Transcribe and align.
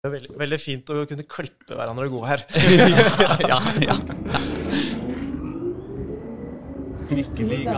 Det 0.00 0.08
er 0.08 0.12
veldig, 0.14 0.30
veldig 0.40 0.56
fint 0.56 0.90
å 0.94 1.02
kunne 1.04 1.24
klippe 1.28 1.76
hverandre 1.76 2.06
gode 2.08 2.28
her. 2.30 2.44
ja, 3.50 3.58
ja. 3.84 3.96
Trikkeliga. 7.10 7.76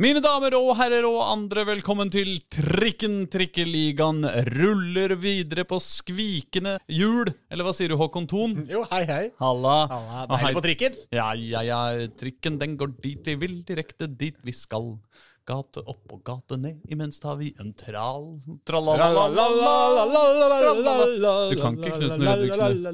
Mine 0.00 0.22
damer 0.24 0.54
og 0.56 0.70
herrer 0.78 1.04
og 1.04 1.18
andre, 1.20 1.66
velkommen 1.68 2.08
til 2.08 2.38
Trikken 2.48 3.26
Trikkeligaen 3.28 4.24
ruller 4.48 5.12
videre 5.20 5.66
på 5.68 5.76
skvikende 5.84 6.78
hjul. 6.88 7.28
Eller 7.52 7.66
hva 7.68 7.74
sier 7.76 7.92
du, 7.92 7.98
Håkon 8.00 8.24
Thon? 8.30 8.54
Jo, 8.72 8.86
hei, 8.88 9.02
hei. 9.04 9.26
Halla. 9.42 9.74
Halla, 9.90 10.22
Deilig 10.30 10.56
på 10.56 10.62
trikken. 10.64 10.96
Ja, 11.12 11.26
ja, 11.36 11.60
ja. 11.68 11.80
Trikken 12.16 12.56
den 12.62 12.78
går 12.80 12.94
dit 13.04 13.28
vi 13.28 13.34
vil, 13.42 13.58
direkte 13.68 14.08
dit 14.08 14.40
vi 14.40 14.56
skal. 14.56 14.94
Gate 15.44 15.84
opp 15.84 16.16
og 16.16 16.24
gate 16.24 16.56
ned, 16.56 16.80
imens 16.88 17.20
tar 17.20 17.36
vi 17.42 17.52
en 17.60 17.76
tral... 17.76 18.40
Tralala. 18.64 19.12
Du 21.52 21.56
kan 21.60 21.76
ikke 21.76 21.92
Knutsen 21.98 22.24
og 22.24 22.40
Ludvigsen. 22.40 22.88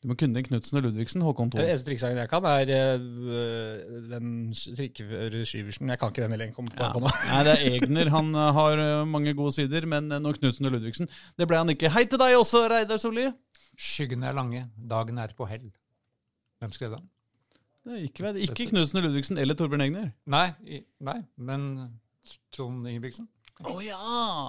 Du 0.00 0.08
må 0.08 0.14
kunne 0.16 0.40
Knutsen 0.40 0.78
og 0.78 0.86
Ludvigsen, 0.86 1.20
Håkon 1.20 1.50
Den 1.52 1.58
Thon. 1.60 1.66
eneste 1.68 1.90
trikkesangen 1.90 2.16
jeg 2.22 2.28
kan, 2.32 2.46
er 2.48 2.70
øh, 2.72 3.98
den 4.08 4.30
trikkeførerskyversen. 4.56 5.90
Jeg 5.92 6.00
kan 6.00 6.08
ikke 6.12 6.22
den 6.24 6.30
heller. 6.32 6.52
Kom 6.56 6.70
på, 6.72 6.78
Ja. 6.80 6.88
på 6.94 7.02
nå. 7.04 7.10
Nei, 7.28 7.42
det 7.44 7.52
er 7.52 7.64
Egner. 7.74 8.08
Han 8.14 8.30
eh, 8.34 8.52
har 8.56 8.80
eh, 8.80 9.04
mange 9.04 9.34
gode 9.36 9.52
sider, 9.52 9.84
men 9.86 10.08
eh, 10.10 10.22
nå 10.24 10.32
Knutsen 10.38 10.66
og 10.70 10.72
Ludvigsen 10.72 11.10
Det 11.36 11.48
ble 11.50 11.60
han 11.60 11.68
ikke. 11.74 11.90
Hei 11.92 12.06
til 12.08 12.20
deg 12.22 12.38
også, 12.38 12.62
Reidar 12.72 12.96
Solli. 13.02 13.26
Skyggene 13.76 14.30
er 14.30 14.38
lange, 14.40 14.62
dagen 14.76 15.20
er 15.20 15.34
på 15.36 15.44
hell. 15.50 15.68
Hvem 16.64 16.72
skrev 16.72 16.96
den? 16.96 17.04
Det 17.84 17.92
er 17.98 18.00
Ikke, 18.08 18.32
ikke 18.48 18.70
Knutsen 18.72 19.02
og 19.02 19.06
Ludvigsen 19.10 19.36
eller 19.40 19.56
Torbjørn 19.56 19.84
Egner. 19.84 20.10
Nei, 20.28 20.48
nei 21.00 21.18
men 21.36 21.68
Trond 22.56 22.88
Ingebrigtsen? 22.88 23.28
Å 23.68 23.76
ja! 23.84 24.00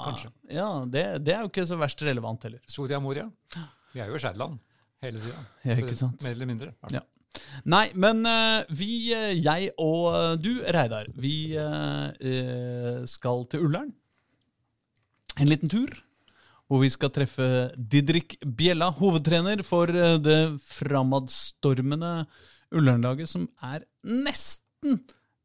Kanskje. 0.07 0.31
Ja, 0.47 0.71
det, 0.87 1.05
det 1.27 1.35
er 1.35 1.43
jo 1.43 1.51
ikke 1.51 1.67
så 1.67 1.75
verst 1.79 1.99
relevant 2.07 2.43
heller. 2.47 2.63
Soria 2.71 2.99
Moria? 3.03 3.27
Vi 3.91 3.99
er 3.99 4.07
jo 4.07 4.15
i 4.15 4.23
Skjærland 4.23 4.59
hele 5.05 5.23
tida. 5.23 5.41
Ja, 5.65 5.79
ikke 5.81 5.97
sant? 5.97 6.21
Mer 6.23 6.35
eller 6.35 6.49
mindre. 6.49 6.71
Ja. 6.93 7.01
Nei, 7.71 7.85
men 7.99 8.25
eh, 8.27 8.69
vi, 8.75 8.91
eh, 9.15 9.33
jeg 9.39 9.71
og 9.79 10.07
eh, 10.11 10.35
du, 10.41 10.51
Reidar, 10.75 11.07
vi 11.15 11.35
skal 13.09 13.45
til 13.51 13.67
Ullern. 13.67 13.91
En 15.39 15.49
liten 15.49 15.71
tur. 15.71 15.93
Hvor 16.71 16.79
vi 16.79 16.91
skal 16.91 17.11
treffe 17.11 17.45
Didrik 17.75 18.37
Bjella, 18.47 18.87
hovedtrener 18.95 19.59
for 19.67 19.91
det 19.91 20.37
framadstormende 20.63 22.13
Ullern-laget, 22.71 23.27
som 23.27 23.49
er 23.67 23.83
nesten 24.07 25.01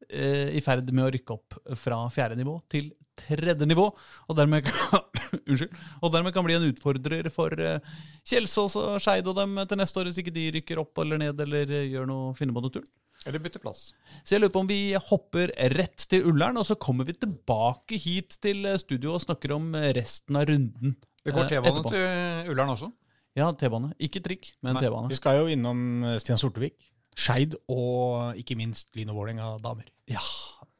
i 0.06 0.62
ferd 0.62 0.92
med 0.94 1.02
å 1.02 1.10
rykke 1.10 1.34
opp 1.34 1.56
fra 1.80 1.98
fjerde 2.14 2.38
nivå 2.38 2.54
til 2.70 2.92
tredje 3.18 3.66
nivå. 3.66 3.88
Og 4.30 4.38
dermed 4.38 4.70
unnskyld, 5.46 5.80
og 6.02 6.12
dermed 6.14 6.34
kan 6.34 6.44
bli 6.46 6.56
en 6.56 6.68
utfordrer 6.68 7.28
for 7.34 7.54
eh, 7.62 7.96
Kjelsås 8.26 8.76
og 8.80 8.96
Skeid 9.02 9.26
og 9.30 9.36
dem 9.38 9.58
til 9.68 9.80
neste 9.80 10.00
år, 10.00 10.10
hvis 10.10 10.20
ikke 10.22 10.34
de 10.34 10.46
rykker 10.58 10.80
opp 10.82 11.02
eller 11.02 11.20
ned 11.22 11.42
eller 11.46 11.72
eh, 11.78 11.88
gjør 11.92 12.08
noe, 12.10 12.32
finner 12.38 12.56
på 12.56 12.64
noe 12.64 12.74
tull. 12.74 12.86
Eller 13.26 13.42
bytte 13.42 13.60
plass. 13.62 13.88
Så 14.22 14.36
jeg 14.36 14.42
lurer 14.42 14.54
på 14.54 14.62
om 14.62 14.70
vi 14.70 14.80
hopper 15.08 15.50
rett 15.74 16.06
til 16.10 16.26
Ullern, 16.30 16.58
og 16.60 16.66
så 16.68 16.76
kommer 16.78 17.08
vi 17.08 17.16
tilbake 17.18 17.98
hit 18.02 18.38
til 18.42 18.66
eh, 18.68 18.78
studio 18.82 19.14
og 19.16 19.22
snakker 19.24 19.54
om 19.56 19.70
resten 19.96 20.38
av 20.38 20.48
runden. 20.50 20.96
Det 21.26 21.34
går 21.34 21.48
T-bane 21.50 21.86
til 21.90 22.52
Ullern 22.52 22.74
også. 22.74 22.90
Ja, 23.36 23.50
T-bane. 23.52 23.92
Ikke 24.02 24.22
trikk, 24.24 24.52
men 24.64 24.78
T-bane. 24.78 25.10
Vi 25.10 25.18
skal 25.18 25.40
jo 25.42 25.48
innom 25.52 25.80
Stian 26.22 26.40
Sortevik, 26.40 26.76
Skeid 27.16 27.56
og 27.72 28.38
ikke 28.38 28.58
minst 28.58 28.90
Lino 28.96 29.14
og 29.14 29.22
Vålerenga 29.22 29.56
damer. 29.64 29.88
Ja, 30.10 30.22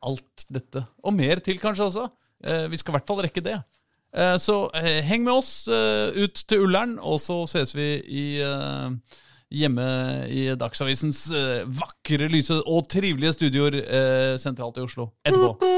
alt 0.07 0.47
dette. 0.53 0.87
Og 1.03 1.15
mer 1.17 1.43
til 1.45 1.59
kanskje 1.61 1.89
også. 1.91 2.07
Vi 2.71 2.79
skal 2.79 2.93
i 2.93 2.97
hvert 2.99 3.09
fall 3.09 3.25
rekke 3.27 3.43
det. 3.43 3.57
Eh, 4.17 4.37
så 4.41 4.71
eh, 4.73 5.03
heng 5.05 5.27
med 5.27 5.35
oss 5.35 5.67
eh, 5.69 6.17
ut 6.17 6.41
til 6.49 6.65
Ullern, 6.65 6.97
og 6.97 7.21
så 7.21 7.43
ses 7.51 7.75
vi 7.77 7.89
i, 8.01 8.27
hjemme 9.53 9.89
i 10.33 10.49
Dagsavisens 10.59 11.27
vakre, 11.79 12.31
lyse 12.33 12.57
og 12.65 12.89
trivelige 12.93 13.37
studioer 13.37 13.77
eh, 13.83 14.33
sentralt 14.41 14.81
i 14.81 14.87
Oslo 14.87 15.11
etterpå. 15.29 15.69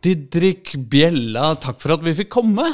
Didrik 0.00 0.72
Bjella, 0.88 1.50
takk 1.60 1.82
for 1.82 1.98
at 1.98 2.06
vi 2.06 2.14
fikk 2.22 2.30
komme. 2.38 2.70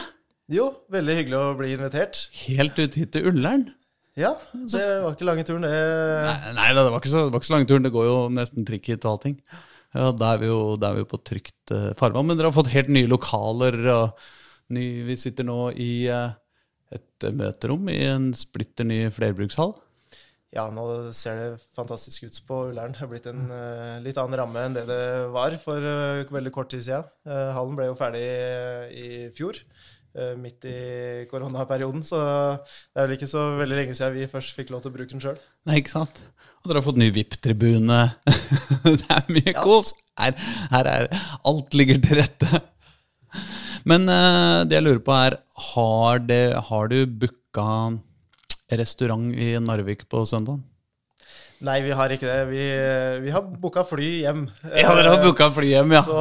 Jo, 0.52 0.68
veldig 0.94 1.16
hyggelig 1.16 1.40
å 1.40 1.56
bli 1.58 1.72
invitert. 1.74 2.28
Helt 2.44 2.76
ut 2.78 3.00
hit 3.00 3.16
til 3.16 3.32
Ullern. 3.32 3.70
Ja, 4.16 4.32
det 4.52 4.84
var 5.04 5.12
ikke 5.12 5.26
lange 5.28 5.44
turen, 5.44 5.66
det. 5.66 5.72
Nei, 6.24 6.52
nei 6.56 6.68
det, 6.72 6.84
var 6.88 7.02
ikke 7.02 7.12
så, 7.12 7.26
det 7.26 7.34
var 7.34 7.42
ikke 7.42 7.50
så 7.50 7.56
lange 7.56 7.68
turen. 7.68 7.84
Det 7.84 7.92
går 7.92 8.06
jo 8.08 8.16
nesten 8.32 8.64
trikk 8.68 8.88
hit 8.88 9.04
og 9.04 9.16
allting. 9.16 9.36
Ja, 9.92 10.08
Da 10.16 10.32
er 10.32 10.40
vi 10.40 10.48
jo, 10.48 10.60
er 10.80 10.96
vi 10.96 11.04
på 11.08 11.20
trygt 11.20 11.72
uh, 11.76 11.90
farvann. 12.00 12.28
Men 12.28 12.38
dere 12.38 12.48
har 12.48 12.56
fått 12.56 12.72
helt 12.72 12.88
nye 12.92 13.10
lokaler. 13.10 13.76
og 13.92 14.26
ny, 14.72 14.86
Vi 15.10 15.18
sitter 15.20 15.44
nå 15.44 15.58
i 15.76 16.08
uh, 16.08 16.32
et 16.96 17.28
møterom 17.36 17.90
i 17.92 18.00
en 18.08 18.30
splitter 18.36 18.88
ny 18.88 19.04
flerbrukshall. 19.12 19.76
Ja, 20.54 20.64
nå 20.72 20.84
ser 21.16 21.36
det 21.40 21.64
fantastisk 21.76 22.24
ut 22.24 22.36
på 22.48 22.60
Ullern. 22.70 22.94
Det 22.94 23.02
har 23.02 23.10
blitt 23.10 23.26
en 23.28 23.48
uh, 23.50 23.98
litt 24.04 24.16
annen 24.20 24.38
ramme 24.40 24.62
enn 24.64 24.76
det 24.76 24.86
det 24.88 25.02
var 25.34 25.56
for 25.60 25.82
uh, 25.82 26.22
veldig 26.32 26.52
kort 26.54 26.70
tid 26.72 26.86
siden. 26.86 27.08
Uh, 27.28 27.50
hallen 27.56 27.76
ble 27.76 27.90
jo 27.90 27.98
ferdig 27.98 28.24
i 28.96 29.08
fjor, 29.36 29.58
midt 30.40 30.64
i 30.70 30.76
koronaperioden, 31.30 32.02
så 32.06 32.18
det 32.62 33.02
er 33.02 33.06
vel 33.08 33.16
ikke 33.18 33.28
så 33.30 33.42
veldig 33.58 33.76
lenge 33.82 33.96
siden 33.98 34.16
vi 34.16 34.28
først 34.30 34.54
fikk 34.56 34.70
lov 34.72 34.82
til 34.84 34.92
å 34.92 34.96
bruke 34.96 35.12
den 35.12 35.22
sjøl. 35.22 35.36
Nei, 35.68 35.80
ikke 35.82 35.92
sant? 35.92 36.22
Og 36.62 36.70
dere 36.70 36.80
har 36.80 36.86
fått 36.86 36.98
ny 36.98 37.10
VIP-tribune. 37.14 37.98
det 39.02 39.10
er 39.12 39.28
mye 39.30 39.52
Ja. 39.52 39.60
kos. 39.62 39.92
Her, 40.16 40.32
her 40.72 40.88
er 40.88 41.06
Alt 41.46 41.74
ligger 41.76 41.98
til 42.02 42.16
rette. 42.22 42.62
Men 43.86 44.08
uh, 44.10 44.64
det 44.66 44.78
jeg 44.78 44.86
lurer 44.86 45.02
på, 45.04 45.12
er 45.14 45.36
Har, 45.72 46.22
det, 46.26 46.40
har 46.70 46.88
du 46.90 46.96
booka 47.06 47.68
restaurant 48.80 49.30
i 49.36 49.52
Narvik 49.62 50.08
på 50.10 50.24
søndag? 50.26 50.58
Nei, 51.64 51.78
vi 51.86 51.94
har 51.96 52.12
ikke 52.12 52.28
det. 52.28 52.40
Vi, 52.50 52.64
vi 53.24 53.32
har 53.32 53.46
booka 53.62 53.84
fly 53.88 54.10
hjem. 54.26 54.44
Ja, 54.82 54.92
dere 54.98 55.14
har 55.14 55.22
booka 55.24 55.48
fly 55.56 55.70
hjem, 55.70 55.94
ja. 55.96 56.02
Så, 56.04 56.20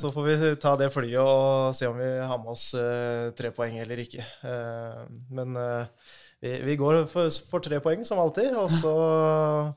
så 0.00 0.12
får 0.14 0.28
vi 0.30 0.52
ta 0.62 0.72
det 0.80 0.88
flyet 0.94 1.20
og 1.20 1.76
se 1.76 1.90
om 1.90 1.98
vi 2.00 2.08
har 2.08 2.40
med 2.40 2.54
oss 2.54 2.70
eh, 2.78 3.28
tre 3.36 3.52
poeng 3.52 3.76
eller 3.82 4.00
ikke. 4.00 4.24
Eh, 4.48 5.02
men 5.36 5.58
eh, 5.60 6.08
vi, 6.42 6.54
vi 6.66 6.78
går 6.80 7.04
for, 7.10 7.28
for 7.52 7.62
tre 7.62 7.78
poeng 7.84 8.00
som 8.08 8.18
alltid, 8.18 8.50
og 8.58 8.72
så 8.74 8.94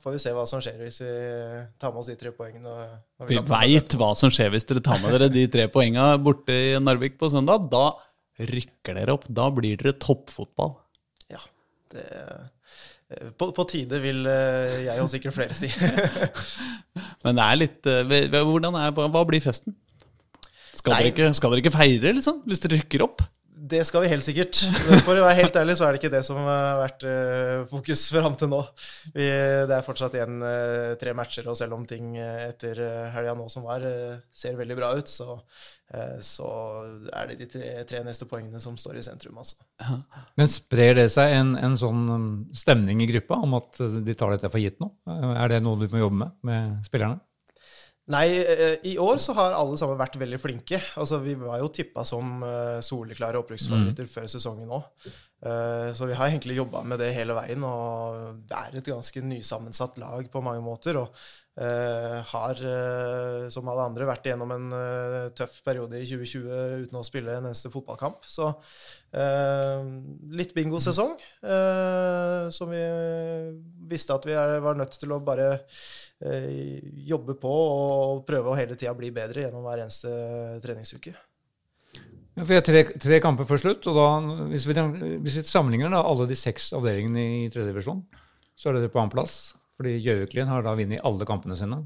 får 0.01 0.15
vi 0.15 0.21
se 0.23 0.31
hva 0.33 0.47
som 0.49 0.63
skjer 0.63 0.79
hvis 0.81 1.03
vi 1.03 1.11
tar 1.81 1.91
med 1.93 2.01
oss 2.01 2.09
de 2.09 2.17
tre 2.23 2.31
poengene. 2.33 2.87
når 3.19 3.29
Vi 3.29 3.37
vi 3.37 3.43
veit 3.51 3.99
hva 3.99 4.09
som 4.17 4.31
skjer 4.33 4.49
hvis 4.55 4.65
dere 4.71 4.81
tar 4.85 5.03
med 5.03 5.13
dere 5.13 5.29
de 5.29 5.45
tre 5.51 5.67
poenga 5.69 6.13
borte 6.17 6.55
i 6.55 6.73
Narvik 6.81 7.19
på 7.21 7.29
søndag. 7.35 7.67
Da 7.69 7.91
rykker 8.41 8.97
dere 8.97 9.13
opp. 9.19 9.27
Da 9.29 9.51
blir 9.53 9.77
dere 9.77 9.93
toppfotball. 10.01 10.73
Ja, 11.31 11.43
det, 11.93 12.07
på, 13.37 13.51
på 13.53 13.65
tide, 13.69 13.99
vil 14.01 14.25
eh, 14.25 14.85
jeg 14.87 15.01
og 15.01 15.09
sikkert 15.11 15.35
flere 15.35 15.57
si. 15.57 15.69
Men 17.25 17.37
det 17.37 17.45
er 17.45 17.59
litt 17.59 17.89
eh, 17.91 18.15
er, 18.33 18.95
hva 18.95 19.25
blir 19.29 19.43
festen? 19.43 19.75
Skal 20.75 20.97
dere, 20.97 21.11
ikke, 21.13 21.29
skal 21.37 21.53
dere 21.53 21.63
ikke 21.63 21.75
feire, 21.75 22.13
liksom? 22.17 22.41
Hvis 22.49 22.63
dere 22.63 22.79
rykker 22.81 23.05
opp? 23.05 23.21
Det 23.65 23.81
skal 23.87 24.03
vi 24.03 24.09
helt 24.11 24.25
sikkert. 24.25 24.59
For 25.05 25.17
å 25.17 25.23
være 25.25 25.39
helt 25.39 25.55
ærlig, 25.57 25.75
så 25.79 25.87
er 25.87 25.95
det 25.95 26.01
ikke 26.01 26.13
det 26.13 26.21
som 26.27 26.37
har 26.45 26.77
vært 26.83 27.05
eh, 27.09 27.63
fokus 27.69 28.03
fram 28.13 28.35
til 28.37 28.51
nå. 28.51 28.59
Vi, 29.15 29.25
det 29.25 29.73
er 29.73 29.85
fortsatt 29.85 30.17
igjen 30.17 30.37
eh, 30.45 30.91
tre 31.01 31.15
matcher, 31.17 31.47
og 31.49 31.57
selv 31.57 31.77
om 31.77 31.85
ting 31.89 32.13
uh, 32.19 32.45
etter 32.45 32.81
helga 33.15 33.33
nå 33.37 33.47
som 33.51 33.65
var, 33.65 33.85
eh, 33.89 34.19
ser 34.33 34.59
veldig 34.59 34.77
bra 34.77 34.91
ut, 34.99 35.09
så, 35.09 35.39
eh, 35.93 36.17
så 36.25 36.49
er 37.09 37.31
det 37.31 37.39
de 37.41 37.49
tre, 37.55 37.71
tre 37.89 38.03
neste 38.05 38.29
poengene 38.29 38.61
som 38.61 38.77
står 38.77 38.99
i 39.01 39.05
sentrum, 39.07 39.41
altså. 39.41 39.57
Men 40.37 40.51
sprer 40.51 40.99
det 40.99 41.09
seg 41.15 41.33
en, 41.39 41.55
en 41.57 41.77
sånn 41.79 42.05
um, 42.09 42.27
stemning 42.55 43.01
i 43.01 43.09
gruppa 43.15 43.41
om 43.47 43.57
at 43.57 43.81
de 43.81 44.17
tar 44.17 44.35
dette 44.35 44.51
for 44.51 44.61
gitt 44.61 44.77
nå? 44.83 44.91
Er 45.09 45.55
det 45.55 45.63
noe 45.65 45.79
du 45.81 45.89
må 45.89 46.05
jobbe 46.05 46.21
med 46.21 46.37
med 46.45 46.85
spillerne? 46.85 47.17
Nei, 48.13 48.25
eh, 48.37 48.75
i 48.85 48.97
år 49.01 49.17
så 49.17 49.33
har 49.33 49.55
alle 49.57 49.77
sammen 49.81 49.97
vært 49.97 50.19
veldig 50.21 50.37
flinke. 50.37 50.77
Altså, 51.01 51.17
vi 51.23 51.33
var 51.39 51.57
jo 51.63 51.71
tippa 51.73 52.03
som 52.05 52.43
eh, 52.45 52.81
soleklare 52.85 53.39
opprykksfavoritter 53.41 54.09
før 54.11 54.27
sesongen 54.29 54.75
òg. 54.77 55.07
Så 55.93 56.07
vi 56.09 56.15
har 56.17 56.31
egentlig 56.31 56.55
jobba 56.57 56.79
med 56.89 56.97
det 56.97 57.11
hele 57.13 57.35
veien, 57.37 57.61
og 57.67 58.39
det 58.49 58.55
er 58.57 58.77
et 58.79 58.87
ganske 58.89 59.21
nysammensatt 59.21 59.99
lag 60.01 60.25
på 60.33 60.41
mange 60.41 60.63
måter. 60.65 60.97
Og 60.97 61.11
eh, 61.61 62.19
har, 62.31 62.59
eh, 62.59 63.47
som 63.53 63.67
alle 63.71 63.85
andre, 63.89 64.07
vært 64.09 64.27
igjennom 64.27 64.51
en 64.55 64.67
eh, 64.75 65.29
tøff 65.37 65.61
periode 65.65 65.99
i 65.99 66.07
2020 66.07 66.85
uten 66.85 66.99
å 66.99 67.05
spille 67.05 67.37
en 67.37 67.49
eneste 67.49 67.71
fotballkamp. 67.73 68.25
Så 68.27 68.49
eh, 69.15 69.85
litt 70.35 70.55
bingosesong, 70.57 71.15
eh, 71.45 72.47
som 72.55 72.73
vi 72.73 72.83
visste 73.89 74.15
at 74.15 74.25
vi 74.27 74.35
er, 74.37 74.57
var 74.63 74.77
nødt 74.79 74.97
til 74.99 75.13
å 75.13 75.21
bare 75.23 75.47
eh, 75.55 76.81
jobbe 77.07 77.37
på 77.41 77.53
og 77.53 78.25
prøve 78.27 78.51
å 78.51 78.57
hele 78.57 78.77
tida 78.79 78.93
bli 78.97 79.11
bedre 79.15 79.45
gjennom 79.45 79.65
hver 79.65 79.85
eneste 79.85 80.11
treningsuke. 80.63 81.15
Ja, 82.35 82.43
for 82.43 82.51
jeg 82.51 82.59
har 82.59 82.67
tre, 82.67 82.81
tre 82.99 83.19
kamper 83.23 83.47
før 83.47 83.61
slutt, 83.61 83.85
og 83.87 83.95
da, 83.95 84.07
hvis 84.51 84.65
vi, 84.67 84.75
hvis 85.23 85.37
vi 85.39 85.45
sammenligner 85.47 85.93
da, 85.93 86.01
alle 86.03 86.27
de 86.27 86.35
seks 86.35 86.73
avdelingene 86.75 87.27
i 87.45 87.45
tredje 87.47 87.71
divisjon, 87.71 88.01
så 88.59 88.69
er 88.69 88.79
dere 88.79 88.91
på 88.91 88.99
annenplass. 88.99 89.53
Fordi 89.75 89.97
Gjøviklien 89.99 90.47
har 90.47 90.63
da 90.63 90.75
vunnet 90.75 91.03
alle 91.03 91.27
kampene 91.27 91.55
sine 91.59 91.81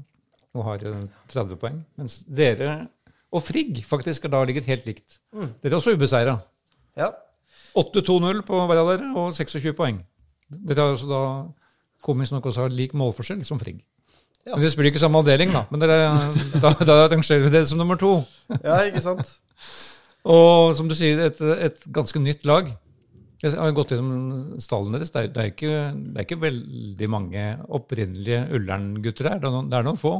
og 0.54 0.64
har 0.66 0.82
eh, 0.86 1.04
30 1.30 1.58
poeng. 1.62 1.82
Mens 1.98 2.20
dere 2.26 2.88
og 3.30 3.44
Frigg 3.46 3.78
faktisk 3.86 4.26
har 4.26 4.34
da 4.34 4.42
ligget 4.46 4.66
helt 4.70 4.86
likt. 4.88 5.20
Dere 5.30 5.70
er 5.70 5.78
også 5.78 5.94
ubeseira. 5.94 6.34
Ja. 6.98 7.12
8-2-0 7.78 8.42
på 8.46 8.62
hver 8.66 8.80
av 8.82 8.90
dere 8.90 9.10
og 9.14 9.30
26 9.36 9.74
poeng. 9.78 10.00
Dere 10.50 10.82
har 10.82 10.96
også 10.96 11.10
da 11.10 11.22
komisk 12.04 12.34
nok 12.34 12.50
også 12.50 12.66
har 12.66 12.74
lik 12.74 12.92
målforskjell 12.96 13.42
som 13.46 13.60
Frigg. 13.60 13.80
Ja. 14.46 14.54
Men 14.54 14.64
Vi 14.64 14.70
spiller 14.72 14.90
ikke 14.90 15.02
samme 15.02 15.20
avdeling, 15.20 15.52
da, 15.52 15.66
men 15.70 15.82
dere, 15.82 15.96
da, 16.62 16.72
da 16.88 17.00
rangerer 17.12 17.44
vi 17.44 17.52
det 17.52 17.66
som 17.68 17.80
nummer 17.80 17.98
to. 18.00 18.22
ja, 18.64 18.82
ikke 18.88 19.02
sant? 19.04 19.34
Og 20.34 20.74
som 20.76 20.88
du 20.88 20.94
sier, 20.96 21.20
et, 21.28 21.38
et 21.40 21.84
ganske 21.92 22.20
nytt 22.20 22.44
lag. 22.48 22.68
Jeg 23.40 23.56
har 23.56 23.72
gått 23.72 23.94
gjennom 23.94 24.58
stallen 24.60 24.92
deres. 24.92 25.12
Det 25.14 25.22
er, 25.22 25.30
det, 25.32 25.44
er 25.44 25.52
ikke, 25.54 25.76
det 25.96 26.18
er 26.18 26.26
ikke 26.26 26.42
veldig 26.42 27.08
mange 27.08 27.44
opprinnelige 27.72 28.42
Ullern-gutter 28.58 29.30
her. 29.30 29.38
Det 29.40 29.48
er, 29.48 29.54
noen, 29.54 29.70
det 29.72 29.78
er 29.78 29.86
noen 29.86 30.00
få. 30.00 30.12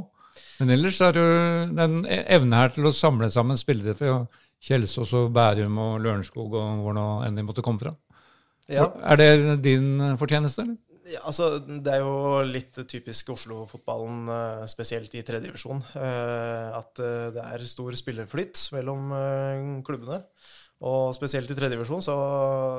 Men 0.60 0.72
ellers 0.72 1.00
er 1.04 1.16
det 1.16 1.26
en 1.84 1.98
evne 2.08 2.62
her 2.62 2.72
til 2.72 2.88
å 2.88 2.94
samle 2.96 3.28
sammen 3.32 3.60
spillere 3.60 3.96
fra 3.98 4.22
Kjelsås 4.64 5.12
og 5.16 5.30
Bærum 5.36 5.76
og 5.80 5.98
Lørenskog 6.04 6.56
og 6.56 6.80
hvor 6.84 6.96
nå 6.96 7.06
enn 7.26 7.36
de 7.36 7.44
måtte 7.44 7.64
komme 7.64 7.82
fra. 7.82 7.92
Ja. 8.70 8.88
Er 9.04 9.20
det 9.20 9.60
din 9.64 9.98
fortjeneste, 10.20 10.64
eller? 10.64 10.78
Ja, 11.10 11.24
altså, 11.26 11.58
Det 11.58 11.90
er 11.90 12.04
jo 12.04 12.40
litt 12.46 12.78
typisk 12.88 13.32
Oslo-fotballen, 13.34 14.22
eh, 14.30 14.64
spesielt 14.70 15.14
i 15.18 15.24
tredjedivisjon, 15.26 15.82
at 15.98 17.02
eh, 17.02 17.28
det 17.34 17.44
er 17.44 17.66
stor 17.66 17.96
spillerflytt 17.98 18.68
mellom 18.76 19.12
eh, 19.16 19.68
klubbene. 19.86 20.22
Og 20.80 21.10
spesielt 21.12 21.50
i 21.52 21.54
tredjedivisjon 21.56 22.00
så, 22.00 22.14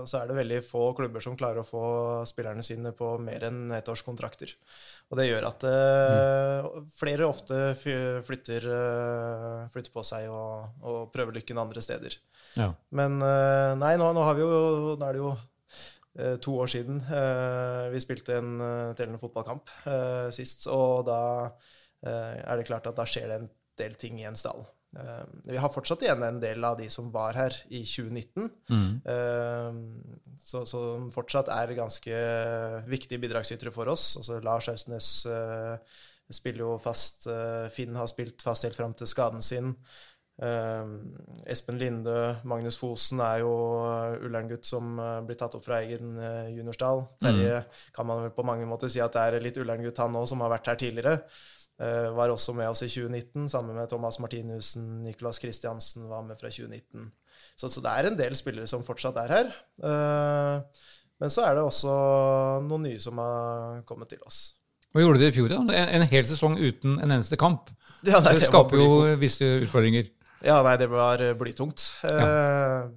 så 0.09 0.17
er 0.17 0.29
det 0.29 0.37
veldig 0.39 0.61
få 0.65 0.87
klubber 0.97 1.21
som 1.21 1.35
klarer 1.37 1.61
å 1.61 1.67
få 1.67 1.83
spillerne 2.25 2.63
sine 2.65 2.95
på 2.97 3.11
mer 3.21 3.45
enn 3.45 3.75
ettårskontrakter. 3.77 4.55
Og 5.13 5.19
det 5.19 5.27
gjør 5.27 5.45
at 5.51 5.65
mm. 5.67 6.87
flere 6.97 7.27
ofte 7.29 7.59
flytter, 7.77 8.65
eh, 8.73 9.59
flytter 9.69 9.93
på 9.93 10.05
seg 10.07 10.31
og, 10.33 10.81
og 10.81 11.13
prøver 11.13 11.37
lykken 11.37 11.61
andre 11.61 11.85
steder. 11.85 12.17
Ja. 12.57 12.71
Men 12.89 13.21
eh, 13.21 13.77
nei, 13.77 13.93
nå, 14.01 14.09
nå 14.17 14.25
har 14.25 14.35
vi 14.35 14.43
jo 14.43 14.49
Nå 14.97 15.05
er 15.05 15.13
det 15.13 15.21
jo 15.21 15.29
eh, 15.35 15.45
to 16.43 16.57
år 16.59 16.67
siden 16.67 16.99
eh, 17.07 17.87
vi 17.93 18.01
spilte 18.03 18.35
en 18.41 18.59
uh, 18.59 18.91
tellende 18.97 19.21
fotballkamp 19.21 19.71
eh, 19.87 20.27
sist, 20.35 20.67
og 20.67 21.05
da 21.07 21.21
eh, 22.03 22.37
er 22.43 22.59
det 22.59 22.67
klart 22.67 22.89
at 22.89 22.97
da 22.97 23.07
skjer 23.07 23.31
det 23.31 23.39
en 23.39 23.49
del 23.79 23.95
ting 23.99 24.19
i 24.19 24.27
en 24.27 24.35
stall. 24.35 24.65
Eh, 24.97 25.23
vi 25.47 25.59
har 25.61 25.71
fortsatt 25.71 26.03
igjen 26.03 26.23
en 26.27 26.41
del 26.43 26.67
av 26.67 26.75
de 26.81 26.89
som 26.91 27.07
var 27.13 27.37
her 27.39 27.55
i 27.71 27.83
2019, 27.87 28.49
mm. 28.67 30.35
så, 30.41 30.65
som 30.67 31.07
fortsatt 31.15 31.51
er 31.55 31.77
ganske 31.77 32.23
viktige 32.91 33.21
bidragsytere 33.23 33.71
for 33.71 33.91
oss. 33.93 34.13
Altså 34.19 34.41
Lars 34.43 34.67
Austnes 34.73 35.13
eh, 35.31 35.99
spiller 36.31 36.65
jo 36.65 36.77
fast, 36.81 37.27
eh, 37.31 37.67
Finn 37.73 37.95
har 37.95 38.09
spilt 38.11 38.43
fast 38.43 38.67
helt 38.67 38.77
fram 38.77 38.95
til 38.97 39.09
skaden 39.09 39.43
sin. 39.45 39.75
Eh, 40.41 40.91
Espen 41.53 41.77
Linde, 41.81 42.17
Magnus 42.49 42.79
Fosen 42.81 43.21
er 43.25 43.43
jo 43.43 43.53
uh, 43.85 44.25
Ullern-gutt 44.25 44.65
som 44.65 44.95
eh, 44.97 45.17
blir 45.27 45.37
tatt 45.37 45.57
opp 45.57 45.65
fra 45.67 45.81
egen 45.85 46.15
juniorsdal. 46.17 46.53
juniorstall. 46.57 47.01
Terje 47.21 47.63
kan 47.95 48.09
man 48.09 48.25
vel 48.25 48.35
på 48.35 48.45
mange 48.47 48.67
måter 48.69 48.91
si 48.91 49.01
at 49.03 49.13
det 49.17 49.25
er 49.27 49.43
litt 49.43 49.59
Ullern-gutt 49.61 50.01
han 50.01 50.17
òg, 50.17 50.29
som 50.29 50.41
har 50.45 50.53
vært 50.55 50.71
her 50.73 50.79
tidligere. 50.81 51.19
Eh, 51.81 52.09
var 52.13 52.29
også 52.29 52.53
med 52.53 52.69
oss 52.69 52.83
i 52.85 52.89
2019, 52.89 53.49
sammen 53.49 53.75
med 53.75 53.89
Thomas 53.89 54.19
Martinussen. 54.21 55.01
Nicolas 55.03 55.39
Kristiansen 55.41 56.07
var 56.09 56.21
med 56.21 56.37
fra 56.39 56.49
2019. 56.49 57.11
Så, 57.55 57.69
så 57.69 57.81
det 57.81 57.91
er 57.91 58.09
en 58.09 58.17
del 58.19 58.35
spillere 58.37 58.69
som 58.69 58.85
fortsatt 58.85 59.17
er 59.23 59.33
her. 59.33 59.53
Eh, 59.81 60.83
men 61.21 61.33
så 61.33 61.47
er 61.47 61.57
det 61.57 61.63
også 61.65 61.93
noen 62.67 62.85
nye 62.85 63.01
som 63.01 63.17
har 63.21 63.81
kommet 63.89 64.11
til 64.13 64.21
oss. 64.27 64.43
Hva 64.91 65.05
gjorde 65.05 65.23
dere 65.23 65.33
i 65.33 65.37
fjor? 65.39 65.49
da? 65.49 65.61
En, 65.79 65.89
en 66.01 66.07
hel 66.11 66.25
sesong 66.27 66.59
uten 66.59 66.99
en 66.99 67.15
eneste 67.15 67.39
kamp. 67.39 67.71
Ja, 68.03 68.19
nei, 68.19 68.35
Det 68.35 68.43
det 68.43 68.49
skaper 68.51 68.77
jo 68.77 68.89
visse 69.21 69.47
utfordringer. 69.63 70.09
Ja, 70.45 70.61
nei, 70.65 70.75
det 70.81 70.89
var 70.91 71.21
eh, 71.21 71.35
blytungt. 71.37 71.87
Ja. 72.03 72.87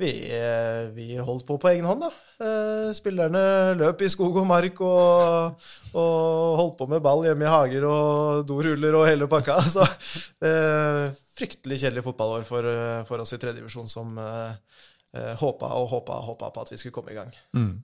vi, 0.00 0.12
eh, 0.34 0.90
vi 0.96 1.14
holdt 1.18 1.46
på 1.46 1.58
på 1.60 1.70
egen 1.74 1.86
hånd, 1.88 2.06
da. 2.06 2.12
Eh, 2.42 2.88
spillerne 2.96 3.40
løp 3.78 4.00
i 4.02 4.08
skog 4.10 4.40
og 4.40 4.46
mark 4.48 4.80
og, 4.82 5.60
og 5.94 6.56
holdt 6.58 6.76
på 6.80 6.88
med 6.90 7.02
ball 7.04 7.22
hjemme 7.28 7.46
i 7.46 7.52
hager 7.52 7.86
og 7.86 8.42
doruller 8.48 8.96
og 8.98 9.06
hele 9.06 9.28
pakka. 9.30 9.60
Så 9.76 9.86
eh, 9.86 11.14
fryktelig 11.38 11.78
kjedelig 11.84 12.04
fotballår 12.08 12.46
for, 12.48 12.66
eh, 12.66 13.00
for 13.06 13.22
oss 13.22 13.36
i 13.36 13.38
tredjedivisjon 13.38 13.90
som 13.90 14.18
eh, 14.18 14.78
eh, 15.14 15.32
håpa 15.38 15.70
og 15.78 15.88
håpa 15.94 16.18
og 16.18 16.32
håpa 16.32 16.50
på 16.54 16.64
at 16.66 16.74
vi 16.74 16.80
skulle 16.80 16.96
komme 16.96 17.14
i 17.14 17.18
gang. 17.20 17.30
Mm. 17.54 17.74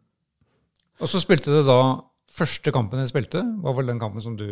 Og 1.00 1.10
så 1.10 1.22
spilte 1.22 1.54
det 1.54 1.66
da 1.68 1.80
Første 2.30 2.70
kampen 2.70 3.00
dere 3.00 3.10
spilte, 3.10 3.40
var 3.58 3.74
vel 3.74 3.88
den 3.90 3.98
kampen 3.98 4.22
som 4.22 4.36
du 4.38 4.46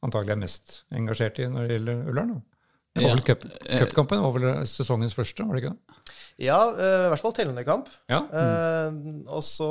antagelig 0.00 0.32
er 0.32 0.38
mest 0.40 0.70
engasjert 0.96 1.36
i 1.44 1.48
når 1.52 1.66
det 1.68 1.74
gjelder 1.76 2.06
Ullern? 2.08 2.30
Cup- 3.24 3.46
Cupkampen 3.80 4.20
var 4.22 4.32
vel 4.36 4.66
sesongens 4.68 5.14
første, 5.16 5.44
var 5.48 5.56
det 5.56 5.62
ikke 5.64 5.72
det? 5.74 5.98
Ja, 6.42 6.58
eh, 6.72 7.06
i 7.06 7.10
hvert 7.12 7.20
fall 7.22 7.34
tellende 7.36 7.62
kamp. 7.64 7.88
Ja. 8.10 8.22
Mm. 8.26 9.22
og 9.28 9.42
så 9.44 9.68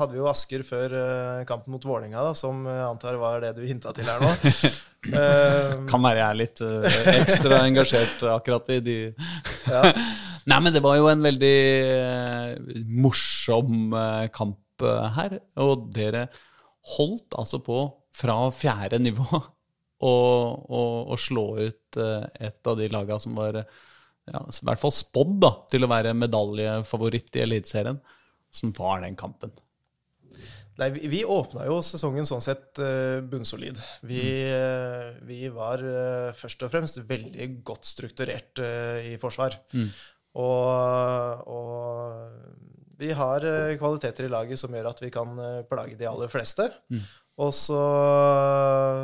hadde 0.00 0.12
vi 0.14 0.20
jo 0.20 0.28
Asker 0.30 0.62
før 0.66 0.92
eh, 1.00 1.44
kampen 1.48 1.72
mot 1.74 1.84
Vålinga, 1.84 2.22
da, 2.28 2.34
som 2.36 2.64
jeg 2.68 2.84
antar 2.86 3.16
var 3.20 3.40
det 3.44 3.54
du 3.56 3.62
hinta 3.66 3.92
til 3.96 4.08
her 4.08 4.20
nå. 4.24 4.34
Eh, 5.06 5.72
Kan 5.86 6.02
være 6.02 6.18
jeg 6.18 6.26
er 6.26 6.38
litt 6.40 6.60
eh, 6.66 7.08
ekstra 7.20 7.60
engasjert 7.68 8.24
akkurat 8.32 8.66
i 8.74 8.80
de 8.82 8.94
ja. 9.70 9.82
Nei, 10.50 10.56
men 10.64 10.74
det 10.74 10.80
var 10.82 10.96
jo 10.98 11.06
en 11.12 11.22
veldig 11.22 11.52
eh, 11.92 12.56
morsom 13.04 13.94
eh, 13.94 14.24
kamp 14.34 14.82
eh, 14.82 15.06
her. 15.14 15.36
Og 15.62 15.86
dere 15.94 16.24
holdt 16.96 17.38
altså 17.38 17.60
på 17.62 17.78
fra 18.18 18.48
fjerde 18.56 18.98
nivå 19.04 19.26
å 20.04 20.14
og, 20.68 21.12
og 21.12 21.20
slå 21.20 21.46
ut 21.60 22.00
eh, 22.00 22.48
et 22.48 22.68
av 22.68 22.76
de 22.78 22.88
laga 22.92 23.18
som 23.22 23.36
var 23.38 23.62
eh, 23.62 23.84
ja, 24.26 24.42
i 24.42 24.66
hvert 24.66 24.82
fall 24.82 24.94
spådd 24.94 25.36
da, 25.44 25.52
til 25.70 25.86
å 25.86 25.90
være 25.90 26.16
medaljefavoritt 26.18 27.38
i 27.38 27.44
Eliteserien, 27.44 28.00
som 28.50 28.74
var 28.76 29.04
den 29.04 29.16
kampen. 29.18 29.54
Nei, 30.76 30.90
vi, 30.92 31.08
vi 31.08 31.22
åpna 31.24 31.64
jo 31.64 31.78
sesongen 31.84 32.26
sånn 32.28 32.42
sett 32.44 32.76
eh, 32.82 33.22
bunnsolid. 33.24 33.78
Vi, 34.04 34.20
mm. 34.44 35.22
vi 35.28 35.46
var 35.54 35.80
eh, 35.80 36.34
først 36.36 36.66
og 36.66 36.74
fremst 36.74 37.00
veldig 37.08 37.48
godt 37.64 37.88
strukturert 37.88 38.60
eh, 38.60 39.14
i 39.14 39.16
forsvar. 39.20 39.56
Og, 40.36 41.46
og 41.48 42.75
vi 42.98 43.12
har 43.12 43.44
eh, 43.44 43.76
kvaliteter 43.78 44.26
i 44.26 44.32
laget 44.32 44.60
som 44.60 44.74
gjør 44.74 44.90
at 44.90 45.02
vi 45.04 45.12
kan 45.14 45.38
eh, 45.42 45.62
plage 45.68 45.98
de 45.98 46.08
aller 46.08 46.30
fleste. 46.32 46.68
Og 47.36 47.50
så, 47.52 47.80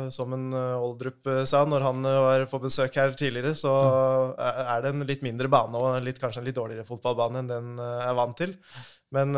som 0.09 0.33
en 0.33 0.47
eh, 0.57 0.81
Oldrup 0.81 1.29
sa 1.49 1.61
når 1.69 1.85
han 1.85 2.07
var 2.25 2.47
på 2.49 2.61
besøk 2.63 2.97
her 2.97 3.13
tidligere, 3.17 3.53
så 3.57 3.73
er 4.33 4.63
er 4.73 4.81
det 4.81 4.93
en 4.93 5.05
litt 5.05 5.25
mindre 5.25 5.51
bane 5.53 5.77
og 5.77 6.01
litt, 6.01 6.21
kanskje 6.21 6.41
en 6.41 6.49
litt 6.49 6.57
dårligere 6.57 6.87
fotballbane 6.87 7.43
enn 7.43 7.51
den 7.51 7.79
er 7.83 8.17
vant 8.17 8.37
til. 8.39 8.57
Men 9.13 9.37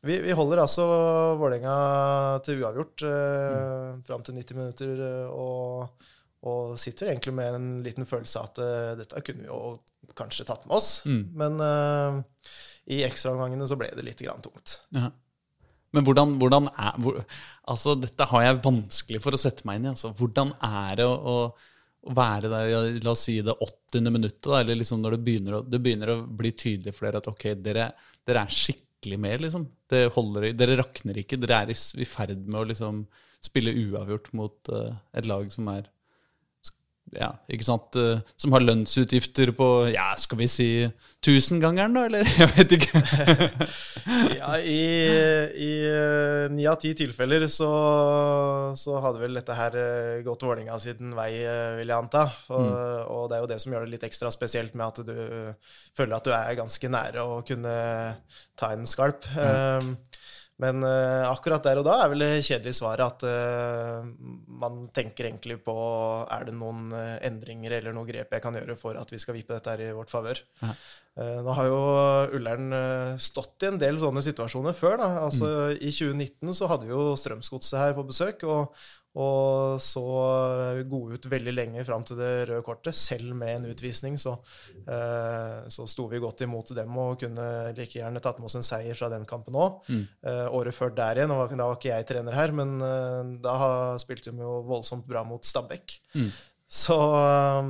vi, 0.00 0.14
vi 0.24 0.32
holder 0.32 0.62
altså 0.62 0.86
Vålerenga 1.36 2.38
til 2.40 2.62
uavgjort 2.62 3.02
uh, 3.04 3.98
fram 4.06 4.22
til 4.24 4.38
90 4.38 4.56
minutter 4.56 5.02
og, 5.28 6.06
og 6.48 6.78
sitter 6.80 7.10
egentlig 7.10 7.34
med 7.36 7.58
en 7.58 7.66
liten 7.84 8.08
følelse 8.08 8.40
av 8.40 8.48
at 8.48 8.62
uh, 8.64 8.94
dette 9.02 9.20
kunne 9.26 9.44
vi 9.44 9.50
jo 9.50 9.60
kanskje 10.16 10.46
tatt 10.48 10.66
med 10.66 10.76
oss. 10.76 10.90
Men 11.36 11.60
eh, 11.60 12.18
i 12.86 13.02
ekstraomgangene 13.06 13.66
så 13.68 13.78
ble 13.78 13.90
det 13.96 14.04
litt 14.06 14.22
grann 14.22 14.42
tungt. 14.44 14.80
Ja. 14.94 15.10
Men 15.94 16.04
hvordan, 16.06 16.34
hvordan 16.40 16.68
er 16.72 16.98
hvor, 17.02 17.22
Altså, 17.66 17.96
dette 17.98 18.26
har 18.30 18.44
jeg 18.44 18.60
vanskelig 18.64 19.22
for 19.24 19.34
å 19.34 19.40
sette 19.40 19.66
meg 19.66 19.80
inn 19.80 19.88
i. 19.88 19.92
Altså. 19.94 20.12
Hvordan 20.18 20.52
er 20.62 21.00
det 21.00 21.06
å, 21.08 21.16
å, 21.16 21.36
være 22.16 22.50
der 22.52 23.00
la 23.02 23.10
oss 23.16 23.24
si 23.26 23.40
det 23.42 23.50
80. 23.50 24.10
minuttet, 24.14 24.44
da, 24.46 24.60
eller 24.60 24.78
liksom 24.78 25.00
når 25.02 25.16
det 25.16 25.24
begynner, 25.26 25.56
å, 25.58 25.62
det 25.66 25.80
begynner 25.82 26.12
å 26.12 26.20
bli 26.38 26.52
tydelig 26.54 26.94
for 26.94 27.08
dere 27.08 27.22
at 27.22 27.30
ok, 27.32 27.48
dere, 27.58 27.88
dere 28.28 28.44
er 28.46 28.54
skikkelig 28.54 29.18
med, 29.24 29.42
liksom. 29.42 29.64
Holder, 30.14 30.52
dere 30.54 30.78
rakner 30.78 31.18
ikke. 31.22 31.40
Dere 31.42 31.64
er 31.64 31.74
i, 31.74 31.78
i 32.02 32.06
ferd 32.06 32.44
med 32.46 32.60
å 32.60 32.68
liksom 32.70 33.02
spille 33.42 33.74
uavgjort 33.74 34.30
mot 34.38 34.70
uh, 34.74 34.94
et 35.18 35.26
lag 35.26 35.50
som 35.54 35.66
er 35.74 35.90
ja, 37.14 37.28
ikke 37.52 37.64
sant, 37.66 37.94
eh, 38.00 38.18
som 38.38 38.54
har 38.56 38.64
lønnsutgifter 38.64 39.52
på 39.56 39.68
ja, 39.92 40.08
skal 40.18 40.40
vi 40.40 40.48
si 40.50 40.68
tusengangeren, 41.22 41.94
da, 41.94 42.02
eller? 42.08 42.26
Jeg 42.40 42.50
vet 42.56 42.76
ikke. 42.78 43.02
Ja, 44.36 44.52
i, 44.62 44.82
eh, 45.86 46.46
ni 46.54 46.66
av 46.70 46.76
ti 46.82 46.92
tilfeller 46.98 47.46
så, 47.50 47.70
så 48.78 48.98
hadde 49.02 49.22
vel 49.22 49.38
dette 49.38 49.56
her 49.56 49.78
eh, 49.80 50.20
gått 50.26 50.44
ordninga 50.46 50.76
siden 50.82 51.14
vei, 51.16 51.30
vil 51.78 51.90
jeg 51.90 51.96
anta. 51.96 52.26
Og, 52.54 52.68
og 53.10 53.24
det 53.30 53.38
er 53.38 53.42
jo 53.42 53.50
det 53.50 53.58
som 53.62 53.74
gjør 53.74 53.86
det 53.86 53.96
litt 53.96 54.06
ekstra 54.06 54.30
spesielt 54.34 54.76
med 54.78 54.86
at 54.86 55.02
du 55.06 55.16
føler 55.96 56.18
at 56.18 56.28
du 56.28 56.34
er 56.36 56.58
ganske 56.58 56.92
nære 56.92 57.24
å 57.26 57.40
kunne 57.46 57.74
ta 58.58 58.70
en 58.74 58.86
skalp. 58.88 59.26
Um, 59.34 59.96
Men 60.62 60.80
uh, 60.80 61.28
akkurat 61.28 61.64
der 61.66 61.82
og 61.82 61.84
da 61.84 61.98
er 62.00 62.08
vel 62.08 62.22
det 62.24 62.44
kjedelige 62.46 62.78
svaret 62.78 63.04
at 63.04 63.24
uh, 63.28 64.06
man 64.62 64.86
tenker 64.96 65.28
egentlig 65.28 65.58
på 65.66 65.74
er 66.32 66.46
det 66.48 66.54
noen 66.56 66.86
uh, 66.94 67.18
endringer 67.26 67.76
eller 67.76 67.92
noe 67.92 68.08
grep 68.08 68.32
jeg 68.32 68.44
kan 68.44 68.56
gjøre 68.56 68.78
for 68.80 68.96
at 68.96 69.12
vi 69.12 69.20
skal 69.20 69.36
vippe 69.36 69.52
dette 69.52 69.74
her 69.74 69.84
i 69.84 69.90
vårt 69.96 70.12
favør. 70.12 70.40
Nå 71.16 71.52
har 71.56 71.68
jo 71.70 71.76
Ullern 72.36 72.74
stått 73.16 73.64
i 73.64 73.70
en 73.70 73.78
del 73.80 73.96
sånne 73.96 74.20
situasjoner 74.20 74.74
før. 74.76 74.98
da. 75.00 75.06
Altså 75.24 75.48
I 75.72 75.88
2019 75.88 76.52
så 76.58 76.68
hadde 76.68 76.84
vi 76.84 76.92
jo 76.92 77.14
Strømsgodset 77.16 77.78
her 77.80 77.94
på 77.96 78.04
besøk, 78.04 78.44
og, 78.44 78.76
og 79.16 79.80
så 79.80 80.02
gode 80.88 81.16
ut 81.16 81.28
veldig 81.32 81.54
lenge 81.54 81.84
fram 81.88 82.04
til 82.04 82.18
det 82.20 82.32
røde 82.50 82.64
kortet. 82.66 82.96
Selv 82.96 83.32
med 83.38 83.54
en 83.54 83.68
utvisning 83.72 84.18
så, 84.20 84.34
eh, 84.84 85.62
så 85.72 85.86
sto 85.88 86.04
vi 86.10 86.20
godt 86.22 86.44
imot 86.44 86.74
dem 86.76 86.98
og 87.00 87.20
kunne 87.22 87.46
like 87.76 87.96
gjerne 87.96 88.20
tatt 88.20 88.40
med 88.42 88.50
oss 88.50 88.58
en 88.60 88.66
seier 88.66 88.98
fra 88.98 89.08
den 89.12 89.24
kampen 89.28 89.56
òg. 89.56 89.80
Eh, 90.26 90.46
året 90.52 90.76
før 90.76 90.92
der 90.96 91.22
igjen, 91.22 91.32
og 91.32 91.48
da 91.48 91.70
var 91.70 91.78
ikke 91.78 91.94
jeg 91.94 92.10
trener 92.12 92.36
her, 92.36 92.52
men 92.56 92.76
eh, 92.84 93.32
da 93.44 93.56
spilte 94.02 94.34
vi 94.34 94.44
jo 94.44 94.60
voldsomt 94.68 95.08
bra 95.08 95.24
mot 95.24 95.44
Stabæk. 95.44 95.98
Så 96.66 96.96
um, 96.98 97.68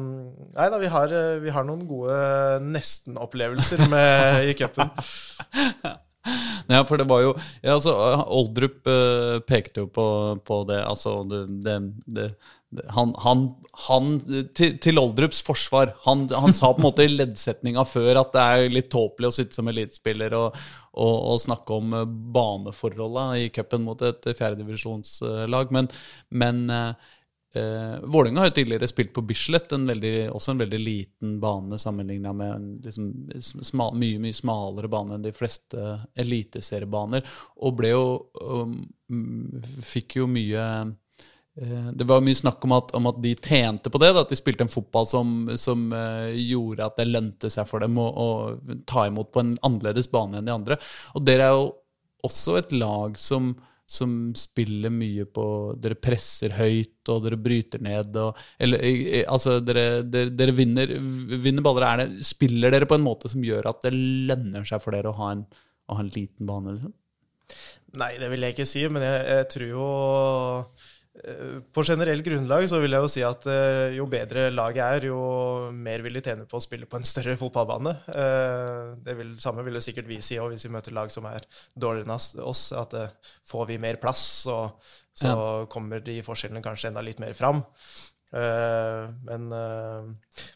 Nei 0.54 0.68
da, 0.72 0.78
vi 0.80 0.88
har, 0.88 1.12
eh, 1.12 1.36
vi 1.42 1.52
har 1.52 1.66
noen 1.68 1.84
gode 1.88 2.16
nesten-opplevelser 2.64 3.84
med 3.92 4.48
i 4.48 4.56
cupen. 4.56 4.90
Ja, 6.72 6.82
for 6.86 6.98
det 6.98 7.06
var 7.08 7.22
jo 7.22 7.32
ja, 7.62 7.76
altså, 7.76 7.94
Oldrup 8.26 8.88
uh, 8.90 9.38
pekte 9.46 9.84
jo 9.84 9.90
på, 9.92 10.06
på 10.46 10.60
det. 10.68 10.80
Altså, 10.82 11.20
det, 11.30 11.44
det, 11.62 11.76
det, 12.18 12.30
han, 12.92 13.12
han, 13.22 13.44
han 13.86 14.08
til, 14.56 14.74
til 14.82 14.98
Oldrups 15.00 15.38
forsvar 15.46 15.94
han, 16.04 16.26
han 16.34 16.54
sa 16.54 16.72
på 16.74 16.82
en 16.82 16.88
måte 16.88 17.06
i 17.06 17.12
leddsetninga 17.12 17.84
før 17.88 18.20
at 18.20 18.32
det 18.34 18.42
er 18.42 18.74
litt 18.74 18.90
tåpelig 18.92 19.30
å 19.30 19.36
sitte 19.36 19.56
som 19.56 19.70
elitespiller 19.70 20.34
og, 20.36 20.56
og, 20.98 21.14
og 21.14 21.42
snakke 21.44 21.78
om 21.78 21.94
eh, 21.94 22.08
baneforholda 22.36 23.28
i 23.40 23.48
cupen 23.54 23.86
mot 23.86 24.02
et 24.06 24.26
fjerdedivisjonslag, 24.26 25.72
men, 25.76 25.90
men 26.34 26.66
eh, 27.56 27.96
Vålerenga 28.04 28.42
har 28.42 28.50
jo 28.50 28.56
tidligere 28.58 28.88
spilt 28.90 29.12
på 29.16 29.24
Bislett, 29.26 29.72
en 29.72 29.86
veldig, 29.88 30.28
også 30.34 30.52
en 30.52 30.60
veldig 30.62 30.80
liten 30.80 31.38
bane 31.42 31.78
sammenligna 31.80 32.32
med 32.36 32.52
en 32.54 32.68
liksom, 32.84 33.08
smal, 33.64 33.96
mye 33.98 34.20
mye 34.22 34.36
smalere 34.36 34.90
bane 34.92 35.16
enn 35.16 35.24
de 35.24 35.32
fleste 35.36 35.96
eliteseriebaner. 36.18 37.24
Og 37.64 37.76
ble 37.80 37.92
jo 37.94 38.06
um, 38.42 38.78
Fikk 39.86 40.16
jo 40.18 40.26
mye 40.26 40.62
eh, 40.82 41.88
det 41.94 42.06
var 42.10 42.24
mye 42.26 42.36
snakk 42.36 42.64
om 42.66 42.74
at, 42.74 42.90
om 42.98 43.06
at 43.06 43.20
de 43.22 43.36
tjente 43.38 43.92
på 43.92 44.00
det, 44.02 44.10
at 44.18 44.32
de 44.32 44.38
spilte 44.38 44.66
en 44.66 44.72
fotball 44.72 45.06
som, 45.06 45.34
som 45.60 45.88
eh, 45.94 46.34
gjorde 46.48 46.88
at 46.88 46.98
det 46.98 47.06
lønte 47.08 47.50
seg 47.52 47.68
for 47.70 47.84
dem 47.84 47.96
å, 48.02 48.08
å 48.10 48.80
ta 48.88 49.06
imot 49.06 49.30
på 49.32 49.44
en 49.44 49.54
annerledes 49.66 50.10
bane 50.10 50.40
enn 50.40 50.50
de 50.50 50.56
andre. 50.56 50.80
Og 51.14 51.24
dere 51.28 51.46
er 51.46 51.58
jo 51.60 51.68
også 52.26 52.58
et 52.58 52.74
lag 52.74 53.14
som, 53.20 53.54
som 53.86 54.34
spiller 54.34 54.90
mye 54.90 55.24
på 55.30 55.46
Dere 55.78 55.94
presser 55.94 56.56
høyt, 56.58 56.98
og 57.12 57.22
dere 57.22 57.38
bryter 57.38 57.82
ned. 57.86 58.16
Og, 58.18 58.40
eller, 58.62 58.82
altså, 59.30 59.60
dere, 59.62 60.02
dere, 60.02 60.32
dere 60.34 60.54
vinner, 60.56 60.96
vinner 60.98 61.64
baller. 61.64 61.86
Er 61.86 62.02
det, 62.02 62.26
spiller 62.26 62.74
dere 62.74 62.88
på 62.90 62.98
en 62.98 63.06
måte 63.06 63.30
som 63.30 63.44
gjør 63.46 63.70
at 63.70 63.86
det 63.86 63.94
lønner 63.94 64.66
seg 64.66 64.82
for 64.82 64.96
dere 64.96 65.12
å 65.12 65.18
ha 65.20 65.32
en, 65.36 65.46
å 65.86 65.98
ha 65.98 66.02
en 66.02 66.12
liten 66.16 66.50
bane? 66.50 66.74
Liksom? 66.76 66.96
Nei, 67.96 68.12
det 68.20 68.28
vil 68.32 68.42
jeg 68.42 68.56
ikke 68.56 68.68
si, 68.68 68.82
men 68.90 69.06
jeg, 69.06 69.22
jeg 69.30 69.48
tror 69.54 69.68
jo 69.70 69.88
På 71.72 71.82
generelt 71.86 72.24
grunnlag 72.26 72.66
så 72.68 72.78
vil 72.82 72.92
jeg 72.92 73.04
jo 73.04 73.10
si 73.10 73.22
at 73.26 73.46
eh, 73.50 73.94
jo 73.96 74.04
bedre 74.10 74.50
laget 74.52 74.82
er, 74.84 75.06
jo 75.08 75.20
mer 75.72 76.04
vil 76.04 76.18
de 76.18 76.22
tjene 76.22 76.44
på 76.48 76.58
å 76.58 76.62
spille 76.62 76.88
på 76.90 77.00
en 77.00 77.08
større 77.08 77.36
fotballbane. 77.40 77.94
Eh, 78.12 78.92
Det 79.06 79.16
vil, 79.18 79.32
samme 79.40 79.64
vil 79.66 79.78
det 79.78 79.84
sikkert 79.86 80.10
vi 80.10 80.20
si 80.24 80.38
òg 80.42 80.52
hvis 80.52 80.66
vi 80.68 80.74
møter 80.76 80.94
lag 80.96 81.10
som 81.12 81.26
er 81.30 81.46
dårligere 81.74 82.06
enn 82.06 82.44
oss-. 82.44 82.72
At 82.76 82.94
eh, 82.94 83.32
får 83.48 83.66
vi 83.72 83.80
mer 83.82 83.98
plass, 84.02 84.22
så, 84.44 84.58
så 85.16 85.32
kommer 85.72 86.04
de 86.04 86.20
forskjellene 86.26 86.64
kanskje 86.64 86.92
enda 86.92 87.04
litt 87.04 87.22
mer 87.22 87.34
fram. 87.38 87.64
Eh, 88.36 89.02
men, 89.24 89.46
eh, 89.56 90.08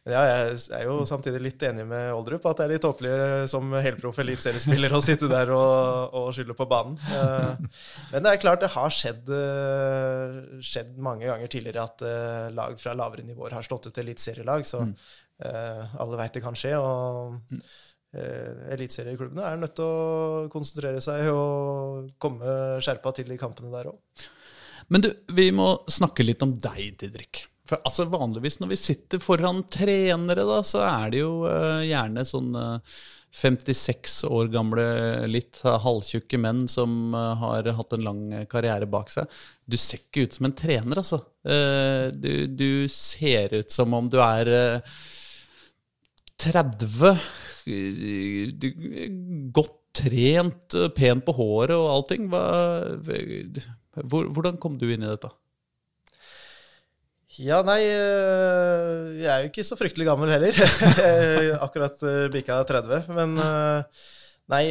men 0.05 0.15
ja, 0.15 0.25
jeg 0.29 0.59
er 0.77 0.85
jo 0.85 0.99
samtidig 1.09 1.41
litt 1.41 1.63
enig 1.65 1.87
med 1.89 2.11
Oldrup 2.13 2.45
at 2.51 2.61
det 2.61 2.67
er 2.67 2.73
litt 2.75 2.85
tåpelig 2.85 3.15
som 3.53 3.73
helproff 3.73 4.21
eliteseriespiller 4.21 4.93
å 4.97 5.03
sitte 5.05 5.31
der 5.31 5.53
og, 5.55 6.17
og 6.21 6.29
skylde 6.37 6.57
på 6.59 6.69
banen. 6.71 6.99
Eh, 7.01 7.81
men 8.13 8.27
det 8.27 8.35
er 8.35 8.43
klart 8.43 8.65
det 8.65 8.73
har 8.75 8.93
skjedd, 8.95 9.33
skjedd 10.65 10.97
mange 11.01 11.29
ganger 11.31 11.53
tidligere 11.53 11.87
at 11.87 12.05
lag 12.57 12.77
fra 12.81 12.97
lavere 12.99 13.25
nivåer 13.25 13.57
har 13.57 13.65
slått 13.65 13.89
ut 13.89 14.03
eliteserielag, 14.03 14.67
så 14.69 14.85
eh, 14.85 15.95
alle 16.01 16.19
veit 16.21 16.37
det 16.37 16.45
kan 16.45 16.59
skje. 16.59 16.75
og 16.79 17.57
eh, 18.13 18.75
Eliteserieklubbene 18.75 19.47
er 19.47 19.61
nødt 19.61 19.77
til 19.79 19.87
å 19.87 20.49
konsentrere 20.53 21.01
seg 21.05 21.31
og 21.33 22.11
komme 22.23 22.81
skjerpa 22.83 23.15
til 23.17 23.33
i 23.33 23.41
kampene 23.41 23.73
der 23.75 23.93
òg. 23.93 24.27
Men 24.91 25.07
du, 25.07 25.13
vi 25.33 25.51
må 25.55 25.73
snakke 25.91 26.27
litt 26.27 26.43
om 26.43 26.57
deg, 26.59 26.97
Didrik. 26.99 27.45
For 27.71 27.81
altså 27.87 28.09
Vanligvis 28.11 28.59
når 28.61 28.73
vi 28.75 28.81
sitter 28.83 29.23
foran 29.23 29.63
trenere, 29.71 30.43
da, 30.49 30.61
så 30.67 30.83
er 30.89 31.15
det 31.15 31.23
jo 31.23 31.33
uh, 31.47 31.81
gjerne 31.87 32.27
sånn 32.27 32.51
uh, 32.59 33.01
56 33.31 34.25
år 34.27 34.49
gamle, 34.51 34.85
litt 35.31 35.61
halvtjukke 35.63 36.39
menn 36.43 36.65
som 36.69 37.15
eh, 37.15 37.35
har 37.39 37.69
hatt 37.77 37.93
en 37.95 38.03
lang 38.03 38.23
karriere 38.51 38.89
bak 38.91 39.13
seg. 39.13 39.31
Du 39.71 39.77
ser 39.79 40.03
ikke 40.03 40.25
ut 40.27 40.35
som 40.35 40.49
en 40.49 40.57
trener, 40.59 40.99
altså. 40.99 41.21
Eh, 41.47 42.11
du, 42.11 42.47
du 42.51 42.89
ser 42.91 43.55
ut 43.55 43.71
som 43.71 43.95
om 43.95 44.11
du 44.11 44.19
er 44.25 44.51
eh, 44.51 44.97
30. 46.43 47.13
eh, 47.71 48.51
Du, 48.51 48.69
godt 49.55 49.77
trent, 50.01 50.75
eh, 50.75 50.91
pen 50.97 51.23
på 51.23 51.37
håret 51.39 51.77
og 51.79 51.87
allting. 51.95 52.27
Hvordan 53.95 54.59
kom 54.59 54.75
du 54.79 54.89
inn 54.91 55.07
i 55.07 55.13
dette? 55.13 55.31
Ja, 57.39 57.61
nei, 57.63 57.85
øh, 57.87 59.21
jeg 59.21 59.31
er 59.31 59.45
jo 59.45 59.51
ikke 59.53 59.67
så 59.67 59.79
fryktelig 59.79 60.09
gammel 60.09 60.33
heller. 60.33 60.57
Akkurat 61.67 62.03
øh, 62.03 62.27
bikka 62.33 62.59
30. 62.67 63.05
Men 63.15 63.37
øh, 63.39 64.03
nei, 64.51 64.65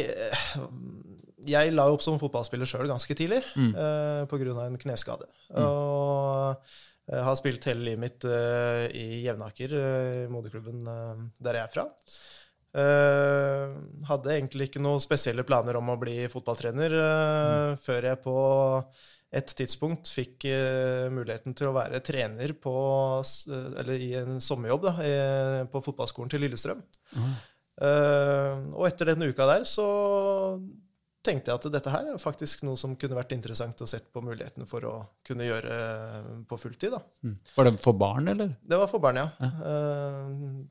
jeg 1.48 1.72
la 1.72 1.86
opp 1.88 2.04
som 2.04 2.20
fotballspiller 2.20 2.68
sjøl 2.68 2.90
ganske 2.90 3.16
tidlig 3.16 3.40
Mm. 3.56 3.72
pga. 4.28 4.66
en 4.66 4.76
kneskade. 4.78 5.24
Og 5.56 6.60
jeg 7.10 7.24
har 7.24 7.38
spilt 7.40 7.64
hele 7.64 7.86
livet 7.88 8.02
mitt 8.04 8.24
i 8.94 9.24
Jevnaker, 9.24 9.72
moderklubben 10.30 10.84
der 11.40 11.56
jeg 11.56 11.64
er 11.64 11.72
fra. 11.72 11.88
Eh, 12.70 13.70
hadde 14.06 14.30
egentlig 14.36 14.68
ikke 14.68 14.82
noen 14.82 15.00
spesielle 15.02 15.42
planer 15.42 15.74
om 15.80 15.88
å 15.90 15.96
bli 15.98 16.28
fotballtrener 16.30 16.92
mm. 16.94 17.80
før 17.82 18.06
jeg 18.12 18.20
på 18.22 18.36
et 19.32 19.46
tidspunkt 19.54 20.08
fikk 20.10 20.44
eh, 20.50 21.06
muligheten 21.14 21.54
til 21.54 21.68
å 21.70 21.74
være 21.76 22.00
trener 22.02 22.52
på, 22.58 22.72
eh, 23.22 23.70
eller 23.80 24.02
i 24.02 24.12
en 24.18 24.40
sommerjobb 24.42 24.82
da, 24.88 24.94
på 25.70 25.82
fotballskolen 25.86 26.30
til 26.32 26.42
Lillestrøm. 26.46 26.82
Eh, 27.80 28.54
og 28.76 28.84
etter 28.90 29.12
den 29.14 29.22
uka 29.30 29.46
der 29.48 29.62
så 29.68 29.86
tenkte 31.24 31.50
jeg 31.52 31.58
at 31.60 31.66
dette 31.74 31.92
her 31.92 32.06
er 32.14 32.20
faktisk 32.20 32.62
noe 32.64 32.78
som 32.80 32.94
kunne 32.96 33.16
vært 33.18 33.34
interessant 33.36 33.80
å 33.84 33.88
sett 33.88 34.06
på 34.12 34.22
muligheten 34.24 34.64
for 34.68 34.84
å 34.88 34.92
kunne 35.28 35.44
gjøre 35.44 35.74
på 36.48 36.56
fulltid. 36.62 36.94
da. 36.96 37.00
Var 37.58 37.68
det 37.68 37.72
for 37.84 37.92
barn, 38.00 38.28
eller? 38.32 38.54
Det 38.64 38.78
var 38.80 38.88
for 38.88 39.02
barn, 39.04 39.20
ja. 39.20 39.26
Eh, 39.44 40.30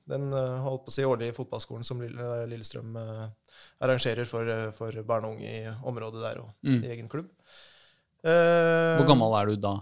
Den 0.10 0.32
holdt 0.34 0.88
på 0.88 0.90
å 0.90 0.96
si 0.96 1.06
årlige 1.06 1.38
fotballskolen 1.38 1.86
som 1.86 2.02
Lille- 2.02 2.48
Lillestrøm 2.50 2.98
arrangerer 3.80 4.26
for, 4.26 4.50
for 4.76 4.92
barn 5.06 5.30
og 5.30 5.38
unge 5.38 5.54
i 5.54 5.74
området 5.86 6.22
der 6.26 6.42
og 6.42 6.50
Mm. 6.66 6.84
i 6.84 6.88
egen 6.98 7.08
klubb. 7.10 7.30
Eh, 8.26 8.98
Hvor 9.00 9.08
gammel 9.08 9.36
er 9.40 9.52
du 9.54 9.56
da? 9.64 9.74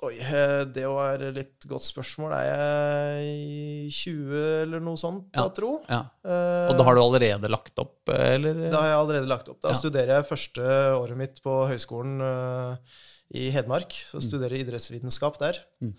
Oi, 0.00 0.14
eh, 0.16 0.62
det 0.72 0.86
var 0.88 1.20
et 1.20 1.34
litt 1.36 1.66
godt 1.68 1.84
spørsmål. 1.84 2.32
Er 2.32 3.18
jeg 3.20 3.90
20 3.92 4.62
eller 4.62 4.80
noe 4.80 4.96
sånt, 4.96 5.26
Ja. 5.36 5.42
da, 5.42 5.48
tro? 5.52 5.82
Ja. 5.90 5.98
Eh, 6.24 6.70
Og 6.72 6.78
da 6.78 6.84
har 6.84 6.94
du 6.96 7.02
allerede 7.02 7.50
lagt 7.52 7.76
opp, 7.78 8.08
eller? 8.08 8.70
Da 8.70 8.80
har 8.80 8.88
jeg 8.88 8.98
allerede 9.02 9.28
lagt 9.28 9.48
opp. 9.50 9.60
Da 9.60 9.68
Ja. 9.68 9.74
studerer 9.74 10.16
jeg 10.16 10.24
første 10.30 10.62
året 10.96 11.16
mitt 11.16 11.42
på 11.42 11.68
høyskolen 11.68 12.78
i 13.34 13.50
Hedmark. 13.50 13.92
Så 14.08 14.22
studerer 14.24 14.56
jeg 14.56 14.66
idrettsvitenskap 14.66 15.36
der. 15.38 15.58
Mm. 15.82 15.94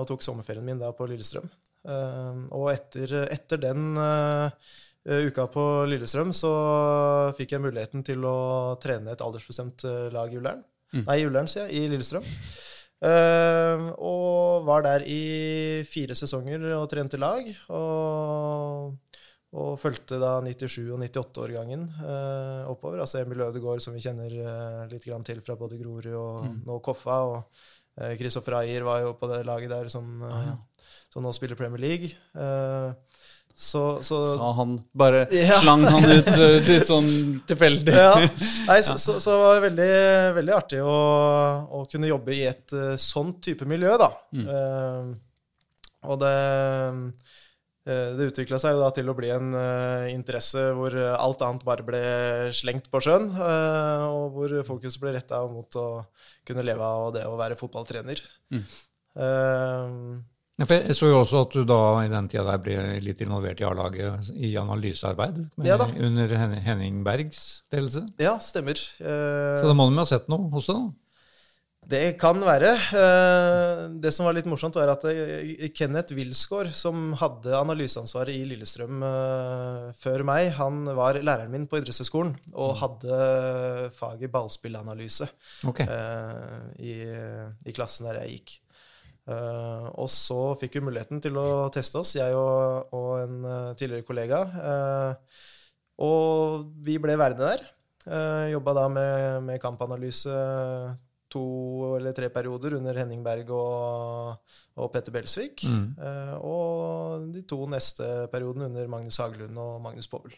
Og 0.00 0.06
tok 0.08 0.20
sommerferien 0.22 0.64
min 0.64 0.80
da 0.80 0.90
på 0.90 1.06
Lillestrøm. 1.06 1.48
Og 2.50 2.72
etter, 2.74 3.28
etter 3.30 3.56
den 3.60 3.94
uka 5.06 5.46
på 5.52 5.64
Lillestrøm 5.90 6.32
så 6.34 6.52
fikk 7.38 7.54
jeg 7.54 7.62
muligheten 7.62 8.02
til 8.06 8.24
å 8.26 8.76
trene 8.82 9.14
et 9.14 9.22
aldersbestemt 9.22 9.86
eh, 9.86 10.08
lag 10.14 10.32
i 10.32 10.40
Ullern. 10.40 10.64
Mm. 10.94 11.04
Nei, 11.04 11.18
i 11.20 11.28
Ullern, 11.28 11.50
sier 11.50 11.68
jeg. 11.68 11.78
I 11.78 11.92
Lillestrøm. 11.92 12.26
Uh, 12.96 13.90
og 14.00 14.64
var 14.64 14.86
der 14.86 15.02
i 15.04 15.84
fire 15.84 16.16
sesonger 16.16 16.62
og 16.78 16.86
trente 16.90 17.20
lag. 17.20 17.50
Og 17.76 18.96
og 19.56 19.78
fulgte 19.80 20.18
da 20.20 20.34
97- 20.44 20.90
og 20.92 21.00
98-årgangen 21.00 21.86
uh, 22.02 22.66
oppover. 22.68 23.00
Altså 23.00 23.22
Emil 23.22 23.44
Ødegaard, 23.46 23.80
som 23.80 23.94
vi 23.96 24.02
kjenner 24.04 24.32
uh, 24.42 24.82
litt 24.90 25.06
til 25.06 25.40
fra 25.44 25.56
både 25.56 25.78
Grorud 25.80 26.08
og 26.12 26.48
nå 26.66 26.78
Koffa. 26.84 27.20
Og 27.30 27.38
eh, 28.02 28.16
Kristoffer 28.20 28.58
Ayer 28.60 28.84
var 28.84 29.00
jo 29.04 29.14
på 29.16 29.30
det 29.30 29.44
laget 29.46 29.72
der 29.72 29.88
som, 29.88 30.22
eh, 30.28 30.52
som 31.12 31.24
nå 31.24 31.32
spiller 31.32 31.56
Premier 31.56 31.80
League. 31.80 32.10
Eh, 33.56 33.62
Så, 33.66 34.02
så 34.04 34.16
Sa 34.36 34.52
han. 34.58 34.74
Bare 34.92 35.26
Ja. 35.32 35.60
slang 35.62 35.86
han 35.88 36.04
ut 36.04 36.26
eh, 36.28 36.58
litt 36.68 36.84
sånn 36.86 37.08
tilfeldig. 37.48 37.94
ja. 37.96 38.12
Nei, 38.68 38.82
så, 38.84 38.98
så, 39.00 39.16
så 39.16 39.32
det 39.32 39.38
var 39.42 39.62
veldig, 39.64 39.92
veldig 40.36 40.54
artig 40.56 40.82
å, 40.84 40.96
å 41.72 41.84
kunne 41.88 42.10
jobbe 42.10 42.34
i 42.36 42.42
et 42.50 42.76
uh, 42.76 42.92
sånt 43.00 43.40
type 43.48 43.64
miljø, 43.68 43.96
da. 44.02 44.10
Eh, 44.36 45.14
og 46.06 46.20
det 46.20 46.34
eh, 47.86 48.12
det 48.18 48.28
utvikla 48.28 48.58
seg 48.60 48.74
jo 48.76 48.80
da 48.82 48.90
til 48.94 49.08
å 49.08 49.14
bli 49.16 49.28
en 49.30 49.52
uh, 49.54 50.04
interesse 50.10 50.62
hvor 50.76 50.94
eh, 50.98 51.14
alt 51.16 51.42
annet 51.46 51.64
bare 51.66 51.86
ble 51.86 52.00
slengt 52.54 52.90
på 52.90 53.00
sjøen, 53.02 53.28
uh, 53.38 54.04
og 54.10 54.36
hvor 54.36 54.54
fokuset 54.68 55.00
ble 55.02 55.14
retta 55.16 55.40
mot 55.48 55.78
å 55.80 55.86
kunne 56.46 56.66
leve 56.66 56.82
av 56.82 57.12
det 57.14 57.24
å 57.30 57.38
være 57.38 57.58
fotballtrener. 57.58 58.20
Mm. 58.52 58.64
For 59.16 60.35
jeg 60.56 60.94
så 60.96 61.10
jo 61.10 61.18
også 61.20 61.42
at 61.44 61.52
du 61.52 61.66
da 61.68 61.80
i 62.00 62.08
den 62.08 62.28
tida 62.32 62.46
der 62.46 62.60
ble 62.64 62.76
litt 63.04 63.20
involvert 63.20 63.60
i 63.60 63.66
A-laget 63.68 64.30
i 64.40 64.54
analysearbeid 64.56 65.42
med, 65.58 65.66
Ja 65.68 65.76
under 65.84 66.32
Henning 66.64 67.02
Bergs 67.04 67.62
ledelse. 67.72 68.06
ja, 68.16 68.38
stemmer. 68.40 68.80
Uh, 68.96 69.60
Så 69.60 69.68
da 69.68 69.74
må 69.76 69.90
du 69.90 69.98
ha 70.00 70.06
sett 70.08 70.30
noe 70.32 70.48
hos 70.54 70.70
deg, 70.70 70.80
da? 70.80 71.02
Det 71.86 72.00
kan 72.18 72.40
være. 72.40 72.72
Uh, 72.88 74.00
Det 74.00 74.10
som 74.16 74.26
var 74.26 74.34
litt 74.34 74.48
morsomt, 74.48 74.80
var 74.80 74.94
at 74.96 75.04
eh, 75.12 75.68
Kenneth 75.76 76.16
Wilsgård, 76.16 76.72
som 76.74 77.12
hadde 77.20 77.52
analyseansvaret 77.60 78.34
i 78.34 78.48
Lillestrøm 78.48 79.04
før 79.92 80.24
meg, 80.26 80.54
han 80.56 80.86
var 80.96 81.20
læreren 81.20 81.52
min 81.52 81.68
på 81.68 81.82
idrettshøyskolen 81.82 82.32
og 82.56 82.78
hadde 82.80 83.90
faget 83.94 84.32
ballspillanalyse 84.32 85.28
okay. 85.68 85.84
i, 86.80 87.02
i 87.04 87.76
klassen 87.76 88.08
der 88.08 88.24
jeg 88.24 88.38
gikk. 88.40 88.62
Eh, 89.26 89.86
og 89.98 90.08
så 90.12 90.54
fikk 90.60 90.78
vi 90.78 90.84
muligheten 90.86 91.22
til 91.22 91.38
å 91.40 91.66
teste 91.74 91.98
oss, 91.98 92.14
jeg 92.18 92.34
og, 92.38 92.92
og 92.94 93.10
en 93.24 93.40
eh, 93.42 93.72
tidligere 93.78 94.06
kollega. 94.06 94.42
Uh, 94.54 95.42
og 96.06 96.68
vi 96.86 96.98
ble 97.02 97.16
værende 97.18 97.50
der. 97.50 97.64
Uh, 98.06 98.46
Jobba 98.52 98.76
da 98.76 98.86
med, 98.92 99.42
med 99.48 99.60
kampanalyse 99.62 100.36
to 101.32 101.42
eller 101.96 102.14
tre 102.14 102.28
perioder 102.30 102.76
under 102.78 102.94
Henning 103.00 103.24
Berg 103.24 103.50
og, 103.50 104.52
og 104.78 104.92
Petter 104.94 105.14
Belsvik. 105.14 105.64
Mm. 105.66 105.86
Uh, 105.98 106.34
og 106.46 107.30
de 107.34 107.42
to 107.48 107.64
neste 107.70 108.28
periodene 108.32 108.70
under 108.70 108.92
Magnus 108.92 109.18
Hagelund 109.22 109.58
og 109.58 109.80
Magnus 109.82 110.06
Povel. 110.10 110.36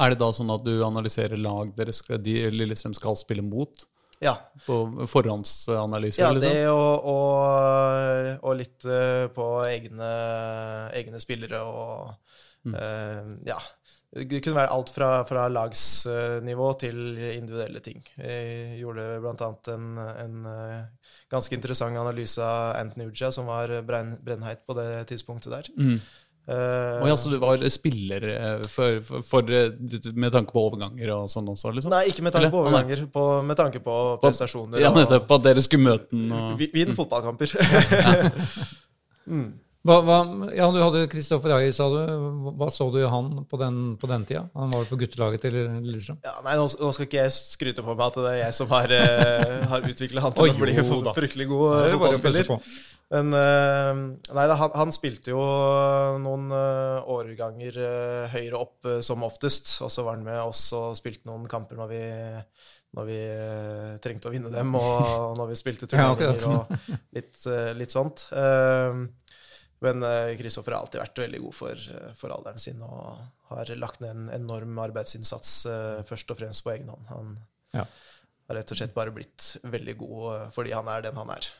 Er 0.00 0.14
det 0.14 0.22
da 0.22 0.30
sånn 0.32 0.54
at 0.54 0.64
du 0.64 0.78
analyserer 0.86 1.36
lag 1.36 1.74
dere 1.76 1.92
skal, 1.92 2.22
de 2.24 2.46
Lillestrøm 2.54 2.94
skal 2.96 3.18
spille 3.20 3.44
mot? 3.44 3.84
Ja, 4.22 4.36
På 4.66 5.06
forhåndsanalyse? 5.10 6.22
ja 6.22 6.30
eller 6.30 6.44
det 6.44 6.54
sånn? 6.62 6.72
og, 6.78 7.06
og, 7.12 8.32
og 8.46 8.58
litt 8.60 8.86
eh, 8.86 9.26
på 9.34 9.46
egne, 9.66 10.10
egne 10.94 11.22
spillere 11.22 11.62
og 11.66 12.74
eh, 12.74 13.32
Ja. 13.50 13.60
Det 14.12 14.42
kunne 14.44 14.58
være 14.58 14.74
alt 14.74 14.90
fra, 14.92 15.06
fra 15.24 15.46
lagsnivå 15.48 16.66
til 16.76 16.98
individuelle 17.16 17.80
ting. 17.80 18.02
Jeg 18.20 18.74
gjorde 18.82 19.06
bl.a. 19.24 19.46
En, 19.72 19.86
en 19.96 20.50
eh, 20.50 21.14
ganske 21.32 21.56
interessant 21.56 21.96
analyse 21.96 22.44
av 22.44 22.74
Anthony 22.76 23.06
Uja, 23.08 23.30
som 23.32 23.48
var 23.48 23.72
brennheit 23.88 24.66
på 24.68 24.76
det 24.76 24.90
tidspunktet 25.08 25.54
der. 25.54 25.70
Mm. 25.80 25.96
Å 26.52 27.08
ja, 27.08 27.16
så 27.18 27.30
du 27.32 27.36
var 27.42 27.62
spiller 27.72 28.26
eh, 28.32 28.64
for, 28.70 28.98
for, 29.06 29.24
for, 29.26 29.52
eh, 29.52 29.70
med 30.14 30.32
tanke 30.34 30.52
på 30.54 30.64
overganger 30.68 31.12
og 31.16 31.28
sånn 31.32 31.48
også, 31.52 31.72
liksom? 31.76 31.92
Nei, 31.94 32.04
ikke 32.12 32.24
med 32.26 32.34
tanke 32.36 32.50
på 32.52 32.62
overganger, 32.62 33.04
på, 33.14 33.24
med 33.48 33.56
tanke 33.58 33.82
på 33.84 33.96
prestasjoner. 34.22 34.82
Ja, 34.82 34.92
nettopp. 34.96 35.30
At 35.38 35.46
dere 35.46 35.64
skulle 35.64 35.86
møte 35.90 36.06
den 36.12 36.32
og 36.32 36.58
Vi- 36.60 36.70
Vinn 36.74 36.94
fotballkamper. 36.98 37.56
Hva, 39.82 39.96
hva, 40.06 40.16
ja, 40.54 40.68
du 40.70 40.78
hadde 40.78 41.06
Kristoffer 41.10 41.56
Ayer, 41.56 41.72
sa 41.74 41.88
du. 41.90 41.98
Hva 42.54 42.68
så 42.70 42.86
du 42.94 43.00
i 43.00 43.08
han 43.10 43.42
på 43.50 43.58
den, 43.58 43.80
på 43.98 44.10
den 44.10 44.24
tida? 44.28 44.44
Han 44.54 44.70
var 44.70 44.84
jo 44.84 44.92
på 44.92 45.00
guttelaget 45.00 45.42
til 45.48 45.58
Lillestrøm. 45.58 46.20
Ja, 46.22 46.36
nei, 46.46 46.54
nå, 46.60 46.68
nå 46.70 46.92
skal 46.94 47.08
ikke 47.08 47.24
jeg 47.24 47.34
skryte 47.34 47.82
på 47.82 47.96
meg 47.96 48.04
at 48.06 48.18
det 48.22 48.30
er 48.30 48.40
jeg 48.44 48.58
som 48.60 48.70
har, 48.70 48.94
uh, 48.94 49.68
har 49.74 49.88
utvikla 49.90 50.22
han 50.22 50.36
til 50.38 50.54
å 50.54 50.58
bli 50.60 50.76
jo 50.78 51.00
fryktelig 51.16 51.48
god 51.50 51.66
eh, 51.66 51.82
er 51.82 51.96
fotballspiller. 51.96 52.52
Men 53.12 53.34
eh, 53.36 54.02
nei, 54.32 54.44
da, 54.48 54.54
han, 54.56 54.70
han 54.78 54.92
spilte 54.94 55.34
jo 55.34 55.40
noen 56.22 56.46
eh, 56.56 57.10
årganger 57.12 57.80
eh, 57.84 58.36
høyere 58.36 58.60
opp 58.60 58.88
eh, 58.88 59.00
som 59.04 59.26
oftest. 59.26 59.74
Og 59.84 59.92
så 59.92 60.06
var 60.06 60.16
han 60.16 60.24
med 60.24 60.40
oss 60.40 60.70
og 60.78 60.94
spilte 60.96 61.28
noen 61.28 61.44
kamper 61.50 61.76
når 61.82 61.90
vi, 61.90 62.00
når 62.96 63.10
vi 63.10 63.18
eh, 63.26 63.90
trengte 64.04 64.30
å 64.30 64.32
vinne 64.32 64.52
dem, 64.54 64.72
og, 64.78 65.34
når 65.40 65.52
vi 65.52 65.58
spilte 65.60 65.90
turneringer 65.90 66.46
og 66.54 66.72
litt, 67.18 67.34
eh, 67.50 67.74
litt 67.76 67.92
sånt. 67.92 68.30
Eh, 68.32 69.02
men 69.82 70.02
eh, 70.06 70.32
Kristoffer 70.38 70.72
har 70.76 70.84
alltid 70.84 71.00
vært 71.02 71.20
veldig 71.24 71.40
god 71.44 71.54
for, 71.58 71.82
eh, 71.96 72.12
for 72.18 72.34
alderen 72.34 72.58
sin 72.62 72.80
og 72.86 73.18
har 73.52 73.72
lagt 73.76 74.00
ned 74.02 74.10
en 74.14 74.30
enorm 74.40 74.78
arbeidsinnsats 74.84 75.54
eh, 75.66 76.02
først 76.08 76.30
og 76.32 76.38
fremst 76.40 76.64
på 76.64 76.72
egen 76.76 76.88
hånd. 76.92 77.06
Han 77.12 77.34
Ja. 77.74 77.84
har 78.48 78.56
rett 78.58 78.70
og 78.74 78.76
slett 78.78 78.94
bare 78.94 79.10
blitt 79.14 79.56
veldig 79.64 79.96
god 79.98 80.24
eh, 80.36 80.48
fordi 80.54 80.72
han 80.76 80.88
er 80.88 81.02
den 81.08 81.16
han 81.20 81.30
er. 81.34 81.50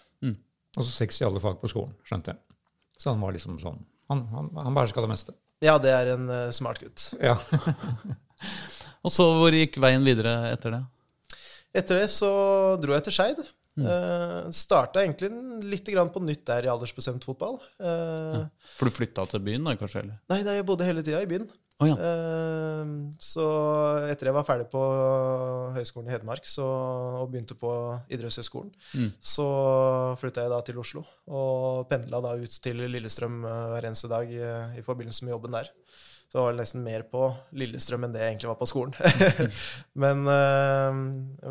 Og 0.72 0.86
så 0.86 0.88
seks 1.02 1.18
i 1.20 1.24
alle 1.26 1.40
fag 1.42 1.58
på 1.60 1.68
skolen, 1.68 1.92
skjønte 2.08 2.32
jeg. 2.32 2.38
Så 2.96 3.10
han 3.12 3.20
var 3.20 3.34
liksom 3.36 3.58
sånn 3.60 3.82
Han, 4.08 4.22
han, 4.32 4.48
han 4.56 4.74
beherska 4.74 5.02
det 5.04 5.08
meste. 5.10 5.34
Ja, 5.62 5.74
det 5.78 5.90
er 5.92 6.08
en 6.14 6.24
eh, 6.32 6.50
smart 6.50 6.80
gutt. 6.80 7.10
Ja. 7.20 7.36
Og 9.04 9.10
så 9.12 9.26
hvor 9.36 9.52
gikk 9.54 9.76
veien 9.82 10.04
videre 10.06 10.32
etter 10.52 10.74
det? 10.76 10.80
Etter 11.82 12.00
det 12.02 12.08
så 12.12 12.30
dro 12.82 12.92
jeg 12.96 13.04
til 13.06 13.14
Skeid. 13.16 13.40
Uh, 13.80 14.50
Starta 14.52 15.00
egentlig 15.00 15.30
litt 15.64 15.86
grann 15.88 16.10
på 16.12 16.20
nytt 16.20 16.44
der 16.50 16.66
i 16.66 16.70
aldersbestemt 16.72 17.24
fotball. 17.24 17.56
Eh, 17.80 18.42
For 18.76 18.90
du 18.90 18.92
flytta 18.92 19.24
til 19.30 19.40
byen, 19.46 19.64
da, 19.64 19.72
kanskje? 19.80 20.02
eller? 20.04 20.18
Nei, 20.28 20.42
nei, 20.44 20.58
jeg 20.58 20.66
bodde 20.68 20.84
hele 20.84 21.04
tida 21.06 21.22
i 21.24 21.28
byen. 21.30 21.46
Oh, 21.80 21.88
ja. 21.88 21.96
uh, 21.96 22.90
så 23.18 23.44
etter 24.12 24.28
jeg 24.28 24.36
var 24.36 24.44
ferdig 24.46 24.66
på 24.70 24.82
Høgskolen 25.74 26.10
i 26.10 26.12
Hedmark 26.14 26.44
så, 26.46 26.66
og 27.22 27.30
begynte 27.32 27.56
på 27.58 27.72
idrettshøyskolen, 28.12 28.70
Mm. 28.94 29.08
så 29.18 29.46
flytta 30.20 30.44
jeg 30.44 30.52
da 30.52 30.60
til 30.68 30.78
Oslo 30.78 31.02
og 31.26 31.88
pendla 31.90 32.20
da 32.22 32.36
ut 32.38 32.58
til 32.62 32.76
Lillestrøm 32.92 33.40
eh, 33.48 33.64
hver 33.72 33.88
eneste 33.88 34.10
dag 34.12 34.30
i, 34.30 34.42
i 34.78 34.84
forbindelse 34.84 35.24
med 35.24 35.32
jobben 35.34 35.56
der. 35.56 35.72
Så 36.32 36.38
det 36.38 36.44
var 36.46 36.54
nesten 36.56 36.80
mer 36.80 37.02
på 37.12 37.26
Lillestrøm 37.60 38.06
enn 38.06 38.14
det 38.14 38.22
jeg 38.22 38.32
egentlig 38.32 38.48
var 38.48 38.56
på 38.56 38.68
skolen. 38.70 38.94
Men 40.02 40.22
eh, 40.32 41.00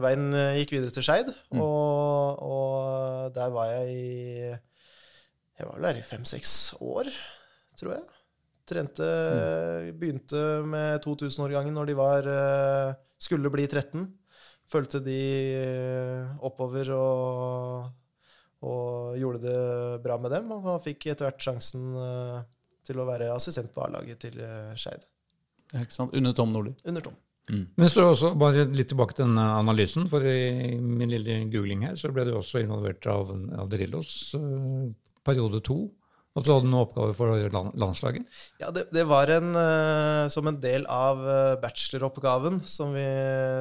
veien 0.01 0.23
gikk 0.57 0.73
videre 0.73 0.95
til 0.95 1.05
Skeid, 1.05 1.29
og, 1.53 2.41
og 2.41 3.35
der 3.35 3.53
var 3.53 3.69
jeg 3.75 3.91
i 3.93 4.47
Jeg 4.49 5.67
var 5.67 5.75
vel 5.75 5.85
der 5.85 5.99
i 5.99 6.07
fem-seks 6.07 6.55
år, 6.81 7.11
tror 7.77 7.93
jeg. 7.99 8.09
Trente 8.71 9.11
Begynte 10.01 10.41
med 10.65 11.05
2000-årgangen 11.05 11.77
når 11.77 11.91
de 11.91 11.95
var 11.99 12.31
eh, 12.31 12.97
skulle 13.21 13.51
bli 13.53 13.67
13. 13.67 14.07
Fulgte 14.71 15.01
de 15.03 15.19
eh, 15.59 16.31
oppover 16.41 16.89
og, 16.95 17.91
og 18.65 19.19
gjorde 19.19 19.43
det 19.45 20.01
bra 20.01 20.17
med 20.23 20.33
dem. 20.33 20.49
Og 20.55 20.81
fikk 20.85 21.11
etter 21.11 21.27
hvert 21.27 21.45
sjansen 21.45 21.91
eh, 22.01 22.41
til 22.87 23.01
å 23.01 23.07
være 23.07 23.31
assistent 23.33 23.73
på 23.75 23.83
A-laget 23.85 24.21
til 24.27 24.39
eh, 24.41 24.71
Skeid. 24.79 25.05
Ja, 25.71 25.83
Ikke 25.83 25.95
sant? 25.95 26.15
Under 26.17 26.35
Tom 26.37 26.55
Nordli. 26.55 26.75
Under 26.85 27.05
Tom. 27.05 27.19
Men 27.51 27.89
så 27.91 28.05
også 28.05 28.33
bare 28.39 28.67
litt 28.71 28.91
tilbake 28.91 29.15
til 29.17 29.25
denne 29.25 29.43
analysen, 29.57 30.05
for 30.11 30.23
i 30.23 30.77
min 30.79 31.09
lille 31.11 31.41
googling 31.51 31.83
her 31.87 31.97
så 31.99 32.11
ble 32.13 32.23
du 32.27 32.35
også 32.37 32.61
involvert 32.61 33.07
av, 33.11 33.33
Adrillos 33.33 33.71
Drillos 33.73 34.13
eh, 34.37 34.85
periode 35.27 35.63
to. 35.67 35.81
At 36.31 36.45
du 36.47 36.53
hadde 36.53 36.69
noen 36.69 36.85
oppgaver 36.85 37.15
for 37.17 37.49
land, 37.51 37.73
landslaget. 37.81 38.37
Ja, 38.61 38.69
det, 38.71 38.85
det 38.95 39.03
var 39.09 39.27
en, 39.33 39.49
eh, 39.59 40.29
som 40.31 40.47
en 40.47 40.61
del 40.63 40.85
av 40.87 41.25
eh, 41.27 41.57
bacheloroppgaven 41.59 42.61
som 42.71 42.93
vi 42.95 43.07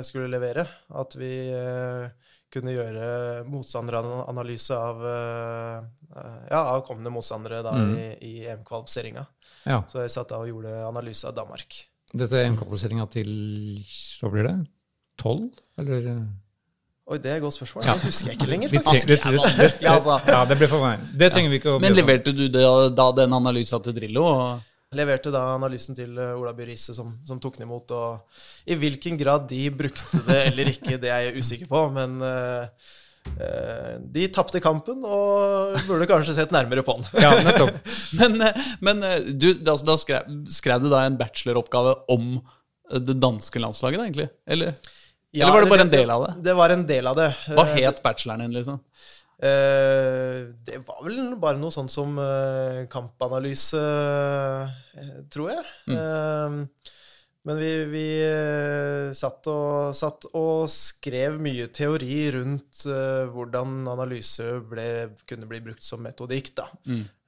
skulle 0.06 0.30
levere. 0.30 0.68
At 0.94 1.16
vi 1.18 1.32
eh, 1.50 2.12
kunne 2.50 2.72
gjøre 2.74 3.44
motstanderanalyse 3.46 4.74
av, 4.74 5.02
eh, 5.06 6.32
ja, 6.50 6.60
av 6.74 6.82
kommende 6.86 7.12
motstandere 7.14 7.62
da, 7.62 7.70
Mm. 7.72 7.94
i, 7.96 8.08
i 8.26 8.46
EM-kvalifiseringa. 8.50 9.26
Ja. 9.66 9.82
Så 9.88 10.00
jeg 10.02 10.10
satt 10.10 10.28
da 10.32 10.36
og 10.42 10.48
gjorde 10.48 10.72
analyse 10.88 11.24
av 11.28 11.34
Danmark. 11.36 11.86
Dette 12.12 12.32
er 12.40 12.48
innkvalifiseringa 12.50 13.06
til 13.10 13.28
hva 14.20 14.30
blir 14.32 14.42
det? 14.48 14.56
Tolv? 15.20 15.50
Eller? 15.78 16.26
Oi, 17.10 17.18
det 17.18 17.30
er 17.32 17.36
et 17.36 17.42
godt 17.42 17.54
spørsmål. 17.58 17.84
Ja. 17.86 17.94
Det 17.94 18.02
husker 18.08 18.30
jeg 18.30 18.38
ikke 18.38 18.48
lenger. 18.50 18.68
Faktisk. 18.70 19.06
trenger- 19.08 19.46
det- 19.46 19.56
det- 19.58 19.80
det- 19.80 19.88
altså. 19.90 20.18
Ja, 20.26 20.44
det 20.44 20.58
ble 20.58 20.66
for 20.68 20.80
meg. 20.80 21.00
Det 21.18 21.32
trenger 21.32 21.50
vi 21.50 21.58
ikke 21.60 21.72
å 21.76 21.80
Men 21.80 21.92
leverte 21.94 22.32
du 22.34 22.48
det, 22.48 22.94
da 22.96 23.12
den 23.12 23.30
analysen 23.32 23.82
til 23.82 23.92
Drillo? 23.94 24.24
og- 24.24 24.60
Leverte 24.90 25.30
da 25.30 25.44
analysen 25.54 25.94
til 25.94 26.16
eh, 26.18 26.32
Ola 26.34 26.50
By 26.56 26.64
Riise, 26.66 26.90
som, 26.96 27.12
som 27.26 27.38
tok 27.38 27.60
den 27.60 27.68
imot. 27.68 27.92
Og 27.94 28.70
i 28.70 28.74
hvilken 28.78 29.18
grad 29.20 29.44
de 29.50 29.68
brukte 29.70 30.18
det 30.26 30.40
eller 30.48 30.72
ikke, 30.72 30.96
det 30.98 31.12
er 31.14 31.28
jeg 31.28 31.44
usikker 31.44 31.70
på. 31.70 31.84
Men 31.94 32.16
eh, 32.26 32.88
de 34.02 34.24
tapte 34.34 34.58
kampen 34.64 35.04
og 35.06 35.76
burde 35.86 36.08
kanskje 36.10 36.34
sett 36.40 36.54
nærmere 36.54 36.82
på 36.82 36.96
den. 36.98 37.06
Ja, 37.22 37.36
nettopp. 37.38 37.76
Men, 38.18 38.42
men 38.82 39.04
du, 39.38 39.52
da, 39.62 39.76
da 39.86 39.94
skrev, 40.00 40.26
skrev 40.50 40.82
du 40.82 40.88
da 40.90 41.04
en 41.06 41.20
bacheloroppgave 41.20 41.94
om 42.10 42.40
det 42.90 43.14
danske 43.22 43.62
landslaget, 43.62 44.00
da, 44.00 44.08
egentlig? 44.08 44.26
Eller, 44.50 44.74
Ja, 45.30 45.46
eller 45.46 45.52
var 45.54 45.62
det 45.62 45.70
bare 45.70 45.84
en 45.86 45.92
del 45.92 46.10
av 46.10 46.24
det? 46.24 46.30
Det 46.42 46.54
var 46.58 46.72
en 46.74 46.80
del 46.88 47.06
av 47.06 47.14
det. 47.14 47.28
Hva 47.54 47.64
het 47.70 48.02
bacheloren 48.02 48.42
din, 48.48 48.56
liksom? 48.58 48.80
Eh, 49.40 50.50
det 50.68 50.82
var 50.84 51.00
vel 51.06 51.34
bare 51.40 51.56
noe 51.60 51.72
sånt 51.72 51.92
som 51.92 52.18
eh, 52.20 52.84
kampanalyse, 52.92 53.80
eh, 55.00 55.14
tror 55.32 55.54
jeg. 55.54 55.68
Eh, 55.96 56.58
men 57.48 57.56
vi, 57.56 57.70
vi 57.88 58.04
satt, 59.16 59.48
og, 59.48 59.94
satt 59.96 60.26
og 60.36 60.66
skrev 60.68 61.38
mye 61.40 61.70
teori 61.72 62.18
rundt 62.34 62.82
hvordan 62.84 63.78
analyse 63.88 64.44
ble, 64.68 64.84
kunne 65.24 65.48
bli 65.48 65.62
brukt 65.64 65.80
som 65.80 66.04
metodikk. 66.04 66.52
Da. 66.60 66.66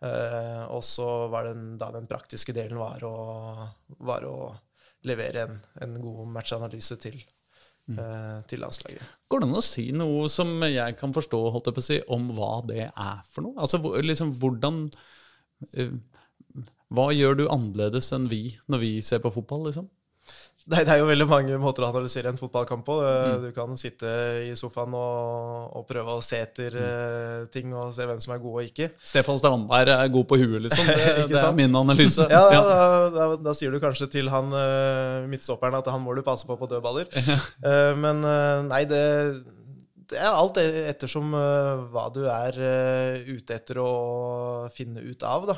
Eh, 0.05 0.65
og 0.69 0.85
så 0.85 1.09
var 1.33 1.49
den, 1.49 1.79
da 1.81 1.89
den 1.97 2.11
praktiske 2.11 2.53
delen 2.53 2.77
var 2.83 3.01
å, 3.09 3.17
var 4.05 4.29
å 4.29 4.37
levere 5.09 5.47
en, 5.47 5.57
en 5.81 5.97
god 6.05 6.29
matchanalyse 6.37 7.01
til, 7.01 7.17
til 8.49 8.63
landslaget. 8.63 9.03
Går 9.29 9.43
det 9.43 9.49
an 9.49 9.59
å 9.59 9.65
si 9.65 9.89
noe 9.97 10.29
som 10.31 10.53
jeg 10.69 10.97
kan 11.01 11.15
forstå, 11.15 11.41
holdt 11.55 11.71
jeg 11.71 11.77
på 11.77 11.83
å 11.83 11.87
si, 11.89 11.99
om 12.15 12.29
hva 12.37 12.53
det 12.69 12.87
er 12.89 13.23
for 13.29 13.47
noe? 13.47 13.57
Altså, 13.59 13.81
liksom, 14.05 14.35
hvordan 14.39 14.85
eh, 15.75 15.97
Hva 16.93 17.09
gjør 17.17 17.39
du 17.39 17.47
annerledes 17.49 18.13
enn 18.13 18.29
vi 18.29 18.55
når 18.69 18.83
vi 18.83 18.93
ser 19.05 19.23
på 19.25 19.33
fotball, 19.33 19.67
liksom? 19.71 19.89
Det 20.63 20.83
er 20.87 21.01
jo 21.01 21.09
veldig 21.09 21.27
mange 21.27 21.59
måter 21.59 21.85
å 21.85 21.91
analysere 21.91 22.31
en 22.31 22.39
fotballkamp 22.39 22.85
på. 22.87 22.97
Du 23.43 23.49
kan 23.57 23.75
sitte 23.79 24.09
i 24.47 24.53
sofaen 24.59 24.95
og, 24.95 25.73
og 25.79 25.87
prøve 25.89 26.17
å 26.19 26.23
se 26.25 26.39
etter 26.45 26.77
mm. 26.79 27.49
ting 27.55 27.73
og 27.75 27.91
se 27.97 28.07
hvem 28.07 28.21
som 28.23 28.35
er 28.37 28.43
gode 28.43 28.63
og 28.63 28.71
ikke. 28.71 28.89
Stefan 29.03 29.41
Strandberg 29.41 29.93
er 29.97 30.13
god 30.15 30.29
på 30.31 30.39
huet, 30.41 30.61
liksom. 30.69 30.87
Det, 31.03 31.27
det 31.33 31.41
er 31.41 31.57
min 31.57 31.81
analyse. 31.83 32.29
Ja, 32.33 32.45
da, 32.49 32.63
da, 32.63 33.01
da, 33.15 33.27
da 33.49 33.55
sier 33.57 33.75
du 33.75 33.81
kanskje 33.83 34.09
til 34.13 34.31
han 34.33 34.53
eh, 34.57 35.27
midtstopperen 35.31 35.77
at 35.81 35.91
han 35.93 36.03
må 36.05 36.15
du 36.17 36.23
passe 36.27 36.47
på 36.49 36.57
på 36.59 36.71
dødballer. 36.71 37.11
Eh, 37.63 37.93
men 37.99 38.23
eh, 38.27 38.61
nei, 38.67 38.83
det, 38.91 39.03
det 40.11 40.19
er 40.19 40.35
alt 40.35 40.59
e- 40.61 40.85
ettersom 40.91 41.33
eh, 41.39 41.83
hva 41.93 42.07
du 42.15 42.23
er 42.31 42.59
eh, 42.59 43.29
ute 43.29 43.57
etter 43.57 43.79
å 43.83 43.91
finne 44.75 45.03
ut 45.05 45.27
av, 45.27 45.47
da. 45.53 45.57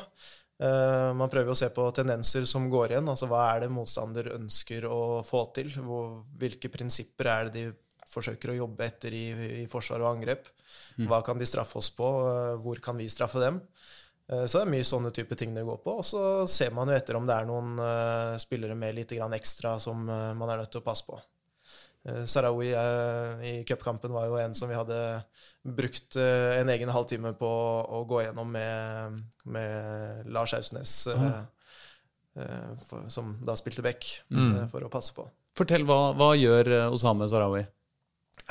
Eh, 0.62 1.10
man 1.18 1.30
prøver 1.32 1.50
å 1.50 1.58
se 1.58 1.66
på 1.74 1.86
tendenser 1.96 2.44
som 2.46 2.68
går 2.70 2.92
igjen. 2.94 3.08
altså 3.10 3.26
Hva 3.30 3.40
er 3.54 3.64
det 3.64 3.72
motstander 3.74 4.32
ønsker 4.36 4.86
å 4.86 5.22
få 5.26 5.44
til? 5.56 5.72
Hvilke 6.38 6.70
prinsipper 6.70 7.26
er 7.32 7.50
det 7.50 7.52
de 7.58 7.64
forsøker 8.14 8.52
å 8.52 8.58
jobbe 8.60 8.86
etter 8.86 9.16
i, 9.16 9.24
i 9.64 9.66
forsvar 9.66 10.04
og 10.04 10.12
angrep? 10.16 10.46
Hva 11.10 11.22
kan 11.26 11.38
de 11.38 11.46
straffe 11.48 11.78
oss 11.80 11.90
på? 11.90 12.06
Eh, 12.30 12.54
Hvor 12.62 12.80
kan 12.80 12.96
vi 12.96 13.08
straffe 13.10 13.40
dem? 13.42 13.60
Eh, 14.30 14.46
Så 14.46 14.60
det 14.60 14.66
er 14.68 14.72
mye 14.76 14.86
sånne 14.86 15.10
type 15.12 15.34
ting 15.36 15.54
det 15.54 15.64
går 15.66 15.82
på. 15.82 15.98
Og 15.98 16.04
så 16.06 16.46
ser 16.48 16.70
man 16.70 16.88
jo 16.88 16.94
etter 16.94 17.16
om 17.18 17.26
det 17.26 17.34
er 17.34 17.46
noen 17.50 17.74
spillere 18.38 18.74
med 18.78 18.94
litt 18.94 19.10
grann 19.10 19.34
ekstra 19.34 19.78
som 19.80 20.04
man 20.06 20.48
er 20.50 20.58
nødt 20.62 20.70
til 20.70 20.80
å 20.80 20.86
passe 20.86 21.04
på. 21.06 21.18
Eh, 22.08 22.24
Sarawi 22.28 22.72
eh, 22.76 23.44
i 23.48 23.52
cupkampen 23.64 24.12
var 24.12 24.26
jo 24.28 24.36
en 24.36 24.54
som 24.56 24.68
vi 24.68 24.76
hadde 24.76 24.98
brukt 25.64 26.16
eh, 26.20 26.58
en 26.60 26.68
egen 26.68 26.92
halvtime 26.92 27.32
på 27.38 27.48
å 27.48 28.02
gå 28.08 28.26
gjennom 28.26 28.50
med, 28.52 29.22
med 29.48 30.28
Lars 30.28 30.52
Hausnes, 30.52 31.06
eh, 31.14 31.38
eh, 32.44 33.08
som 33.08 33.38
da 33.44 33.56
spilte 33.56 33.84
back, 33.84 34.04
eh, 34.30 34.66
for 34.72 34.84
å 34.84 34.92
passe 34.92 35.16
på. 35.16 35.24
Fortell, 35.56 35.86
hva, 35.88 36.12
hva 36.18 36.34
gjør 36.36 36.90
Osame 36.90 37.28
Sarawi? 37.30 37.64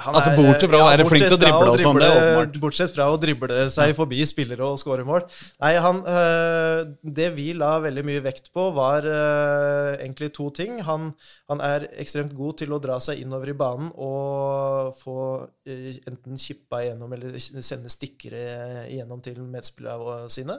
Han 0.02 0.16
Altså, 0.18 0.32
bortsett 0.34 0.72
fra 0.72 0.80
å 0.82 0.86
være 0.88 1.06
flink 1.06 1.22
til 1.28 1.36
å 1.36 1.38
drible 1.38 1.74
og 1.76 1.82
sånn, 1.82 1.98
drible-. 2.00 2.62
Bortsett 2.64 2.94
fra 2.96 3.06
å 3.14 3.18
drible 3.22 3.66
seg 3.70 3.92
forbi 3.94 4.24
spillere 4.26 4.66
og 4.66 4.80
skåre 4.82 5.06
mål. 5.06 5.28
Nei, 5.62 5.74
han 5.86 6.00
øh, 6.10 6.80
Det 7.20 7.28
vi 7.36 7.52
la 7.54 7.76
veldig 7.84 8.06
mye 8.08 8.24
vekt 8.26 8.50
på, 8.58 8.72
var 8.74 9.06
øh, 9.06 9.92
egentlig 10.00 10.32
to 10.34 10.48
ting. 10.56 10.80
Han, 10.88 11.12
han 11.52 11.62
er 11.62 11.86
ekstremt 12.02 12.34
god 12.38 12.58
til 12.64 12.74
å 12.74 12.82
dra 12.82 12.98
seg 13.06 13.22
innover 13.22 13.54
i 13.54 13.58
banen 13.60 13.92
og 13.94 14.98
få 14.98 15.20
øh, 15.46 15.94
enten 16.10 16.42
kippa 16.42 16.82
igjennom 16.82 17.14
eller 17.14 17.38
sende 17.62 17.94
stikkere 17.94 18.88
igjennom 18.88 19.22
til 19.22 19.44
medspillerne 19.46 20.26
sine. 20.34 20.58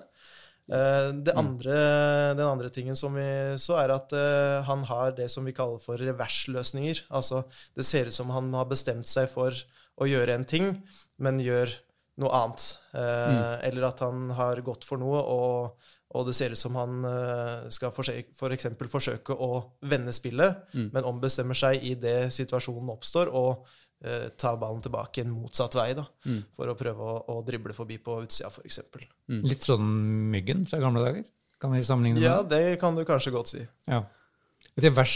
Eh, 0.72 1.12
Det 1.12 1.34
andre, 1.36 1.74
den 2.38 2.46
andre 2.46 2.70
tingen 2.72 2.96
som 2.96 3.14
vi 3.14 3.24
så, 3.60 3.76
er 3.82 3.92
at 3.94 4.12
eh, 4.16 4.62
han 4.64 4.84
har 4.88 5.12
det 5.16 5.30
som 5.30 5.44
vi 5.44 5.52
kaller 5.52 5.78
for 5.82 6.00
reversløsninger. 6.00 7.04
Altså, 7.10 7.44
det 7.76 7.84
ser 7.84 8.06
ut 8.08 8.16
som 8.16 8.30
han 8.32 8.52
har 8.56 8.64
bestemt 8.70 9.06
seg 9.10 9.28
for 9.28 9.52
å 10.00 10.08
gjøre 10.08 10.34
en 10.34 10.44
ting, 10.48 10.70
men 11.18 11.42
gjør 11.42 11.68
noe 12.22 12.30
annet. 12.32 12.64
Eh, 12.94 13.68
Eller 13.68 13.88
at 13.90 14.00
han 14.00 14.30
har 14.30 14.62
gått 14.64 14.84
for 14.88 14.96
noe, 15.02 15.20
og, 15.20 15.76
og 16.14 16.26
det 16.28 16.34
ser 16.38 16.54
ut 16.54 16.58
som 16.58 16.76
han 16.78 17.00
skal 17.74 17.90
f.eks. 17.92 18.68
for 18.78 18.88
forsøke 18.88 19.34
å 19.34 19.64
vende 19.82 20.12
spillet, 20.14 20.62
men 20.94 21.04
ombestemmer 21.04 21.58
seg 21.58 21.82
i 21.82 21.94
det 21.98 22.30
situasjonen 22.32 22.92
oppstår, 22.94 23.32
og 23.34 23.66
eh, 24.04 24.26
ta 24.36 24.54
ballen 24.60 24.82
tilbake 24.84 25.24
en 25.24 25.32
motsatt 25.34 25.74
vei, 25.78 25.90
da, 25.98 26.04
for 26.56 26.70
å 26.70 26.76
prøve 26.78 27.00
å, 27.02 27.16
å 27.34 27.38
drible 27.46 27.74
forbi 27.76 27.98
på 27.98 28.20
utsida, 28.24 28.50
f.eks. 28.52 28.80
Litt 29.48 29.64
sånn 29.66 29.88
Myggen 30.30 30.66
fra 30.68 30.78
gamle 30.82 31.02
dager? 31.04 31.24
Kan 31.60 31.72
vi 31.72 31.80
sammenligne 31.86 32.20
Ja, 32.20 32.36
med 32.42 32.50
det? 32.52 32.62
det 32.74 32.80
kan 32.82 32.94
du 32.98 33.04
kanskje 33.08 33.32
godt 33.32 33.48
si. 33.54 33.62
Ja. 33.88 34.02
Revers 34.80 35.12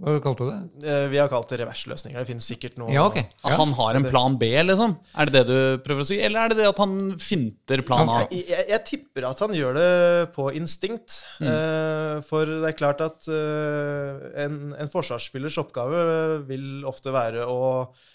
Hva 0.00 0.14
kalte 0.24 0.46
du 0.46 0.48
det? 0.48 0.88
Eh, 0.88 1.06
Vi 1.12 1.18
har 1.20 1.28
kalt 1.28 1.50
det 1.52 1.58
reversløsninger. 1.60 2.16
Det 2.22 2.28
finnes 2.30 2.46
sikkert 2.48 2.78
noe 2.80 2.92
Ja, 2.94 3.04
okay. 3.08 3.26
At 3.44 3.58
han 3.60 3.74
har 3.76 3.98
en 3.98 4.06
plan 4.08 4.36
B, 4.40 4.48
liksom? 4.64 4.96
Er 5.16 5.28
det 5.28 5.42
det 5.42 5.44
du 5.50 5.84
prøver 5.84 6.04
å 6.04 6.08
si? 6.08 6.16
Eller 6.24 6.46
er 6.46 6.52
det 6.54 6.58
det 6.62 6.68
at 6.70 6.80
han 6.80 6.96
finter 7.20 7.84
plan 7.86 8.08
A? 8.08 8.18
Jeg, 8.32 8.46
jeg, 8.48 8.66
jeg 8.72 8.84
tipper 8.88 9.28
at 9.28 9.44
han 9.44 9.56
gjør 9.56 9.76
det 9.76 9.90
på 10.36 10.48
instinkt. 10.56 11.20
Mm. 11.40 12.22
for 12.26 12.48
det 12.48 12.70
er 12.70 12.76
klart 12.78 13.02
at 13.04 13.28
eh, 13.28 14.26
en, 14.46 14.60
en 14.76 14.92
forsvarsspillers 14.92 15.58
oppgave 15.60 16.04
vil 16.48 16.84
ofte 16.88 17.12
være 17.14 17.44
å 17.44 17.60
eh, 17.84 18.06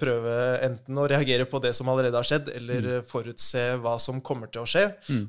prøve 0.00 0.32
enten 0.66 0.98
å 0.98 1.06
reagere 1.06 1.44
på 1.46 1.60
det 1.62 1.70
som 1.78 1.88
allerede 1.92 2.18
har 2.18 2.26
skjedd, 2.26 2.48
eller 2.58 2.88
mm. 2.88 3.04
forutse 3.06 3.64
hva 3.82 3.96
som 4.02 4.18
kommer 4.24 4.50
til 4.50 4.64
å 4.64 4.68
skje. 4.68 4.84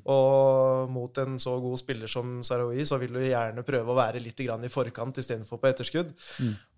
Og 0.10 0.90
mot 0.94 1.22
en 1.22 1.38
så 1.42 1.58
god 1.62 1.82
spiller 1.82 2.10
som 2.10 2.40
Sarawi, 2.46 2.82
så 2.88 2.98
vil 3.02 3.14
du 3.14 3.22
gjerne 3.22 3.66
prøve 3.68 3.94
å 3.94 4.00
være 4.00 4.24
litt 4.24 4.42
grann 4.42 4.66
i 4.66 4.72
forkant 4.74 5.22
istedenfor 5.22 5.62
på 5.62 5.70
etterskudd. 5.70 6.14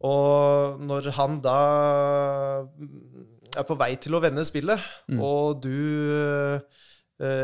Og 0.04 0.84
når 0.84 1.13
han 1.15 1.39
da 1.43 1.60
er 3.54 3.67
på 3.67 3.78
vei 3.80 3.93
til 4.02 4.17
å 4.17 4.21
vende 4.23 4.43
spillet, 4.47 4.82
og 5.19 5.62
du 5.63 5.78
eh, 6.17 6.84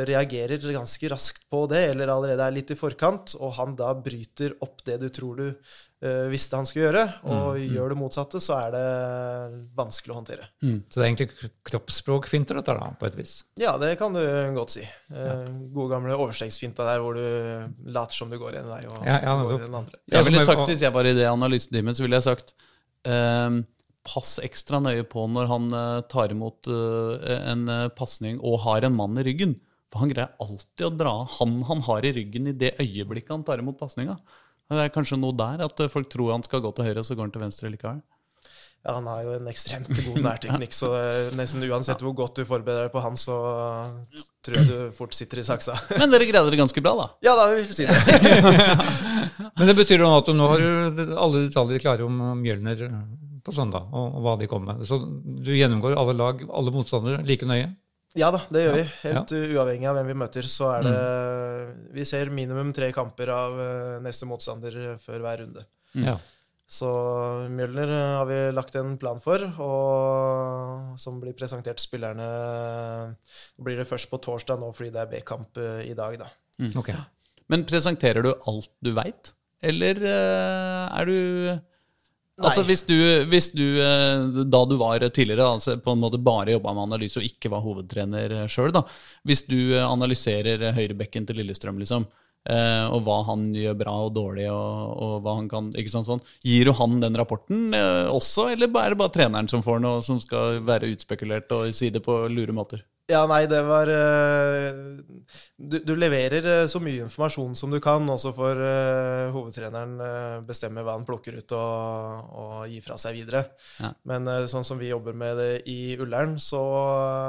reagerer 0.07 0.63
ganske 0.73 1.09
raskt 1.11 1.45
på 1.51 1.63
det, 1.71 1.85
eller 1.93 2.11
allerede 2.11 2.45
er 2.45 2.55
litt 2.55 2.73
i 2.73 2.77
forkant, 2.79 3.35
og 3.39 3.53
han 3.59 3.77
da 3.79 3.93
bryter 3.95 4.57
opp 4.65 4.83
det 4.87 4.97
du 5.03 5.07
tror 5.13 5.39
du 5.39 5.45
uh, 5.49 6.27
visste 6.31 6.57
han 6.59 6.67
skulle 6.67 6.87
gjøre, 6.87 7.05
og 7.29 7.59
gjør 7.61 7.93
det 7.93 7.97
motsatte, 7.99 8.41
så 8.43 8.57
er 8.59 8.75
det 8.75 8.83
vanskelig 9.77 10.13
å 10.13 10.19
håndtere. 10.19 10.49
Så 10.59 10.99
det 10.99 11.03
er 11.03 11.07
egentlig 11.09 11.49
kroppsspråkfinter 11.69 12.59
dette, 12.59 12.75
da, 12.79 12.91
på 12.99 13.09
et 13.09 13.17
vis. 13.19 13.35
Ja, 13.59 13.75
det 13.81 13.93
kan 14.01 14.15
du 14.15 14.21
godt 14.55 14.75
si. 14.75 14.83
Eh, 14.83 15.47
Gode 15.73 15.89
gamle 15.93 16.17
overstegsfinta 16.17 16.85
der 16.87 17.03
hvor 17.03 17.17
du 17.17 17.89
later 17.91 18.15
som 18.15 18.31
du 18.31 18.39
går 18.41 18.61
en 18.61 18.71
vei 18.71 18.83
og 18.89 19.01
Ja, 19.07 19.19
ja, 19.23 19.35
går 19.43 19.67
en 19.67 19.81
andre. 19.83 20.03
Jeg 20.11 20.29
ville 20.29 20.45
sagt, 20.45 20.67
Hvis 20.69 20.85
jeg 20.85 20.95
var 20.95 21.07
i 21.07 21.15
det 21.17 21.27
analysetimen, 21.29 21.97
så 21.97 22.05
ville 22.05 22.19
jeg 22.19 22.27
sagt 22.29 22.55
um, 23.07 23.63
Pass 24.07 24.37
ekstra 24.41 24.79
nøye 24.81 25.03
på 25.05 25.25
når 25.29 25.49
han 25.49 25.65
eh, 25.75 26.01
tar 26.09 26.31
imot 26.33 26.69
eh, 26.71 27.33
en 27.51 27.65
uh, 27.69 27.89
pasning 27.93 28.39
og 28.39 28.61
har 28.63 28.87
en 28.87 28.95
mann 28.95 29.19
i 29.19 29.25
ryggen. 29.27 29.57
For 29.89 30.03
han 30.03 30.11
greier 30.11 30.35
alltid 30.43 30.85
å 30.85 30.93
dra 30.93 31.15
av 31.23 31.33
han 31.39 31.59
han 31.69 31.81
har 31.87 32.05
i 32.05 32.13
ryggen 32.13 32.51
i 32.51 32.55
det 32.57 32.75
øyeblikket 32.77 33.33
han 33.33 33.45
tar 33.47 33.63
imot 33.63 33.79
pasninga. 33.79 34.19
Det 34.69 34.83
er 34.85 34.93
kanskje 34.93 35.17
noe 35.17 35.33
der 35.33 35.65
at 35.65 35.81
folk 35.89 36.11
tror 36.13 36.35
han 36.35 36.45
skal 36.45 36.61
gå 36.61 36.69
til 36.77 36.85
høyre, 36.85 37.01
og 37.01 37.07
så 37.07 37.17
går 37.17 37.25
han 37.25 37.33
til 37.33 37.45
venstre 37.47 37.71
likevel. 37.73 38.01
Ja, 38.85 38.93
han 38.95 39.07
har 39.11 39.23
jo 39.25 39.33
en 39.35 39.47
ekstremt 39.51 39.89
god 39.91 40.19
nærteknikk, 40.23 40.71
så 40.71 40.93
eh, 40.95 41.31
nesten 41.35 41.65
uansett 41.67 41.99
hvor 42.05 42.13
godt 42.15 42.37
du 42.39 42.45
forbereder 42.47 42.87
deg 42.87 42.93
på 42.93 43.01
han, 43.03 43.17
så 43.19 43.35
tror 44.45 44.55
jeg 44.55 44.69
du 44.69 44.93
fort 44.95 45.17
sitter 45.17 45.41
i 45.41 45.43
saksa. 45.43 45.75
Men 45.99 46.13
dere 46.13 46.29
greide 46.29 46.53
det 46.53 46.61
ganske 46.61 46.83
bra, 46.85 46.93
da. 46.95 47.07
Ja, 47.27 47.33
da 47.35 47.49
vil 47.51 47.65
vi 47.65 47.75
si 47.75 47.89
det. 47.89 47.97
Men 49.59 49.67
det 49.67 49.75
betyr 49.81 50.05
jo 50.05 50.13
at 50.13 50.31
nå 50.31 50.47
har 50.53 50.63
du 50.95 51.03
alle 51.11 51.43
detaljer 51.49 51.83
klare 51.83 52.07
om 52.07 52.21
Mjølner 52.39 52.85
på 53.43 53.55
søndag, 53.55 53.89
og, 53.91 54.15
og 54.15 54.23
hva 54.23 54.37
de 54.39 54.47
kommer 54.47 54.77
med. 54.77 54.87
Så 54.87 55.01
du 55.01 55.51
gjennomgår 55.57 55.97
alle 55.99 56.15
lag, 56.15 56.47
alle 56.47 56.75
motstandere, 56.77 57.25
like 57.27 57.49
nøye? 57.49 57.73
Ja 58.17 58.31
da, 58.33 58.39
det 58.49 58.63
gjør 58.63 58.75
vi. 58.79 58.83
Helt 59.03 59.31
ja. 59.35 59.43
uavhengig 59.53 59.89
av 59.89 59.99
hvem 59.99 60.09
vi 60.09 60.17
møter, 60.17 60.47
så 60.49 60.71
er 60.79 60.87
det 60.87 60.97
Vi 61.93 62.05
ser 62.09 62.31
minimum 62.33 62.71
tre 62.73 62.89
kamper 62.95 63.29
av 63.33 63.59
uh, 63.59 63.99
neste 64.01 64.25
motstander 64.29 64.79
før 65.03 65.21
hver 65.25 65.43
runde. 65.43 65.65
Ja. 65.93 66.15
Så 66.69 66.89
Mjølner 67.49 67.91
har 67.93 68.27
vi 68.29 68.39
lagt 68.53 68.75
en 68.77 68.95
plan 69.01 69.21
for, 69.21 69.41
og 69.65 70.99
som 71.01 71.17
blir 71.21 71.33
presentert 71.33 71.81
spillerne 71.81 72.27
Blir 73.57 73.81
det 73.81 73.87
først 73.89 74.09
på 74.11 74.19
torsdag 74.21 74.61
nå 74.61 74.69
fordi 74.77 74.91
det 74.93 75.01
er 75.01 75.09
B-kamp 75.09 75.57
i 75.81 75.95
dag, 75.97 76.19
da. 76.21 76.29
Ok. 76.77 76.91
Men 77.49 77.65
presenterer 77.65 78.25
du 78.25 78.29
alt 78.49 78.69
du 78.85 78.91
veit, 78.93 79.31
eller 79.65 79.97
eh, 80.05 80.99
er 80.99 81.09
du 81.09 81.19
Altså 82.39 82.63
hvis 82.67 82.83
du, 82.87 82.95
hvis 83.31 83.49
du 83.55 83.65
eh, 83.81 84.39
da 84.47 84.61
du 84.67 84.75
var 84.79 85.03
tidligere, 85.09 85.47
altså 85.57 85.75
på 85.83 85.93
en 85.95 86.01
måte 86.01 86.21
bare 86.23 86.55
jobba 86.55 86.73
med 86.75 86.87
analyse 86.87 87.19
og 87.19 87.27
ikke 87.27 87.51
var 87.51 87.63
hovedtrener 87.65 88.35
sjøl, 88.51 88.75
hvis 89.27 89.43
du 89.49 89.57
eh, 89.75 89.85
analyserer 89.85 90.69
høyrebekken 90.75 91.27
til 91.27 91.41
Lillestrøm, 91.41 91.79
liksom, 91.81 92.05
eh, 92.49 92.85
og 92.87 93.03
hva 93.07 93.19
han 93.31 93.47
gjør 93.55 93.79
bra 93.81 93.95
og 94.05 94.13
dårlig, 94.15 94.47
og, 94.53 94.93
og 95.05 95.15
hva 95.25 95.35
han 95.41 95.49
kan 95.51 95.71
ikke 95.75 95.95
sant, 95.95 96.09
sånn, 96.09 96.23
Gir 96.45 96.69
du 96.69 96.75
han 96.79 97.01
den 97.03 97.19
rapporten 97.19 97.75
også, 97.75 98.51
eller 98.53 98.71
er 98.71 98.95
det 98.95 99.01
bare 99.03 99.15
treneren 99.15 99.51
som 99.51 99.65
får 99.65 99.83
noe 99.83 100.05
som 100.05 100.21
skal 100.23 100.63
være 100.67 100.93
utspekulert 100.95 101.51
og 101.55 101.73
si 101.75 101.91
det 101.93 102.05
på 102.05 102.21
lure 102.31 102.55
måter? 102.55 102.85
Ja, 103.09 103.23
nei, 103.25 103.47
det 103.49 103.59
var 103.65 103.89
eh, 103.89 104.75
du, 105.57 105.79
du 105.81 105.93
leverer 105.97 106.45
eh, 106.45 106.65
så 106.69 106.81
mye 106.83 107.07
informasjon 107.07 107.55
som 107.57 107.71
du 107.73 107.79
kan, 107.81 108.05
og 108.05 108.19
så 108.21 108.29
får 108.35 108.61
uh, 108.61 109.31
hovedtreneren 109.33 109.95
bestemme 110.45 110.83
hva 110.85 110.93
han 110.93 111.07
plukker 111.07 111.39
ut 111.39 111.55
og, 111.57 112.27
og 112.43 112.67
gi 112.69 112.77
fra 112.85 112.99
seg 113.01 113.17
videre. 113.17 113.47
Ja. 113.81 113.89
Men 114.11 114.29
uh, 114.29 114.45
sånn 114.51 114.67
som 114.67 114.77
vi 114.81 114.91
jobber 114.91 115.17
med 115.17 115.41
det 115.41 115.49
i 115.71 115.95
Ullern, 115.97 116.37
så, 116.43 116.61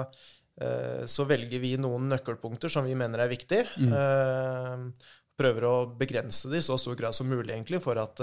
uh, 0.05 1.01
så 1.09 1.27
velger 1.31 1.65
vi 1.65 1.73
noen 1.81 2.11
nøkkelpunkter 2.13 2.73
som 2.73 2.85
vi 2.85 2.99
mener 2.99 3.25
er 3.25 3.33
viktige. 3.33 3.65
Eh, 3.81 4.85
prøver 5.41 5.65
å 5.65 5.75
begrense 5.97 6.51
det 6.53 6.61
i 6.61 6.65
så 6.67 6.77
stor 6.77 6.99
grad 7.01 7.17
som 7.17 7.31
mulig, 7.33 7.55
egentlig, 7.55 7.81
for 7.81 7.97
at 7.97 8.21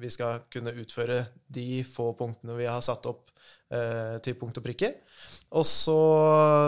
vi 0.00 0.08
skal 0.08 0.46
kunne 0.48 0.72
utføre 0.80 1.18
de 1.52 1.82
få 1.84 2.14
punktene 2.16 2.56
vi 2.56 2.64
har 2.64 2.80
satt 2.80 3.04
opp 3.10 3.26
til 4.22 4.36
punkt 4.38 4.60
og 4.60 4.62
prikke. 4.62 4.92
Og 5.54 5.62
så 5.66 5.96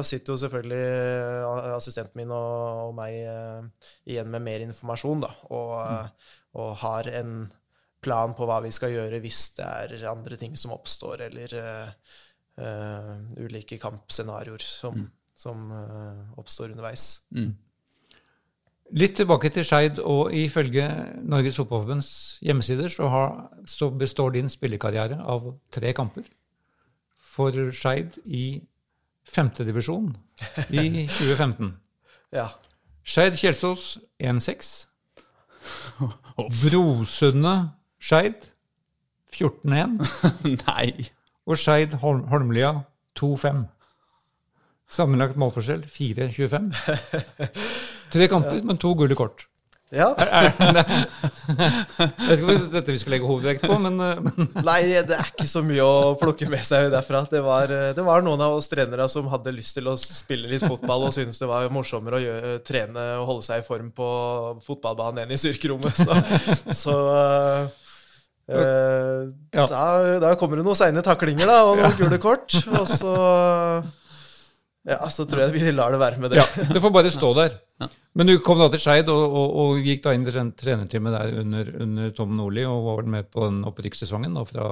sitter 0.06 0.32
jo 0.32 0.40
selvfølgelig 0.44 0.78
eh, 0.78 1.74
assistenten 1.74 2.20
min 2.20 2.34
og, 2.34 2.88
og 2.88 2.94
meg 2.98 3.16
eh, 3.26 3.88
igjen 4.12 4.30
med 4.30 4.44
mer 4.44 4.64
informasjon, 4.68 5.24
da, 5.26 5.32
og, 5.50 5.72
mm. 5.82 6.28
og 6.62 6.74
har 6.84 7.10
en 7.18 7.32
plan 8.04 8.34
på 8.38 8.46
hva 8.46 8.60
vi 8.62 8.70
skal 8.74 8.94
gjøre 8.94 9.18
hvis 9.24 9.42
det 9.58 9.66
er 9.66 10.08
andre 10.12 10.38
ting 10.38 10.54
som 10.56 10.76
oppstår, 10.76 11.24
eller 11.26 11.54
uh, 11.58 12.12
uh, 12.62 13.16
ulike 13.42 13.74
kampscenarioer 13.82 14.62
som, 14.62 15.00
som 15.34 15.64
uh, 15.74 16.38
oppstår 16.38 16.70
underveis. 16.70 17.08
Mm. 17.34 17.56
Litt 19.02 19.18
tilbake 19.18 19.50
til 19.50 19.66
Skeid, 19.66 19.98
og 19.98 20.30
ifølge 20.30 20.86
Norges 21.26 21.58
Fotballforbunds 21.58 22.12
hjemmesider 22.46 22.86
så, 22.94 23.10
har, 23.10 23.34
så 23.66 23.90
består 23.90 24.38
din 24.38 24.48
spillekarriere 24.48 25.18
av 25.18 25.50
tre 25.74 25.90
kamper 25.98 26.30
for 27.38 27.54
Skeid 27.72 28.18
i 28.26 28.44
femtedivisjon 29.28 30.10
i 30.74 31.06
2015. 31.18 31.72
Ja. 32.34 32.48
Skeid 33.06 33.38
Kjelsås 33.40 33.94
1-6. 34.20 34.72
Brosundet 36.60 37.70
Skeid 38.02 38.50
14-1. 39.32 39.98
Nei. 40.66 41.08
Og 41.48 41.56
Skeid 41.60 41.94
Holm 42.02 42.26
Holmlia 42.28 42.74
2-5. 43.18 43.64
Sammenlagt 44.88 45.36
målforskjell 45.40 45.82
4-25. 45.84 46.70
Tre 48.12 48.28
kamper, 48.32 48.62
men 48.64 48.78
to 48.80 48.94
gule 48.96 49.16
kort. 49.16 49.47
Ja. 49.94 50.10
Jeg 51.48 52.28
vet 52.28 52.34
ikke 52.34 52.44
om 52.44 52.50
det 52.50 52.56
dette 52.74 52.92
vi 52.92 52.98
skal 53.00 53.14
legge 53.14 53.28
hovedvekt 53.28 53.62
på, 53.64 53.76
men, 53.80 53.94
eh, 54.04 54.18
men 54.20 54.48
Nei, 54.68 54.80
det 55.08 55.16
er 55.16 55.30
ikke 55.30 55.46
så 55.48 55.62
mye 55.64 55.84
å 55.84 56.14
plukke 56.20 56.48
med 56.52 56.60
seg 56.66 56.90
derfra. 56.92 57.22
Det 57.30 57.40
var, 57.44 57.72
det 57.96 58.04
var 58.04 58.24
noen 58.26 58.42
av 58.44 58.58
oss 58.58 58.68
trenere 58.68 59.06
som 59.08 59.30
hadde 59.32 59.54
lyst 59.56 59.78
til 59.78 59.88
å 59.88 59.96
spille 59.96 60.50
litt 60.50 60.66
fotball 60.66 61.08
og 61.08 61.14
syntes 61.16 61.40
det 61.40 61.48
var 61.48 61.70
morsommere 61.72 62.18
å 62.18 62.24
gjøre, 62.24 62.54
trene 62.68 63.04
og 63.22 63.30
holde 63.32 63.46
seg 63.48 63.62
i 63.62 63.66
form 63.68 63.88
på 63.96 64.08
fotballbanen 64.66 65.24
enn 65.24 65.32
i 65.32 65.40
styrkerommet. 65.40 66.02
Så, 66.04 66.18
så 66.82 66.96
øh, 68.52 69.22
Ja. 69.56 69.64
da, 69.72 69.86
da 70.20 70.34
kommer 70.40 70.60
det 70.60 70.66
noen 70.68 70.76
seine 70.78 71.04
taklinger 71.06 71.48
da, 71.48 71.62
og 71.64 71.80
noen 71.80 71.96
gule 71.96 72.20
kort. 72.20 72.58
Og 72.76 72.84
så 72.92 73.14
ja, 74.88 75.00
så 75.12 75.24
tror 75.28 75.46
jeg 75.46 75.56
vi 75.56 75.72
lar 75.72 75.92
det 75.92 76.00
være 76.00 76.20
med 76.20 76.32
det. 76.32 76.40
ja, 76.40 76.68
det 76.72 76.80
får 76.84 76.92
bare 76.94 77.10
stå 77.12 77.32
der. 77.36 77.56
Men 78.18 78.26
du 78.26 78.32
kom 78.42 78.58
da 78.58 78.66
til 78.72 78.80
Skeid 78.82 79.06
og, 79.12 79.20
og, 79.38 79.52
og 79.62 79.84
gikk 79.86 80.00
da 80.02 80.10
inn 80.16 80.24
i 80.26 80.30
tren- 80.32 80.48
trenerteamet 80.58 81.12
der 81.14 81.36
under, 81.44 81.68
under 81.84 82.08
Tom 82.16 82.32
Nordli 82.34 82.64
og 82.66 82.80
var 82.88 82.96
vel 82.98 83.10
med 83.12 83.28
på 83.30 83.44
den 83.44 83.60
opprykkssesongen 83.68 84.34
da, 84.34 84.42
fra 84.48 84.64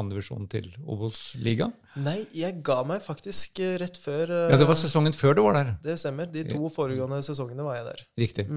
andredivisjon 0.00 0.48
til 0.50 0.66
Obos-liga. 0.82 1.68
Nei, 2.02 2.16
jeg 2.34 2.56
ga 2.66 2.80
meg 2.88 3.04
faktisk 3.06 3.60
eh, 3.62 3.76
rett 3.78 4.00
før 4.02 4.32
eh, 4.34 4.48
Ja, 4.50 4.58
det 4.58 4.66
var 4.66 4.80
sesongen 4.80 5.14
før 5.14 5.38
du 5.38 5.42
var 5.46 5.60
der. 5.60 5.70
det 5.86 5.94
stemmer. 6.02 6.26
De 6.34 6.42
to 6.50 6.72
foregående 6.74 7.20
sesongene 7.22 7.62
var 7.68 7.78
jeg 7.78 7.86
der. 7.92 8.02
Riktig. 8.24 8.48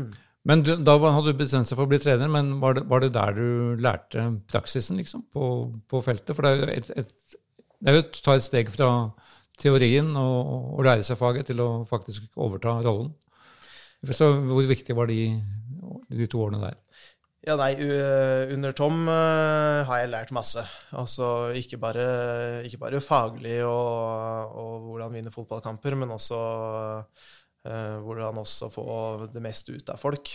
Men 0.49 0.65
du, 0.65 0.73
da 0.81 0.97
hadde 0.97 1.35
du 1.35 1.37
bestemt 1.37 1.69
seg 1.69 1.77
for 1.77 1.85
å 1.85 1.91
bli 1.93 2.01
trener, 2.01 2.31
men 2.33 2.55
var 2.63 2.79
det, 2.79 2.87
var 2.89 3.05
det 3.05 3.11
der 3.13 3.37
du 3.37 3.77
lærte 3.85 4.25
praksisen, 4.49 4.97
liksom, 4.97 5.27
på, 5.29 5.45
på 5.91 6.01
feltet? 6.01 6.33
For 6.33 6.47
det 6.49 6.55
er 6.65 6.73
et, 6.79 6.89
et, 7.03 7.37
det 7.77 7.93
er 7.93 7.99
jo 7.99 8.07
å 8.07 8.11
ta 8.25 8.39
et 8.39 8.47
steg 8.49 8.73
fra 8.73 8.89
teorien 9.61 10.09
og, 10.17 10.53
og 10.79 10.85
lære 10.89 11.05
seg 11.05 11.19
faget 11.21 11.51
til 11.51 11.61
å 11.61 11.69
faktisk 11.85 12.25
overta 12.41 12.79
rollen. 12.81 13.11
Så 14.09 14.31
hvor 14.47 14.65
viktig 14.65 14.95
var 14.97 15.11
de, 15.11 15.35
de 16.09 16.27
to 16.29 16.41
årene 16.41 16.61
der? 16.63 16.77
Ja, 17.41 17.55
nei, 17.57 17.73
under 18.53 18.73
Tom 18.77 19.07
eh, 19.09 19.81
har 19.89 20.01
jeg 20.03 20.11
lært 20.11 20.33
masse. 20.35 20.61
Altså 20.93 21.49
ikke 21.57 21.79
bare, 21.81 22.03
ikke 22.67 22.77
bare 22.83 23.01
faglig 23.01 23.63
og, 23.65 24.53
og 24.61 24.85
hvordan 24.85 25.15
vinne 25.15 25.33
fotballkamper, 25.33 25.97
men 25.97 26.13
også 26.13 26.37
uh, 27.65 27.97
hvordan 28.05 28.37
også 28.43 28.69
få 28.73 28.85
det 29.33 29.41
meste 29.41 29.73
ut 29.73 29.89
av 29.89 29.97
folk. 30.01 30.29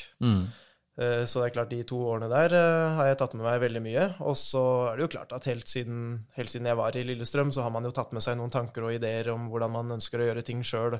Eh, 0.99 1.23
Så 1.29 1.43
det 1.43 1.51
er 1.51 1.55
klart, 1.55 1.71
de 1.71 1.83
to 1.87 1.99
årene 2.09 2.31
der 2.33 2.55
uh, 2.57 2.99
har 2.99 3.11
jeg 3.11 3.19
tatt 3.21 3.39
med 3.39 3.47
meg 3.47 3.63
veldig 3.63 3.83
mye. 3.85 4.05
Og 4.27 4.35
så 4.41 4.63
er 4.91 4.97
det 4.97 5.07
jo 5.07 5.13
klart 5.15 5.35
at 5.37 5.47
helt 5.51 5.71
siden, 5.71 6.25
helt 6.39 6.51
siden 6.51 6.67
jeg 6.71 6.79
var 6.83 6.97
i 6.97 7.07
Lillestrøm, 7.07 7.55
så 7.55 7.67
har 7.67 7.75
man 7.75 7.87
jo 7.87 7.95
tatt 7.95 8.15
med 8.17 8.25
seg 8.25 8.39
noen 8.41 8.51
tanker 8.55 8.87
og 8.89 8.97
ideer 8.97 9.31
om 9.35 9.51
hvordan 9.53 9.75
man 9.77 9.99
ønsker 10.01 10.23
å 10.25 10.31
gjøre 10.31 10.47
ting 10.47 10.67
sjøl 10.67 10.99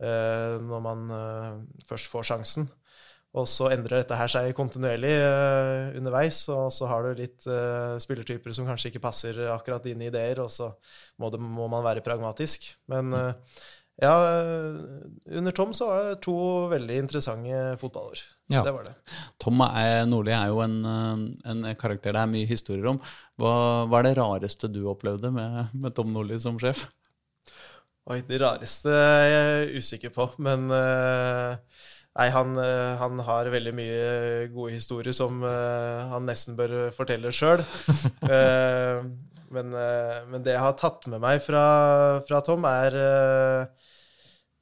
når 0.00 0.84
man 0.84 1.10
eh, 1.12 1.56
først 1.88 2.08
får 2.12 2.30
sjansen. 2.30 2.70
Og 3.38 3.46
så 3.46 3.68
endrer 3.70 4.00
dette 4.00 4.16
her 4.18 4.30
seg 4.30 4.54
kontinuerlig 4.58 5.12
eh, 5.14 5.98
underveis, 6.00 6.42
og 6.50 6.72
så 6.74 6.88
har 6.90 7.06
du 7.06 7.20
litt 7.20 7.46
eh, 7.46 7.94
spillertyper 8.02 8.56
som 8.56 8.66
kanskje 8.66 8.90
ikke 8.90 9.04
passer 9.04 9.38
akkurat 9.52 9.86
dine 9.86 10.08
ideer, 10.08 10.40
og 10.42 10.50
så 10.50 10.72
må, 11.22 11.30
det, 11.30 11.38
må 11.38 11.68
man 11.70 11.84
være 11.86 12.02
pragmatisk. 12.02 12.66
Men 12.90 13.14
eh, 13.14 13.54
ja, 14.02 14.16
eh, 14.32 15.38
under 15.38 15.54
Tom 15.54 15.76
så 15.76 15.86
var 15.92 16.02
det 16.08 16.20
to 16.26 16.36
veldig 16.72 16.98
interessante 17.04 17.62
fotballår. 17.78 18.24
Ja. 18.50 18.64
Det 18.66 18.74
var 18.74 18.88
det. 18.88 18.96
Tom 19.38 19.62
er, 19.68 20.02
Nordli 20.10 20.34
er 20.34 20.50
jo 20.50 20.62
en, 20.64 20.78
eh, 20.90 21.26
en 21.52 21.66
karakter 21.78 22.16
det 22.16 22.24
er 22.24 22.32
mye 22.34 22.50
historier 22.50 22.90
om. 22.96 22.98
Hva, 23.38 23.52
hva 23.86 24.00
er 24.00 24.10
det 24.10 24.16
rareste 24.18 24.72
du 24.72 24.82
opplevde 24.90 25.30
med, 25.30 25.70
med 25.76 25.94
Tom 25.94 26.10
Nordli 26.16 26.40
som 26.42 26.58
sjef? 26.58 26.88
Oi, 28.10 28.24
det 28.26 28.40
rareste 28.42 28.90
er 28.90 29.28
jeg 29.30 29.78
usikker 29.78 30.10
på, 30.10 30.24
men 30.42 30.66
eh, 30.74 31.52
Nei, 32.18 32.26
han, 32.34 32.56
eh, 32.58 32.96
han 32.98 33.20
har 33.22 33.50
veldig 33.52 33.72
mye 33.78 34.48
gode 34.50 34.72
historier 34.74 35.14
som 35.14 35.44
eh, 35.46 36.08
han 36.10 36.26
nesten 36.26 36.56
bør 36.58 36.90
fortelle 36.96 37.30
sjøl. 37.30 37.62
men, 39.54 39.70
men 39.70 40.42
det 40.42 40.56
jeg 40.56 40.64
har 40.64 40.74
tatt 40.80 41.06
med 41.12 41.22
meg 41.22 41.38
fra, 41.44 41.62
fra 42.26 42.42
Tom, 42.46 42.66
er, 42.66 42.98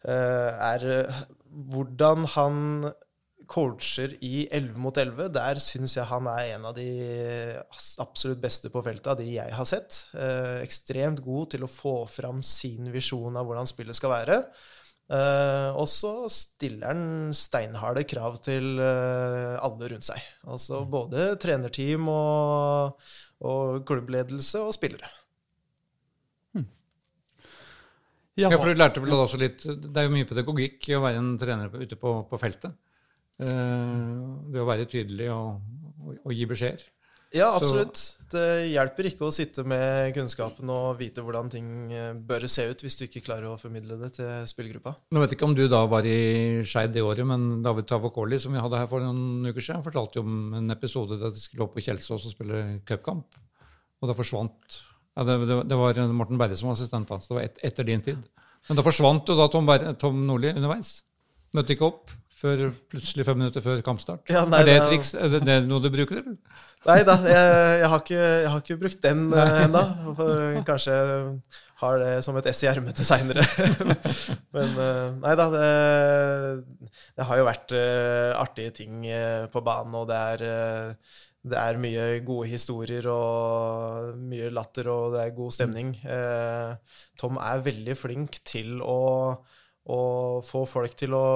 er 0.05 0.87
hvordan 1.73 2.29
han 2.37 2.61
coacher 3.49 4.15
i 4.25 4.47
11 4.53 4.79
mot 4.81 4.97
11. 5.01 5.31
Der 5.35 5.61
syns 5.63 5.97
jeg 5.97 6.09
han 6.11 6.29
er 6.31 6.55
en 6.55 6.67
av 6.69 6.77
de 6.77 6.89
absolutt 8.03 8.41
beste 8.43 8.71
på 8.73 8.83
feltet 8.85 9.13
av 9.13 9.21
de 9.21 9.29
jeg 9.33 9.55
har 9.57 9.69
sett. 9.69 10.03
Eh, 10.15 10.61
ekstremt 10.65 11.23
god 11.25 11.55
til 11.55 11.65
å 11.65 11.71
få 11.73 12.03
fram 12.11 12.43
sin 12.47 12.93
visjon 12.95 13.39
av 13.41 13.49
hvordan 13.49 13.69
spillet 13.71 13.97
skal 13.99 14.15
være. 14.15 14.41
Eh, 15.09 15.69
og 15.73 15.89
så 15.89 16.13
stiller 16.33 16.91
han 16.91 17.31
steinharde 17.37 18.05
krav 18.09 18.37
til 18.45 18.77
eh, 18.85 19.55
alle 19.57 19.93
rundt 19.95 20.09
seg. 20.11 20.21
Altså 20.49 20.83
både 20.89 21.31
trenerteam 21.41 22.11
og, 22.13 23.09
og 23.49 23.81
klubbledelse 23.89 24.61
og 24.67 24.77
spillere. 24.77 25.15
Ja, 28.39 28.53
for 28.55 28.71
du 28.71 28.79
lærte 28.79 29.01
vel 29.03 29.17
også 29.17 29.39
litt 29.41 29.65
Det 29.67 29.99
er 29.99 30.05
jo 30.07 30.13
mye 30.15 30.27
pedagogikk 30.29 30.85
i 30.93 30.95
å 30.95 31.01
være 31.03 31.19
en 31.19 31.33
trener 31.41 31.73
ute 31.75 31.97
på, 31.99 32.13
på 32.31 32.39
feltet. 32.39 32.77
Eh, 33.39 34.15
det 34.53 34.63
å 34.63 34.67
være 34.69 34.87
tydelig 34.91 35.29
og, 35.35 35.61
og, 36.05 36.15
og 36.25 36.33
gi 36.35 36.47
beskjeder. 36.51 36.87
Ja, 37.37 37.51
Så- 37.53 37.59
absolutt. 37.61 38.15
Det 38.29 38.69
hjelper 38.69 39.07
ikke 39.09 39.25
å 39.25 39.33
sitte 39.33 39.63
med 39.65 40.11
kunnskapen 40.17 40.69
og 40.69 40.99
vite 40.99 41.23
hvordan 41.25 41.49
ting 41.53 41.69
eh, 41.93 42.13
bør 42.13 42.45
se 42.49 42.67
ut, 42.69 42.83
hvis 42.85 42.97
du 43.01 43.05
ikke 43.07 43.23
klarer 43.25 43.49
å 43.49 43.59
formidle 43.61 43.97
det 44.01 44.11
til 44.19 44.45
spillergruppa. 44.49 44.93
Nå 45.13 45.23
vet 45.23 45.33
jeg 45.33 45.39
ikke 45.39 45.49
om 45.49 45.55
du 45.57 45.63
da 45.69 45.81
var 45.89 46.05
i 46.09 46.61
Skeid 46.69 46.93
det 46.93 47.05
året, 47.05 47.25
men 47.29 47.63
David 47.65 47.89
Tavokoli, 47.89 48.37
som 48.41 48.53
vi 48.53 48.61
hadde 48.61 48.77
her 48.81 48.89
for 48.91 49.01
noen 49.05 49.49
uker 49.49 49.65
siden, 49.65 49.85
fortalte 49.87 50.21
jo 50.21 50.27
om 50.27 50.53
en 50.61 50.69
episode 50.77 51.17
der 51.21 51.33
de 51.33 51.41
skulle 51.41 51.65
opp 51.65 51.73
på 51.79 51.85
Kjelsås 51.87 52.27
og 52.29 52.35
spille 52.35 52.61
cupkamp. 52.89 53.39
Og 54.03 54.11
da 54.13 54.17
forsvant 54.19 54.81
ja, 55.17 55.25
det, 55.25 55.39
det, 55.49 55.57
det 55.73 55.79
var 55.81 55.99
Morten 56.15 56.39
Berre 56.39 56.57
som 56.57 56.69
var 56.69 56.77
assistent 56.77 57.09
hans. 57.11 57.27
Det 57.31 57.35
var 57.39 57.47
et, 57.49 57.57
etter 57.65 57.89
din 57.89 58.05
tid. 58.05 58.29
Men 58.69 58.77
da 58.79 58.85
forsvant 58.87 59.29
jo 59.29 59.39
da 59.41 59.49
Tom, 59.53 59.67
Berre, 59.67 59.95
Tom 59.99 60.21
Nordli 60.29 60.53
underveis. 60.53 60.99
Møtte 61.57 61.75
ikke 61.75 61.89
opp 61.89 62.13
før 62.39 62.69
plutselig 62.91 63.27
fem 63.27 63.41
minutter 63.41 63.65
før 63.65 63.81
kampstart. 63.87 64.25
Ja, 64.31 64.45
nei, 64.47 64.63
er 64.63 64.69
det 64.69 64.77
et 64.79 64.91
triks? 64.93 65.15
Er 65.19 65.33
det, 65.33 65.43
det 65.47 65.57
er 65.59 65.65
noe 65.67 65.83
du 65.83 65.91
bruker, 65.93 66.23
eller? 66.23 66.37
Nei 66.87 67.01
da, 67.03 67.17
jeg, 67.27 67.55
jeg, 67.83 67.89
har 67.91 68.03
ikke, 68.05 68.19
jeg 68.19 68.51
har 68.53 68.61
ikke 68.63 68.81
brukt 68.85 69.01
den 69.03 69.25
uh, 69.35 69.57
ennå. 69.65 69.83
Kanskje 70.69 70.99
har 71.79 72.01
det 72.03 72.15
som 72.27 72.37
et 72.39 72.49
ess 72.51 72.65
i 72.65 72.69
ermet 72.71 72.97
til 72.99 73.07
seinere. 73.07 73.45
Men 74.55 74.75
eh, 74.83 75.05
nei 75.23 75.35
da, 75.39 75.47
det, 75.53 76.91
det 77.19 77.27
har 77.29 77.39
jo 77.39 77.47
vært 77.47 77.75
eh, 77.79 78.35
artige 78.35 78.75
ting 78.81 79.07
eh, 79.07 79.47
på 79.53 79.63
banen, 79.67 79.95
og 80.01 80.09
det 80.11 80.19
er, 80.33 80.45
eh, 80.49 81.13
det 81.49 81.61
er 81.61 81.79
mye 81.81 82.09
gode 82.27 82.51
historier 82.51 83.07
og 83.13 84.17
mye 84.19 84.51
latter, 84.55 84.91
og 84.91 85.15
det 85.15 85.23
er 85.23 85.37
god 85.37 85.55
stemning. 85.55 85.95
Eh, 86.03 86.99
Tom 87.21 87.39
er 87.43 87.63
veldig 87.69 87.97
flink 87.99 88.41
til 88.49 88.83
å 88.83 88.99
og 89.89 90.45
få 90.45 90.65
folk 90.69 90.97
til 91.01 91.15
å 91.17 91.29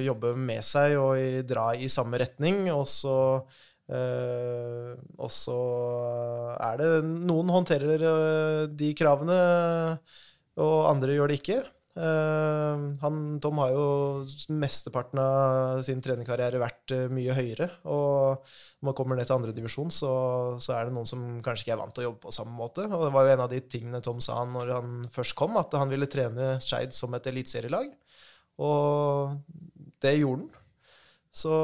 jobbe 0.00 0.32
med 0.38 0.64
seg 0.64 0.96
og 1.00 1.18
i, 1.20 1.42
dra 1.46 1.70
i 1.76 1.88
samme 1.92 2.20
retning. 2.22 2.62
Og 2.72 2.86
så, 2.88 3.16
eh, 3.92 4.94
og 5.20 5.32
så 5.34 5.58
er 6.56 6.80
det 6.80 6.90
Noen 7.04 7.52
håndterer 7.52 8.06
eh, 8.12 8.62
de 8.72 8.94
kravene, 8.96 9.36
og 10.60 10.76
andre 10.88 11.18
gjør 11.18 11.32
det 11.32 11.40
ikke. 11.42 11.60
Eh, 11.98 12.82
han, 13.02 13.16
Tom 13.42 13.58
har 13.58 13.72
jo 13.74 13.86
mesteparten 14.54 15.18
av 15.22 15.80
sin 15.86 16.02
trenerkarriere 16.04 16.60
vært 16.62 16.94
eh, 16.94 17.08
mye 17.12 17.34
høyere. 17.34 17.66
Og 17.90 18.44
når 18.44 18.90
man 18.90 18.96
kommer 18.98 19.18
ned 19.18 19.28
til 19.28 19.38
andredivisjon, 19.38 19.90
så, 19.94 20.12
så 20.62 20.76
er 20.76 20.86
det 20.88 20.94
noen 20.96 21.08
som 21.10 21.24
kanskje 21.44 21.66
ikke 21.66 21.74
er 21.76 21.82
vant 21.82 21.96
til 21.96 22.04
å 22.04 22.08
jobbe 22.10 22.24
på 22.26 22.36
samme 22.36 22.54
måte. 22.56 22.86
Og 22.86 23.06
det 23.06 23.12
var 23.16 23.26
jo 23.26 23.34
en 23.34 23.44
av 23.46 23.50
de 23.52 23.62
tingene 23.66 24.02
Tom 24.04 24.22
sa 24.24 24.38
når 24.46 24.74
han 24.76 25.02
først 25.12 25.36
kom, 25.38 25.58
at 25.60 25.74
han 25.78 25.90
ville 25.92 26.10
trene 26.10 26.54
Skeid 26.62 26.94
som 26.96 27.16
et 27.18 27.26
eliteserielag. 27.30 27.90
Og 28.60 29.36
det 30.00 30.18
gjorde 30.20 30.46
han. 30.46 30.56
Så 31.30 31.54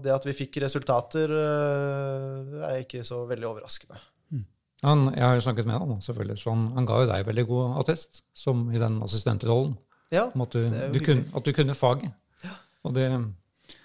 det 0.00 0.12
at 0.14 0.24
vi 0.24 0.32
fikk 0.36 0.56
resultater, 0.64 1.32
eh, 1.36 2.60
er 2.70 2.84
ikke 2.84 3.04
så 3.04 3.24
veldig 3.28 3.50
overraskende. 3.50 3.98
Han, 4.86 5.08
jeg 5.16 5.24
har 5.24 5.34
jo 5.34 5.42
snakket 5.42 5.66
med 5.66 5.80
han, 5.82 5.96
selvfølgelig, 6.04 6.38
så 6.38 6.52
han, 6.54 6.68
han 6.76 6.86
ga 6.86 7.00
jo 7.02 7.08
deg 7.10 7.26
veldig 7.26 7.44
god 7.48 7.80
attest 7.82 8.22
som 8.36 8.68
i 8.70 8.78
den 8.78 9.00
assistentrollen. 9.02 9.74
Ja, 10.14 10.28
at 10.30 10.54
du, 10.54 11.00
kunne, 11.02 11.26
at 11.34 11.46
du 11.46 11.50
kunne 11.54 11.74
faget. 11.74 12.14
Og 12.86 12.94
det, 12.94 13.08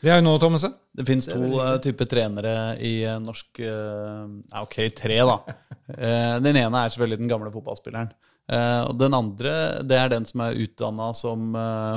det 0.01 0.11
er 0.11 0.19
jo 0.19 0.25
nå, 0.25 0.35
Thommessen. 0.41 0.73
Det 0.93 1.05
fins 1.07 1.27
to 1.29 1.39
veldig 1.39 1.61
eh, 1.63 1.77
typer 1.85 2.09
trenere 2.09 2.55
i 2.83 2.99
eh, 3.07 3.19
norsk 3.23 3.61
uh, 3.63 4.27
Ok, 4.61 4.83
tre, 4.97 5.21
da. 5.27 5.39
Eh, 5.91 6.37
den 6.39 6.55
ene 6.55 6.79
er 6.85 6.91
selvfølgelig 6.93 7.19
den 7.19 7.27
gamle 7.27 7.49
fotballspilleren. 7.51 8.13
Eh, 8.47 8.83
og 8.87 8.93
den 8.95 9.11
andre 9.11 9.49
det 9.83 9.97
er 9.99 10.13
den 10.13 10.23
som 10.23 10.39
er 10.45 10.55
utdanna 10.63 11.09
som, 11.19 11.49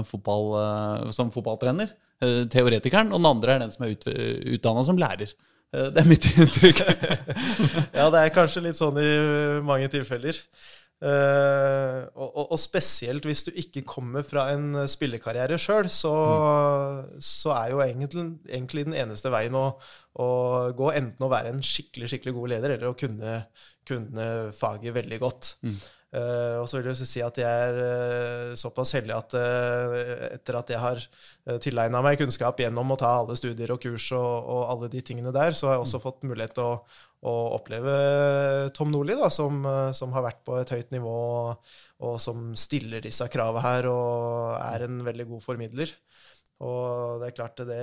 fotball, 0.09 0.49
som 1.15 1.31
fotballtrener. 1.31 1.93
teoretikeren. 2.51 3.13
Og 3.13 3.23
den 3.23 3.29
andre 3.31 3.55
er 3.55 3.63
den 3.63 3.71
som 3.71 3.85
er 3.87 3.95
ut, 3.95 4.09
utdanna 4.57 4.83
som 4.89 4.99
lærer. 4.99 5.31
Eh, 5.75 5.91
det 5.95 6.05
er 6.05 6.09
mitt 6.09 6.31
inntrykk. 6.35 6.85
Ja, 7.99 8.09
det 8.13 8.23
er 8.23 8.33
kanskje 8.35 8.65
litt 8.65 8.79
sånn 8.79 8.99
i 9.03 9.11
mange 9.67 9.91
tilfeller. 9.93 10.39
Eh, 11.05 12.01
og, 12.15 12.39
og, 12.47 12.55
spesielt 12.61 13.27
hvis 13.29 13.43
du 13.45 13.51
ikke 13.61 13.83
kommer 13.89 14.25
fra 14.25 14.47
en 14.55 14.87
spillekarriere 14.89 15.59
sjøl, 15.61 15.91
så, 15.93 16.15
så 17.19 17.53
er 17.59 17.75
jo 17.75 17.83
egentlig, 17.85 18.25
egentlig 18.49 18.87
den 18.89 18.97
eneste 19.03 19.33
veien 19.35 19.59
å, 19.59 19.67
å 20.23 20.29
gå 20.77 20.93
enten 20.95 21.27
å 21.27 21.33
være 21.33 21.53
en 21.53 21.61
skikkelig 21.67 22.13
skikkelig 22.13 22.37
god 22.39 22.55
leder, 22.55 22.77
eller 22.77 22.93
å 22.93 22.99
kunne, 22.99 23.43
kunne 23.89 24.31
faget 24.57 24.97
veldig 24.97 25.21
godt. 25.27 25.53
Eh, 26.15 26.57
og 26.61 26.69
så 26.71 26.79
vil 26.79 26.93
jeg 26.93 27.09
si 27.11 27.23
at 27.25 27.39
jeg 27.41 27.69
er 27.69 27.79
uh, 27.81 28.53
såpass 28.59 28.93
heldig 28.95 29.15
at 29.17 29.35
uh, 29.35 29.95
etter 30.29 30.59
at 30.61 30.69
jeg 30.71 30.79
har 30.79 31.01
uh, 31.03 31.57
tilegna 31.63 32.03
meg 32.07 32.21
kunnskap 32.21 32.61
gjennom 32.63 32.95
å 32.95 32.99
ta 33.01 33.17
alle 33.19 33.35
studier 33.39 33.73
og 33.75 33.81
kurs 33.83 34.07
og, 34.15 34.29
og 34.55 34.61
alle 34.71 34.91
de 34.93 35.03
tingene 35.03 35.33
der, 35.35 35.57
så 35.59 35.73
har 35.73 35.77
jeg 35.77 35.89
også 35.89 36.03
fått 36.05 36.27
mulighet 36.29 36.55
til 36.55 36.69
å, 36.69 36.77
å 37.27 37.35
oppleve 37.57 37.97
Tom 38.79 38.93
Nordli, 38.95 39.17
da, 39.19 39.33
som, 39.33 39.67
som 39.97 40.15
har 40.15 40.29
vært 40.29 40.45
på 40.47 40.61
et 40.61 40.71
høyt 40.77 40.95
nivå, 40.95 41.15
og, 41.41 41.75
og 42.07 42.21
som 42.23 42.53
stiller 42.59 43.03
disse 43.03 43.27
kravene 43.33 43.65
her, 43.65 43.91
og 43.91 44.55
er 44.61 44.87
en 44.87 45.03
veldig 45.09 45.27
god 45.33 45.43
formidler. 45.43 45.97
Og 46.63 47.25
det 47.25 47.33
er 47.33 47.39
klart 47.41 47.65
det 47.67 47.83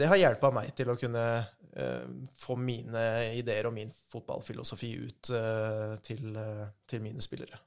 det 0.00 0.08
har 0.08 0.18
hjulpet 0.18 0.54
meg 0.56 0.70
til 0.74 0.90
å 0.90 0.98
kunne 0.98 1.24
få 2.36 2.56
mine 2.58 3.02
ideer 3.38 3.68
og 3.68 3.74
min 3.76 3.92
fotballfilosofi 4.10 4.90
ut 4.98 5.30
eh, 5.36 5.96
til, 6.06 6.30
eh, 6.36 6.64
til 6.90 7.02
mine 7.04 7.22
spillere. 7.22 7.60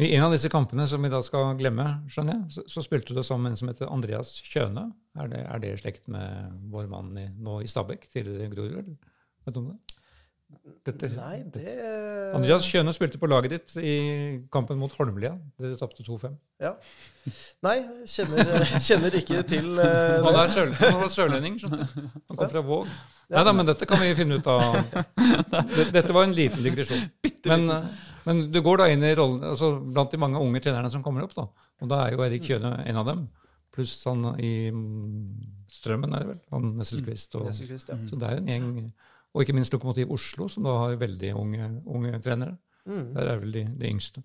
I 0.00 0.14
en 0.14 0.24
av 0.24 0.32
disse 0.32 0.48
kampene 0.52 0.86
som 0.88 1.02
vi 1.04 1.10
da 1.12 1.20
skal 1.24 1.56
glemme, 1.58 1.86
skjønner 2.08 2.38
jeg, 2.38 2.54
så, 2.54 2.64
så 2.76 2.84
spilte 2.86 3.16
du 3.16 3.22
sammen 3.26 3.48
med 3.48 3.56
en 3.56 3.60
som 3.60 3.72
heter 3.72 3.90
Andreas 3.92 4.32
Kjøne. 4.46 4.86
Er 5.20 5.32
det, 5.32 5.42
er 5.44 5.82
slekt 5.82 6.08
med 6.08 6.54
vår 6.72 6.88
mann 6.92 7.10
i, 7.20 7.26
nå 7.36 7.58
i 7.60 7.68
Stabekk, 7.68 8.06
tidligere 8.12 8.52
Grorud? 8.54 8.94
Vet 9.44 9.56
du 9.56 9.60
om 9.60 9.72
det? 9.72 9.99
Dette, 10.86 11.10
Nei, 11.12 11.42
det 11.52 11.72
Andreas 12.34 12.64
Kjøne 12.64 12.92
spilte 12.96 13.18
på 13.20 13.28
laget 13.28 13.52
ditt 13.52 13.74
i 13.84 13.94
kampen 14.52 14.78
mot 14.80 14.92
Holmlia. 14.96 15.34
Dere 15.60 15.76
tapte 15.78 16.04
2-5. 16.06 16.36
Ja. 16.62 16.72
Nei, 17.66 17.76
kjenner, 18.08 18.64
kjenner 18.80 19.16
ikke 19.20 19.42
til 19.48 19.80
eh, 19.82 20.20
Han 20.26 20.38
er 20.40 20.52
sør, 20.52 20.72
han 20.80 21.00
var 21.02 21.12
sørlending, 21.12 21.58
skjønte 21.60 21.84
du. 21.84 22.06
Han 22.30 22.40
kom 22.40 22.52
fra 22.52 22.62
Våg. 22.64 22.94
Nei 23.30 23.42
da, 23.46 23.54
men 23.54 23.68
dette 23.68 23.88
kan 23.88 24.00
vi 24.02 24.14
finne 24.18 24.40
ut 24.40 24.48
av. 24.50 24.80
Dette, 25.92 26.08
var 26.16 26.24
en 26.26 26.34
liten 26.36 26.64
digresjon. 26.66 27.04
Men, 27.50 27.70
eh, 27.72 27.84
men 28.26 28.40
du 28.52 28.58
går 28.60 28.82
da 28.82 28.86
inn 28.92 29.00
i 29.00 29.14
rollen 29.16 29.40
altså 29.48 29.70
blant 29.80 30.12
de 30.12 30.18
mange 30.20 30.40
unge 30.44 30.60
trenerne 30.60 30.90
som 30.92 31.00
kommer 31.00 31.24
opp, 31.24 31.32
da. 31.32 31.46
Og 31.80 31.88
da 31.88 32.02
er 32.04 32.12
jo 32.12 32.20
Erik 32.26 32.44
Kjøne 32.44 32.74
en 32.84 32.98
av 33.00 33.06
dem. 33.08 33.22
Pluss 33.72 33.94
han 34.04 34.26
i 34.36 34.68
mm, 34.74 35.62
Strømmen, 35.72 36.12
er 36.12 36.26
det 36.26 36.34
vel. 36.34 36.42
Han 36.52 36.74
Nesselquist. 36.76 37.38
Og, 37.38 37.46
Nesselquist, 37.48 37.94
ja. 37.94 37.96
Så 38.10 38.18
det 38.20 38.28
er 38.28 38.36
jo 38.36 38.42
en 38.42 38.52
gjeng. 38.52 38.90
Og 39.34 39.44
ikke 39.44 39.54
minst 39.54 39.72
Lokomotiv 39.74 40.10
Oslo, 40.10 40.48
som 40.50 40.66
da 40.66 40.74
har 40.82 40.98
veldig 41.00 41.32
unge, 41.38 41.70
unge 41.86 42.18
trenere. 42.24 42.56
Mm. 42.88 43.14
Der 43.14 43.30
er 43.30 43.40
vel 43.42 43.54
de, 43.54 43.64
de 43.78 43.90
yngste. 43.90 44.22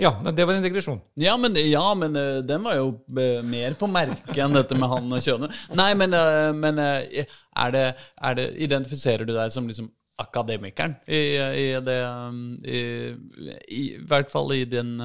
Ja, 0.00 0.14
men 0.24 0.32
det 0.34 0.46
var 0.48 0.56
en 0.56 0.64
digresjon. 0.64 1.00
Ja, 1.20 1.34
men, 1.36 1.56
ja, 1.68 1.84
men 1.94 2.16
uh, 2.16 2.40
den 2.46 2.62
var 2.64 2.78
jo 2.78 2.92
uh, 2.96 3.40
mer 3.44 3.74
på 3.76 3.88
merket 3.90 4.38
enn 4.40 4.56
dette 4.56 4.78
med 4.78 4.88
han 4.88 5.12
og 5.12 5.24
kjønnet. 5.24 5.56
Nei, 5.76 5.90
men, 5.98 6.16
uh, 6.16 6.52
men 6.56 6.80
er 6.80 7.74
det, 7.74 7.82
er 8.16 8.38
det, 8.38 8.46
identifiserer 8.64 9.28
du 9.28 9.34
deg 9.36 9.52
som 9.52 9.68
liksom 9.68 9.90
akademikeren 10.20 10.98
i, 11.08 11.20
i 11.36 11.66
det 11.80 11.98
i, 12.68 12.80
i, 12.80 13.52
I 13.76 13.84
hvert 14.04 14.28
fall 14.28 14.52
i 14.52 14.66
den 14.68 14.98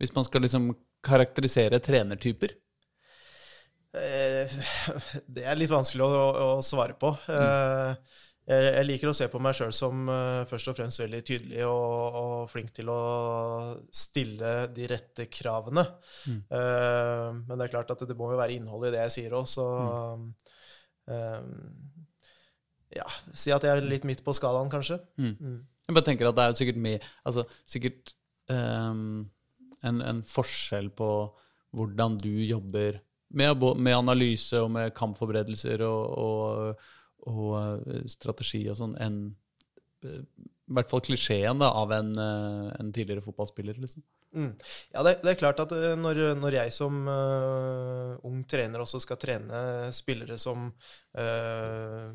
Hvis 0.00 0.14
man 0.14 0.24
skal 0.24 0.40
liksom 0.40 0.70
karakterisere 1.04 1.80
trenertyper. 1.84 2.54
Eh, 3.96 4.54
Det 5.38 5.44
er 5.46 5.58
litt 5.58 5.72
vanskelig 5.72 6.06
å, 6.06 6.22
å 6.56 6.62
svare 6.64 6.96
på. 6.98 7.12
Mm. 7.30 7.96
Jeg, 8.46 8.82
liker 8.86 9.10
å 9.10 9.14
se 9.16 9.26
på 9.26 9.40
meg 9.42 9.56
sjøl 9.58 9.72
som 9.74 10.04
eh, 10.12 10.44
først 10.46 10.70
og 10.70 10.76
fremst 10.78 11.00
veldig 11.02 11.22
tydelig 11.26 11.64
og, 11.66 12.18
og 12.20 12.44
flink 12.50 12.70
til 12.76 12.92
å 12.92 13.00
stille 13.90 14.52
de 14.76 14.86
rette 14.92 15.26
kravene. 15.26 15.82
Eh, 16.30 17.30
Men 17.40 17.56
det 17.56 17.66
er 17.66 17.72
klart 17.72 17.90
at 17.96 18.04
det 18.06 18.14
må 18.18 18.30
jo 18.30 18.38
være 18.38 18.54
innhold 18.54 18.86
i 18.86 18.92
det 18.94 19.02
jeg 19.08 19.14
sier 19.16 19.34
òg, 19.34 19.48
så 19.50 19.66
eh, 21.10 21.48
Ja, 23.00 23.08
si 23.34 23.50
at 23.50 23.66
jeg 23.66 23.74
er 23.74 23.82
litt 23.82 24.06
midt 24.06 24.22
på 24.22 24.36
skalaen, 24.36 24.70
kanskje. 24.70 25.00
Mm. 25.18 25.64
Jeg 25.86 25.98
bare 25.98 26.06
tenker 26.06 26.30
at 26.30 26.38
det 26.38 26.44
er 26.46 26.56
sikkert 26.58 26.78
mye 26.82 27.00
Altså 27.28 27.44
sikkert 27.62 28.14
um, 28.50 29.26
en, 29.86 30.00
en 30.02 30.22
forskjell 30.26 30.88
på 30.98 31.10
hvordan 31.76 32.16
du 32.22 32.30
jobber 32.46 33.02
med, 33.28 33.64
med 33.76 33.96
analyse 33.96 34.60
og 34.62 34.70
med 34.74 34.94
kampforberedelser 34.96 35.82
og, 35.86 36.18
og, 36.26 36.84
og 37.30 37.54
eh, 37.60 38.04
strategi 38.10 38.64
og 38.70 38.78
sånn, 38.78 38.96
enn 39.02 39.22
eh, 40.04 40.20
i 40.66 40.74
hvert 40.76 40.90
fall 40.90 41.02
klisjeen 41.06 41.60
da, 41.62 41.70
av 41.78 41.92
en, 41.94 42.12
eh, 42.18 42.70
en 42.80 42.92
tidligere 42.94 43.22
fotballspiller. 43.22 43.78
liksom. 43.82 44.02
Mm. 44.36 44.50
Ja, 44.92 45.02
det, 45.06 45.20
det 45.22 45.32
er 45.32 45.40
klart 45.40 45.62
at 45.62 45.72
når, 45.96 46.18
når 46.36 46.58
jeg 46.58 46.72
som 46.74 47.06
uh, 47.08 48.18
ung 48.26 48.42
trener 48.50 48.82
også 48.82 48.98
skal 49.00 49.16
trene 49.22 49.60
spillere 49.94 50.36
som 50.36 50.66
uh, 51.16 52.10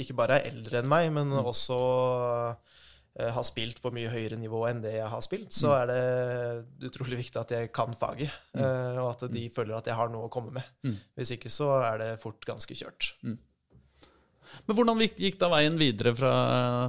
ikke 0.00 0.16
bare 0.16 0.40
er 0.40 0.50
eldre 0.52 0.80
enn 0.80 0.90
meg, 0.90 1.08
men 1.14 1.32
også 1.36 1.76
eh, 1.76 2.82
har 3.16 3.44
spilt 3.48 3.78
på 3.80 3.92
mye 3.96 4.10
høyere 4.12 4.36
nivå 4.36 4.58
enn 4.68 4.82
det 4.84 4.92
jeg 4.98 5.08
har 5.08 5.22
spilt, 5.24 5.48
så 5.56 5.70
er 5.78 5.86
det 5.88 6.88
utrolig 6.90 7.22
viktig 7.22 7.40
at 7.40 7.54
jeg 7.56 7.70
kan 7.72 7.94
faget, 7.96 8.28
mm. 8.52 8.98
og 9.00 9.06
at 9.08 9.24
de 9.32 9.46
føler 9.54 9.72
at 9.78 9.88
jeg 9.88 9.96
har 9.96 10.10
noe 10.12 10.28
å 10.28 10.32
komme 10.32 10.52
med. 10.58 10.96
Hvis 11.16 11.32
ikke 11.38 11.48
så 11.52 11.70
er 11.78 12.02
det 12.02 12.10
fort 12.20 12.44
ganske 12.44 12.76
kjørt. 12.76 13.14
Men 13.24 14.76
hvordan 14.76 15.00
gikk, 15.06 15.38
da 15.40 15.48
veien 15.52 15.78
videre 15.80 16.12
fra, 16.16 16.34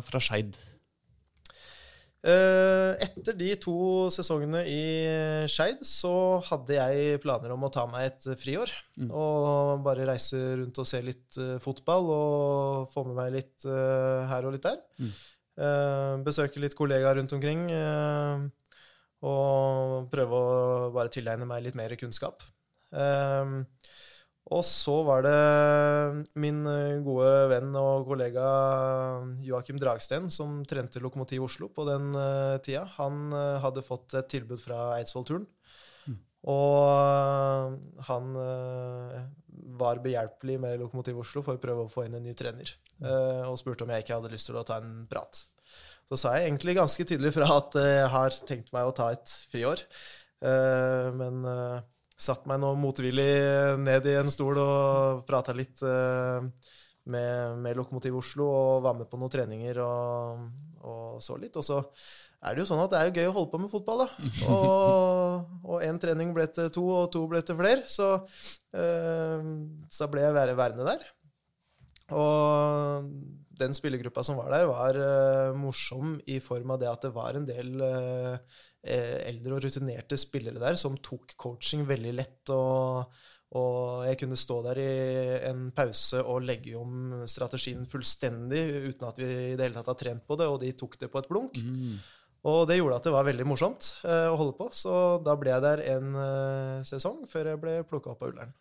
fra 0.05 0.21
Skeid? 0.23 0.57
Eh, 2.27 2.93
Etter 3.05 3.35
de 3.37 3.51
to 3.61 4.09
sesongene 4.11 4.63
i 4.67 4.81
Skeid 5.51 5.83
så 5.85 6.41
hadde 6.49 6.75
jeg 6.75 7.21
planer 7.23 7.53
om 7.53 7.63
å 7.67 7.71
ta 7.73 7.85
meg 7.89 8.09
et 8.09 8.27
friår. 8.41 8.73
Og 9.07 9.83
bare 9.85 10.07
reise 10.09 10.39
rundt 10.59 10.81
og 10.81 10.89
se 10.89 11.01
litt 11.05 11.37
eh, 11.41 11.55
fotball 11.63 12.11
og 12.11 12.91
få 12.93 13.05
med 13.07 13.19
meg 13.21 13.33
litt 13.37 13.67
eh, 13.69 14.27
her 14.31 14.47
og 14.47 14.57
litt 14.57 14.65
der. 14.67 14.81
Eh, 14.99 15.25
besøke 16.25 16.61
litt 16.61 16.75
kollegaer 16.77 17.17
rundt 17.19 17.33
omkring. 17.33 17.67
eh, 17.73 18.47
og 19.27 20.11
prøve 20.13 20.37
å 20.37 20.91
bare 20.93 21.09
tilegne 21.09 21.47
meg 21.49 21.63
litt 21.65 21.75
mer 21.79 21.95
kunnskap. 21.97 22.43
Eh, 22.93 23.55
og 24.47 24.61
så 24.63 24.93
var 25.03 25.25
det 25.25 25.39
min 26.39 26.61
eh, 26.71 27.01
gode 27.03 27.31
venn 27.51 27.73
og 27.75 28.05
kollega 28.07 28.45
Joakim 29.43 29.79
Dragsten 29.81 30.29
som 30.31 30.61
trente 30.69 31.01
Lokomotiv 31.03 31.43
Oslo 31.49 31.67
på 31.73 31.83
den 31.89 32.13
eh, 32.15 32.55
tida. 32.63 32.85
Han 32.99 33.33
eh, 33.33 33.57
hadde 33.65 33.83
fått 33.83 34.15
et 34.21 34.29
tilbud 34.31 34.61
fra 34.61 34.93
Eidsvoll-turen. 35.01 35.49
Og 36.47 36.85
eh, 36.93 37.75
han 38.07 38.31
eh, 38.45 39.19
var 39.81 39.99
behjelpelig 40.05 40.59
med 40.63 40.79
Lokomotiv 40.79 41.19
Oslo 41.25 41.43
for 41.43 41.57
å 41.57 41.63
prøve 41.65 41.83
å 41.83 41.91
få 41.91 42.05
inn 42.07 42.15
en 42.15 42.23
ny 42.23 42.37
trener. 42.37 42.71
eh, 43.03 43.43
og 43.49 43.57
spurte 43.59 43.83
om 43.83 43.91
jeg 43.91 44.05
ikke 44.05 44.21
hadde 44.21 44.31
lyst 44.31 44.47
til 44.47 44.61
å 44.61 44.63
ta 44.63 44.77
en 44.79 45.01
prat. 45.11 45.43
Så 46.07 46.19
sa 46.21 46.37
jeg 46.37 46.47
egentlig 46.47 46.77
ganske 46.77 47.03
tydelig 47.03 47.33
fra 47.35 47.49
at 47.57 47.75
eh, 47.79 47.93
jeg 47.97 48.09
har 48.13 48.39
tenkt 48.47 48.73
meg 48.75 48.87
å 48.87 48.95
ta 48.95 49.09
et 49.11 49.33
friår. 49.51 49.83
Eh, 50.47 51.07
men 51.17 51.43
uh, 51.43 51.79
satt 52.17 52.47
meg 52.49 52.61
nå 52.61 52.73
motvillig 52.79 53.31
ned 53.81 54.07
i 54.09 54.17
en 54.19 54.31
stol 54.33 54.57
og 54.61 55.25
prata 55.27 55.53
litt 55.55 55.83
eh, 55.85 56.47
med, 57.07 57.59
med 57.61 57.77
Lokomotiv 57.77 58.17
Oslo 58.19 58.47
og 58.49 58.85
var 58.87 58.95
med 58.97 59.09
på 59.09 59.19
noen 59.21 59.33
treninger 59.33 59.81
og, 59.83 60.47
og 60.81 61.19
så 61.23 61.37
litt. 61.39 61.55
Og 61.59 61.65
så 61.65 61.81
er 62.41 62.55
det 62.55 62.63
jo 62.63 62.69
sånn 62.69 62.81
at 62.83 62.93
det 62.93 62.99
er 62.99 63.09
jo 63.09 63.15
gøy 63.17 63.29
å 63.29 63.35
holde 63.37 63.51
på 63.53 63.61
med 63.61 63.71
fotball, 63.71 64.03
da. 64.03 64.09
Og 65.67 65.85
én 65.85 65.97
trening 66.01 66.33
ble 66.35 66.45
til 66.53 66.69
to, 66.73 66.83
og 67.01 67.07
to 67.13 67.23
ble 67.29 67.41
til 67.45 67.57
flere. 67.59 67.85
Så, 67.89 68.09
eh, 68.77 69.47
så 69.93 70.09
ble 70.11 70.25
jeg 70.25 70.57
værende 70.57 70.89
der. 70.89 71.07
Og 72.17 73.09
den 73.59 73.75
spillergruppa 73.75 74.23
som 74.25 74.39
var 74.39 74.51
der, 74.53 74.67
var 74.69 74.99
uh, 74.99 75.57
morsom 75.57 76.17
i 76.29 76.39
form 76.43 76.75
av 76.75 76.81
det 76.81 76.91
at 76.91 77.07
det 77.07 77.13
var 77.15 77.37
en 77.37 77.47
del 77.47 77.81
eh, 77.85 78.57
eldre 79.27 79.57
og 79.57 79.65
rutinerte 79.65 80.19
spillere 80.19 80.61
der 80.61 80.77
som 80.79 80.97
tok 81.03 81.35
coaching 81.39 81.87
veldig 81.87 82.13
lett. 82.17 82.53
og 82.53 83.17
og 83.55 84.03
jeg 84.03 84.17
kunne 84.19 84.35
stå 84.35 84.57
der 84.65 84.79
i 84.83 84.87
en 85.47 85.69
pause 85.71 86.19
og 86.19 86.43
legge 86.43 86.73
om 86.75 87.21
strategien 87.31 87.85
fullstendig 87.87 88.59
uten 88.89 89.07
at 89.07 89.21
vi 89.21 89.23
i 89.23 89.53
det 89.55 89.69
hele 89.69 89.77
tatt 89.77 89.87
har 89.93 89.95
trent 90.01 90.25
på 90.27 90.35
det, 90.35 90.49
og 90.51 90.59
de 90.59 90.73
tok 90.75 90.97
det 90.99 91.07
på 91.13 91.21
et 91.21 91.29
blunk. 91.31 91.55
Og 92.43 92.67
det 92.67 92.75
gjorde 92.75 92.99
at 92.99 93.07
det 93.07 93.15
var 93.15 93.23
veldig 93.23 93.47
morsomt 93.47 93.93
å 94.03 94.35
holde 94.35 94.57
på, 94.59 94.67
så 94.75 95.23
da 95.23 95.37
ble 95.39 95.55
jeg 95.55 95.63
der 95.63 95.85
en 95.95 96.19
sesong 96.91 97.23
før 97.31 97.53
jeg 97.53 97.63
ble 97.63 97.77
plukka 97.87 98.11
opp 98.11 98.27
av 98.27 98.35
Ullern. 98.35 98.51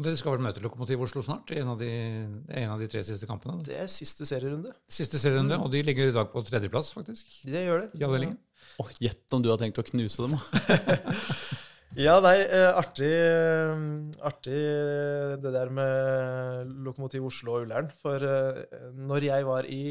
Dere 0.00 0.16
skal 0.16 0.32
vel 0.38 0.42
møte 0.46 0.62
Lokomotiv 0.64 1.02
Oslo 1.04 1.20
snart, 1.22 1.50
i 1.52 1.58
en 1.60 1.68
av 1.74 1.78
de, 1.78 1.88
en 2.48 2.70
av 2.72 2.80
de 2.80 2.88
tre 2.90 3.02
siste 3.04 3.26
kampene? 3.28 3.58
da. 3.60 3.64
Det 3.68 3.76
er 3.84 3.90
siste 3.92 4.24
serierunde. 4.26 4.72
Siste 4.90 5.18
serierunde, 5.20 5.58
og 5.60 5.68
de 5.70 5.82
ligger 5.84 6.08
i 6.08 6.14
dag 6.16 6.30
på 6.32 6.42
tredjeplass, 6.48 6.94
faktisk, 6.96 7.42
Det 7.44 7.66
gjør 7.66 7.84
det. 7.84 8.00
i 8.00 8.04
avdelingen. 8.06 8.38
Åh, 8.80 8.88
Gjett 9.04 9.36
om 9.36 9.42
du 9.44 9.50
har 9.52 9.58
tenkt 9.60 9.78
å 9.78 9.84
knuse 9.84 10.22
dem, 10.24 10.38
da. 10.38 10.96
Ja, 11.92 12.14
nei, 12.24 12.38
eh, 12.40 12.70
artig, 12.72 13.04
eh, 13.04 13.80
artig 14.24 14.56
eh, 14.56 15.34
det 15.42 15.50
der 15.52 15.68
med 15.68 16.70
Lokomotiv 16.86 17.26
Oslo 17.28 17.58
og 17.58 17.66
Ullern. 17.66 17.90
For 18.00 18.16
når 18.96 19.26
jeg 19.26 19.44
var 19.44 19.68
i 19.68 19.82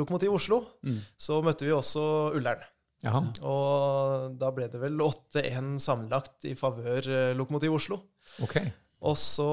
Lokomotiv 0.00 0.32
Oslo, 0.38 0.62
Mm. 0.82 0.96
så 1.20 1.42
møtte 1.44 1.66
vi 1.68 1.74
også 1.76 2.32
Ullern. 2.38 2.62
Jaha. 3.04 3.20
Og 3.44 4.38
da 4.40 4.48
ble 4.50 4.68
det 4.72 4.80
vel 4.80 4.96
8-1 4.96 5.76
sammenlagt 5.80 6.48
i 6.48 6.54
favør 6.56 7.34
Lokomotiv 7.36 7.76
Oslo. 7.76 8.00
Ok. 8.40 8.56
Og 9.00 9.16
så 9.16 9.48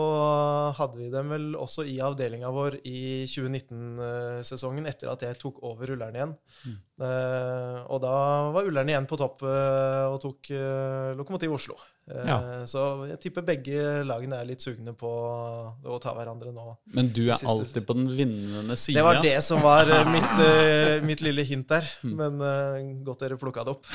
hadde 0.76 1.00
vi 1.00 1.08
dem 1.12 1.30
vel 1.32 1.46
også 1.56 1.86
i 1.88 1.96
avdelinga 2.04 2.50
vår 2.52 2.82
i 2.84 3.24
2019-sesongen, 3.32 4.90
etter 4.92 5.14
at 5.14 5.24
jeg 5.24 5.40
tok 5.40 5.62
over 5.68 5.94
Ullern 5.96 6.18
igjen. 6.20 6.34
Eh, 6.68 7.78
og 7.88 8.02
da 8.04 8.16
var 8.52 8.68
Ullern 8.68 8.92
igjen 8.92 9.08
på 9.08 9.20
topp 9.20 9.46
uh, 9.48 10.12
og 10.12 10.20
tok 10.24 10.52
uh, 10.52 11.16
Lokomotiv 11.16 11.56
Oslo. 11.56 11.80
Eh, 12.08 12.24
Ja. 12.28 12.38
Så 12.68 12.82
jeg 13.10 13.20
tipper 13.24 13.44
begge 13.48 14.04
lagene 14.08 14.40
er 14.42 14.48
litt 14.48 14.64
sugne 14.64 14.94
på 14.98 15.08
å 15.08 15.98
ta 16.04 16.14
hverandre 16.16 16.54
nå. 16.56 16.66
Men 16.96 17.10
du 17.14 17.26
er 17.30 17.42
alltid 17.48 17.86
på 17.88 17.96
den 17.98 18.08
vinnende 18.16 18.78
sida. 18.80 19.00
Det 19.00 19.06
var 19.08 19.22
det 19.24 19.36
som 19.44 19.62
var 19.64 19.90
eh, 19.92 20.08
mitt, 20.12 20.40
eh, 20.48 20.94
mitt 21.08 21.24
lille 21.26 21.44
hint 21.48 21.68
der. 21.72 21.88
Mm. 22.04 22.16
Men 22.20 22.42
eh, 22.48 22.90
godt 23.08 23.24
dere 23.26 23.40
plukka 23.40 23.66
det 23.68 23.76
opp. 23.76 23.90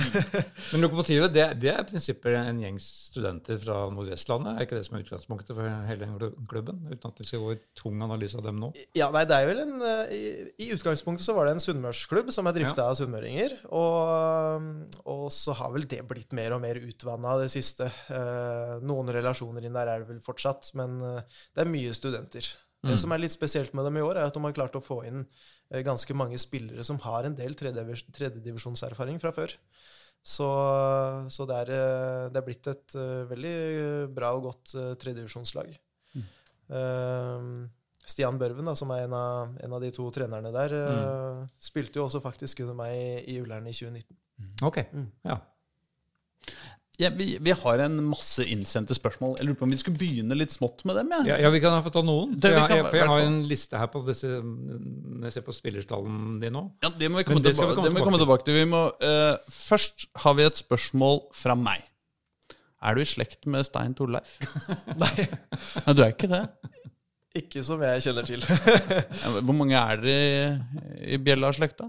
Men 0.73 0.85
Lokomotivet 0.85 1.33
det, 1.35 1.47
det 1.63 1.73
er 1.73 1.83
i 1.85 1.89
prinsippet 1.89 2.37
en 2.39 2.61
gjeng 2.63 2.79
studenter 2.83 3.61
fra 3.63 3.79
Nordvestlandet? 3.93 4.57
Er 4.59 4.67
ikke 4.69 4.79
det 4.81 4.87
som 4.89 4.99
er 4.99 5.05
utgangspunktet 5.07 5.57
for 5.57 5.69
hele 5.89 6.05
den 6.07 6.47
klubben? 6.51 6.85
Uten 6.93 7.09
at 7.13 7.21
vi 7.23 7.29
skal 7.29 7.45
gå 7.47 7.57
i 7.57 7.61
tung 7.79 8.01
analyse 8.05 8.39
av 8.41 8.45
dem 8.47 8.61
nå? 8.63 8.73
Ja, 8.99 9.09
nei, 9.15 9.25
det 9.29 9.39
er 9.41 9.49
vel 9.51 9.65
en 9.65 9.77
eh, 9.89 10.13
I, 10.13 10.23
i 10.67 10.71
utgangspunktet 10.77 11.25
så 11.27 11.37
var 11.37 11.49
det 11.49 11.57
en 11.57 11.65
sunnmørsklubb 11.65 12.33
som 12.35 12.49
er 12.49 12.57
drifta 12.57 12.89
av 12.91 12.97
sunnmøringer. 13.01 13.59
Og, 13.73 14.69
og 15.09 15.27
så 15.33 15.57
har 15.59 15.73
vel 15.75 15.89
det 15.89 16.03
blitt 16.09 16.33
mer 16.37 16.57
og 16.57 16.63
mer 16.65 16.81
utvanna 16.83 17.39
det 17.43 17.51
siste. 17.55 17.89
Eh, 18.11 18.75
noen 18.83 19.09
relasjoner 19.15 19.65
inn 19.65 19.73
der 19.77 19.87
er 19.93 20.03
det 20.03 20.09
vel 20.09 20.21
fortsatt, 20.25 20.73
men 20.75 20.99
eh, 21.03 21.23
det 21.55 21.63
er 21.65 21.71
mye 21.71 21.95
studenter. 21.95 22.47
Det 22.83 22.97
som 22.99 23.13
er 23.15 23.21
litt 23.23 23.31
spesielt 23.31 23.75
med 23.79 23.85
dem 23.87 23.97
i 24.01 24.03
år, 24.03 24.17
er 24.19 24.27
at 24.27 24.35
de 24.35 24.41
har 24.43 24.53
klart 24.57 24.75
å 24.75 24.81
få 24.83 25.05
inn 25.07 25.21
eh, 25.71 25.83
ganske 25.87 26.15
mange 26.19 26.39
spillere 26.43 26.83
som 26.83 26.99
har 27.05 27.29
en 27.29 27.37
del 27.39 27.55
tredjedivisjonserfaring 27.55 29.21
fra 29.23 29.31
før. 29.37 29.55
Så, 30.23 30.49
så 31.31 31.47
det, 31.47 31.61
er, 31.63 31.71
det 32.31 32.39
er 32.41 32.47
blitt 32.47 32.67
et 32.71 32.95
veldig 33.31 33.55
bra 34.15 34.33
og 34.35 34.45
godt 34.49 34.75
tredjedivisjonslag. 35.03 35.71
Eh, 36.73 37.47
Stian 38.03 38.39
Børven, 38.39 38.67
da, 38.67 38.75
som 38.79 38.91
er 38.91 39.05
en 39.07 39.15
av, 39.15 39.55
en 39.63 39.75
av 39.79 39.83
de 39.83 39.91
to 39.95 40.09
trenerne 40.15 40.51
der, 40.55 40.73
eh, 40.75 41.43
spilte 41.63 42.01
jo 42.01 42.09
også 42.09 42.19
faktisk 42.25 42.65
under 42.65 42.75
meg 42.83 42.97
i, 42.99 43.35
i 43.35 43.39
Ullern 43.43 43.67
i 43.71 43.75
2019. 43.75 44.17
Ok, 44.67 44.83
Mm. 44.93 45.07
ja. 45.27 45.39
Ja, 47.03 47.11
vi, 47.17 47.27
vi 47.43 47.55
har 47.59 47.83
en 47.85 47.99
masse 48.07 48.45
innsendte 48.47 48.95
spørsmål. 48.97 49.37
Jeg 49.41 49.49
lurer 49.49 49.59
på 49.61 49.67
om 49.67 49.75
vi 49.75 49.81
skulle 49.81 50.01
begynne 50.01 50.37
litt 50.39 50.55
smått 50.55 50.85
med 50.89 50.99
dem? 51.01 51.13
Ja. 51.17 51.23
Ja, 51.33 51.39
ja, 51.47 51.53
vi 51.55 51.61
kan 51.65 51.77
få 51.85 51.93
ta 51.95 52.03
noen. 52.07 52.37
Det 52.37 52.53
For 52.53 52.59
jeg, 52.59 52.79
jeg, 52.79 52.89
for 52.89 53.01
jeg 53.01 53.11
har 53.13 53.27
en 53.27 53.39
liste 53.51 53.81
her 53.81 53.91
på 53.93 54.03
disse 54.07 54.31
Når 54.43 55.29
jeg 55.29 55.37
ser 55.37 55.47
på 55.47 55.55
spillerstallen 55.57 56.37
din 56.43 56.55
nå. 56.57 56.67
Ja, 56.85 56.93
det 56.99 57.11
må 57.11 57.21
vi 57.21 57.27
komme, 57.29 57.41
Men 57.41 57.49
vi 57.49 57.55
tilbake, 57.55 57.75
komme 57.75 57.89
tilbake. 57.89 57.99
vi 57.99 58.09
komme 58.11 58.23
tilbake 58.23 58.49
til. 58.49 58.61
Vi 58.61 58.69
må, 58.71 58.85
uh, 59.03 59.57
først 59.57 60.07
har 60.25 60.37
vi 60.39 60.47
et 60.47 60.63
spørsmål 60.63 61.25
fra 61.37 61.59
meg. 61.59 61.89
Er 62.83 62.99
du 62.99 63.03
i 63.03 63.07
slekt 63.07 63.47
med 63.51 63.67
Stein 63.67 63.95
Torleif? 63.99 64.39
Nei, 65.03 65.15
Nei, 65.27 65.95
du 65.95 66.03
er 66.03 66.15
ikke 66.15 66.31
det? 66.31 66.47
ikke 67.39 67.63
som 67.65 67.81
jeg 67.81 68.03
kjenner 68.05 68.27
til. 68.29 68.43
Hvor 69.47 69.55
mange 69.57 69.79
er 69.79 70.03
dere 70.03 70.17
i, 70.19 71.13
i 71.15 71.21
Bjella-slekta? 71.23 71.89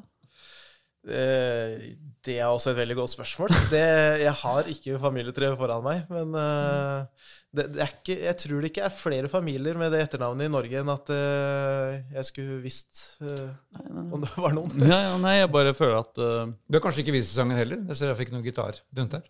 Eh, 1.03 1.95
Det 2.23 2.37
er 2.39 2.47
også 2.47 2.71
et 2.71 2.77
veldig 2.77 2.95
godt 2.95 3.11
spørsmål. 3.11 3.49
Det, 3.67 3.83
jeg 4.21 4.31
har 4.39 4.67
ikke 4.71 4.99
familietre 5.01 5.49
foran 5.59 5.83
meg, 5.83 6.05
men 6.07 6.31
eh, 6.39 7.25
det, 7.51 7.65
det 7.75 7.81
er 7.83 7.89
ikke, 7.91 8.15
jeg 8.29 8.37
tror 8.39 8.61
det 8.63 8.69
ikke 8.71 8.85
er 8.87 8.95
flere 8.95 9.31
familier 9.31 9.75
med 9.77 9.91
det 9.91 9.99
etternavnet 10.05 10.47
i 10.47 10.53
Norge 10.53 10.79
enn 10.79 10.91
at 10.93 11.11
eh, 11.11 11.97
jeg 12.15 12.29
skulle 12.29 12.61
visst 12.63 13.01
om 13.19 14.23
det 14.23 14.31
var 14.39 14.55
noen. 14.55 14.71
Ja, 14.87 15.01
ja, 15.09 15.17
nei, 15.19 15.35
jeg 15.41 15.51
bare 15.51 15.75
føler 15.75 15.99
at 15.99 16.23
uh... 16.23 16.55
Du 16.63 16.79
har 16.79 16.85
kanskje 16.85 17.03
ikke 17.03 17.17
vist 17.17 17.35
sangen 17.35 17.59
heller? 17.59 17.83
Jeg 17.91 17.99
ser 17.99 18.13
jeg 18.13 18.21
fikk 18.23 18.33
noe 18.37 18.45
gitar 18.47 18.79
rundt 18.95 19.19
her 19.19 19.27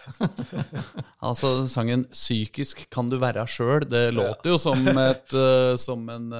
Altså, 1.28 1.52
sangen 1.68 2.06
'Psykisk 2.08 2.86
kan 2.88 3.12
du 3.12 3.20
være 3.20 3.44
sjøl', 3.44 3.84
det 3.84 4.06
låter 4.16 4.54
jo 4.54 4.58
som, 4.62 4.88
et, 4.88 5.36
som 5.84 6.08
en 6.08 6.32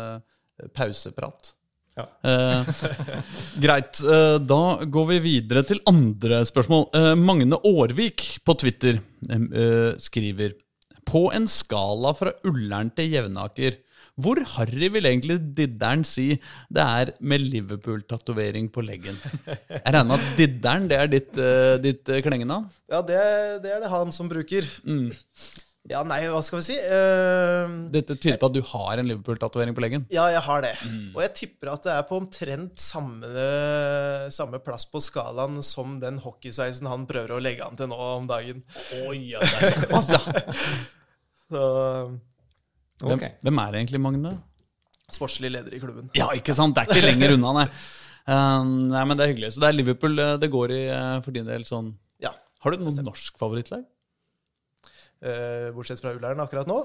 pauseprat. 0.73 1.53
Ja. 2.01 2.07
Eh, 2.31 2.87
greit. 3.65 4.01
eh, 4.05 4.39
da 4.41 4.63
går 4.85 5.07
vi 5.13 5.21
videre 5.27 5.63
til 5.69 5.83
andre 5.91 6.43
spørsmål. 6.49 6.89
Eh, 6.97 7.13
Magne 7.21 7.61
Aarvik 7.61 8.27
på 8.47 8.57
Twitter 8.61 8.99
eh, 9.29 9.37
eh, 9.37 9.93
skriver 10.01 10.57
På 11.07 11.29
en 11.35 11.49
skala 11.51 12.13
fra 12.17 12.35
Ullern 12.47 12.93
til 12.95 13.13
Jevnaker, 13.13 13.79
hvor 14.21 14.41
harry 14.57 14.91
vil 14.93 15.07
egentlig 15.09 15.39
didderen 15.57 16.03
si 16.05 16.35
det 16.73 16.83
er 16.85 17.13
med 17.25 17.45
Liverpool-tatovering 17.47 18.69
på 18.73 18.85
leggen? 18.85 19.17
Jeg 19.47 19.81
regner 19.87 20.09
med 20.11 20.19
at 20.19 20.37
didderen 20.37 20.89
det 20.91 20.99
er 20.99 21.11
ditt, 21.11 21.33
uh, 21.39 21.77
ditt 21.81 22.11
eh, 22.11 22.21
klengenavn? 22.27 22.67
Ja, 22.91 23.01
det, 23.07 23.21
det 23.65 23.73
er 23.73 23.81
det 23.85 23.93
han 23.93 24.13
som 24.13 24.29
bruker. 24.29 24.67
Mm. 24.85 25.09
Ja, 25.89 26.03
nei, 26.05 26.19
hva 26.29 26.43
skal 26.45 26.61
vi 26.61 26.65
si? 26.67 26.75
Uh, 26.77 27.89
Dette 27.95 28.19
tyder 28.21 28.37
på 28.43 28.51
at 28.51 28.57
du 28.59 28.61
har 28.69 29.01
en 29.01 29.09
Liverpool-tatovering 29.09 29.73
på 29.75 29.83
leggen. 29.83 30.05
Ja, 30.13 30.27
jeg 30.29 30.43
har 30.45 30.67
det. 30.67 30.75
Mm. 30.85 31.15
Og 31.15 31.23
jeg 31.25 31.33
tipper 31.39 31.73
at 31.73 31.87
det 31.89 31.95
er 31.95 32.05
på 32.11 32.19
omtrent 32.21 32.83
samme, 32.85 33.47
samme 34.35 34.61
plass 34.61 34.85
på 34.93 35.01
skalaen 35.03 35.63
som 35.65 35.97
den 36.03 36.21
hockeysveisen 36.21 36.91
han 36.91 37.09
prøver 37.09 37.33
å 37.39 37.41
legge 37.41 37.65
an 37.65 37.81
til 37.81 37.89
nå 37.91 37.99
om 38.19 38.29
dagen. 38.29 38.61
Oi, 39.07 39.33
ja, 39.33 39.41
det 39.41 39.71
er 39.71 39.75
såpass, 39.79 40.13
Så, 41.51 41.61
okay. 43.03 43.33
Hvem, 43.41 43.49
hvem 43.49 43.65
er 43.65 43.81
egentlig 43.81 43.99
Magne? 44.05 44.37
sportslig 45.15 45.51
leder 45.51 45.75
i 45.75 45.81
klubben. 45.83 46.11
Ja, 46.17 46.31
ikke 46.37 46.55
sant? 46.57 46.77
Det 46.77 46.85
er 46.85 46.93
ikke 46.95 47.09
lenger 47.09 47.35
unna, 47.37 47.55
nei. 47.61 47.67
Uh, 48.29 48.63
nei, 48.93 49.05
men 49.09 49.19
det 49.19 49.25
er 49.25 49.33
hyggelig. 49.33 49.55
Så 49.55 49.63
det 49.63 49.71
er 49.71 49.79
Liverpool 49.79 50.21
eh, 50.23 50.37
det 50.39 50.51
går 50.53 50.75
i 50.77 50.83
eh, 50.93 51.17
for 51.25 51.35
din 51.35 51.49
del 51.49 51.65
sånn 51.67 51.95
Ja. 52.23 52.31
Har 52.63 52.75
du 52.77 52.85
noen 52.85 53.07
norsk 53.07 53.39
favorittlag? 53.41 53.83
Eh, 55.21 55.69
bortsett 55.75 56.01
fra 56.03 56.13
Ullern 56.17 56.41
akkurat 56.43 56.69
nå. 56.69 56.79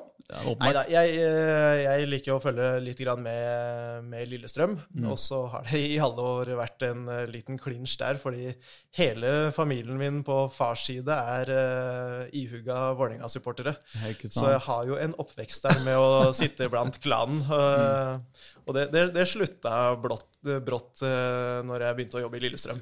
Nei 0.59 0.71
da, 0.75 0.83
jeg, 0.89 1.17
eh, 1.21 1.81
jeg 1.83 2.07
liker 2.09 2.36
å 2.36 2.41
følge 2.43 2.69
litt 2.83 2.99
grann 3.01 3.21
med, 3.23 4.07
med 4.09 4.29
Lillestrøm. 4.31 4.75
Mm. 4.97 5.09
Og 5.11 5.19
så 5.21 5.43
har 5.51 5.67
det 5.69 5.81
i 5.81 5.99
alle 6.01 6.25
år 6.25 6.51
vært 6.59 6.88
en 6.88 7.05
eh, 7.11 7.25
liten 7.31 7.59
klinsj 7.61 7.97
der, 8.01 8.19
fordi 8.21 8.51
hele 8.97 9.33
familien 9.55 9.99
min 9.99 10.21
på 10.25 10.45
fars 10.53 10.86
side 10.88 11.15
er 11.36 11.51
uh, 11.51 12.36
ihuga 12.36 12.93
Vålerenga-supportere. 12.97 13.75
Så 14.23 14.49
jeg 14.53 14.63
har 14.67 14.89
jo 14.89 14.99
en 15.01 15.15
oppvekst 15.21 15.67
der 15.67 15.81
med 15.86 15.99
å 15.99 16.31
sitte 16.39 16.69
blant 16.71 16.99
klanen. 17.03 17.41
eh, 17.43 18.43
Og 18.65 18.77
det, 18.77 18.89
det, 18.95 19.07
det 19.15 19.27
slutta 19.29 19.95
blått, 20.01 20.31
brått 20.65 21.03
uh, 21.05 21.61
når 21.67 21.89
jeg 21.89 21.99
begynte 21.99 22.21
å 22.21 22.25
jobbe 22.25 22.39
i 22.39 22.45
Lillestrøm. 22.47 22.81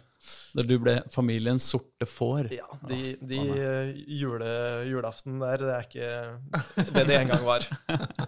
Da 0.54 0.62
du 0.68 0.76
ble 0.82 1.00
familiens 1.14 1.66
sorte 1.74 2.06
får. 2.06 2.52
Ja, 2.54 2.68
De, 2.90 3.16
de 3.22 3.40
eh, 3.58 3.94
jule, 4.20 4.52
julaften 4.90 5.40
der, 5.42 5.58
det 5.64 5.74
er 5.74 5.88
ikke 5.88 6.94
det 6.94 7.08
det 7.10 7.18
en 7.22 7.34
gang 7.34 7.46
var. 7.48 7.66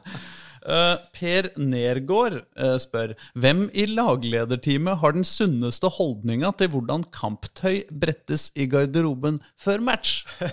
Eh, 0.66 0.95
per 1.13 1.51
Nergård 1.61 2.39
eh, 2.57 2.76
spør 2.82 3.13
hvem 3.38 3.68
i 3.78 3.86
laglederteamet 3.86 4.97
har 5.03 5.13
den 5.13 5.28
sunneste 5.28 5.91
holdninga 5.93 6.49
til 6.57 6.72
hvordan 6.74 7.05
kamptøy 7.13 7.84
brettes 7.93 8.47
i 8.57 8.66
garderoben 8.70 9.41
før 9.61 9.84
match? 9.91 10.24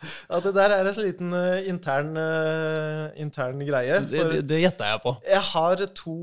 Ja, 0.00 0.38
det 0.40 0.54
der 0.56 0.72
er 0.72 0.86
en 0.88 0.98
liten 1.04 1.34
eh, 1.36 1.66
intern, 1.68 2.14
intern 3.20 3.58
greie. 3.68 3.98
Det, 4.08 4.22
det, 4.30 4.38
det 4.48 4.60
gjetta 4.62 4.86
jeg 4.94 5.02
på. 5.02 5.12
jeg 5.28 5.42
har 5.50 5.82
to, 5.98 6.14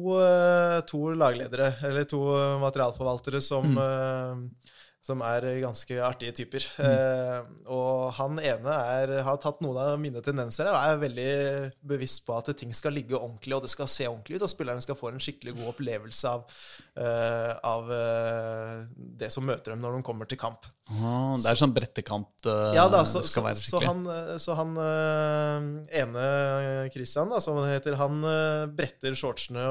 to 0.90 1.02
lagledere, 1.14 1.68
eller 1.86 2.08
to 2.10 2.24
materialforvaltere, 2.64 3.42
som, 3.46 3.78
eh, 3.78 4.74
som 5.08 5.22
er 5.24 5.46
ganske 5.64 5.98
artige 6.04 6.36
typer. 6.36 6.66
Eh, 6.84 7.38
og 7.72 8.12
han 8.18 8.42
ene 8.42 8.78
er, 8.98 9.14
har 9.26 9.40
tatt 9.42 9.62
noen 9.64 9.80
av 9.80 9.94
mine 10.02 10.22
tendenser 10.24 10.70
og 10.72 10.78
er 10.78 11.02
veldig 11.02 11.30
bevisst 11.88 12.26
på 12.28 12.36
at 12.36 12.52
ting 12.60 12.74
skal 12.76 12.96
ligge 12.98 13.16
ordentlig, 13.18 13.56
og 13.56 13.64
det 13.64 13.72
skal 13.72 13.90
se 13.92 14.08
ordentlig 14.10 14.38
ut, 14.38 14.48
og 14.48 14.52
spillerne 14.52 14.84
skal 14.84 15.00
få 15.00 15.12
en 15.14 15.22
skikkelig 15.24 15.56
god 15.60 15.72
opplevelse 15.74 16.34
av, 16.34 16.60
eh, 17.00 17.54
av 17.72 17.94
eh, 17.96 18.74
det 19.24 19.32
som 19.34 19.48
møter 19.48 19.74
dem 19.74 19.86
når 19.86 20.00
de 20.00 20.08
kommer 20.08 20.30
til 20.30 20.42
kamp. 20.42 20.68
Ah, 20.88 21.36
det 21.36 21.50
er 21.52 21.60
sånn 21.60 21.74
brettekant 21.76 22.48
eh, 22.48 22.76
Ja 22.78 22.86
da, 22.88 23.02
så, 23.04 23.20
skal 23.28 23.44
være 23.50 23.60
skikkelig? 23.60 23.84
så 23.84 23.90
han, 23.90 24.06
eh, 24.08 24.38
så 24.40 24.54
han 24.56 24.70
eh, 24.80 25.98
ene 26.00 26.28
Christian, 26.94 27.34
da, 27.34 27.42
som 27.44 27.60
han 27.60 27.74
heter, 27.74 27.98
han 28.00 28.22
bretter 28.78 29.18
shortsene 29.18 29.66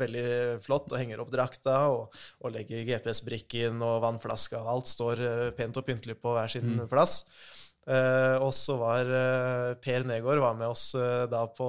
veldig 0.00 0.24
flott 0.64 0.88
og 0.88 0.96
henger 0.96 1.20
opp 1.20 1.32
drakta 1.32 1.76
og, 1.92 2.16
og 2.40 2.54
legger 2.54 2.86
GPS-brikken 2.88 3.84
og 3.84 4.00
vannflaska 4.06 4.62
og 4.62 4.70
alt 4.72 4.81
står 4.90 5.20
eh, 5.20 5.50
pent 5.56 5.76
og 5.76 5.86
pyntelig 5.86 6.16
på 6.20 6.32
hver 6.36 6.48
sin 6.50 6.78
Mm. 6.78 6.88
plass. 6.88 7.24
Eh, 7.86 8.36
og 8.38 8.52
så 8.54 8.76
var 8.78 9.00
eh, 9.10 9.74
Per 9.82 10.04
Negård 10.06 10.38
var 10.38 10.54
med 10.54 10.68
oss 10.68 10.94
eh, 10.94 11.26
da 11.26 11.46
på 11.50 11.66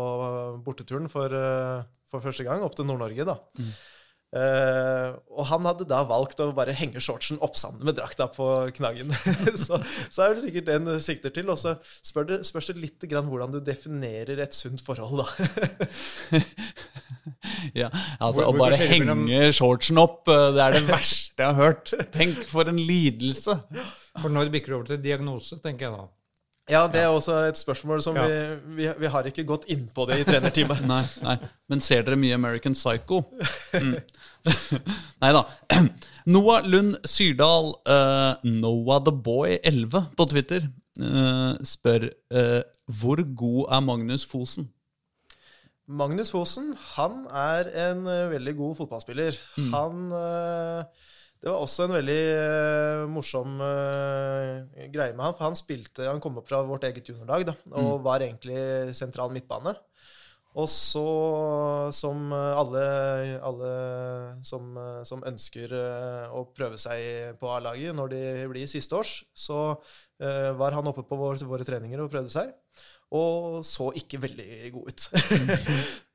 borteturen 0.63 1.09
for, 1.09 1.25
eh, 1.33 1.83
for 2.05 2.21
første 2.21 2.43
gang 2.45 2.61
opp 2.61 2.75
til 2.77 2.85
Nord-Norge. 2.85 3.25
da. 3.25 3.37
Mm. 3.57 3.71
Eh, 4.33 5.09
og 5.37 5.45
han 5.45 5.67
hadde 5.69 5.85
da 5.85 5.99
valgt 6.09 6.39
å 6.41 6.47
bare 6.57 6.73
henge 6.73 7.01
shortsen 7.03 7.37
opp 7.45 7.53
sammen 7.59 7.83
med 7.85 7.99
drakta 7.99 8.25
på 8.33 8.47
knaggen. 8.73 9.13
så, 9.65 9.77
så 10.09 10.25
er 10.25 10.33
det 10.33 10.45
sikkert 10.47 10.69
det 10.71 10.77
en 10.79 10.89
sikter 11.03 11.33
til. 11.35 11.51
Og 11.53 11.59
så 11.61 11.75
spør 12.01 12.29
det, 12.31 12.39
spørs 12.49 12.71
det 12.71 12.79
litt 12.81 13.05
grann 13.11 13.29
hvordan 13.29 13.53
du 13.53 13.59
definerer 13.61 14.41
et 14.41 14.57
sunt 14.57 14.81
forhold, 14.85 15.21
da. 15.21 16.41
Ja, 17.73 17.87
altså 18.19 18.43
Hvor- 18.43 18.49
Å 18.51 18.59
bare 18.59 18.77
henge 18.77 19.13
mellom- 19.15 19.53
shortsen 19.55 19.97
opp, 20.01 20.27
uh, 20.27 20.49
det 20.53 20.61
er 20.65 20.75
det 20.75 20.81
verste 20.89 21.39
jeg 21.45 21.47
har 21.47 21.55
hørt. 21.57 21.93
Tenk 22.13 22.41
for 22.49 22.67
en 22.69 22.77
lidelse. 22.79 23.55
For 24.19 24.29
når 24.33 24.51
bikker 24.53 24.73
det 24.73 24.77
over 24.77 24.89
til 24.91 25.01
diagnose, 25.03 25.57
tenker 25.63 25.87
jeg 25.87 25.95
da. 25.95 26.03
Ja, 26.69 26.85
det 26.87 27.01
er 27.01 27.09
også 27.11 27.35
et 27.49 27.57
spørsmål 27.59 28.01
som 28.05 28.15
Ja. 28.15 28.27
vi, 28.27 28.59
vi 28.77 28.89
Vi 28.99 29.07
har 29.11 29.27
ikke 29.27 29.43
gått 29.43 29.65
inn 29.67 29.87
på 29.95 30.05
det 30.07 30.19
i 30.21 30.27
trenerteamet. 30.27 30.85
Nei, 30.93 31.01
nei. 31.23 31.37
Men 31.69 31.79
ser 31.83 32.03
dere 32.07 32.15
mye 32.19 32.35
American 32.37 32.73
Psycho? 32.77 33.23
Mm. 33.73 33.97
nei 35.23 35.31
da. 35.35 35.43
Noah 36.33 36.63
Lund 36.67 36.95
Syrdal, 37.05 37.73
uh, 37.87 38.35
Noah 38.47 39.01
the 39.03 39.11
Boy 39.11 39.57
11 39.63 40.07
på 40.15 40.27
Twitter, 40.31 40.69
uh, 41.03 41.55
spør 41.67 42.07
uh, 42.31 42.61
hvor 42.87 43.19
god 43.35 43.67
er 43.75 43.83
Magnus 43.83 44.25
Fosen? 44.25 44.69
Magnus 45.87 46.31
Fosen 46.31 46.69
han 46.95 47.25
er 47.27 47.67
en 47.89 48.05
veldig 48.31 48.53
god 48.55 48.75
fotballspiller. 48.77 49.35
Han 49.73 50.13
eh, 50.15 50.85
Det 51.43 51.51
var 51.51 51.59
også 51.59 51.89
en 51.89 51.95
veldig 51.97 52.21
uh, 52.39 53.01
morsom 53.11 53.57
uh, 53.59 54.63
greie 54.93 55.11
med 55.11 55.25
han, 55.25 55.33
for 55.35 55.49
han 55.49 55.57
spilte 55.59 56.07
Han 56.07 56.21
kom 56.23 56.37
opp 56.39 56.47
fra 56.47 56.61
vårt 56.63 56.85
eget 56.87 57.09
juniorlag 57.11 57.43
da, 57.49 57.57
og 57.81 57.97
var 58.05 58.23
egentlig 58.23 58.95
sentral 58.95 59.33
midtbane. 59.35 59.75
Og 60.53 60.69
så, 60.69 61.03
som 61.97 62.29
alle, 62.33 62.81
alle 63.41 63.69
som, 64.45 64.75
som 65.01 65.23
ønsker 65.25 65.71
eh, 65.73 66.27
å 66.29 66.43
prøve 66.53 66.77
seg 66.77 67.39
på 67.41 67.49
A-laget 67.55 67.97
når 67.97 68.11
de 68.11 68.21
blir 68.51 68.69
sisteårs, 68.69 69.15
så 69.33 69.63
eh, 70.21 70.51
var 70.59 70.77
han 70.77 70.91
oppe 70.91 71.01
på 71.09 71.17
våre, 71.17 71.41
våre 71.49 71.65
treninger 71.65 72.03
og 72.03 72.11
prøvde 72.13 72.35
seg. 72.35 72.53
Og 73.13 73.59
så 73.67 73.91
ikke 73.99 74.21
veldig 74.23 74.71
god 74.75 74.91
ut. 74.93 75.09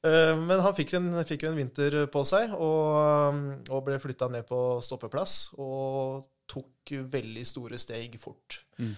Eh, 0.08 0.30
Men 0.38 0.60
han 0.62 0.74
fikk 0.76 0.92
en, 0.94 1.08
fikk 1.26 1.42
en 1.48 1.56
vinter 1.58 2.04
på 2.06 2.20
seg, 2.22 2.52
og, 2.54 3.34
og 3.66 3.80
ble 3.82 3.96
flytta 3.98 4.28
ned 4.30 4.46
på 4.46 4.78
stoppeplass. 4.86 5.56
Og 5.58 6.22
tok 6.48 6.92
veldig 7.10 7.42
store 7.44 7.80
steg 7.82 8.14
fort. 8.22 8.60
Mm. 8.78 8.92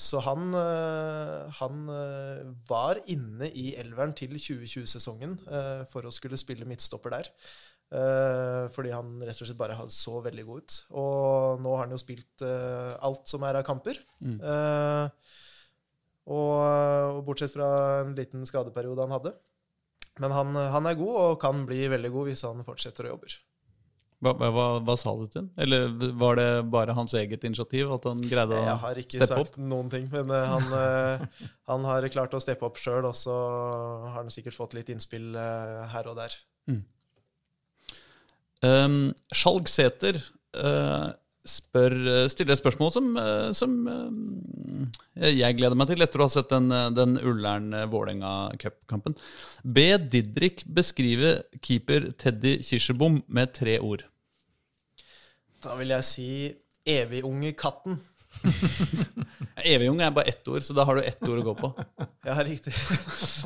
Så 0.00 0.22
han, 0.22 0.54
eh, 0.56 1.58
han 1.58 1.80
eh, 1.92 2.46
var 2.70 3.02
inne 3.10 3.50
i 3.50 3.72
elveren 3.82 4.14
til 4.16 4.38
2020-sesongen 4.38 5.34
eh, 5.50 5.82
for 5.90 6.06
å 6.06 6.14
skulle 6.14 6.38
spille 6.40 6.64
midtstopper 6.70 7.18
der. 7.18 7.32
Eh, 7.94 8.64
fordi 8.74 8.90
han 8.94 9.18
rett 9.22 9.38
og 9.42 9.46
slett 9.46 9.58
bare 9.60 9.76
så 9.92 10.22
veldig 10.24 10.44
god 10.48 10.62
ut. 10.64 10.78
Og 11.02 11.60
nå 11.62 11.74
har 11.76 11.84
han 11.84 11.94
jo 11.94 12.00
spilt 12.00 12.46
eh, 12.46 12.94
alt 13.04 13.28
som 13.30 13.44
er 13.46 13.60
av 13.60 13.66
kamper. 13.66 14.00
Eh, 14.24 15.34
og, 16.24 17.16
og 17.18 17.24
bortsett 17.26 17.52
fra 17.52 17.70
en 18.02 18.14
liten 18.16 18.46
skadeperiode 18.48 19.04
han 19.04 19.16
hadde. 19.16 19.34
Men 20.22 20.30
han, 20.30 20.54
han 20.70 20.86
er 20.86 20.96
god, 20.98 21.16
og 21.24 21.40
kan 21.42 21.64
bli 21.66 21.82
veldig 21.90 22.12
god 22.14 22.30
hvis 22.30 22.44
han 22.46 22.62
fortsetter 22.66 23.08
å 23.08 23.16
jobbe. 23.16 23.34
Hva, 24.24 24.32
hva, 24.38 24.66
hva 24.80 24.94
sa 24.96 25.12
du 25.18 25.26
til 25.28 25.42
han? 25.42 25.50
Eller 25.60 25.90
var 26.16 26.38
det 26.38 26.48
bare 26.72 26.94
hans 26.96 27.12
eget 27.18 27.42
initiativ 27.44 27.90
at 27.92 28.06
han 28.08 28.22
greide 28.24 28.56
å 28.56 28.62
steppe 28.62 28.62
opp? 28.62 28.70
Jeg 28.70 28.82
har 28.84 29.00
ikke 29.02 29.26
sagt 29.26 29.42
opp? 29.42 29.58
noen 29.72 29.90
ting, 29.92 30.06
men 30.12 30.32
eh, 30.32 30.54
han, 30.54 30.70
eh, 30.78 31.44
han 31.72 31.84
har 31.90 32.08
klart 32.14 32.36
å 32.36 32.40
steppe 32.40 32.64
opp 32.68 32.80
sjøl, 32.80 33.04
og 33.10 33.18
så 33.18 33.34
har 34.06 34.16
han 34.22 34.32
sikkert 34.32 34.56
fått 34.56 34.78
litt 34.78 34.92
innspill 34.94 35.34
eh, 35.36 35.84
her 35.92 36.08
og 36.08 36.16
der. 36.22 36.38
Um, 38.64 39.12
Skjalg 39.34 39.68
Sæter 39.68 40.16
eh, 40.16 41.08
spør, 41.44 41.94
stiller 42.32 42.54
et 42.54 42.60
spørsmål 42.60 42.92
som, 42.94 43.10
eh, 43.20 43.50
som 43.52 43.74
eh, 43.90 45.34
jeg 45.36 45.56
gleder 45.58 45.76
meg 45.76 45.90
til 45.90 46.04
etter 46.04 46.22
å 46.22 46.28
ha 46.28 46.32
sett 46.32 46.48
den, 46.52 46.70
eh, 46.72 46.88
den 46.96 47.18
Ullern-Vålerenga 47.20 48.32
Cup-kampen. 48.60 49.16
Be 49.64 49.98
Didrik 49.98 50.64
beskrive 50.64 51.36
keeper 51.60 52.12
Teddy 52.16 52.56
Kirsebom 52.64 53.22
med 53.28 53.52
tre 53.56 53.78
ord. 53.78 54.06
Da 55.64 55.76
vil 55.76 55.92
jeg 55.94 56.08
si 56.08 56.28
evig 56.84 57.24
unge 57.24 57.54
katten. 57.56 58.00
Evig 59.72 59.88
ung 59.88 60.00
er 60.02 60.12
bare 60.14 60.28
ett 60.30 60.48
ord, 60.50 60.64
så 60.66 60.74
da 60.76 60.84
har 60.86 60.98
du 60.98 61.04
ett 61.04 61.22
ord 61.28 61.40
å 61.40 61.44
gå 61.46 61.54
på. 61.58 61.70
Ja, 62.26 62.36
riktig. 62.44 62.72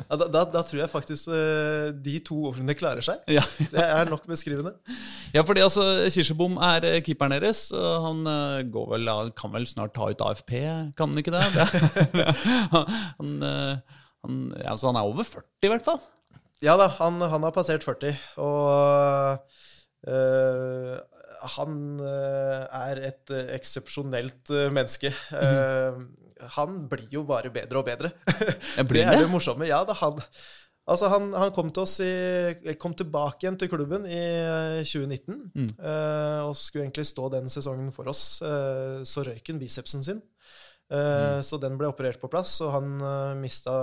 Ja, 0.09 0.17
da, 0.19 0.27
da, 0.31 0.43
da 0.51 0.63
tror 0.65 0.81
jeg 0.81 0.91
faktisk 0.91 1.29
uh, 1.31 1.89
de 1.95 2.15
to 2.25 2.37
ordene 2.49 2.75
klarer 2.77 3.05
seg. 3.05 3.21
Ja, 3.31 3.43
Det 3.71 3.83
er 3.83 4.09
nok 4.11 4.27
beskrivende. 4.29 4.73
ja 5.35 5.43
fordi 5.47 5.63
altså, 5.65 5.85
Kirsebom 6.13 6.57
er 6.69 6.87
eh, 6.89 6.99
keeperen 7.05 7.35
deres. 7.35 7.67
Han 7.75 8.23
uh, 8.27 8.59
går 8.71 8.87
vel, 8.95 9.11
han 9.11 9.33
kan 9.37 9.53
vel 9.55 9.67
snart 9.69 9.95
ta 9.97 10.09
ut 10.11 10.23
AFP, 10.29 10.55
kan 10.97 11.13
han 11.13 11.21
ikke 11.21 11.35
det? 11.35 11.45
det 11.55 12.27
han, 12.75 13.35
uh, 13.43 13.99
han, 14.25 14.41
ja, 14.63 14.75
så 14.75 14.91
han 14.91 14.99
er 14.99 15.11
over 15.11 15.27
40, 15.27 15.47
i 15.67 15.73
hvert 15.73 15.87
fall. 15.87 16.01
Ja 16.63 16.75
da, 16.79 16.89
han, 16.99 17.21
han 17.21 17.45
har 17.47 17.55
passert 17.55 17.85
40, 17.87 18.17
og 18.43 19.39
han 21.41 21.99
øh, 21.99 22.63
er 22.81 23.01
et 23.09 23.33
øh, 23.35 23.51
eksepsjonelt 23.55 24.51
øh, 24.51 24.71
menneske. 24.73 25.13
Mm. 25.31 26.07
han 26.39 26.87
blir 26.89 27.07
jo 27.11 27.23
bare 27.27 27.49
bedre 27.51 27.77
og 27.77 27.85
bedre. 27.85 28.11
Blir 28.89 29.05
det 29.05 29.15
er 29.15 29.19
det? 29.19 29.29
morsomme. 29.31 29.67
Ja 29.67 29.83
da, 29.87 29.93
han 29.93 30.21
Altså, 30.89 31.05
han, 31.11 31.33
han 31.37 31.51
kom, 31.53 31.67
til 31.69 31.83
oss 31.83 31.99
i, 32.01 32.73
kom 32.81 32.95
tilbake 32.97 33.43
igjen 33.43 33.59
til 33.61 33.69
klubben 33.69 34.07
i 34.09 34.17
øh, 34.17 34.79
2019, 34.81 35.51
mm. 35.53 35.67
og 36.47 36.55
skulle 36.57 36.87
egentlig 36.87 37.05
stå 37.05 37.29
den 37.29 37.49
sesongen 37.49 37.91
for 37.93 38.09
oss. 38.09 38.41
Eh, 38.41 39.03
så 39.05 39.21
røyk 39.27 39.51
han 39.51 39.59
bicepsen 39.61 40.03
sin. 40.03 40.23
Eh, 40.89 41.39
Så 41.45 41.59
den 41.61 41.75
ble 41.77 41.87
operert 41.91 42.17
på 42.21 42.29
plass, 42.33 42.55
og 42.65 42.71
han 42.73 42.95
uh, 43.03 43.35
mista 43.37 43.73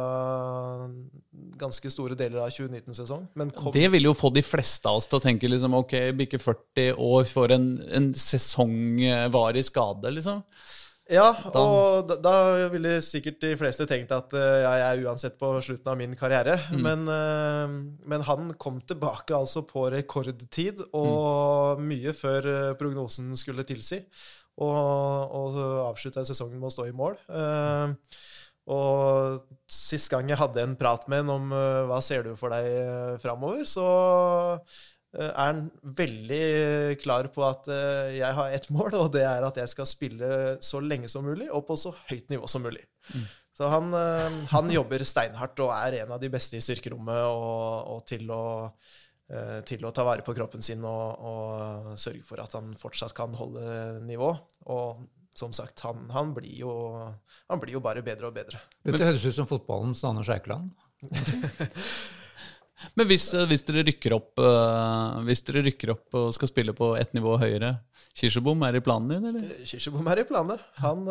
ganske 1.56 1.90
store 1.92 2.16
deler 2.18 2.42
av 2.42 2.50
2019-sesong. 2.50 3.28
Det 3.74 3.86
vil 3.94 4.08
jo 4.08 4.14
få 4.16 4.32
de 4.34 4.42
fleste 4.44 4.90
av 4.90 4.98
oss 5.00 5.06
til 5.08 5.20
å 5.20 5.22
tenke 5.22 5.48
liksom, 5.48 5.76
ok, 5.78 5.94
bikke 6.18 6.40
40 6.42 6.98
år 7.06 7.28
for 7.30 7.54
en, 7.54 7.68
en 7.94 8.10
sesongvarig 8.18 9.62
skade, 9.68 10.10
liksom. 10.18 10.42
ja, 11.06 11.28
og 11.54 12.08
da, 12.10 12.16
da 12.18 12.34
ville 12.72 12.96
sikkert 13.06 13.38
de 13.44 13.52
fleste 13.60 13.86
tenkt 13.86 14.10
at 14.10 14.32
eh, 14.34 14.56
ja, 14.64 14.72
jeg 14.80 14.86
er 14.96 15.04
uansett 15.06 15.36
på 15.38 15.52
slutten 15.62 15.92
av 15.92 16.00
min 16.00 16.16
karriere. 16.18 16.56
Men, 16.74 17.06
eh, 17.06 17.76
men 18.10 18.24
han 18.26 18.50
kom 18.58 18.80
tilbake 18.82 19.36
altså 19.38 19.62
på 19.68 19.86
rekordtid, 19.94 20.82
og 20.98 21.78
mye 21.86 22.10
før 22.18 22.50
eh, 22.56 22.72
prognosen 22.80 23.30
skulle 23.38 23.62
tilsi. 23.68 24.02
Og, 24.56 25.36
og 25.36 25.56
avslutta 25.90 26.24
sesongen 26.24 26.56
med 26.56 26.70
å 26.70 26.72
stå 26.72 26.86
i 26.88 26.96
mål. 26.96 27.18
Eh, 27.28 28.16
og 28.72 29.44
sist 29.70 30.10
gang 30.10 30.26
jeg 30.30 30.40
hadde 30.40 30.62
en 30.64 30.74
prat 30.78 31.04
med 31.12 31.22
ham 31.22 31.32
om 31.36 31.54
eh, 31.54 31.84
hva 31.86 32.00
ser 32.02 32.26
du 32.26 32.32
for 32.38 32.50
deg 32.50 32.66
uh, 32.66 33.14
framover, 33.22 33.62
så 33.68 33.86
eh, 35.14 35.28
er 35.28 35.36
han 35.38 35.60
veldig 36.00 36.96
klar 36.98 37.28
på 37.34 37.44
at 37.46 37.70
eh, 37.70 38.16
jeg 38.18 38.32
har 38.40 38.56
ett 38.56 38.66
mål, 38.74 38.96
og 39.04 39.12
det 39.14 39.22
er 39.28 39.46
at 39.46 39.60
jeg 39.62 39.70
skal 39.70 39.86
spille 39.86 40.30
så 40.64 40.82
lenge 40.82 41.10
som 41.12 41.26
mulig 41.28 41.46
og 41.46 41.62
på 41.68 41.78
så 41.78 41.94
høyt 42.08 42.32
nivå 42.32 42.50
som 42.50 42.66
mulig. 42.66 42.82
Så 43.56 43.70
han, 43.72 43.94
eh, 43.96 44.38
han 44.50 44.68
jobber 44.72 45.04
steinhardt 45.06 45.62
og 45.64 45.72
er 45.72 46.02
en 46.02 46.16
av 46.16 46.20
de 46.20 46.28
beste 46.32 46.58
i 46.58 46.64
styrkerommet 46.64 47.22
og, 47.24 47.94
og 47.94 48.02
til, 48.08 48.26
å, 48.34 48.42
eh, 48.66 48.96
til 49.66 49.82
å 49.82 49.90
ta 49.90 50.04
vare 50.06 50.22
på 50.22 50.30
kroppen 50.36 50.62
sin 50.62 50.84
og, 50.86 51.22
og 51.26 51.96
sørge 51.98 52.22
for 52.22 52.38
at 52.38 52.52
han 52.54 52.68
fortsatt 52.78 53.10
kan 53.16 53.32
holde 53.34 53.64
nivå. 54.06 54.28
Og 54.70 55.00
som 55.38 55.52
sagt, 55.52 55.80
han, 55.84 56.06
han, 56.10 56.32
blir 56.34 56.60
jo, 56.62 56.72
han 57.50 57.60
blir 57.60 57.76
jo 57.76 57.82
bare 57.84 58.04
bedre 58.04 58.30
og 58.30 58.36
bedre. 58.36 58.60
Dette 58.86 59.04
høres 59.04 59.24
ut 59.26 59.36
som 59.36 59.48
fotballens 59.48 60.02
Anders 60.08 60.30
Eikeland. 60.32 60.70
Men 62.96 63.08
hvis, 63.08 63.30
eh, 63.36 63.46
hvis, 63.48 63.64
dere 63.64 63.82
rykker 63.88 64.12
opp 64.16 64.40
uh, 64.40 65.16
Hvis 65.24 65.40
dere 65.48 65.62
rykker 65.64 65.94
opp 65.94 66.16
og 66.16 66.26
skal 66.36 66.50
spille 66.50 66.74
på 66.76 66.90
ett 66.96 67.14
nivå 67.16 67.36
høyere, 67.40 67.70
Kirsebom 68.16 68.64
er 68.68 68.78
i 68.78 68.82
planen 68.84 69.12
din, 69.12 69.28
eller? 69.30 69.64
Kirsebom 69.68 70.06
er 70.12 70.22
i 70.22 70.26
planene. 70.28 70.56
Han, 70.80 71.04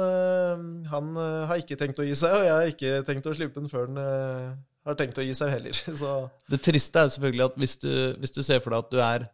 han 0.90 1.12
har 1.50 1.62
ikke 1.62 1.78
tenkt 1.78 2.02
å 2.02 2.06
gi 2.06 2.16
seg, 2.18 2.34
og 2.34 2.46
jeg 2.48 2.54
har 2.54 2.72
ikke 2.72 3.04
tenkt 3.06 3.30
å 3.30 3.34
slippe 3.38 3.62
den 3.62 3.70
før 3.70 3.92
han 3.92 4.56
har 4.86 4.98
tenkt 5.00 5.22
å 5.22 5.26
gi 5.26 5.36
seg 5.38 5.54
heller. 5.54 5.78
Så. 6.02 6.16
Det 6.52 6.62
triste 6.66 7.02
er 7.02 7.14
selvfølgelig 7.14 7.48
at 7.48 7.62
hvis 7.62 7.78
du, 7.82 7.94
hvis 8.22 8.36
du, 8.36 8.42
ser 8.46 8.62
for 8.64 8.76
deg 8.76 8.86
at 8.86 8.92
du 8.92 9.00
er 9.04 9.30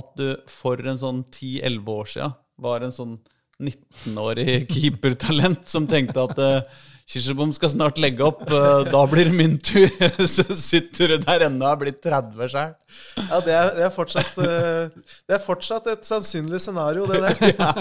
At 0.00 0.14
du 0.16 0.26
for 0.48 0.80
en 0.80 0.98
sånn 1.00 1.20
10-11 1.28 1.92
år 1.92 2.08
siden 2.14 2.38
var 2.62 2.84
en 2.84 2.94
sånn 2.94 3.18
19-årig 3.62 4.64
keepertalent 4.72 5.68
som 5.70 5.86
tenkte 5.90 6.24
at 6.24 6.66
Kirsebom 7.12 7.50
skal 7.52 7.72
snart 7.72 7.98
legge 8.00 8.24
opp, 8.24 8.44
eh, 8.46 8.84
da 8.88 9.02
blir 9.10 9.28
det 9.28 9.36
min 9.36 9.58
tur. 9.58 9.88
Så 10.34 10.46
sitter 10.56 11.12
du 11.12 11.24
der 11.26 11.46
ennå 11.48 11.66
og 11.66 11.74
er 11.74 11.80
blitt 11.82 12.00
30 12.04 12.52
sjøl. 12.52 12.74
Ja, 13.18 13.40
det 13.44 13.56
er, 13.56 13.70
det, 13.76 13.86
er 13.88 13.92
fortsatt, 13.92 14.38
eh, 14.40 15.16
det 15.28 15.36
er 15.36 15.42
fortsatt 15.42 15.90
et 15.92 16.06
sannsynlig 16.08 16.62
scenario, 16.62 17.08
det 17.10 17.20
der. 17.24 17.56
ja. 17.58 17.72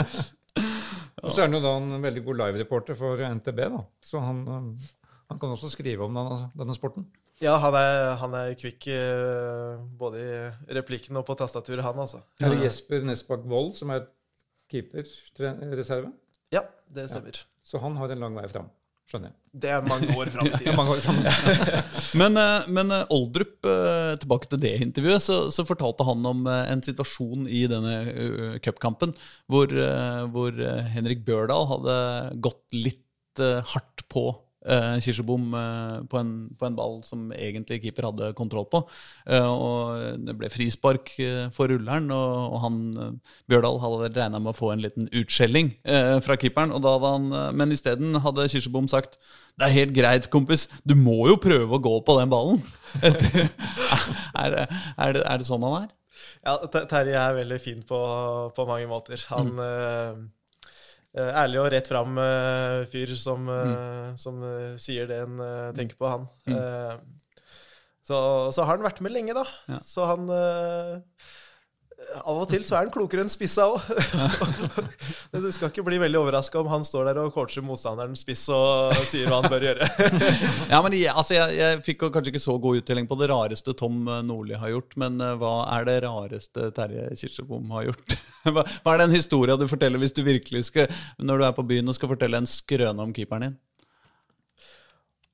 Og 1.22 1.30
så 1.30 1.44
er 1.44 1.48
han 1.48 1.56
jo 1.56 1.62
da 1.62 1.76
en 1.78 2.02
veldig 2.02 2.24
god 2.26 2.42
live-reporter 2.42 2.98
for 2.98 3.22
NTB, 3.22 3.62
da. 3.76 3.84
Så 4.04 4.20
han, 4.24 4.42
han 5.32 5.42
kan 5.42 5.56
også 5.56 5.72
skrive 5.74 6.06
om 6.06 6.18
denne, 6.18 6.50
denne 6.60 6.76
sporten. 6.78 7.08
Ja, 7.42 7.56
han 7.58 7.74
er, 7.74 8.02
han 8.22 8.36
er 8.38 8.52
kvikk 8.60 8.86
både 9.98 10.20
i 10.22 10.76
replikken 10.78 11.18
og 11.18 11.26
på 11.26 11.34
tastaturet, 11.40 11.82
han 11.82 12.04
altså. 12.04 12.22
Er 12.38 12.54
det 12.54 12.68
Jesper 12.68 13.02
Nesbakk 13.08 13.48
Wold 13.50 13.74
som 13.80 13.96
er 13.96 14.06
keeperreserve? 14.70 16.12
Ja, 16.54 16.68
det 16.92 17.08
stemmer. 17.10 17.34
Ja. 17.40 17.50
Så 17.66 17.82
han 17.82 17.98
har 17.98 18.14
en 18.14 18.24
lang 18.24 18.38
vei 18.38 18.46
fram. 18.52 18.70
Skjønner 19.12 19.32
jeg. 19.32 19.38
Det 19.64 19.72
er 19.76 19.84
mange 19.84 20.14
år 20.16 20.30
fram 20.32 20.48
i 20.48 20.52
tid. 20.62 20.70
men, 22.22 22.40
eh, 22.40 22.70
men 22.72 22.94
eh, 22.96 23.12
Oldrup, 23.12 23.58
eh, 23.68 24.14
tilbake 24.22 24.48
til 24.52 24.62
det 24.64 24.74
intervjuet, 24.86 25.24
så, 25.26 25.40
så, 25.52 25.66
fortalte 25.68 26.08
han 26.08 26.24
om 26.30 26.46
en 26.48 26.84
situasjon 26.86 27.50
i 27.52 27.66
denne 27.72 28.60
cupkampen 28.64 29.14
hvor, 29.52 29.74
hvor 30.32 30.62
Henrik 30.94 31.26
Bjørdal 31.28 31.68
hadde 31.74 31.98
gått 32.48 32.78
litt 32.78 33.42
hardt 33.42 34.06
på 34.12 34.30
uh, 34.68 34.98
kirsebom 35.02 35.54
uh, 35.56 36.00
på, 36.10 36.20
en, 36.22 36.32
på, 36.58 36.68
en, 36.68 36.78
ball 36.78 37.00
som 37.06 37.30
egentlig 37.36 37.82
keeper 37.84 38.10
hadde 38.10 38.32
kontroll 38.38 38.68
på. 38.72 38.84
Uh, 39.30 39.52
og 39.52 40.26
Det 40.28 40.36
ble 40.38 40.52
frispark 40.54 41.14
for 41.56 41.72
rulleren, 41.72 42.10
og, 42.14 42.56
og 42.56 42.64
han, 42.66 42.82
Bjørdal 43.52 43.80
hadde 43.84 44.12
regna 44.16 44.42
med 44.42 44.54
å 44.54 44.58
få 44.58 44.74
en 44.74 44.84
liten 44.84 45.10
utskjelling 45.22 45.74
fra 46.26 46.38
keeperen. 46.40 46.74
Og 46.76 46.84
da 46.84 46.96
hadde 46.96 47.14
han, 47.16 47.56
men 47.58 47.74
isteden 47.74 48.20
hadde 48.24 48.50
Kirsebom 48.52 48.90
sagt 48.92 49.18
det 49.60 49.68
er 49.68 49.76
helt 49.76 49.92
greit, 49.94 50.30
kompis, 50.32 50.68
du 50.88 50.96
må 50.98 51.26
jo 51.28 51.36
prøve 51.42 51.76
å 51.76 51.82
gå 51.84 51.92
på 52.08 52.14
den 52.18 52.32
ballen. 52.32 52.62
er, 53.04 53.18
er, 54.40 54.54
det, 54.56 54.64
er, 54.96 55.36
det, 55.38 55.46
sånn 55.46 55.66
han 55.68 55.84
er? 55.84 55.90
Ja, 56.46 56.56
Terje 56.90 57.20
er 57.20 57.36
veldig 57.36 57.60
fin 57.62 57.82
på, 57.86 58.00
på 58.56 58.66
mange 58.70 58.88
måter. 58.90 59.22
Han 59.30 59.52
mm. 59.60 60.24
Eh, 61.12 61.32
ærlig 61.42 61.60
og 61.60 61.70
rett 61.74 61.90
fram 61.92 62.16
uh, 62.16 62.88
fyr 62.88 63.10
som, 63.20 63.50
uh, 63.52 63.68
mm. 63.68 64.20
som 64.22 64.38
sier 64.80 65.10
det 65.10 65.20
en 65.26 65.42
tenker 65.76 66.00
på, 66.00 66.08
han. 66.08 66.28
Mm. 66.48 67.18
Så, 68.02 68.18
så, 68.56 68.64
har 68.64 68.78
han 68.78 68.86
vært 68.86 69.02
med 69.04 69.14
lenge, 69.14 69.36
da. 69.38 69.44
Ja. 69.70 69.80
Så 69.86 70.08
han 70.10 70.32
av 72.22 72.40
og 72.42 72.48
til 72.52 72.64
så 72.66 72.76
er 72.76 72.86
han 72.86 72.92
klokere 72.94 73.24
enn 73.24 73.32
spissa 73.32 73.68
òg. 73.72 73.86
du 75.34 75.48
skal 75.54 75.72
ikke 75.72 75.86
bli 75.86 76.00
veldig 76.02 76.20
overraska 76.20 76.60
om 76.60 76.70
han 76.72 76.84
står 76.86 77.10
der 77.10 77.22
og 77.24 77.32
coacher 77.36 77.64
motstanderen 77.66 78.18
spiss 78.20 78.48
og 78.54 78.96
sier 79.08 79.30
hva 79.30 79.42
han 79.42 79.52
bør 79.52 79.66
gjøre. 79.70 79.88
ja, 80.74 80.82
men 80.84 80.98
jeg, 80.98 81.14
altså, 81.14 81.38
jeg, 81.38 81.58
jeg, 81.60 81.80
fikk 81.86 82.06
kanskje 82.10 82.34
ikke 82.34 82.44
så 82.44 82.58
god 82.62 82.82
uttelling 82.82 83.10
på 83.10 83.18
det 83.22 83.32
rareste 83.32 83.76
Tom 83.78 84.04
Nordli 84.28 84.60
har 84.60 84.74
gjort, 84.74 84.98
men 85.02 85.18
uh, 85.24 85.34
hva 85.40 85.56
er 85.78 85.88
det 85.88 85.98
rareste 86.06 86.70
Terje 86.78 87.08
Kirsebom 87.22 87.74
har 87.78 87.90
gjort? 87.90 88.18
hva, 88.56 88.66
hva, 88.66 88.94
er 88.94 89.04
den 89.06 89.16
historia 89.16 89.58
du 89.60 89.68
forteller 89.72 90.02
hvis 90.02 90.16
du 90.18 90.24
virkelig 90.28 90.68
skal, 90.72 90.92
når 91.22 91.42
du 91.42 91.48
er 91.50 91.58
på 91.58 91.68
byen 91.74 91.92
og 91.92 91.98
skal 91.98 92.12
fortelle 92.12 92.42
en 92.42 92.50
skrøne 92.50 93.08
om 93.08 93.14
keeperen 93.16 93.50
din? 93.50 93.60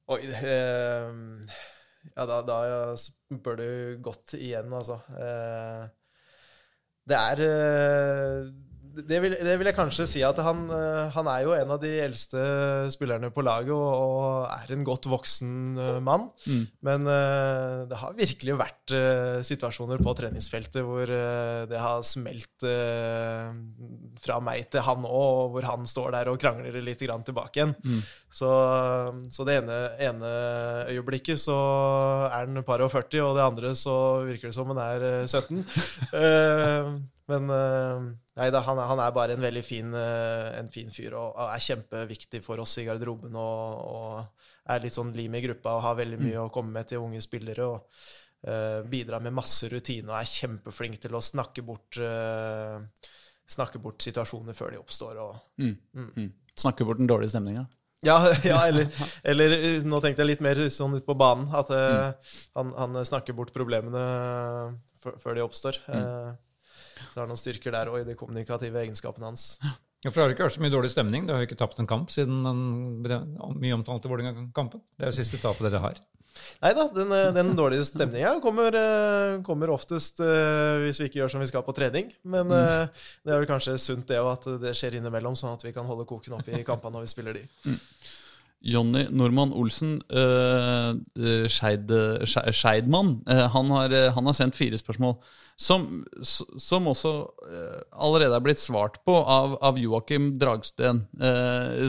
Oi, 0.07 0.21
eh, 0.23 1.15
ja, 2.13 2.23
da, 2.23 2.41
da 2.47 2.59
spør 2.99 3.57
du 3.59 3.69
godt 4.05 4.37
igjen, 4.37 4.71
altså. 4.71 5.01
Eh, 5.19 5.87
det 7.07 7.17
er 7.17 7.37
eh, 7.47 8.47
det 9.05 9.19
vil, 9.21 9.33
det 9.35 9.55
vil, 9.59 9.67
jeg 9.69 9.77
kanskje 9.77 10.05
si 10.09 10.21
at 10.25 10.39
han, 10.41 10.63
eh, 10.73 11.07
han, 11.13 11.29
er 11.29 11.43
jo 11.45 11.53
en 11.55 11.73
av 11.75 11.79
de 11.81 11.91
eldste 12.01 12.41
spillerne 12.93 13.29
på 13.33 13.43
laget 13.45 13.73
og, 13.75 13.87
og 13.87 14.47
er 14.49 14.73
en 14.73 14.85
godt 14.87 15.09
voksen 15.11 15.51
eh, 15.77 15.99
mann. 16.03 16.27
Mm. 16.47 16.63
Men 16.87 17.09
uh, 17.09 17.85
det 17.89 17.99
har 18.01 18.15
virkelig 18.17 18.57
vært 18.57 18.93
situasjoner 19.47 19.99
på 20.03 20.13
treningsfeltet 20.17 20.85
hvor 20.85 21.09
det 21.09 21.79
har 21.81 22.03
smelt 22.05 22.63
fra 24.23 24.37
meg 24.43 24.69
til 24.71 24.85
han 24.85 25.03
òg, 25.05 25.51
hvor 25.53 25.67
han 25.67 25.83
står 25.89 26.13
der 26.15 26.31
og 26.31 26.39
krangler 26.41 26.77
litt 26.83 27.03
grann 27.03 27.25
tilbake 27.27 27.59
igjen. 27.59 27.75
Mm. 27.83 27.99
Så, 28.39 28.51
så, 29.33 29.47
det 29.47 29.59
ene, 29.61 29.81
ene, 30.07 30.31
øyeblikket 30.93 31.41
så 31.43 31.57
er 32.29 32.47
han 32.47 32.63
par 32.67 32.85
og 32.85 32.93
40, 32.93 33.19
og 33.25 33.35
det 33.37 33.45
andre 33.45 33.75
så 33.77 33.97
virker 34.29 34.49
det 34.49 34.57
som 34.57 34.73
han 34.73 34.81
er 34.87 35.27
17. 35.27 35.61
men 37.27 37.51
Nei 38.37 38.51
da, 38.53 38.61
han, 38.67 38.77
han, 38.77 38.99
er 39.01 39.13
bare 39.15 39.33
en 39.33 39.41
veldig 39.41 39.63
fin, 39.65 39.93
eh, 39.97 40.51
en 40.59 40.69
fin 40.69 40.91
fyr 40.93 41.15
og, 41.17 41.39
er 41.41 41.63
kjempeviktig 41.63 42.43
for 42.45 42.61
oss 42.61 42.75
i 42.77 42.85
garderoben. 42.85 43.33
Og, 43.33 43.81
og, 43.81 44.47
er 44.67 44.83
litt 44.83 44.93
sånn 44.93 45.13
lim 45.15 45.35
i 45.39 45.41
gruppa 45.45 45.77
og 45.77 45.85
har 45.85 45.95
veldig 46.01 46.17
mye 46.19 46.35
mm. 46.35 46.41
å 46.43 46.51
komme 46.53 46.75
med 46.75 46.89
til 46.89 46.99
unge 46.99 47.21
spillere. 47.23 47.65
og 47.65 48.49
uh, 48.51 48.83
Bidrar 48.91 49.23
med 49.23 49.33
masse 49.37 49.69
rutine 49.71 50.11
og 50.11 50.17
er 50.19 50.27
kjempeflink 50.27 50.99
til 51.05 51.15
å 51.15 51.23
snakke 51.23 51.63
bort, 51.63 51.97
uh, 52.03 52.83
snakke 53.47 53.79
bort 53.79 54.03
situasjoner 54.03 54.57
før 54.57 54.75
de 54.75 54.81
oppstår. 54.81 55.21
Og, 55.23 55.39
mm. 55.63 55.75
Mm. 55.95 56.09
mm. 56.17 56.31
Snakke 56.59 56.85
bort 56.85 56.99
den 56.99 57.09
dårlige 57.09 57.31
stemninga? 57.33 57.63
Ja, 58.05 58.19
ja 58.51 58.59
eller, 58.67 58.91
eller, 59.31 59.55
nå 59.87 60.03
tenkte 60.03 60.25
jeg 60.25 60.35
litt 60.35 60.45
mer 60.45 60.61
sånn 60.67 60.99
ut 60.99 61.07
på 61.07 61.15
banen. 61.17 61.47
At 61.55 61.71
uh, 61.71 62.35
han, 62.59 62.75
han, 62.75 62.99
snakker 63.07 63.39
bort 63.39 63.55
problemene 63.55 64.03
før 64.99 65.39
de 65.39 65.47
oppstår. 65.47 65.79
Mm. 65.87 66.35
Så 67.13 67.21
har 67.21 67.29
noen 67.29 67.39
styrker 67.39 67.75
der 67.75 67.91
òg, 67.91 68.01
i 68.03 68.07
de 68.07 68.17
kommunikative 68.19 68.83
egenskapene 68.83 69.29
hans. 69.29 69.49
Ja, 70.05 70.11
for 70.11 70.19
Det 70.19 70.25
har 70.25 70.35
ikke 70.35 70.45
vært 70.45 70.57
så 70.57 70.61
mye 70.61 70.73
dårlig 70.73 70.91
stemning. 70.93 71.25
Du 71.25 71.33
har 71.33 71.41
jo 71.41 71.47
ikke 71.49 71.57
tapt 71.57 71.79
en 71.81 71.89
kamp 71.89 72.11
siden 72.13 72.43
den 72.45 72.61
mye 73.57 73.73
omtalte 73.75 74.11
Vålerenga-kampen. 74.11 74.83
Det 74.97 75.07
er 75.07 75.11
jo 75.11 75.17
siste 75.17 75.41
tapet 75.41 75.65
dere 75.65 75.81
har. 75.81 76.03
Nei 76.61 76.69
da, 76.77 76.87
den, 76.93 77.11
eh, 77.13 77.31
den 77.35 77.55
dårlige 77.57 77.85
stemninga 77.87 78.35
kommer, 78.43 78.75
eh, 78.77 79.39
kommer, 79.45 79.71
oftest 79.73 80.21
uh, 80.21 80.83
hvis 80.83 81.01
vi 81.01 81.07
ikke 81.09 81.21
gjør 81.21 81.33
som 81.33 81.41
vi 81.41 81.49
skal 81.49 81.65
på 81.65 81.75
trening. 81.75 82.11
Men 82.23 82.45
mm. 82.51 82.93
det 83.25 83.33
er 83.33 83.41
vel 83.41 83.49
kanskje 83.49 83.77
sunt 83.81 84.07
det 84.09 84.21
òg, 84.21 84.31
at 84.35 84.47
det 84.61 84.75
skjer 84.77 84.99
innimellom, 84.99 85.37
sånn 85.37 85.57
at 85.57 85.65
vi 85.65 85.73
kan 85.75 85.87
holde 85.89 86.07
koken 86.09 86.37
oppe 86.37 86.55
i 86.57 86.65
kampene 86.67 86.97
når 86.97 87.07
vi 87.07 87.13
spiller 87.13 87.37
de. 87.37 87.43
Mm. 87.65 87.81
Jonny 88.67 89.03
Normann 89.13 89.53
Olsen, 89.53 89.97
uh, 90.13 90.93
Skeid, 91.49 91.91
uh, 91.93 93.43
han, 93.53 93.75
har, 93.75 93.97
han 94.17 94.31
har 94.31 94.37
sendt 94.37 94.57
fire 94.57 94.79
spørsmål. 94.79 95.17
Som, 95.57 96.05
som 96.21 96.85
også 96.85 97.11
uh, 97.25 97.79
allerede 97.97 98.35
er 98.37 98.43
blitt 98.45 98.61
svart 98.61 98.99
på 99.07 99.15
av, 99.17 99.55
av 99.65 99.79
Joakim 99.81 100.35
Dragsten, 100.37 100.99
uh, 101.17 101.87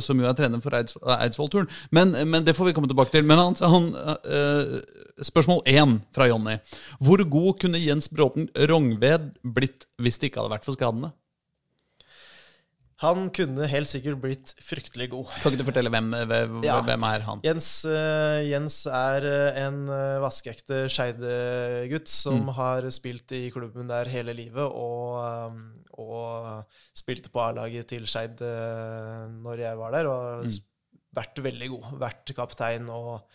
som 0.00 0.22
jo 0.22 0.30
er 0.30 0.38
trener 0.38 0.62
for 0.64 0.72
Eids, 0.78 0.96
Eidsvoll-turen. 1.18 1.68
Men, 1.92 2.16
men, 2.24 2.40
det 2.46 2.56
får 2.56 2.70
vi 2.70 2.74
komme 2.78 2.88
tilbake 2.88 3.12
til. 3.12 3.26
Men 3.28 3.42
han, 3.42 3.58
han 3.60 3.90
uh, 3.92 4.78
Spørsmål 5.22 5.60
én 5.68 5.98
fra 6.16 6.26
Jonny. 6.30 6.56
Hvor 7.04 7.20
god 7.36 7.60
kunne 7.60 7.82
Jens 7.82 8.08
Bråten 8.08 8.48
Rongved 8.70 9.34
blitt 9.44 9.84
hvis 10.00 10.16
det 10.18 10.30
ikke 10.30 10.40
hadde 10.40 10.56
vært 10.56 10.66
for 10.66 10.78
skadene? 10.78 11.12
Han 13.02 13.26
kunne 13.34 13.66
helt 13.66 13.90
sikkert 13.90 14.20
blitt 14.22 14.52
fryktelig 14.62 15.08
god. 15.10 15.30
Kan 15.42 15.52
ikke 15.52 15.62
du 15.62 15.66
fortelle 15.66 15.90
hvem, 15.90 16.12
hvem, 16.30 16.58
ja. 16.68 16.76
hvem 16.86 17.06
er 17.08 17.24
han? 17.26 17.42
Jens, 17.42 17.70
uh, 17.88 18.38
Jens 18.46 18.78
er 18.86 19.26
uh, 19.26 19.60
en 19.64 19.80
uh, 19.90 20.20
vaskeekte 20.22 20.84
Skeid-gutt 20.92 22.10
som 22.10 22.44
mm. 22.44 22.52
har 22.60 22.86
spilt 22.94 23.34
i 23.34 23.48
klubben 23.54 23.90
der 23.90 24.10
hele 24.12 24.36
livet, 24.38 24.62
og, 24.62 25.58
og 25.98 26.78
spilte 26.94 27.32
på 27.32 27.42
A-laget 27.42 27.90
til 27.90 28.06
Skeid 28.06 28.42
når 28.42 29.66
jeg 29.66 29.82
var 29.82 29.98
der, 29.98 30.10
og 30.12 30.46
mm. 30.46 30.62
vært 31.18 31.44
veldig 31.50 31.72
god. 31.74 31.92
Vært 32.06 32.34
kaptein 32.38 32.86
og 32.92 33.26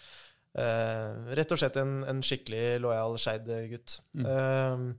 rett 0.58 1.52
og 1.54 1.60
slett 1.60 1.76
en, 1.78 2.00
en 2.08 2.24
skikkelig 2.26 2.80
lojal 2.82 3.20
Skeid-gutt. 3.22 4.00
Mm. 4.16 4.96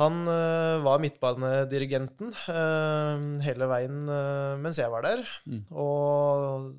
Han 0.00 0.22
uh, 0.24 0.80
var 0.84 1.02
midtbanedirigenten 1.02 2.32
uh, 2.48 3.26
hele 3.44 3.68
veien 3.68 4.06
uh, 4.08 4.56
mens 4.60 4.80
jeg 4.80 4.92
var 4.92 5.04
der. 5.04 5.24
Mm. 5.44 5.66
Og 5.76 6.70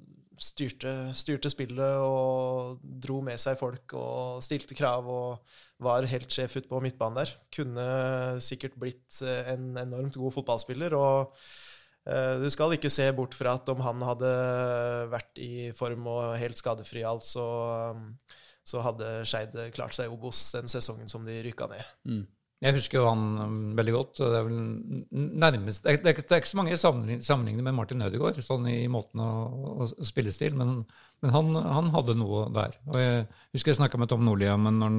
styrte, 0.42 0.92
styrte 1.18 1.52
spillet 1.54 2.02
og 2.02 2.82
dro 2.82 3.20
med 3.26 3.40
seg 3.42 3.60
folk 3.60 3.94
og 3.98 4.42
stilte 4.46 4.78
krav 4.78 5.08
og 5.10 5.58
var 5.82 6.08
helt 6.10 6.34
sjef 6.34 6.58
ute 6.58 6.70
på 6.70 6.82
midtbanen 6.84 7.22
der. 7.22 7.34
Kunne 7.54 7.86
sikkert 8.44 8.78
blitt 8.82 9.22
eh, 9.26 9.54
en 9.54 9.76
enormt 9.82 10.18
god 10.18 10.36
fotballspiller. 10.40 10.96
og 10.98 11.36
eh, 12.06 12.42
du 12.42 12.50
skal 12.54 12.76
ikke 12.78 12.94
se 12.94 13.08
bort 13.18 13.38
fra 13.38 13.56
at 13.60 13.70
om 13.74 13.84
han 13.86 14.02
hadde 14.08 14.34
vært 15.14 15.42
i 15.42 15.70
form 15.78 16.10
og 16.12 16.38
helt 16.42 16.58
skadefri, 16.58 17.06
alt, 17.06 17.26
så, 17.28 17.48
så 18.66 18.86
hadde 18.86 19.20
Skeid 19.30 19.58
klart 19.78 19.98
seg 19.98 20.10
i 20.10 20.14
Obos 20.14 20.50
den 20.58 20.72
sesongen 20.72 21.12
som 21.12 21.26
de 21.28 21.42
rykka 21.46 21.70
ned. 21.72 21.98
Jeg 22.62 22.76
husker 22.78 23.00
jo 23.00 23.08
han 23.10 23.22
um, 23.42 23.54
veldig 23.78 23.94
godt. 23.96 24.20
Det 24.22 24.38
er 24.38 24.44
vel 24.46 24.58
nærmest 25.42 25.84
Det 25.84 25.94
er, 25.96 26.02
det 26.04 26.12
er, 26.12 26.38
ikke- 26.38 26.50
så 26.52 26.58
mange 26.60 26.78
sammenlign- 26.78 27.24
sammenligninger 27.26 27.64
med 27.66 27.74
Martin 27.74 28.02
Ødegaard 28.06 28.38
sånn 28.46 28.68
i 28.70 28.88
måten 28.88 29.20
å, 29.24 29.30
å 29.82 29.88
spillestil, 30.06 30.54
men, 30.60 30.76
men 31.24 31.32
han, 31.34 31.50
han 31.58 31.90
hadde 31.96 32.14
noe 32.20 32.44
der. 32.54 32.76
Og 32.92 33.00
Jeg 33.02 33.28
husker 33.56 33.72
jeg 33.74 33.80
snakka 33.82 33.98
med 33.98 34.10
Tom 34.14 34.26
Nordli 34.26 34.50
om 34.54 34.68
når 34.70 34.98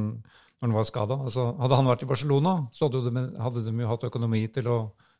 når 0.62 0.68
han 0.68 0.74
var 0.78 0.84
skada. 0.86 1.14
Altså, 1.26 1.44
hadde 1.58 1.74
han 1.74 1.88
vært 1.90 2.02
i 2.04 2.06
Barcelona, 2.06 2.50
så 2.70 2.86
hadde 2.86 3.10
de, 3.10 3.22
hadde 3.42 3.62
de 3.66 3.72
jo 3.82 3.88
hatt 3.90 4.04
økonomi 4.06 4.44
til 4.54 4.68
å 4.70 4.76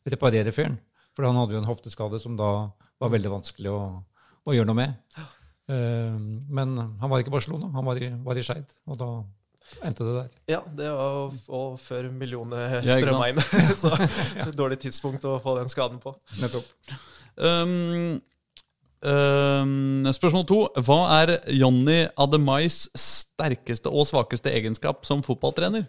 reparere 0.07 0.53
fyren. 0.55 0.77
For 1.15 1.27
han 1.27 1.35
hadde 1.35 1.51
jo 1.57 1.59
en 1.59 1.67
hofteskade 1.67 2.15
som 2.23 2.37
da 2.39 2.69
var 3.03 3.11
veldig 3.11 3.31
vanskelig 3.33 3.67
å, 3.73 3.81
å 4.47 4.55
gjøre 4.55 4.69
noe 4.69 4.77
med. 4.79 4.93
Eh, 5.67 6.15
men 6.47 6.77
han 6.79 7.11
var 7.11 7.19
ikke 7.19 7.33
i 7.33 7.35
Barcelona, 7.35 7.73
han 7.75 7.83
var 7.87 7.99
i, 7.99 8.07
var 8.23 8.39
i 8.39 8.45
Skeid, 8.47 8.71
og 8.87 8.97
da 9.03 9.09
endte 9.83 10.05
det 10.07 10.13
der. 10.17 10.29
Ja, 10.55 10.59
det 10.77 10.91
var 10.91 11.33
og 11.59 11.79
før 11.81 12.09
millioner 12.13 12.77
strømma 12.85 13.31
inn. 13.31 13.41
så 13.83 13.93
dårlig 14.61 14.81
tidspunkt 14.83 15.25
å 15.27 15.37
få 15.43 15.57
den 15.59 15.71
skaden 15.71 15.99
på. 16.03 16.15
Nettopp. 16.41 16.69
Um, 17.37 18.21
um, 19.01 20.11
spørsmål 20.13 20.47
to. 20.49 20.59
Hva 20.85 20.99
er 21.21 21.37
Jonny 21.55 22.03
Ademais 22.13 22.85
sterkeste 22.97 23.91
og 23.91 24.07
svakeste 24.09 24.53
egenskap 24.53 25.07
som 25.09 25.25
fotballtrener? 25.25 25.87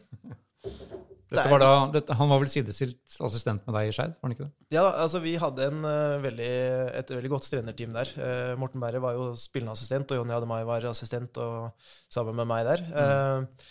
Var 1.32 1.62
da, 1.62 1.70
dette, 1.94 2.14
han 2.18 2.28
var 2.30 2.42
vel 2.42 2.50
sidestilt 2.52 3.16
assistent 3.24 3.64
med 3.64 3.74
deg 3.78 3.88
i 3.88 3.94
Skeid, 3.96 4.12
var 4.18 4.28
han 4.28 4.34
ikke 4.36 4.44
det? 4.44 4.52
Ja, 4.76 4.84
altså 5.04 5.22
Vi 5.24 5.32
hadde 5.40 5.70
en, 5.70 5.80
uh, 5.86 6.20
veldig, 6.22 6.52
et 7.00 7.14
veldig 7.14 7.32
godt 7.32 7.48
trenerteam 7.48 7.96
der. 7.96 8.12
Uh, 8.18 8.52
Morten 8.60 8.84
Berre 8.84 9.00
var 9.02 9.16
jo 9.16 9.32
spillende 9.38 9.74
assistent, 9.74 10.12
og 10.12 10.20
Jonny 10.20 10.36
Ademai 10.36 10.62
var 10.68 10.86
assistent 10.92 11.40
og, 11.42 11.72
sammen 12.12 12.36
med 12.38 12.50
meg 12.50 12.68
der. 12.68 12.84
Eh, 12.94 13.64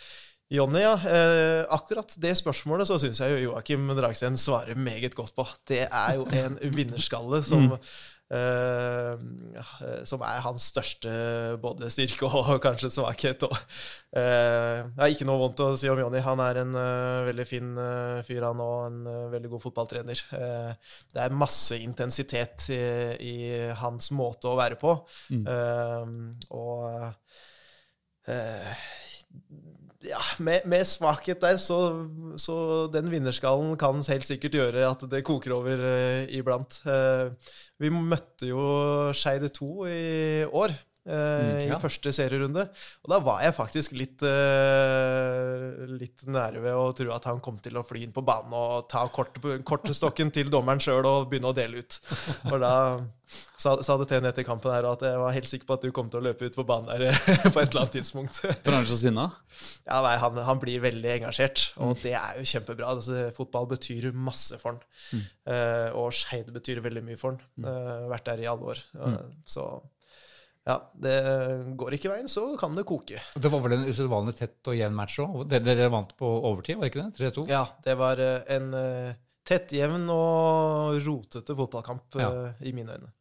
Jonny, 0.54 0.82
ja. 0.84 0.94
Eh, 0.94 1.66
akkurat 1.74 2.14
det 2.22 2.36
spørsmålet 2.38 2.86
så 2.90 3.00
syns 3.02 3.22
jeg 3.24 3.34
jo 3.34 3.46
Joakim 3.48 3.88
Dragsten 3.98 4.38
svarer 4.38 4.78
meget 4.78 5.16
godt 5.18 5.34
på. 5.36 5.46
Det 5.70 5.86
er 5.88 6.20
jo 6.20 6.28
en 6.30 6.60
vinnerskalle 6.76 7.42
som, 7.46 7.72
eh, 7.74 7.80
som 10.08 10.24
er 10.26 10.40
hans 10.42 10.70
største 10.72 11.12
både 11.62 11.90
styrke 11.94 12.26
og 12.26 12.56
kanskje 12.66 12.90
svakhet. 12.94 13.44
Og, 13.46 13.54
eh, 14.16 14.80
jeg 14.80 15.02
har 15.02 15.14
ikke 15.14 15.28
noe 15.30 15.42
vondt 15.42 15.64
å 15.66 15.70
si 15.78 15.92
om 15.92 16.00
Jonny. 16.02 16.22
Han 16.26 16.42
er 16.44 16.62
en 16.64 16.74
eh, 16.80 17.26
veldig 17.30 17.48
fin 17.50 17.74
eh, 17.78 18.24
fyr, 18.26 18.48
han 18.48 18.64
og 18.64 18.88
en 18.88 19.12
eh, 19.12 19.30
veldig 19.36 19.54
god 19.54 19.66
fotballtrener. 19.68 20.24
Eh, 20.40 20.96
det 21.14 21.24
er 21.24 21.38
masse 21.44 21.78
intensitet 21.78 22.70
i, 22.74 22.82
i 23.20 23.38
hans 23.84 24.12
måte 24.16 24.50
å 24.50 24.58
være 24.60 24.80
på. 24.82 24.98
Eh, 25.30 26.18
og 26.58 26.82
eh, 28.32 28.84
ja, 30.04 30.20
med, 30.44 30.66
med 30.68 30.86
svakhet 30.88 31.42
der, 31.42 31.58
så, 31.62 31.78
så 32.40 32.56
den 32.92 33.10
vinnerskallen 33.12 33.76
kan 33.80 34.02
helt 34.08 34.28
sikkert 34.28 34.58
gjøre 34.58 34.88
at 34.90 35.06
det 35.12 35.24
koker 35.26 35.56
over 35.56 35.84
eh, 35.88 36.26
iblant. 36.36 36.82
Eh, 36.88 37.32
vi 37.84 37.92
møtte 37.94 38.48
jo 38.50 38.64
Skeide 39.16 39.52
2 39.54 39.70
i 39.92 40.46
år. 40.48 40.74
Eh, 41.08 41.68
ja. 41.68 41.76
I 41.76 41.80
første 41.82 42.14
serierunde. 42.16 42.68
Og 43.04 43.12
da 43.14 43.20
var 43.24 43.42
jeg 43.44 43.56
faktisk 43.58 43.96
litt, 43.98 44.24
eh, 44.28 45.84
litt 45.92 46.26
nære 46.28 46.64
ved 46.64 46.78
å 46.78 46.92
tro 46.98 47.14
at 47.16 47.28
han 47.30 47.42
kom 47.44 47.60
til 47.64 47.80
å 47.80 47.86
fly 47.88 48.06
inn 48.06 48.16
på 48.16 48.24
banen 48.26 48.54
og 48.58 48.88
ta 48.92 49.06
kort, 49.14 49.40
kortstokken 49.68 50.32
til 50.34 50.52
dommeren 50.54 50.82
sjøl 50.84 51.04
og 51.10 51.30
begynne 51.32 51.52
å 51.52 51.58
dele 51.58 51.84
ut. 51.84 52.00
For 52.48 52.62
da 52.62 52.74
sa, 53.58 53.76
sa 53.82 53.96
det 54.00 54.08
til 54.10 54.20
henne 54.20 54.32
etter 54.34 54.46
kampen 54.48 54.74
her 54.74 54.86
at 54.90 55.04
jeg 55.06 55.20
var 55.20 55.36
helt 55.36 55.50
sikker 55.50 55.70
på 55.70 55.78
at 55.78 55.86
du 55.86 55.94
kom 55.96 56.10
til 56.12 56.22
å 56.22 56.26
løpe 56.28 56.50
ut 56.50 56.58
på 56.58 56.66
banen 56.68 56.92
der 56.92 57.16
på 57.54 57.62
et 57.62 57.70
eller 57.70 57.86
annet 57.86 57.98
tidspunkt. 57.98 58.42
For 58.44 58.72
han 58.72 58.84
er 58.84 58.92
så 58.92 59.00
sinna? 59.00 59.30
Ja, 59.88 60.02
nei, 60.06 60.16
han, 60.22 60.40
han 60.48 60.62
blir 60.62 60.84
veldig 60.84 61.12
engasjert, 61.18 61.70
og 61.84 61.98
det 62.04 62.16
er 62.20 62.40
jo 62.40 62.48
kjempebra. 62.54 62.92
Altså, 62.96 63.28
fotball 63.36 63.70
betyr 63.74 64.12
masse 64.16 64.60
for 64.62 64.76
han. 64.76 65.24
Eh, 65.48 65.90
og 65.98 66.14
Skeid 66.16 66.52
betyr 66.56 66.84
veldig 66.84 67.06
mye 67.06 67.20
for 67.20 67.36
han. 67.36 67.42
Uh, 67.64 68.10
vært 68.12 68.28
der 68.30 68.44
i 68.44 68.50
alle 68.50 68.74
år. 68.74 68.82
Mm. 68.94 69.20
så 69.48 69.68
ja, 70.68 70.78
det 70.96 71.16
går 71.80 71.98
ikke 71.98 72.12
veien, 72.14 72.30
så 72.32 72.46
kan 72.60 72.76
det 72.78 72.86
koke. 72.88 73.20
Det 73.36 73.50
var 73.52 73.64
vel 73.66 73.74
en 73.78 73.88
usedvanlig 73.90 74.36
tett 74.38 74.70
og 74.72 74.78
jevn 74.80 74.96
match 74.96 75.18
òg. 75.24 75.42
Dere, 75.52 75.90
vant 75.92 76.14
på 76.20 76.30
overtid, 76.52 76.78
var 76.80 76.88
ikke 76.92 77.04
det? 77.04 77.18
3-2? 77.20 77.48
Ja, 77.52 77.66
det 77.84 77.98
var 78.00 78.22
eh, 78.24 78.40
en 78.56 78.70
eh, 78.80 79.18
tett, 79.44 79.74
jevn 79.76 80.06
og 80.14 81.02
rotete 81.04 81.56
fotballkamp 81.58 82.16
Ja. 82.22 82.30
eh, 82.54 82.64
i 82.70 82.74
mine 82.76 82.96
øyne. 82.96 83.12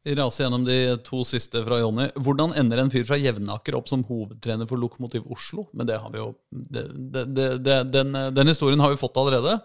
Vi 0.00 0.14
raser 0.16 0.46
gjennom 0.46 0.62
de 0.64 0.74
to 1.04 1.18
siste 1.28 1.60
fra 1.60 1.76
Jonny. 1.76 2.06
Hvordan 2.16 2.54
ender 2.56 2.80
en 2.80 2.88
fyr 2.88 3.02
fra 3.04 3.18
Jevnaker 3.20 3.74
opp 3.76 3.90
som 3.90 4.00
hovedtrener 4.08 4.64
for 4.66 4.80
Lokomotiv 4.80 5.26
Oslo? 5.28 5.66
Men 5.76 5.90
det 5.90 5.98
har 6.00 6.08
vi 6.14 6.22
jo 6.22 6.30
det, 6.48 6.84
det, 7.12 7.24
det, 7.36 7.48
det, 7.66 7.74
den, 7.92 8.16
den 8.32 8.48
historien 8.48 8.80
har 8.80 8.94
vi 8.94 8.96
fått 8.96 9.20
allerede. 9.20 9.58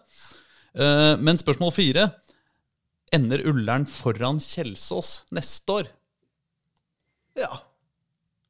Eh, 0.76 1.14
Men 1.24 1.40
spørsmål 1.40 1.72
fire. 1.72 2.10
Ender 3.16 3.46
Ullern 3.48 3.88
foran 3.88 4.42
Kjelsås 4.44 5.22
neste 5.32 5.72
år? 5.80 5.88
Ja. 7.40 7.52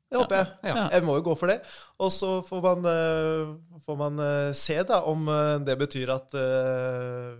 Det 0.05 0.19
håper 0.21 0.37
jeg. 0.37 0.49
Ja. 0.69 0.83
Jeg 0.93 1.03
må 1.03 1.15
jo 1.17 1.23
gå 1.25 1.33
for 1.39 1.49
det. 1.49 1.57
Og 1.99 2.11
så 2.13 2.37
får 2.45 2.61
man, 2.63 2.85
eh, 2.91 3.79
får 3.83 3.97
man 3.99 4.21
eh, 4.21 4.51
se 4.55 4.77
da 4.87 5.01
om 5.09 5.25
eh, 5.31 5.55
det 5.65 5.75
betyr 5.81 6.11
at 6.13 6.37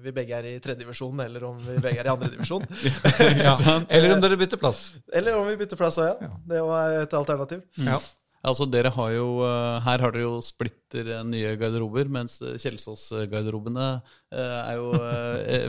vi 0.02 0.14
begge 0.16 0.36
er 0.40 0.50
i 0.50 0.58
tredjedivisjon, 0.64 1.22
eller 1.28 1.46
om 1.48 1.62
vi 1.62 1.78
begge 1.84 2.02
er 2.04 2.10
i 2.10 2.14
andredivisjon. 2.16 2.66
Ja. 3.46 3.56
Eller 3.90 4.16
om 4.16 4.22
dere 4.24 4.38
bytter 4.40 4.60
plass. 4.60 4.90
eller 5.14 5.38
om 5.38 5.48
vi 5.48 5.56
bytter 5.60 5.78
plass 5.80 5.98
òg, 6.02 6.22
ja. 6.26 6.32
Det 6.50 6.62
var 6.66 7.00
et 7.04 7.14
alternativ. 7.18 7.62
Ja. 7.86 8.00
Altså, 8.46 8.68
dere 8.70 8.92
har 8.94 9.12
jo, 9.16 9.28
eh, 9.46 9.78
Her 9.86 10.04
har 10.04 10.14
dere 10.14 10.26
jo 10.26 10.36
splitter 10.44 11.10
eh, 11.16 11.24
nye 11.28 11.54
garderober, 11.60 12.10
mens 12.12 12.38
eh, 12.42 12.58
Kjelsås-garderobene 12.62 13.88
er 14.36 14.76
jo 14.76 14.90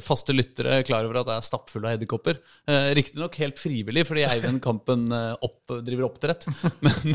faste 0.03 0.35
lyttere 0.35 0.81
klar 0.87 1.07
over 1.07 1.21
at 1.21 1.29
det 1.29 1.35
er 1.37 1.45
stappfulle 1.47 1.87
av 1.87 1.95
edderkopper. 1.95 2.41
Riktignok 2.99 3.37
helt 3.39 3.61
frivillig, 3.61 4.03
fordi 4.09 4.25
Eivind 4.27 4.59
Kampen 4.65 5.05
opp, 5.15 5.77
driver 5.87 6.09
oppdrett. 6.09 6.49
Men, 6.87 7.15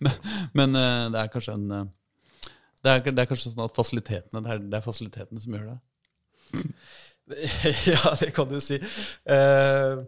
men, 0.00 0.14
men 0.56 0.78
det 1.12 1.20
er 1.20 1.30
kanskje 1.32 1.56
en 1.58 1.90
det 2.86 2.92
er, 2.92 3.02
det 3.10 3.22
er 3.22 3.28
kanskje 3.28 3.50
sånn 3.50 3.64
at 3.64 3.76
fasilitetene, 3.76 4.40
det 4.44 4.52
er, 4.54 4.64
det 4.70 4.78
er 4.78 4.84
fasilitetene 4.84 5.42
som 5.42 5.56
gjør 5.56 5.68
det. 5.72 5.78
ja, 7.92 8.14
det 8.20 8.30
kan 8.36 8.48
du 8.50 8.58
si. 8.62 8.78
Eh, 8.78 10.02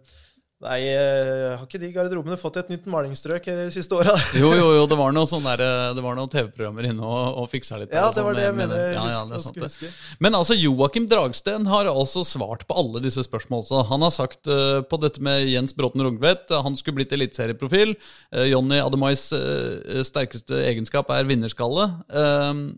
nei, 0.64 0.78
eh, 0.90 1.54
har 1.54 1.64
ikke 1.64 1.80
de 1.82 1.90
garderobene 1.94 2.38
fått 2.40 2.56
et 2.61 2.72
nytt 2.72 2.88
malingsstrøk 2.90 3.44
de 3.46 3.66
siste 3.74 3.94
åra? 3.94 4.16
Jo, 4.40 4.50
jo, 4.56 4.70
jo, 4.76 4.86
det 4.90 4.98
var 4.98 5.14
noe 5.14 5.28
sånn 5.30 5.46
eh, 5.52 5.62
det 5.94 6.04
var 6.04 6.18
noen 6.18 6.32
TV-programmer 6.32 6.88
inne 6.90 7.04
og, 7.04 7.42
og 7.42 7.46
fiksa 7.52 7.78
litt. 7.80 7.94
Ja, 7.94 8.09
det 8.09 8.18
sånn 8.18 8.28
var 8.28 8.38
det 8.38 8.48
jeg 8.48 8.56
mener. 8.59 8.82
Ja, 8.94 9.04
ja, 9.12 9.20
det 9.28 9.38
er 9.38 9.44
sant 9.44 9.61
det. 9.62 9.92
Men 10.24 10.38
altså, 10.38 10.56
Joakim 10.59 11.06
Dragsten 11.11 11.68
har 11.70 11.90
altså 11.92 12.24
svart 12.26 12.66
på 12.68 12.78
alle 12.82 13.04
disse 13.04 13.22
spørsmålene. 13.26 13.86
Han 13.92 14.06
har 14.06 14.14
sagt 14.14 14.50
uh, 14.50 14.80
på 14.88 15.00
dette 15.02 15.22
med 15.24 15.46
Jens 15.48 15.76
Bråten 15.78 16.02
Rungtvedt 16.04 16.50
eh, 16.50 16.64
han 16.66 16.76
skulle 16.78 17.00
blitt 17.00 17.14
eliteserieprofil. 17.14 17.94
Uh, 18.34 18.44
Jonny 18.50 18.82
Ademais 18.82 19.28
uh, 19.36 20.02
sterkeste 20.06 20.62
egenskap 20.66 21.11
er 21.14 21.28
vinnerskalle. 21.28 21.90
Eh, 22.11 22.68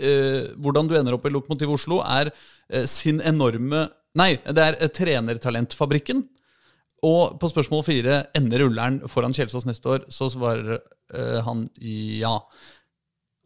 eh, 0.00 0.52
hvordan 0.60 0.88
du 0.88 0.96
ender 0.98 1.16
opp 1.16 1.26
i 1.26 1.32
Lokomotiv 1.32 1.74
Oslo, 1.74 2.00
er 2.04 2.32
eh, 2.32 2.86
sin 2.90 3.20
enorme 3.24 3.88
Nei, 4.12 4.34
det 4.44 4.60
er 4.60 4.76
eh, 4.76 4.90
trenertalentfabrikken. 4.92 6.26
Og 7.02 7.38
på 7.42 7.50
spørsmål 7.50 7.82
fire 7.86 8.18
ender 8.38 8.62
rulleren 8.62 9.00
foran 9.10 9.34
Kjelsås 9.34 9.66
neste 9.66 9.90
år, 9.90 10.04
så 10.12 10.28
svarer 10.30 10.78
uh, 10.78 11.40
han 11.46 11.66
ja. 11.82 12.36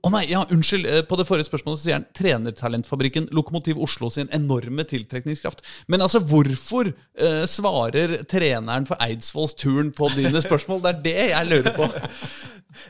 Å 0.05 0.11
nei, 0.13 0.27
ja, 0.31 0.45
unnskyld. 0.53 0.87
eh, 0.87 1.03
På 1.09 1.17
det 1.19 1.25
forrige 1.27 1.49
spørsmålet 1.49 1.79
så 1.81 1.85
sier 1.89 1.97
han 1.97 2.05
trenertalentfabrikken 2.15 3.29
Lokomotiv 3.35 3.79
Oslo 3.83 4.11
sin 4.13 4.29
enorme 4.33 4.85
tiltrekningskraft. 4.87 5.63
Men 5.89 6.01
altså, 6.05 6.21
hvorfor 6.21 6.93
eh, 6.93 7.47
svarer 7.51 8.21
treneren 8.29 8.87
for 8.87 8.97
Eidsvolls 9.03 9.55
turn 9.59 9.91
på 9.97 10.11
dine 10.15 10.43
spørsmål? 10.45 10.83
Det 10.85 10.93
er 10.93 11.03
det 11.09 11.17
jeg 11.33 11.51
lurer 11.55 11.75
på. 11.77 11.89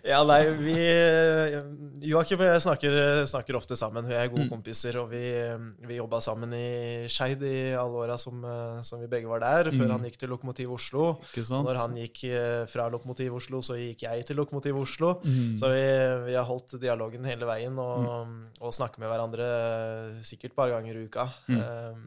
Ja, 0.02 0.24
nei, 0.26 0.40
vi 0.58 0.72
Joakim 2.10 2.40
og 2.42 2.48
jeg 2.48 2.62
snakker, 2.64 2.94
snakker 3.30 3.54
ofte 3.58 3.76
sammen. 3.78 4.02
Vi 4.08 4.16
er 4.18 4.26
Mm. 4.26 4.32
gode 4.34 4.48
kompiser, 4.50 4.96
og 4.98 5.10
vi, 5.12 5.20
vi 5.86 5.98
jobba 6.00 6.18
sammen 6.24 6.50
i 6.58 7.06
Skeid 7.06 7.42
i 7.46 7.70
alle 7.78 8.00
åra 8.02 8.16
som, 8.18 8.40
eh, 8.42 8.80
som 8.82 8.98
vi 8.98 9.06
begge 9.06 9.28
var 9.30 9.38
der, 9.44 9.70
før 9.70 9.92
han 9.94 10.02
gikk 10.02 10.16
til 10.18 10.32
Lokomotiv 10.32 10.72
Oslo. 10.74 11.12
Mm. 11.14 11.22
Ikke 11.30 11.44
sant? 11.46 11.68
Når 11.68 11.78
han 11.78 11.94
gikk 12.00 12.24
eh, 12.32 12.64
fra 12.66 12.88
Lokomotiv 12.90 13.36
Oslo, 13.38 13.60
så 13.62 13.76
gikk 13.78 14.02
jeg 14.08 14.26
til 14.26 14.40
Lokomotiv 14.40 14.80
Oslo. 14.82 15.12
Mm. 15.22 15.54
Så 15.62 15.70
vi, 15.70 15.84
vi 16.32 16.34
har 16.34 16.48
holdt 16.50 16.74
dialogen 17.06 17.24
hele 17.30 17.46
veien 17.48 17.78
og, 17.78 18.36
og 18.60 18.74
snakke 18.74 18.98
med 19.02 19.08
hverandre 19.10 19.46
eh, 19.46 20.22
sikkert 20.26 20.52
et 20.52 20.56
par 20.58 20.70
ganger 20.74 20.96
i 20.98 21.06
uka. 21.08 21.28
Mm. 21.48 21.60
Eh, 21.60 22.06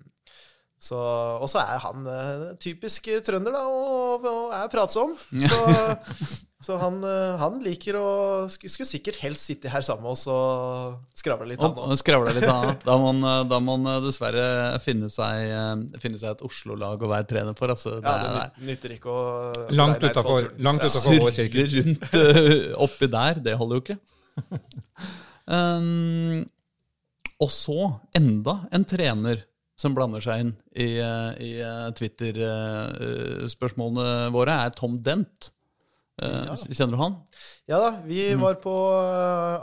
Så, 0.80 0.96
og 0.96 1.50
så 1.52 1.60
er 1.60 1.80
han 1.84 2.06
eh, 2.08 2.44
typisk 2.64 3.10
trønder, 3.28 3.52
da, 3.52 3.66
og, 3.68 4.24
og 4.24 4.54
er 4.56 4.70
pratsom. 4.72 5.12
Så, 5.36 5.58
så 6.70 6.78
han, 6.80 7.02
eh, 7.04 7.34
han 7.42 7.58
liker 7.66 7.98
å 8.00 8.06
Skulle, 8.48 8.72
skulle 8.72 8.88
sikkert 8.88 9.18
helst 9.20 9.44
sitte 9.50 9.68
her 9.74 9.84
sammen 9.84 10.06
med 10.08 10.14
oss 10.16 10.24
og 10.32 10.94
skravle 11.20 11.50
litt, 11.52 11.60
Og, 11.68 11.76
og 11.84 12.00
skravle 12.00 12.32
litt, 12.38 12.48
da. 12.48 12.72
Da 12.88 12.96
må 12.96 13.12
han, 13.12 13.28
da 13.52 13.60
må 13.60 13.76
han 13.76 13.92
dessverre 14.06 14.80
finne 14.80 15.12
seg, 15.12 15.52
eh, 15.52 16.00
finne 16.00 16.16
seg 16.22 16.38
et 16.38 16.46
Oslo-lag 16.48 16.96
å 17.04 17.12
være 17.12 17.28
trener 17.28 17.60
for. 17.60 17.76
Altså. 17.76 17.98
Det 18.00 18.08
Ja, 18.16 18.32
er- 18.46 18.56
det 18.56 18.70
nytter 18.72 18.96
ikke 18.96 19.12
å 19.12 19.68
Langt 19.76 20.00
utafor 20.08 20.48
vår 21.20 21.36
sirkel. 21.42 21.68
Surre 21.68 21.84
rundt 21.84 22.08
eh, 22.24 22.72
oppi 22.88 23.12
der, 23.20 23.44
det 23.50 23.60
holder 23.60 23.82
jo 23.82 23.84
ikke. 23.90 24.00
Um, 25.50 26.46
og 27.44 27.50
så 27.54 27.78
enda 28.18 28.54
en 28.76 28.86
trener 28.86 29.38
som 29.80 29.96
blander 29.96 30.20
seg 30.22 30.40
inn 30.44 30.52
i, 30.76 31.00
eh, 31.00 31.32
i 31.40 31.54
eh, 31.64 31.90
Twitter-spørsmålene 31.96 34.32
våre, 34.36 34.52
er 34.66 34.70
Tom 34.76 34.98
Dent. 35.04 35.52
Ja. 36.20 36.52
Kjenner 36.68 36.98
du 36.98 37.00
han? 37.00 37.14
Ja 37.72 37.78
da, 37.80 37.94
vi 38.04 38.34
Mm. 38.36 38.42
var 38.44 38.56
på 38.60 38.74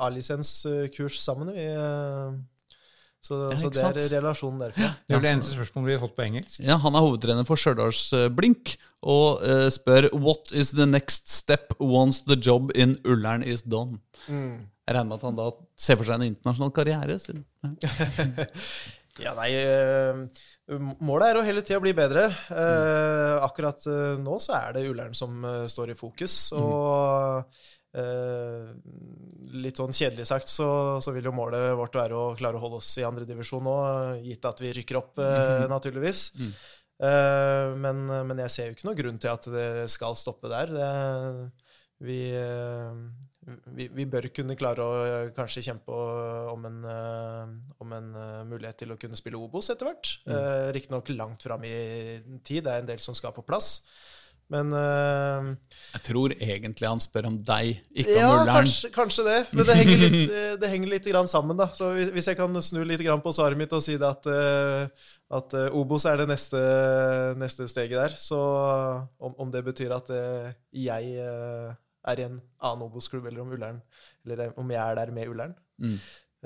A-lisenskurs 0.01 1.19
sammen, 1.21 1.53
vi. 1.53 1.67
Så, 3.27 3.41
Ja, 3.51 3.59
så 3.59 3.71
det 3.75 3.81
er 3.83 3.89
sant? 3.89 4.13
relasjonen 4.15 4.63
derfra. 4.63 4.93
Det 5.09 5.17
er 5.19 5.25
det 5.25 5.33
eneste 5.35 5.57
spørsmålet 5.57 5.91
vi 5.91 5.97
har 5.97 6.03
fått 6.05 6.17
på 6.17 6.25
engelsk. 6.27 6.61
Ja, 6.63 6.77
Han 6.83 6.95
er 6.95 7.05
hovedtrener 7.05 7.47
for 7.49 7.59
Stjørdals-Blink 7.61 8.77
og 9.07 9.43
uh, 9.43 9.67
spør 9.75 10.09
What 10.15 10.55
is 10.55 10.71
the 10.79 10.87
next 10.87 11.29
step 11.33 11.75
once 11.83 12.23
the 12.27 12.39
job 12.39 12.71
in 12.75 12.97
Ullern 13.05 13.43
is 13.47 13.63
done? 13.67 13.99
Jeg 14.29 14.95
regner 14.95 15.09
med 15.11 15.19
at 15.19 15.25
han 15.27 15.39
da 15.39 15.51
ser 15.75 15.99
for 15.99 16.07
seg 16.07 16.21
en 16.21 16.29
internasjonal 16.31 16.71
karriere. 16.75 17.19
Siden. 17.19 17.43
Ja, 19.19 19.33
nei, 19.41 19.49
eh, 19.59 20.21
målet 21.03 21.33
er 21.33 21.41
å 21.41 21.45
hele 21.47 21.63
tida 21.67 21.81
bli 21.83 21.91
bedre. 21.97 22.29
Eh, 22.31 23.35
akkurat 23.43 23.83
eh, 23.91 24.15
nå 24.23 24.39
så 24.43 24.55
er 24.61 24.77
det 24.77 24.85
Ullern 24.91 25.15
som 25.17 25.43
står 25.71 25.91
i 25.95 25.99
fokus. 25.99 26.37
Og 26.55 27.41
eh, 27.43 27.67
litt 29.57 29.79
sånn 29.79 29.95
kjedelig 29.97 30.27
sagt 30.29 30.51
så, 30.53 30.69
så 31.01 31.13
vil 31.15 31.29
jo 31.29 31.35
målet 31.37 31.71
vårt 31.79 31.97
være 31.97 32.17
å 32.19 32.35
klare 32.37 32.59
å 32.59 32.63
holde 32.63 32.81
oss 32.83 32.91
i 33.01 33.07
andredivisjon 33.09 33.65
nå, 33.65 33.77
gitt 34.27 34.49
at 34.49 34.61
vi 34.61 34.73
rykker 34.77 34.99
opp, 35.01 35.21
eh, 35.23 35.67
naturligvis. 35.71 36.27
Eh, 36.97 37.77
men, 37.77 38.05
men 38.29 38.43
jeg 38.45 38.53
ser 38.53 38.69
jo 38.69 38.77
ikke 38.77 38.89
noe 38.89 38.99
grunn 38.99 39.23
til 39.23 39.33
at 39.33 39.49
det 39.53 39.69
skal 39.93 40.19
stoppe 40.19 40.51
der. 40.53 40.73
Det, 40.77 40.91
vi, 42.05 42.19
eh, 42.37 42.93
vi, 43.77 43.87
vi 43.95 44.07
bør 44.11 44.29
kunne 44.35 44.57
klare 44.59 44.85
å 44.85 44.97
eh, 45.05 45.31
kanskje 45.37 45.65
kjempe 45.69 46.01
om 46.53 46.67
en, 46.69 46.83
eh, 46.93 47.55
om 47.85 47.95
en 47.97 48.11
eh, 48.21 48.43
mulighet 48.51 48.83
til 48.83 48.93
å 48.93 48.99
kunne 49.01 49.19
spille 49.19 49.41
Obos 49.41 49.71
etter 49.73 49.89
hvert. 49.89 50.13
Mm. 50.27 50.37
Riktignok 50.77 51.13
langt 51.15 51.47
fram 51.47 51.65
i 51.65 51.77
tid, 52.45 52.67
det 52.67 52.75
er 52.75 52.85
en 52.85 52.91
del 52.91 53.03
som 53.03 53.17
skal 53.17 53.35
på 53.37 53.47
plass. 53.47 53.79
Men 54.53 54.71
uh, 54.71 55.49
Jeg 55.97 56.03
tror 56.07 56.35
egentlig 56.37 56.87
han 56.87 57.01
spør 57.03 57.27
om 57.33 57.39
deg, 57.43 57.81
ikke 57.91 58.15
ja, 58.15 58.29
om 58.31 58.43
Ullern. 58.45 58.61
kanskje, 58.61 58.91
kanskje 58.95 59.25
det. 59.27 59.39
Men 59.51 59.67
det 59.67 59.77
henger 59.81 60.03
litt, 60.05 60.19
eh, 60.39 60.53
det 60.63 60.71
henger 60.71 60.93
litt 60.93 61.09
grann 61.11 61.31
sammen, 61.31 61.59
da. 61.59 61.67
Så 61.75 61.91
hvis 62.15 62.31
jeg 62.31 62.39
kan 62.39 62.63
snu 62.63 62.85
litt 62.87 63.03
grann 63.03 63.25
på 63.25 63.35
svaret 63.35 63.59
mitt 63.59 63.75
og 63.75 63.83
si 63.85 63.97
det 63.99 64.07
at, 64.07 64.29
eh, 64.31 65.09
at 65.35 65.57
eh, 65.59 65.75
Obos 65.75 66.07
er 66.07 66.23
det 66.23 66.29
neste, 66.31 66.61
neste 67.41 67.67
steget 67.73 67.99
der, 67.99 68.15
så 68.21 68.39
om, 69.19 69.35
om 69.35 69.51
det 69.51 69.65
betyr 69.67 69.97
at 69.97 70.15
jeg 70.71 71.17
er 72.07 72.23
i 72.23 72.29
en 72.29 72.39
annen 72.39 72.87
Obos-klubb, 72.87 73.27
eller 73.27 73.43
om 73.43 73.51
Ullern 73.57 73.83
Eller 74.23 74.55
om 74.61 74.71
jeg 74.71 74.83
er 74.83 74.95
der 75.01 75.11
med 75.15 75.33
Ullern. 75.33 75.57
Mm. 75.83 75.99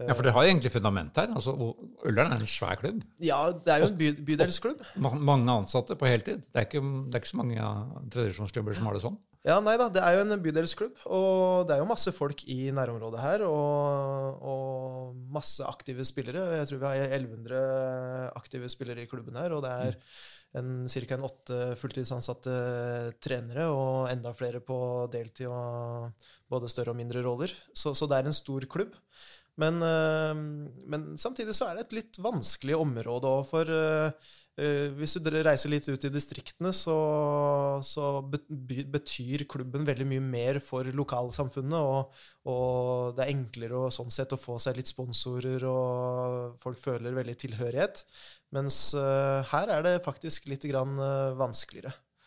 Ja, 0.08 0.14
For 0.16 0.26
det 0.26 0.34
har 0.36 0.46
egentlig 0.48 0.72
fundament 0.72 1.16
her. 1.20 1.32
altså 1.36 1.54
Ullern 1.56 2.32
er 2.32 2.40
en 2.40 2.50
svær 2.50 2.78
klubb. 2.80 3.02
Ja, 3.22 3.40
det 3.52 3.74
er 3.74 3.84
jo 3.84 3.90
en 3.90 3.98
by, 3.98 4.12
bydelsklubb. 4.28 4.84
Mange 5.00 5.56
ansatte 5.56 5.96
på 5.98 6.08
heltid. 6.08 6.44
Det 6.48 6.62
er 6.62 6.68
ikke, 6.68 6.80
det 6.80 7.18
er 7.18 7.24
ikke 7.24 7.32
så 7.34 7.40
mange 7.42 7.58
ja, 7.58 7.72
tradisjonsklubber 8.14 8.78
som 8.78 8.88
har 8.88 8.96
det 8.96 9.04
sånn. 9.04 9.18
Ja, 9.40 9.54
nei 9.64 9.78
da, 9.80 9.86
det 9.88 10.02
er 10.04 10.18
jo 10.18 10.24
en 10.26 10.42
bydelsklubb, 10.44 10.98
og 11.16 11.68
det 11.68 11.72
er 11.72 11.80
jo 11.80 11.88
masse 11.88 12.12
folk 12.12 12.42
i 12.52 12.58
nærområdet 12.76 13.22
her, 13.22 13.44
og, 13.48 14.42
og 14.44 15.14
masse 15.32 15.64
aktive 15.64 16.04
spillere. 16.04 16.42
Jeg 16.58 16.68
tror 16.68 16.82
vi 16.82 16.90
har 16.90 17.14
1100 17.16 18.34
aktive 18.36 18.68
spillere 18.68 19.06
i 19.06 19.08
klubben 19.08 19.40
her, 19.40 19.54
og 19.56 19.64
det 19.64 19.72
er 19.86 19.96
en, 20.60 20.84
ca. 20.92 21.14
en 21.16 21.24
åtte 21.24 21.58
fulltidsansatte 21.80 22.54
trenere, 23.24 23.70
og 23.72 24.10
enda 24.12 24.34
flere 24.36 24.60
på 24.60 24.76
deltid 25.12 25.48
og 25.48 26.28
både 26.52 26.68
større 26.68 26.92
og 26.92 27.00
mindre 27.00 27.24
roller. 27.24 27.54
Så, 27.72 27.94
så 27.96 28.10
det 28.10 28.20
er 28.20 28.28
en 28.28 28.36
stor 28.36 28.68
klubb. 28.68 28.92
Men, 29.60 29.80
øh, 29.84 30.36
men 30.90 31.08
samtidig 31.18 31.54
så 31.56 31.68
er 31.68 31.78
det 31.78 31.88
et 31.88 31.96
litt 31.98 32.20
vanskelig 32.22 32.78
område 32.78 33.28
òg, 33.28 33.42
for 33.48 33.68
øh, 33.74 34.30
øh, 34.62 34.86
hvis 34.96 35.16
du 35.20 35.30
reiser 35.34 35.72
litt 35.72 35.88
ut 35.90 36.06
i 36.06 36.12
distriktene, 36.12 36.72
så, 36.76 36.96
så 37.84 38.22
betyr 38.30 39.44
klubben 39.50 39.86
veldig 39.88 40.06
mye 40.14 40.24
mer 40.24 40.60
for 40.64 40.88
lokalsamfunnet, 41.02 41.78
og, 41.78 42.22
og 42.48 43.16
det 43.18 43.26
er 43.26 43.34
enklere 43.34 43.84
å, 43.84 43.92
sånn 43.94 44.12
sett 44.14 44.36
å 44.36 44.40
få 44.40 44.58
seg 44.62 44.80
litt 44.80 44.92
sponsorer, 44.92 45.66
og 45.68 46.60
folk 46.62 46.80
føler 46.80 47.16
veldig 47.16 47.38
tilhørighet. 47.44 48.04
Mens 48.56 48.82
her 48.96 49.70
er 49.70 49.84
det 49.86 49.98
faktisk 50.06 50.48
litt 50.50 50.64
grann 50.66 50.96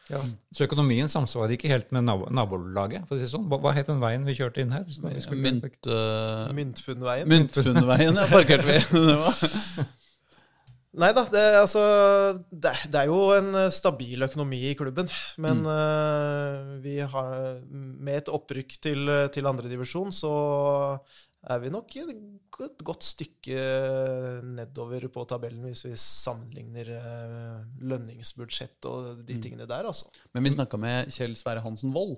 vanskeligere. 0.09 0.37
Så 0.53 0.67
økonomien 0.67 1.09
samsvarer 1.09 1.55
ikke 1.55 1.71
helt 1.71 1.91
med 1.95 2.03
nabo, 2.03 2.27
nabolaget. 2.29 3.07
for 3.07 3.15
å 3.15 3.19
si 3.19 3.29
sånn. 3.31 3.47
Hva, 3.49 3.59
hva 3.63 3.73
het 3.73 3.87
den 3.87 4.01
veien 4.03 4.25
vi 4.25 4.35
kjørte 4.35 4.61
inn 4.61 4.71
her? 4.71 4.83
Så 4.87 5.07
vi 5.07 5.19
skulle- 5.23 5.41
Mynt, 5.41 5.87
uh, 5.87 6.51
Myntfunnveien. 6.53 7.27
Myntfunnveien, 7.27 8.15
ja, 8.15 8.27
parkerte 8.27 8.65
vi. 8.67 9.85
Nei 10.93 11.09
da, 11.09 11.23
det, 11.25 11.41
altså, 11.57 11.81
det, 12.51 12.71
det 12.93 12.99
er 12.99 13.07
jo 13.09 13.31
en 13.33 13.55
stabil 13.73 14.21
økonomi 14.27 14.59
i 14.69 14.75
klubben. 14.77 15.07
Men 15.41 15.63
eh, 15.65 16.67
vi 16.83 16.99
har, 17.01 17.31
med 17.73 18.19
et 18.19 18.29
opprykk 18.29 18.75
til, 18.77 19.09
til 19.33 19.49
andredivisjon, 19.49 20.13
så 20.13 20.33
er 21.49 21.59
vi 21.59 21.69
nok 21.73 21.95
et 21.99 22.11
godt, 22.53 22.83
godt 22.87 23.03
stykke 23.03 23.63
nedover 24.55 25.07
på 25.11 25.23
tabellen 25.27 25.65
hvis 25.67 25.81
vi 25.85 25.93
sammenligner 25.99 26.91
eh, 26.95 27.57
lønningsbudsjett 27.83 28.87
og 28.87 29.23
de 29.27 29.35
tingene 29.43 29.67
der, 29.67 29.87
altså. 29.89 30.07
Men 30.33 30.45
vi 30.47 30.53
snakka 30.55 30.79
med 30.79 31.11
Kjell 31.11 31.35
Sverre 31.39 31.63
Hansen 31.65 31.91
Wold 31.95 32.15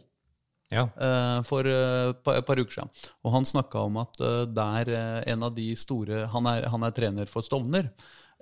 Ja. 0.73 0.88
eh, 0.97 1.39
for 1.45 1.65
eh, 1.69 2.11
et 2.11 2.45
par 2.47 2.57
uker 2.61 2.73
siden. 2.73 2.89
Og 3.26 3.34
han 3.36 3.45
snakka 3.45 3.84
om 3.86 3.97
at 4.01 4.17
der 4.53 4.93
en 5.34 5.43
av 5.49 5.53
de 5.57 5.71
store 5.78 6.26
han 6.34 6.47
er, 6.49 6.69
han 6.73 6.84
er 6.88 6.95
trener 6.97 7.30
for 7.30 7.45
Stovner. 7.45 7.91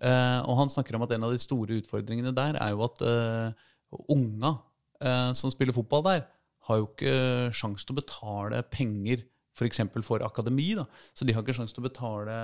eh, 0.02 0.40
og 0.48 0.58
han 0.62 0.72
snakker 0.72 0.96
om 0.96 1.04
at 1.08 1.12
en 1.16 1.24
av 1.28 1.32
de 1.36 1.40
store 1.44 1.80
utfordringene 1.82 2.32
der 2.36 2.56
er 2.60 2.72
jo 2.76 2.84
at 2.88 3.04
unga 4.10 4.56
eh, 5.04 5.32
som 5.38 5.52
spiller 5.54 5.76
fotball 5.76 6.04
der, 6.08 6.26
har 6.64 6.80
jo 6.80 6.88
ikke 6.88 7.52
sjans 7.56 7.84
til 7.84 7.92
å 7.96 8.00
betale 8.00 8.62
penger 8.72 9.26
f.eks. 9.54 9.82
For, 9.94 10.06
for 10.06 10.26
akademi. 10.26 10.74
da. 10.80 10.88
Så 11.14 11.26
de 11.26 11.36
har 11.36 11.46
ikke 11.46 11.56
sjans 11.58 11.74
til 11.76 11.84
å 11.84 11.88
betale 11.90 12.38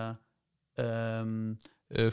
eh, 0.80 1.36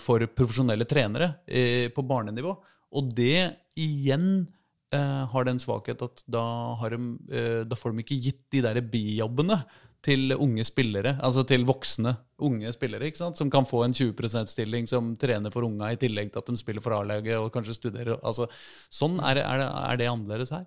for 0.01 0.25
profesjonelle 0.33 0.87
trenere 0.89 1.33
uh, 1.45 1.89
på 1.93 2.05
barnenivå. 2.09 2.55
Og 2.97 3.11
det 3.17 3.51
igjen 3.77 4.47
uh, 4.95 5.25
har 5.33 5.49
den 5.49 5.61
svakhet 5.61 6.01
at 6.07 6.23
da, 6.25 6.45
de, 6.93 7.01
uh, 7.33 7.63
da 7.69 7.77
får 7.79 7.93
de 7.93 8.05
ikke 8.07 8.23
gitt 8.29 8.47
de 8.55 8.63
der 8.65 8.81
bijobbene 8.81 9.61
til 10.07 10.37
unge 10.37 10.63
spillere, 10.65 11.17
altså 11.25 11.43
til 11.49 11.65
voksne 11.67 12.13
unge 12.47 12.71
spillere, 12.75 13.09
som 13.35 13.51
kan 13.51 13.67
få 13.67 13.83
en 13.87 13.97
20 13.97 14.15
%-stilling 14.15 14.87
som 14.87 15.15
trener 15.19 15.51
for 15.51 15.67
unga, 15.67 15.91
i 15.91 15.99
tillegg 15.99 16.31
til 16.31 16.43
at 16.43 16.51
de 16.53 16.61
spiller 16.61 16.85
for 16.85 16.95
A-laget 16.95 17.41
og 17.41 17.51
kanskje 17.55 17.75
studerer. 17.75 18.15
Altså, 18.23 18.47
sånn 18.93 19.19
er 19.19 19.41
det, 19.41 19.45
er, 19.49 19.63
det, 19.65 19.69
er 19.91 20.01
det 20.01 20.11
annerledes 20.13 20.55
her? 20.55 20.67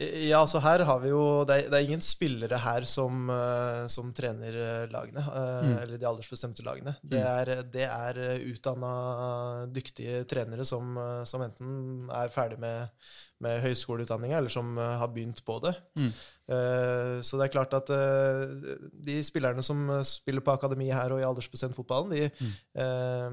Ja, 0.00 0.38
altså 0.40 0.62
her 0.64 0.80
har 0.88 1.00
vi 1.02 1.10
jo 1.12 1.44
Det 1.44 1.56
er, 1.58 1.66
det 1.68 1.76
er 1.76 1.84
ingen 1.84 2.00
spillere 2.00 2.56
her 2.62 2.86
som, 2.88 3.28
eh, 3.28 3.82
som 3.92 4.12
trener 4.16 4.56
eh, 4.56 4.86
lagene. 4.88 5.20
mm. 5.20 5.74
Eller 5.82 5.98
de 6.00 6.08
aldersbestemte 6.08 6.64
lagene. 6.64 6.94
Det 7.04 7.20
er, 7.20 7.62
det 7.68 7.84
er 7.84 8.20
utdanna 8.48 8.92
dyktige 9.68 10.24
trenere 10.30 10.64
som, 10.64 10.96
eh, 10.96 11.24
som 11.28 11.44
enten 11.44 12.08
er 12.16 12.32
ferdig 12.32 12.56
med, 12.62 12.88
med 13.44 13.60
høyskoleutdanninga, 13.64 14.38
eller 14.40 14.52
som 14.52 14.72
eh, 14.78 14.96
har 15.02 15.08
begynt 15.12 15.44
på 15.44 15.58
det. 15.66 15.74
Mm. 16.00 16.10
Eh, 16.50 17.20
Så 17.22 17.36
det 17.38 17.46
er 17.46 17.52
klart 17.58 17.74
at 17.76 17.90
eh, 17.92 18.76
de 19.04 19.18
spillerne 19.24 19.62
som 19.62 19.84
eh, 19.98 20.02
spiller 20.08 20.40
på 20.44 20.52
akademi 20.56 20.88
her 20.92 21.12
og 21.12 21.20
i 21.20 21.28
aldersbestemt 21.28 21.76
fotballen, 21.76 22.10
de, 22.16 22.48
eh, 22.74 23.30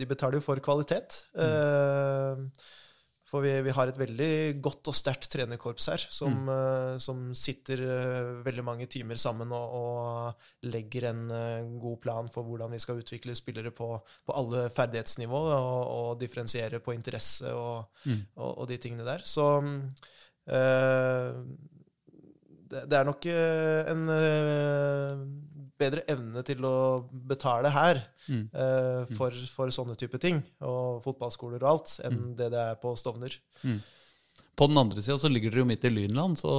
de 0.00 0.08
betaler 0.08 0.40
jo 0.40 0.46
for 0.48 0.56
kvalitet. 0.64 1.26
Eh, 1.36 2.29
For 3.30 3.44
vi, 3.44 3.52
vi 3.62 3.70
har 3.74 3.86
et 3.86 3.98
veldig 3.98 4.58
godt 4.64 4.88
og 4.90 4.96
sterkt 4.98 5.28
trenerkorps 5.30 5.84
her, 5.92 6.04
som, 6.10 6.48
eh, 6.50 6.94
som 7.02 7.28
sitter 7.38 7.82
uh, 7.86 8.40
veldig 8.42 8.64
mange 8.66 8.88
timer 8.90 9.20
sammen 9.22 9.52
og, 9.54 9.74
og 9.78 10.66
legger 10.66 11.06
en 11.12 11.20
uh, 11.30 11.68
god 11.78 12.00
plan 12.02 12.30
for 12.34 12.48
hvordan 12.48 12.74
vi 12.74 12.80
skal 12.82 12.98
utvikle 12.98 13.36
spillere 13.38 13.70
på, 13.76 13.92
på 14.26 14.34
alle 14.34 14.64
ferdighetsnivå, 14.74 15.42
og, 15.54 15.82
og 15.94 16.18
differensiere 16.22 16.82
på 16.82 16.96
interesse 16.96 17.54
og, 17.54 18.02
og, 18.34 18.50
og 18.50 18.66
de 18.70 18.80
tingene 18.82 19.06
der. 19.06 19.22
Så 19.22 19.46
det, 22.70 22.82
det 22.90 22.96
er 22.98 23.06
nok 23.06 23.26
en 23.30 24.02
bedre 25.80 26.02
evne 26.12 26.42
til 26.46 26.64
å 26.68 26.74
betale 27.10 27.72
her 27.74 28.02
Mm. 28.30 28.44
uh, 28.54 29.06
for, 29.16 29.34
for 29.50 29.72
sånne 29.74 29.96
type 29.98 30.18
ting, 30.22 30.36
og 30.62 31.00
fotballskoler 31.02 31.62
og 31.64 31.70
alt, 31.72 31.94
enn 32.04 32.18
Mm. 32.20 32.36
det 32.38 32.50
det 32.52 32.60
er 32.60 32.76
på 32.78 32.92
Stovner. 33.00 33.32
På 34.56 34.68
den 34.68 34.78
andre 34.78 35.02
sida 35.02 35.16
så 35.18 35.30
ligger 35.32 35.50
dere 35.50 35.64
jo 35.64 35.70
midt 35.72 35.84
i 35.88 35.90
Lynland, 35.90 36.36
så 36.38 36.52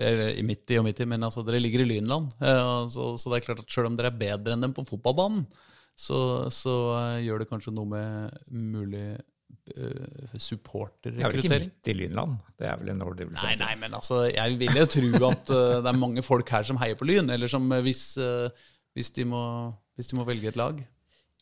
i 0.00 0.42
midt 0.46 0.70
i 0.70 0.78
og 0.78 0.84
midt 0.86 1.00
i, 1.02 1.06
men 1.10 1.22
altså, 1.26 1.42
dere 1.46 1.58
ligger 1.60 1.82
i 1.82 1.88
Lynland. 1.90 2.30
Eh, 2.40 2.86
så, 2.88 3.12
så 3.18 3.30
det 3.32 3.40
er 3.40 3.46
klart 3.48 3.62
at 3.64 3.70
selv 3.74 3.90
om 3.90 3.96
dere 3.98 4.12
er 4.12 4.18
bedre 4.20 4.54
enn 4.54 4.62
dem 4.62 4.74
på 4.76 4.84
fotballbanen, 4.86 5.44
så, 5.98 6.46
så 6.54 6.74
eh, 6.94 7.24
gjør 7.26 7.42
det 7.42 7.48
kanskje 7.50 7.74
noe 7.74 7.90
med 7.90 8.38
mulig 8.54 9.06
uh, 9.76 9.82
Det 9.82 9.92
er 9.92 10.02
vel 10.24 10.34
ikke 10.34 10.44
supporterrekruttering. 10.44 11.64
midt 11.68 11.90
i 11.92 11.96
Lynland? 11.96 12.36
Det 12.58 12.68
er 12.70 12.80
vel 12.80 12.92
en 12.94 13.04
overdrivelse? 13.06 13.46
Nei, 13.46 13.56
nei, 13.60 13.72
men 13.80 13.96
altså, 13.98 14.24
jeg 14.32 14.58
vil 14.60 14.80
jo 14.80 14.86
tro 14.94 15.30
at 15.30 15.54
uh, 15.54 15.78
det 15.84 15.92
er 15.92 16.02
mange 16.04 16.24
folk 16.26 16.52
her 16.54 16.68
som 16.68 16.80
heier 16.82 16.98
på 16.98 17.08
Lyn, 17.08 17.30
eller 17.34 17.50
som 17.50 17.66
eh, 17.72 17.82
hvis, 17.84 18.04
uh, 18.20 18.48
hvis, 18.96 19.10
de 19.16 19.26
må, 19.28 19.42
hvis 19.98 20.10
de 20.10 20.18
må 20.18 20.26
velge 20.28 20.52
et 20.52 20.60
lag. 20.60 20.80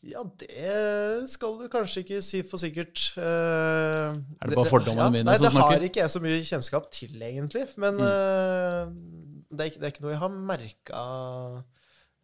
Ja, 0.05 0.21
det 0.39 1.29
skal 1.31 1.55
du 1.57 1.65
kanskje 1.73 2.03
ikke 2.03 2.19
si 2.21 2.43
for 2.45 2.61
sikkert. 2.61 3.01
Uh, 3.17 4.13
Er 4.37 4.51
det 4.51 4.59
bare 4.59 4.69
fordommene 4.69 5.09
mine 5.15 5.25
nei, 5.25 5.37
som 5.41 5.49
det 5.49 5.63
har 5.63 5.87
ikke 5.87 6.03
jeg 6.03 6.13
så 6.13 6.21
mye 6.21 6.43
kjennskap 6.45 6.91
til, 6.93 7.15
egentlig. 7.17 7.65
Men 7.81 7.97
eh, 8.05 8.83
det, 9.49 9.57
er 9.57 9.71
ikke, 9.71 9.81
det 9.81 9.89
er 9.89 9.95
ikke 9.95 10.05
noe 10.05 10.13
jeg 10.13 10.21
har 10.21 10.37
merka, 10.51 11.01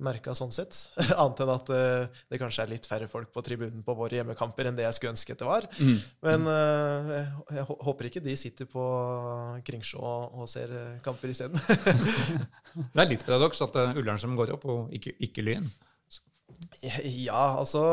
merka 0.04 0.34
sånn 0.36 0.52
sett. 0.54 0.76
Annet 1.22 1.42
enn 1.44 1.52
at 1.54 1.72
uh, 1.74 2.22
det 2.32 2.40
kanskje 2.42 2.66
er 2.66 2.72
litt 2.74 2.88
færre 2.90 3.08
folk 3.12 3.32
på 3.34 3.44
tribunen 3.46 3.84
på 3.86 3.96
våre 3.98 4.20
hjemmekamper 4.20 4.70
enn 4.70 4.78
det 4.78 4.88
jeg 4.88 4.98
skulle 4.98 5.14
ønske 5.14 5.38
det 5.38 5.48
var. 5.48 5.68
Mm. 5.78 5.98
Men 6.26 6.50
uh, 6.50 7.14
jeg, 7.14 7.26
jeg 7.60 7.68
håper 7.90 8.10
ikke 8.10 8.24
de 8.26 8.38
sitter 8.40 8.70
på 8.70 8.86
Kringsjå 9.68 10.02
og, 10.02 10.38
og 10.44 10.50
ser 10.50 10.74
eh, 10.74 11.02
kamper 11.06 11.34
isteden. 11.34 11.60
Det 12.94 13.04
er 13.04 13.06
litt 13.06 13.24
paradoks 13.26 13.60
at 13.62 13.76
det 13.76 13.82
er 13.86 13.98
Ullern 14.02 14.18
som 14.18 14.32
går 14.34 14.56
opp, 14.56 14.64
og 14.66 14.94
ikke, 14.98 15.12
ikke 15.22 15.44
Lyn. 15.46 15.68
Ja, 16.82 17.60
altså 17.60 17.84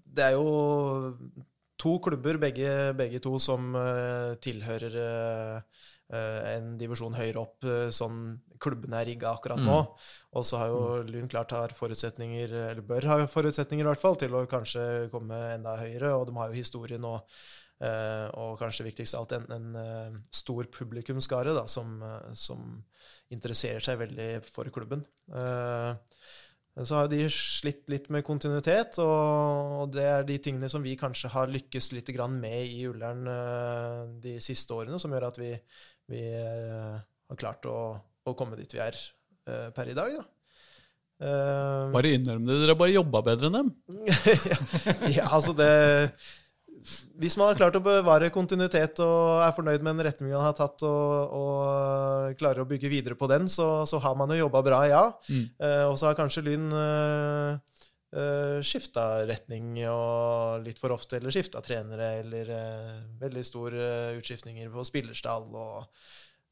Det 0.00 0.24
er 0.24 0.38
jo 0.38 0.46
to 1.80 1.98
klubber, 2.00 2.38
begge, 2.40 2.70
begge 2.96 3.20
to, 3.22 3.36
som 3.42 3.74
uh, 3.76 4.34
tilhører 4.42 4.96
eh, 5.02 5.82
en 6.54 6.72
divisjon 6.78 7.16
høyere 7.18 7.42
opp, 7.42 7.64
eh, 7.66 7.88
sånn 7.94 8.38
klubbene 8.62 9.00
er 9.00 9.10
rigga 9.10 9.32
akkurat 9.34 9.60
nå. 9.60 9.78
Og 10.38 10.46
så 10.46 10.60
har 10.60 10.72
jo 10.72 11.02
Lyn 11.08 11.28
klart 11.28 11.54
har 11.56 11.74
forutsetninger, 11.74 12.54
eller 12.70 12.86
bør 12.86 13.08
ha 13.10 13.20
forutsetninger 13.30 13.84
i 13.84 13.90
hvert 13.90 14.02
fall, 14.02 14.18
til 14.20 14.34
å 14.38 14.46
kanskje 14.50 15.10
komme 15.12 15.38
enda 15.56 15.76
høyere. 15.80 16.14
Og 16.14 16.26
de 16.28 16.36
har 16.38 16.50
jo 16.52 16.60
historien 16.62 17.12
og, 17.12 17.38
Uh, 17.76 18.32
og 18.40 18.54
kanskje 18.56 18.86
viktigst 18.86 19.12
av 19.12 19.26
alt 19.26 19.32
en, 19.36 19.42
en 19.52 19.74
uh, 19.76 20.14
stor 20.32 20.64
publikumsskare 20.72 21.52
da, 21.52 21.66
som, 21.68 21.90
uh, 22.00 22.30
som 22.32 22.62
interesserer 23.34 23.84
seg 23.84 23.98
veldig 24.00 24.28
for 24.48 24.70
klubben. 24.72 25.02
Eh, 25.28 25.92
så 26.84 26.98
har 26.98 27.08
de 27.08 27.22
slitt 27.32 27.86
litt 27.88 28.10
med 28.12 28.24
kontinuitet, 28.26 28.98
og 29.00 29.88
det 29.94 30.04
er 30.04 30.26
de 30.28 30.36
tingene 30.44 30.68
som 30.68 30.82
vi 30.84 30.92
kanskje 31.00 31.30
har 31.32 31.48
lykkes 31.48 31.94
litt 31.96 32.10
grann 32.12 32.36
med 32.40 32.68
i 32.68 32.82
Ullern 32.88 33.24
eh, 33.32 34.02
de 34.20 34.34
siste 34.44 34.76
årene, 34.76 35.00
som 35.00 35.14
gjør 35.14 35.30
at 35.30 35.40
vi, 35.40 35.54
vi 36.10 36.22
eh, 36.38 36.96
har 37.02 37.38
klart 37.40 37.66
å, 37.70 37.76
å 38.26 38.34
komme 38.38 38.58
dit 38.58 38.72
vi 38.74 38.82
er 38.82 38.96
eh, 38.96 39.68
per 39.74 39.90
i 39.90 39.96
dag. 39.96 40.16
Da. 40.16 40.24
Uh, 41.16 41.88
Bare 41.94 42.10
innrøm 42.12 42.42
det, 42.44 42.58
dere 42.60 42.74
har 42.74 42.76
bare 42.76 42.92
jobba 42.92 43.22
bedre 43.24 43.48
enn 43.48 43.54
dem. 43.56 43.70
ja, 45.16 45.24
altså 45.32 45.54
det 45.56 45.70
Hvis 47.16 47.38
man 47.40 47.48
har 47.48 47.56
klart 47.56 47.78
å 47.78 47.80
bevare 47.80 48.28
kontinuitet 48.34 49.00
og 49.00 49.40
er 49.40 49.54
fornøyd 49.56 49.80
med 49.80 49.96
den 49.96 50.04
retningen 50.10 50.36
man 50.36 50.50
har 50.50 50.58
tatt, 50.58 50.84
og, 50.84 51.38
og 51.40 52.36
klarer 52.36 52.60
å 52.62 52.68
bygge 52.68 52.92
videre 52.92 53.16
på 53.16 53.30
den, 53.32 53.48
så, 53.48 53.86
så 53.88 54.02
har 54.04 54.18
man 54.18 54.34
jo 54.34 54.42
jobba 54.42 54.60
bra, 54.66 54.82
ja. 54.90 55.06
Mm. 55.30 55.46
Uh, 55.56 55.84
og 55.88 55.96
så 55.96 56.10
har 56.10 56.20
kanskje 56.20 56.44
Lyn 56.50 56.68
uh, 56.68 57.56
skifta 58.64 59.26
retning 59.28 59.74
og 59.90 60.62
litt 60.64 60.78
for 60.80 60.94
ofte, 60.94 61.18
eller 61.18 61.34
skifta 61.34 61.60
trenere, 61.64 62.12
eller 62.22 62.52
uh, 62.52 62.94
veldig 63.20 63.42
store 63.44 63.88
utskiftninger 64.18 64.70
på 64.72 64.84
spillerstall 64.88 65.50
og 65.52 65.90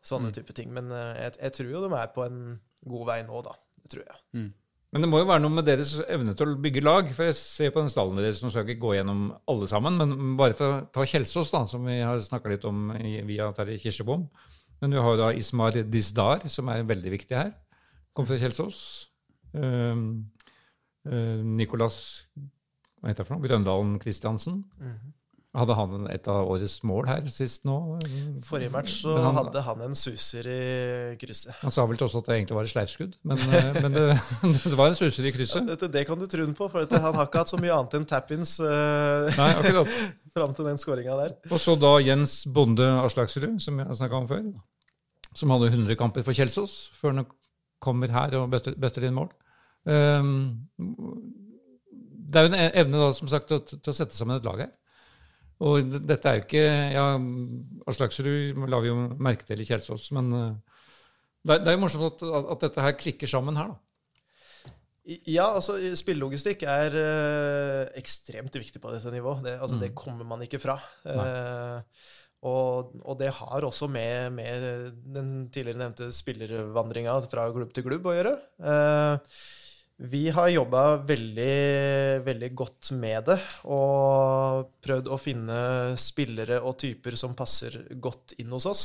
sånne 0.04 0.28
Mm. 0.28 0.34
type 0.36 0.52
ting. 0.56 0.74
Men 0.76 0.92
uh, 0.92 1.14
jeg, 1.16 1.38
jeg 1.40 1.56
tror 1.56 1.70
jo 1.72 1.82
de 1.86 1.94
er 1.96 2.12
på 2.12 2.26
en 2.26 2.42
god 2.84 3.06
vei 3.08 3.22
nå, 3.24 3.40
da. 3.46 3.54
Det 3.84 3.94
tror 3.94 4.04
jeg. 4.04 4.20
Men 4.94 5.02
det 5.02 5.08
må 5.10 5.18
jo 5.18 5.26
være 5.26 5.42
noe 5.42 5.50
med 5.56 5.66
deres 5.66 5.96
evne 6.06 6.36
til 6.38 6.52
å 6.52 6.58
bygge 6.62 6.82
lag. 6.84 7.08
For 7.16 7.26
jeg 7.26 7.34
ser 7.40 7.72
på 7.74 7.82
den 7.82 7.90
stallen 7.90 8.20
deres, 8.20 8.38
nå 8.44 8.50
skal 8.52 8.62
jeg 8.62 8.76
ikke 8.76 8.84
gå 8.84 8.92
gjennom 8.94 9.24
alle 9.50 9.66
sammen, 9.66 9.96
men 9.98 10.36
bare 10.38 10.54
for 10.54 10.70
å 10.70 10.82
ta 10.94 11.06
Kjelsås, 11.08 11.50
da, 11.50 11.64
som 11.66 11.82
vi 11.88 11.96
har 11.98 12.20
snakka 12.22 12.52
litt 12.52 12.66
om 12.68 12.92
via 13.26 13.48
Terje 13.56 13.80
Kirsebom. 13.82 14.28
Men 14.80 14.94
du 14.94 15.00
har 15.00 15.16
jo 15.16 15.18
da 15.18 15.32
Ismar 15.34 15.74
Dizdar, 15.90 16.46
som 16.52 16.70
er 16.70 16.86
veldig 16.86 17.10
viktig 17.16 17.36
her. 17.36 17.50
Kom 18.14 18.28
fra 18.28 18.38
Kjelsås. 18.38 18.78
Um, 19.54 19.62
uh, 19.64 20.43
Nicolas 21.04 21.98
hva 23.04 23.12
heter 23.12 23.20
det 23.20 23.28
for 23.28 23.36
noe? 23.36 23.44
Grøndalen 23.44 23.98
Christiansen. 24.00 24.62
Hadde 25.54 25.74
han 25.76 26.06
et 26.10 26.24
av 26.32 26.48
årets 26.50 26.78
mål 26.88 27.04
her 27.06 27.26
sist 27.30 27.66
nå? 27.68 27.74
Forrige 28.42 28.72
match 28.72 28.94
så 29.04 29.12
han- 29.20 29.36
hadde 29.36 29.60
han 29.62 29.82
en 29.84 29.94
suser 29.94 30.48
i 30.48 31.16
krysset. 31.20 31.52
Han 31.60 31.70
sa 31.70 31.84
vel 31.86 32.00
til 32.00 32.06
oss 32.06 32.16
at 32.16 32.24
det 32.24 32.38
egentlig 32.38 32.56
var 32.56 32.64
et 32.64 32.72
sleivskudd, 32.72 33.12
men, 33.22 33.38
eh, 33.38 33.82
men 33.82 33.92
det, 33.92 34.06
det 34.70 34.74
var 34.74 34.88
en 34.88 34.96
suser 34.96 35.28
i 35.28 35.34
krysset. 35.36 35.60
Ja, 35.60 35.76
dette, 35.76 35.92
det 35.92 36.06
kan 36.08 36.18
du 36.18 36.26
tro 36.26 36.48
på, 36.48 36.70
for 36.72 36.80
dette, 36.80 36.98
han 36.98 37.14
har 37.14 37.28
ikke 37.28 37.44
hatt 37.44 37.52
så 37.52 37.60
mye 37.60 37.76
annet 37.76 37.94
enn 38.00 38.08
tap-ins 38.08 38.56
uh, 38.64 39.30
fram 40.34 40.56
til 40.56 40.64
den 40.64 40.80
skåringa 40.80 41.20
der. 41.20 41.36
Og 41.52 41.60
så 41.60 41.76
da 41.76 41.98
Jens 42.00 42.46
Bonde 42.48 42.88
Aslaksrud, 43.04 43.60
som 43.60 43.84
jeg 43.84 44.00
snakka 44.00 44.16
om 44.16 44.32
før, 44.32 44.50
som 45.36 45.52
hadde 45.52 45.70
100 45.76 45.94
kamper 46.00 46.24
for 46.24 46.32
Kjelsås, 46.32 46.88
før 46.96 47.18
han 47.20 47.26
kommer 47.84 48.08
her 48.08 48.40
og 48.40 48.48
bøtter, 48.48 48.80
bøtter 48.80 49.04
inn 49.04 49.20
mål. 49.20 49.28
Ehm, 49.90 50.66
det 50.74 52.40
er 52.40 52.46
jo 52.46 52.52
en 52.52 52.58
evne 52.82 53.02
da, 53.02 53.10
som 53.16 53.30
sagt, 53.30 53.50
til, 53.52 53.60
å- 53.60 53.94
sette 53.94 54.16
sammen 54.16 54.38
et 54.38 54.48
lag 54.48 54.64
her. 54.64 54.72
Og 55.64 55.92
dette 56.08 56.28
er 56.28 56.40
jo 56.40 56.44
ikke 56.48 56.64
ja, 56.92 57.04
Aslaksrud 57.88 58.64
la 58.68 58.80
vi 58.82 58.90
jo 58.90 58.96
merke 59.22 59.46
til 59.46 59.62
i 59.62 59.66
Kjelsås, 59.68 60.10
men 60.16 60.32
eh, 60.34 60.80
det, 61.46 61.60
er- 61.60 61.76
jo 61.76 61.82
morsomt 61.84 62.08
at, 62.10 62.24
at, 62.42 62.66
dette 62.66 62.84
her 62.84 62.96
klikker 62.98 63.30
sammen 63.30 63.60
her, 63.60 63.72
da. 63.74 63.80
Ja, 65.28 65.50
altså 65.52 65.76
spillelogistikk 66.00 66.62
er 66.64 66.94
eh, 66.96 67.80
ekstremt 68.00 68.54
viktig 68.56 68.80
på 68.80 68.92
dette 68.94 69.12
nivået. 69.12 69.42
Det, 69.44 69.58
altså, 69.60 69.76
det 69.82 69.92
kommer 69.94 70.24
man 70.24 70.40
ikke 70.46 70.62
fra. 70.62 70.78
Uh, 71.04 71.84
og, 72.44 72.94
og 73.04 73.18
det 73.20 73.30
har 73.36 73.64
også 73.64 73.88
med, 73.88 74.32
med 74.36 74.64
den 75.16 75.28
tidligere 75.52 75.80
nevnte 75.80 76.10
spillervandringa 76.12 77.18
fra 77.28 77.46
klubb 77.52 77.72
til 77.76 77.86
klubb 77.86 78.08
å 78.08 78.16
gjøre. 78.16 78.34
Eh, 78.60 79.36
vi 80.02 80.24
har 80.34 80.48
jobba 80.50 80.96
veldig, 81.06 82.24
veldig 82.26 82.48
godt 82.58 82.90
med 82.98 83.28
det 83.28 83.36
og 83.70 84.72
prøvd 84.82 85.10
å 85.14 85.18
finne 85.22 85.58
spillere 86.00 86.58
og 86.66 86.74
typer 86.82 87.14
som 87.18 87.36
passer 87.38 87.76
godt 88.02 88.34
inn 88.42 88.50
hos 88.50 88.66
oss. 88.66 88.84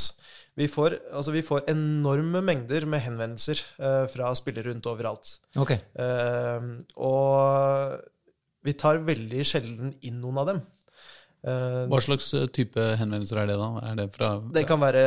Vi 0.59 0.67
får, 0.69 0.99
altså 1.09 1.33
vi 1.33 1.41
får 1.45 1.65
enorme 1.73 2.43
mengder 2.45 2.85
med 2.85 3.01
henvendelser 3.07 3.61
eh, 3.81 4.05
fra 4.13 4.29
spillere 4.37 4.69
rundt 4.69 4.89
overalt. 4.91 5.39
Okay. 5.57 5.81
Eh, 5.97 6.67
og 7.01 7.97
vi 8.67 8.75
tar 8.77 9.01
veldig 9.07 9.47
sjelden 9.47 9.95
inn 10.05 10.21
noen 10.21 10.43
av 10.43 10.51
dem. 10.51 10.61
Eh, 11.47 11.87
Hva 11.89 12.03
slags 12.05 12.29
eh, 12.37 12.45
type 12.53 12.85
henvendelser 12.99 13.41
er 13.41 13.49
det, 13.49 13.57
da? 13.57 13.71
Er 13.89 13.97
det 13.97 14.07
fra 14.13 14.33
det 14.53 14.65
kan 14.69 14.81
være 14.83 15.03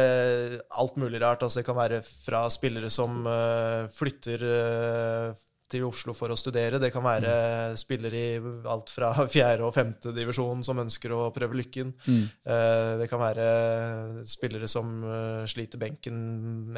alt 0.82 0.98
mulig 0.98 1.22
rart. 1.22 1.46
Altså 1.46 1.60
det 1.60 1.66
kan 1.70 1.78
være 1.78 2.02
fra 2.02 2.42
spillere 2.50 2.90
som 2.90 3.22
eh, 3.28 3.86
flytter 3.92 4.46
eh, 4.50 5.42
til 5.72 5.86
Oslo 5.88 6.12
for 6.16 6.32
å 6.32 6.36
studere. 6.38 6.78
Det 6.82 6.90
kan 6.94 7.04
være 7.04 7.32
spillere 7.80 8.20
i 8.20 8.54
alt 8.70 8.92
fra 8.92 9.10
fjerde 9.34 9.64
og 9.66 9.74
femte 9.76 10.12
divisjon 10.16 10.62
som 10.66 10.80
ønsker 10.84 11.14
å 11.16 11.30
prøve 11.34 11.58
lykken. 11.58 11.94
Eh, 12.06 12.92
det 13.00 13.08
kan 13.10 13.22
være 13.22 13.46
spillere 14.28 14.68
som 14.70 14.92
eh, 15.04 15.44
sliter 15.50 15.80
benken 15.82 16.18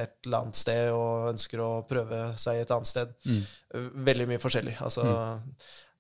et 0.01 0.17
eller 0.25 0.45
annet 0.45 0.61
sted 0.63 0.93
og 0.95 1.33
ønsker 1.35 1.63
å 1.65 1.73
prøve 1.89 2.31
seg 2.41 2.63
et 2.65 2.75
annet 2.75 2.91
sted. 2.91 3.17
Mm. 3.27 3.43
Veldig 4.07 4.29
mye 4.31 4.43
forskjellig. 4.43 4.77
Altså 4.85 5.05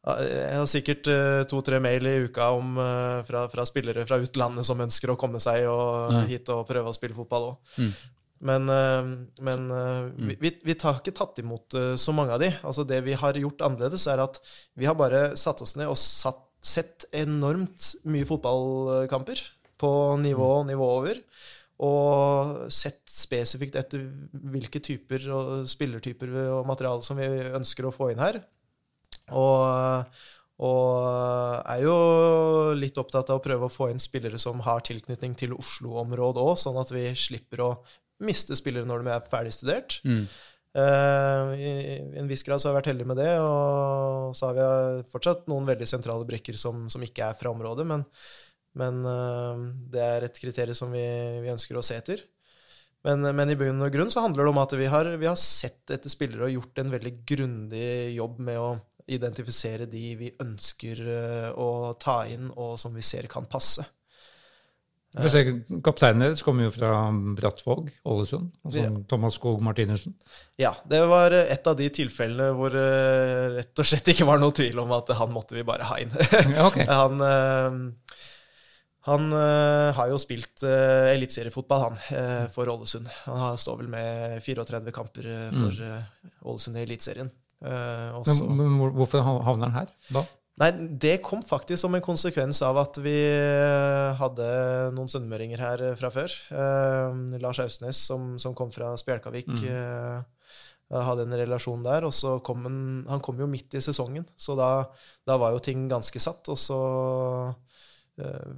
ja, 0.04 0.14
Jeg 0.20 0.56
har 0.60 0.66
sikkert 0.68 1.08
eh, 1.10 1.42
to-tre 1.48 1.78
mail 1.80 2.06
i 2.10 2.16
uka 2.28 2.50
om, 2.56 2.74
eh, 2.80 3.20
fra, 3.28 3.46
fra 3.52 3.64
spillere 3.68 4.04
fra 4.08 4.18
utlandet 4.20 4.66
som 4.68 4.80
ønsker 4.84 5.12
å 5.14 5.18
komme 5.20 5.40
seg 5.42 5.64
og, 5.70 6.12
Ja. 6.12 6.24
hit 6.28 6.50
og 6.52 6.66
prøve 6.68 6.92
å 6.92 6.96
spille 6.96 7.16
fotball 7.16 7.54
òg. 7.54 7.78
Men, 8.42 8.68
eh, 8.68 9.02
men 9.46 9.70
eh, 9.70 10.10
vi, 10.16 10.36
vi, 10.40 10.52
vi 10.64 10.76
har 10.82 10.98
ikke 10.98 11.14
tatt 11.16 11.38
imot 11.40 11.76
eh, 11.78 11.94
så 12.00 12.14
mange 12.16 12.34
av 12.34 12.42
de. 12.42 12.50
Altså 12.66 12.84
Det 12.88 13.00
vi 13.06 13.16
har 13.18 13.38
gjort 13.40 13.62
annerledes, 13.66 14.06
er 14.10 14.24
at 14.24 14.40
vi 14.74 14.88
har 14.88 14.98
bare 14.98 15.30
satt 15.40 15.62
oss 15.64 15.76
ned 15.80 15.90
og 15.92 15.98
satt, 16.00 16.42
sett 16.64 17.06
enormt 17.12 17.92
mye 18.08 18.26
fotballkamper 18.28 19.40
på 19.80 19.90
nivå 20.22 20.48
og 20.60 20.68
nivå 20.70 20.90
over. 20.98 21.20
Og 21.84 22.70
sett 22.72 23.02
spesifikt 23.10 23.76
etter 23.76 24.04
hvilke 24.54 24.80
typer 24.80 25.26
og 25.34 25.66
spillertyper 25.68 26.30
og 26.54 26.68
materiale 26.68 27.04
som 27.04 27.18
vi 27.18 27.26
ønsker 27.26 27.88
å 27.88 27.92
få 27.94 28.12
inn 28.12 28.22
her. 28.22 28.38
Og, 29.34 30.22
og 30.64 31.68
er 31.74 31.82
jo 31.82 31.96
litt 32.78 33.00
opptatt 33.00 33.32
av 33.32 33.40
å 33.40 33.44
prøve 33.44 33.66
å 33.68 33.72
få 33.72 33.90
inn 33.90 34.00
spillere 34.00 34.38
som 34.40 34.62
har 34.64 34.84
tilknytning 34.86 35.34
til 35.40 35.56
Oslo-området 35.56 36.44
òg, 36.44 36.56
sånn 36.60 36.78
at 36.80 36.94
vi 36.94 37.08
slipper 37.18 37.64
å 37.64 37.70
miste 38.22 38.56
spillere 38.58 38.88
når 38.88 39.02
de 39.02 39.14
er 39.14 39.30
ferdig 39.30 39.54
studert. 39.56 39.98
Mm. 40.06 40.26
Uh, 40.74 41.54
I 41.54 41.72
en 42.18 42.30
viss 42.30 42.42
grad 42.46 42.58
så 42.58 42.68
har 42.68 42.74
vi 42.74 42.80
vært 42.80 42.90
heldige 42.90 43.10
med 43.10 43.20
det, 43.22 43.32
og 43.42 44.34
så 44.34 44.50
har 44.50 44.56
vi 44.58 45.10
fortsatt 45.12 45.46
noen 45.50 45.68
veldig 45.68 45.86
sentrale 45.86 46.26
brikker 46.26 46.58
som, 46.58 46.88
som 46.90 47.02
ikke 47.06 47.28
er 47.28 47.38
fra 47.38 47.52
området, 47.54 47.86
men, 47.86 48.02
men 48.80 49.02
uh, 49.06 49.66
det 49.90 50.02
er 50.02 50.26
et 50.26 50.40
kriterium 50.42 50.78
som 50.78 50.94
vi, 50.94 51.04
vi 51.44 51.52
ønsker 51.54 51.78
å 51.78 51.84
se 51.86 51.98
etter. 52.02 52.24
Men, 53.04 53.20
men 53.36 53.52
i 53.52 53.56
bunn 53.60 53.84
og 53.84 53.92
grunn 53.92 54.10
så 54.10 54.22
handler 54.24 54.46
det 54.46 54.54
om 54.54 54.62
at 54.62 54.74
vi 54.80 54.88
har, 54.88 55.10
vi 55.20 55.28
har 55.28 55.36
sett 55.38 55.92
etter 55.92 56.10
spillere 56.10 56.46
og 56.46 56.54
gjort 56.54 56.80
en 56.80 56.92
veldig 56.94 57.12
grundig 57.28 57.88
jobb 58.16 58.38
med 58.46 58.60
å 58.60 58.70
identifisere 59.12 59.84
de 59.90 60.04
vi 60.16 60.30
ønsker 60.40 61.02
eh, 61.04 61.50
å 61.52 61.92
ta 62.00 62.22
inn, 62.30 62.48
og 62.56 62.78
som 62.80 62.96
vi 62.96 63.04
ser 63.04 63.28
kan 63.28 63.44
passe. 63.50 63.84
Kapteinen 65.14 66.24
deres 66.24 66.42
kommer 66.42 66.66
jo 66.66 66.72
fra 66.74 66.90
Brattvåg, 67.38 67.90
Ålesund. 68.10 68.48
Altså 68.66 68.80
Ja. 68.82 68.90
Thomas 69.08 69.36
Skog 69.38 69.60
Martinussen. 69.62 70.16
Ja, 70.58 70.72
det 70.90 71.04
var 71.06 71.30
et 71.38 71.66
av 71.70 71.76
de 71.78 71.86
tilfellene 71.94 72.50
hvor 72.58 72.74
det 72.74 72.86
rett 73.60 73.78
og 73.78 73.86
slett 73.86 74.10
ikke 74.10 74.26
var 74.26 74.42
noe 74.42 74.50
tvil 74.56 74.78
om 74.82 74.90
at 74.96 75.12
han 75.14 75.30
måtte 75.34 75.54
vi 75.54 75.62
bare 75.66 75.86
ha 75.86 76.00
inn. 76.02 76.10
Ja, 76.56 76.66
ok. 76.66 76.80
han 77.02 77.22
eh, 77.22 77.78
han 79.04 79.26
eh, 79.36 79.90
har 79.92 80.08
jo 80.08 80.16
spilt 80.16 80.62
eliteseriefotball, 80.64 81.82
han, 81.90 81.98
eh, 82.16 82.46
for 82.54 82.70
Ålesund. 82.72 83.06
Han 83.26 83.36
har, 83.36 83.58
står 83.60 83.82
vel 83.82 83.90
med 83.92 84.38
34 84.42 84.94
kamper 84.96 85.26
eh, 85.28 85.50
for 85.52 85.82
eh, 85.84 86.30
Ålesund 86.48 86.78
i 86.80 86.86
Eliteserien. 86.86 87.28
Eh, 87.60 88.16
Men, 88.26 88.56
men 88.56 88.94
hvorfor 88.96 89.22
havner 89.22 89.68
han 89.68 89.76
her 89.82 89.92
da? 90.08 90.24
Nei, 90.62 90.68
det 91.02 91.16
kom 91.26 91.40
faktisk 91.42 91.80
som 91.82 91.96
en 91.96 92.04
konsekvens 92.04 92.60
av 92.62 92.78
at 92.78 92.98
vi 93.02 93.14
eh, 93.26 94.12
hadde 94.20 94.44
noen 94.94 95.10
sunnmøringer 95.10 95.58
her 95.58 95.80
eh, 95.82 95.96
fra 95.98 96.12
før. 96.14 96.30
Eh, 96.54 97.16
Lars 97.42 97.58
Ausnes, 97.64 97.98
som, 98.06 98.36
som 98.38 98.54
kom 98.54 98.70
fra 98.70 98.92
Spjelkavik, 99.00 99.50
eh, 99.66 100.52
hadde 100.94 101.26
en 101.26 101.36
relasjon 101.40 101.82
der. 101.82 102.06
Og 102.06 102.14
så 102.14 102.36
kom 102.46 102.62
han, 102.68 102.78
han 103.10 103.24
kom 103.24 103.42
jo 103.42 103.50
midt 103.50 103.74
i 103.74 103.82
sesongen, 103.82 104.28
så 104.38 104.54
da, 104.58 104.68
da 105.26 105.40
var 105.42 105.56
jo 105.56 105.64
ting 105.64 105.88
ganske 105.90 106.22
satt. 106.22 106.46
Og 106.54 106.60
så 106.60 106.78
eh, 108.22 108.54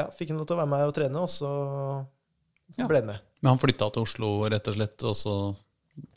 ja, 0.00 0.08
fikk 0.08 0.32
han 0.32 0.40
lov 0.40 0.48
til 0.48 0.56
å 0.56 0.62
være 0.62 0.72
med 0.72 0.88
og 0.88 0.96
trene, 0.96 1.26
og 1.26 1.28
så 1.28 1.52
ble 2.80 3.04
han 3.04 3.12
med. 3.12 3.30
Men 3.44 3.52
han 3.52 3.60
flytta 3.60 3.92
til 3.92 4.08
Oslo 4.08 4.32
rett 4.48 4.72
og 4.72 4.80
slett, 4.80 5.04
og 5.04 5.20
så 5.20 5.36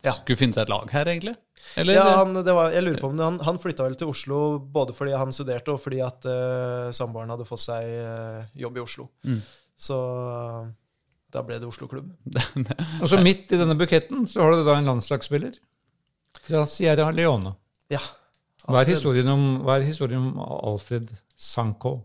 Ja. 0.02 0.14
skulle 0.16 0.40
finne 0.40 0.58
seg 0.58 0.66
et 0.66 0.72
lag 0.72 0.90
her, 0.94 1.10
egentlig? 1.12 1.36
Eller? 1.78 1.98
Ja, 2.00 2.06
han, 2.22 2.34
det 2.46 2.54
var, 2.56 2.72
jeg 2.74 2.86
lurer 2.86 3.02
på 3.02 3.12
om 3.12 3.18
det, 3.20 3.26
han, 3.28 3.38
han 3.46 3.60
flytta 3.62 3.86
vel 3.86 3.98
til 4.00 4.10
Oslo 4.12 4.42
både 4.74 4.96
fordi 4.98 5.16
han 5.20 5.34
studerte, 5.36 5.76
og 5.76 5.82
fordi 5.84 6.02
at 6.06 6.28
uh, 6.30 6.90
samboeren 6.96 7.34
hadde 7.34 7.48
fått 7.50 7.66
seg 7.66 7.90
uh, 8.02 8.44
jobb 8.58 8.80
i 8.80 8.84
Oslo. 8.84 9.08
Mm. 9.28 9.42
Så 9.78 9.98
da 11.34 11.44
ble 11.46 11.60
det 11.62 11.68
Oslo-klubb. 11.68 12.14
Og 13.04 13.10
så 13.12 13.20
midt 13.22 13.52
i 13.52 13.60
denne 13.60 13.76
buketten 13.78 14.26
så 14.30 14.46
har 14.46 14.56
du 14.56 14.64
da 14.66 14.78
en 14.80 14.88
landslagsspiller 14.90 15.60
fra 16.48 16.64
Sierra 16.70 17.10
Leone. 17.14 17.54
Ja. 17.92 18.02
Hva 18.68 18.82
er 18.82 18.92
historien 18.92 19.28
om, 19.32 19.44
hva 19.64 19.78
er 19.78 19.86
historien 19.88 20.32
om 20.32 20.40
Alfred 20.42 21.12
Sanko? 21.38 22.00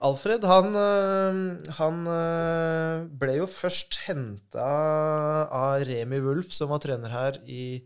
Alfred, 0.00 0.44
han, 0.48 0.70
eh, 0.80 1.72
han 1.76 1.98
eh, 2.08 3.02
ble 3.20 3.34
jo 3.36 3.48
først 3.50 3.98
henta 4.06 4.64
av 5.52 5.82
Remi 5.84 6.20
Wulf, 6.24 6.54
som 6.56 6.70
var 6.72 6.80
trener 6.80 7.12
her 7.12 7.36
i 7.44 7.82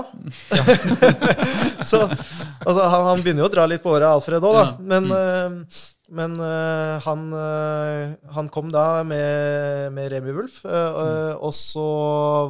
så 1.90 2.06
altså, 2.08 2.80
han, 2.88 3.02
han 3.10 3.20
begynner 3.20 3.44
jo 3.44 3.50
å 3.50 3.52
dra 3.52 3.66
litt 3.68 3.84
på 3.84 3.92
åra, 3.92 4.14
Alfred 4.16 4.44
òg, 4.46 4.56
da. 4.56 4.64
Men, 4.80 5.10
Men, 5.10 5.12
uh, 5.12 5.84
men 6.16 6.36
uh, 6.38 7.02
han, 7.02 7.24
uh, 7.34 8.14
han 8.36 8.48
kom 8.54 8.70
da 8.72 9.02
med, 9.04 9.92
med 9.92 10.10
Remi 10.14 10.32
Wulf, 10.36 10.62
Mm. 10.66 11.36
og 11.44 11.52
så 11.54 11.84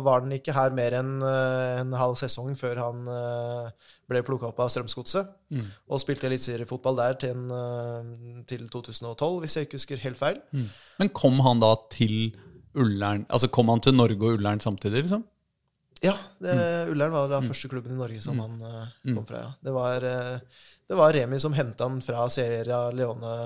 var 0.04 0.22
han 0.22 0.32
ikke 0.36 0.54
her 0.54 0.74
mer 0.76 0.94
enn 0.98 1.14
en 1.24 1.94
halv 1.96 2.14
sesong 2.20 2.54
før 2.58 2.78
han 2.78 3.00
ble 4.06 4.22
plukka 4.26 4.50
opp 4.50 4.60
av 4.62 4.70
Strømsgodset. 4.72 5.28
Mm. 5.50 5.66
Og 5.90 6.02
spilte 6.02 6.28
eliteseriefotball 6.28 7.00
der 7.00 7.16
til, 7.20 7.34
en, 7.34 8.42
til 8.48 8.68
2012, 8.72 9.40
hvis 9.42 9.56
jeg 9.56 9.66
ikke 9.68 9.80
husker 9.80 10.04
helt 10.04 10.20
feil. 10.20 10.38
Men 11.00 11.12
kom 11.16 11.40
han 11.46 11.62
da 11.64 11.74
til 11.92 12.36
Ullern 12.76 13.24
Altså 13.32 13.48
kom 13.48 13.70
han 13.72 13.80
til 13.80 13.96
Norge 13.96 14.20
og 14.20 14.36
Ullern 14.36 14.60
samtidig, 14.60 15.06
liksom? 15.06 15.24
Ja, 16.04 16.14
det, 16.42 16.54
Ullern 16.92 17.14
var 17.14 17.28
da 17.30 17.42
første 17.44 17.70
klubben 17.72 17.94
i 17.94 17.98
Norge 17.98 18.22
som 18.24 18.40
han 18.42 18.56
uh, 18.60 18.88
kom 19.06 19.24
fra. 19.28 19.42
Ja. 19.46 19.52
Det, 19.64 19.74
var, 19.76 20.04
uh, 20.04 20.64
det 20.90 20.98
var 20.98 21.14
Remi 21.16 21.40
som 21.42 21.56
henta 21.56 21.88
han 21.88 22.02
fra 22.04 22.26
Sierra 22.32 22.86
Leone. 22.94 23.36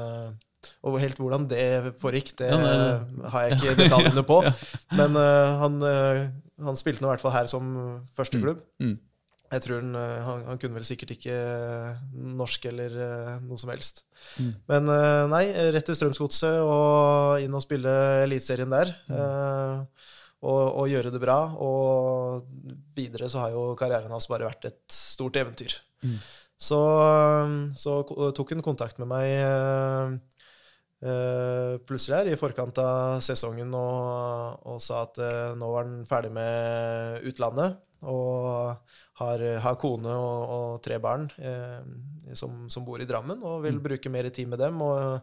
Og 0.85 0.99
helt 1.01 1.21
hvordan 1.21 1.47
det 1.49 1.95
foregikk, 2.03 2.35
det 2.43 2.51
Ja, 2.51 2.59
nei, 2.61 3.29
har 3.33 3.47
jeg 3.47 3.59
ikke 3.59 3.77
detaljene 3.85 4.25
på. 4.27 4.41
Men 4.99 5.17
uh, 5.17 5.61
han, 5.63 5.79
han 6.67 6.81
spilte 6.81 7.05
nå 7.05 7.11
i 7.11 7.15
hvert 7.15 7.25
fall 7.25 7.39
her 7.39 7.49
som 7.51 7.71
førsteklubb. 8.19 8.65
Mm. 8.83 8.99
Jeg 9.51 9.65
tror 9.65 9.81
han, 9.83 9.95
han, 9.99 10.43
han 10.47 10.59
kunne 10.63 10.79
vel 10.79 10.87
sikkert 10.87 11.17
ikke 11.17 11.37
norsk 12.39 12.69
eller 12.71 12.93
noe 13.43 13.59
som 13.59 13.73
helst. 13.73 14.05
Mm. 14.39 14.53
Men 14.71 14.93
nei, 15.33 15.41
rett 15.75 15.89
til 15.89 15.97
Strømsgodset 15.99 16.61
og 16.63 17.43
inn 17.43 17.57
og 17.59 17.65
spille 17.65 17.95
Eliteserien 18.29 18.71
der. 18.71 18.93
eh, 19.11 20.13
og, 20.41 20.63
og 20.81 20.89
gjøre 20.91 21.13
det 21.13 21.21
bra. 21.23 21.39
Og 21.61 22.45
videre 22.97 23.29
så 23.33 23.45
har 23.45 23.57
jo 23.57 23.71
karrieren 23.79 24.13
hans 24.13 24.29
bare 24.31 24.49
vært 24.49 24.69
et 24.71 24.83
stort 24.95 25.37
eventyr. 25.41 25.77
Mm. 26.05 26.17
Så, 26.61 26.81
så 27.81 28.01
tok 28.37 28.53
hun 28.53 28.65
kontakt 28.65 28.99
med 29.01 29.09
meg 29.09 29.27
eh, 29.33 30.17
eh, 31.09 31.77
plutselig 31.89 32.19
her 32.19 32.29
i 32.29 32.41
forkant 32.41 32.81
av 32.83 33.23
sesongen 33.25 33.73
og, 33.77 34.67
og 34.69 34.83
sa 34.85 35.07
at 35.07 35.21
eh, 35.25 35.55
nå 35.57 35.71
var 35.73 35.89
han 35.89 36.03
ferdig 36.09 36.35
med 36.37 37.25
utlandet. 37.31 37.81
Og 38.01 38.77
har, 39.21 39.43
har 39.61 39.81
kone 39.81 40.13
og, 40.17 40.53
og 40.57 40.69
tre 40.81 40.97
barn 40.97 41.27
som, 42.33 42.63
som 42.73 42.87
bor 42.87 42.97
i 42.97 43.05
Drammen, 43.05 43.43
og 43.45 43.67
vil 43.67 43.77
bruke 43.85 44.09
mer 44.09 44.31
tid 44.33 44.49
med 44.49 44.63
dem. 44.63 44.81
Og, 44.81 45.21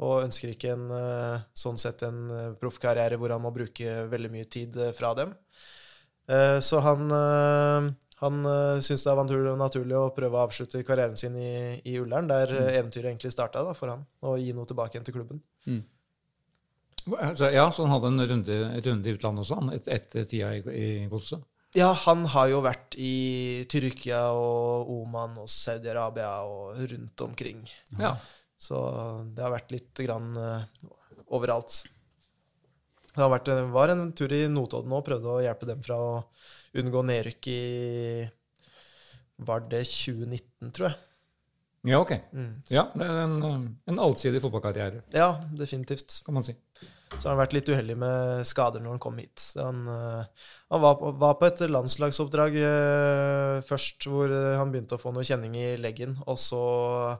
og 0.00 0.24
ønsker 0.24 0.54
ikke 0.54 0.74
en 0.74 0.86
eh, 0.96 1.42
sånn 1.56 1.80
sett 1.80 2.04
en 2.06 2.22
eh, 2.32 2.52
proffkarriere 2.60 3.18
hvor 3.20 3.34
han 3.34 3.42
må 3.44 3.52
bruke 3.54 4.04
veldig 4.10 4.30
mye 4.32 4.48
tid 4.50 4.78
eh, 4.80 4.94
fra 4.96 5.12
dem. 5.18 5.34
Så 6.62 6.78
han, 6.78 7.08
han 8.20 8.36
syns 8.86 9.02
det 9.02 9.10
er 9.10 9.56
naturlig, 9.58 9.96
å 9.98 10.12
prøve 10.14 10.36
å 10.38 10.44
avslutte 10.44 10.84
karrieren 10.86 11.18
sin 11.18 11.34
i, 11.34 11.80
i 11.90 11.96
Ullern, 11.98 12.28
der 12.30 12.52
mm. 12.54 12.68
eventyret 12.68 13.08
egentlig 13.08 13.32
starta 13.34 13.64
for 13.74 13.90
han, 13.90 14.04
og 14.22 14.36
gi 14.38 14.52
noe 14.54 14.68
tilbake 14.70 14.94
igjen 14.94 15.08
til 15.08 15.16
klubben. 15.16 15.40
Altså, 17.16 17.48
ja, 17.50 17.64
så 17.74 17.82
han 17.82 17.96
hadde 17.96 18.12
en 18.12 18.26
runde, 18.30 18.60
runde 18.86 19.10
i 19.10 19.16
utlandet 19.16 19.42
også, 19.42 19.58
han, 19.58 19.72
et, 19.74 19.90
etter 19.90 20.30
tida 20.30 20.52
i, 20.54 20.62
i 20.70 20.86
godset. 21.10 21.42
Ja, 21.74 21.90
han 22.06 22.22
har 22.30 22.52
jo 22.52 22.62
vært 22.62 22.94
i 22.94 23.66
Tyrkia 23.70 24.28
og 24.30 24.86
Oman 25.00 25.34
og 25.42 25.50
Saudi-Arabia 25.50 26.30
og 26.46 26.78
rundt 26.94 27.26
omkring. 27.26 27.66
Ja. 27.98 28.14
Så 28.60 28.76
det 29.34 29.40
har 29.44 29.54
vært 29.54 29.72
litt 29.72 30.02
grann 30.04 30.34
eh, 30.36 30.88
overalt. 31.32 31.80
Det 33.10 33.18
har 33.24 33.30
vært, 33.32 33.48
var 33.72 33.90
en 33.94 34.10
tur 34.14 34.30
i 34.36 34.44
Notodden 34.52 34.92
og 34.94 35.04
prøvde 35.08 35.32
å 35.32 35.40
hjelpe 35.42 35.66
dem 35.66 35.80
fra 35.82 35.96
å 35.98 36.10
unngå 36.78 37.00
nedrykk 37.08 37.48
i 37.50 37.60
Var 39.40 39.64
det 39.72 39.80
2019, 39.88 40.70
tror 40.76 40.90
jeg. 40.90 40.98
ja, 41.88 41.98
ok. 42.04 42.12
Mm. 42.36 42.50
Ja, 42.70 42.84
det 42.94 43.06
er 43.08 43.18
en, 43.24 43.36
eh, 43.48 43.60
en 43.94 43.98
allsidig 44.04 44.42
fotballkarriere, 44.44 45.02
Ja, 45.16 45.30
definitivt. 45.56 46.20
kan 46.26 46.34
man 46.36 46.44
si. 46.44 46.54
Så 47.18 47.24
har 47.26 47.34
han 47.34 47.40
vært 47.40 47.54
litt 47.56 47.68
uheldig 47.72 47.96
med 47.98 48.46
skader 48.46 48.80
når 48.84 48.90
han 48.94 48.98
kom 49.02 49.16
hit. 49.18 49.42
Han, 49.56 49.80
eh, 49.88 50.24
han 50.70 50.80
var, 50.84 50.94
på, 51.00 51.10
var 51.18 51.34
på 51.40 51.46
et 51.48 51.64
landslagsoppdrag 51.72 52.54
eh, 52.60 53.60
først, 53.66 54.06
hvor 54.06 54.30
eh, 54.30 54.58
han 54.60 54.70
begynte 54.70 54.94
å 54.94 55.00
få 55.02 55.10
noe 55.16 55.24
kjenning 55.26 55.56
i 55.58 55.72
leggen. 55.80 56.14
Og 56.28 56.38
så 56.38 56.60
eh, 57.10 57.16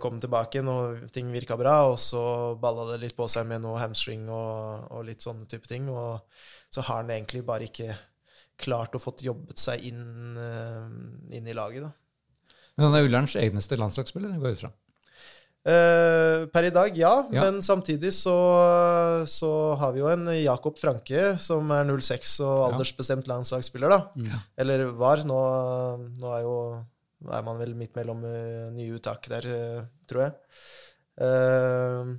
kom 0.00 0.20
tilbake 0.22 0.62
når 0.64 1.06
ting 1.12 1.28
virka 1.34 1.56
bra. 1.60 1.78
Og 1.90 1.98
så 2.00 2.22
balla 2.60 2.88
det 2.92 3.00
litt 3.02 3.16
på 3.16 3.28
seg 3.28 3.48
med 3.50 3.64
noe 3.64 3.80
hamstring 3.82 4.28
og, 4.32 4.86
og 4.90 5.06
litt 5.08 5.24
sånne 5.24 5.48
type 5.50 5.68
ting. 5.68 5.90
Og 5.92 6.22
så 6.72 6.84
har 6.86 7.02
han 7.02 7.12
egentlig 7.12 7.44
bare 7.46 7.68
ikke 7.68 7.96
klart 8.60 8.96
å 8.96 9.02
fått 9.02 9.24
jobbet 9.26 9.60
seg 9.60 9.84
inn, 9.84 10.36
eh, 10.40 11.36
inn 11.36 11.48
i 11.48 11.56
laget, 11.56 11.84
da. 11.84 11.92
Men 12.76 12.90
han 12.90 12.98
er 12.98 13.06
Ullerns 13.08 13.36
eneste 13.40 13.78
landslagsspiller, 13.80 14.36
går 14.40 14.52
jeg 14.52 14.58
ut 14.58 14.64
fra. 14.66 14.72
Eh, 15.66 16.44
per 16.52 16.68
i 16.68 16.70
dag, 16.70 16.96
ja. 16.96 17.12
Ja. 17.34 17.46
Men 17.46 17.62
samtidig 17.64 18.12
så, 18.14 18.36
så 19.26 19.50
har 19.80 19.94
vi 19.96 20.02
jo 20.02 20.10
en 20.12 20.28
Jakob 20.30 20.76
Franke 20.78 21.32
som 21.42 21.72
er 21.74 21.88
06 21.90 22.36
og 22.46 22.58
aldersbestemt 22.68 23.30
landslagsspiller, 23.30 23.96
da. 23.96 24.36
Eller 24.62 24.86
var. 24.96 25.24
Nå, 25.26 25.40
nå 26.20 26.34
er 26.36 26.44
jo 26.44 26.58
er 27.24 27.42
man 27.46 27.58
vel 27.58 27.74
midt 27.74 27.94
mellom 27.96 28.24
uh, 28.24 28.70
nye 28.76 28.94
uttak 28.98 29.26
der, 29.32 29.46
uh, 29.48 29.84
tror 30.06 30.26
jeg. 30.26 30.34
Eh, 31.16 32.10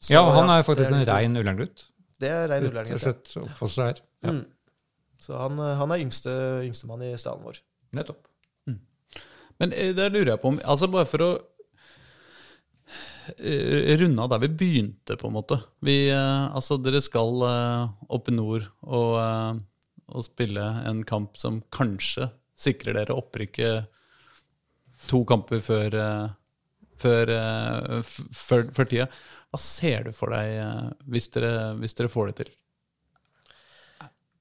så 0.00 0.12
Ja, 0.12 0.22
han 0.36 0.50
er 0.52 0.62
faktisk 0.62 0.90
faktisk 0.90 0.92
en 0.92 0.98
litt- 1.00 1.08
rein 1.12 1.36
Ullern-gutt. 1.40 1.84
Det 2.20 2.28
er 2.28 2.48
rein 2.48 2.62
Rett 2.66 2.70
ullern. 2.72 2.92
og 2.92 3.00
slett 3.00 3.60
også 3.64 3.86
her. 3.88 4.00
Ja, 4.22 4.30
Mm. 4.36 4.44
Så 5.20 5.36
han, 5.36 5.58
eh, 5.58 5.74
han 5.76 5.90
er 5.92 5.98
yngste, 6.00 6.30
yngstemann 6.64 7.02
i 7.02 7.14
stallen 7.16 7.42
vår. 7.44 7.60
nettopp. 7.92 8.26
Men 9.60 9.70
der 9.70 10.08
lurer 10.10 10.30
jeg 10.32 10.40
på 10.40 10.48
om 10.48 10.58
Altså 10.64 10.86
bare 10.90 11.04
for 11.04 11.18
å 11.18 11.30
eh, 13.38 13.96
runde 14.00 14.22
av 14.22 14.30
der 14.32 14.38
vi 14.46 14.48
begynte, 14.48 15.16
på 15.20 15.28
en 15.28 15.34
måte. 15.36 15.58
Vi, 15.84 16.08
eh, 16.10 16.46
altså 16.54 16.78
Dere 16.82 17.00
skal 17.04 17.42
eh, 17.44 17.88
opp 18.10 18.28
i 18.28 18.32
nord 18.32 18.66
og, 18.82 19.18
eh, 19.20 19.60
og 20.16 20.24
spille 20.24 20.64
en 20.88 21.04
kamp 21.04 21.36
som 21.38 21.60
kanskje 21.72 22.30
sikrer 22.60 23.00
dere 23.00 23.16
opprykket 23.16 23.88
to 25.08 25.24
kamper 25.28 25.62
før, 25.64 25.96
eh, 25.96 26.30
før, 27.00 27.34
eh, 27.34 28.14
før, 28.36 28.64
før 28.76 28.88
tida. 28.88 29.10
Hva 29.50 29.60
ser 29.62 30.08
du 30.08 30.14
for 30.14 30.34
deg 30.34 30.56
eh, 30.60 30.88
hvis 31.10 31.30
dere, 31.34 31.52
hvis 31.80 31.96
dere 31.98 32.12
får 32.12 32.30
det 32.30 32.40
til? 32.42 32.56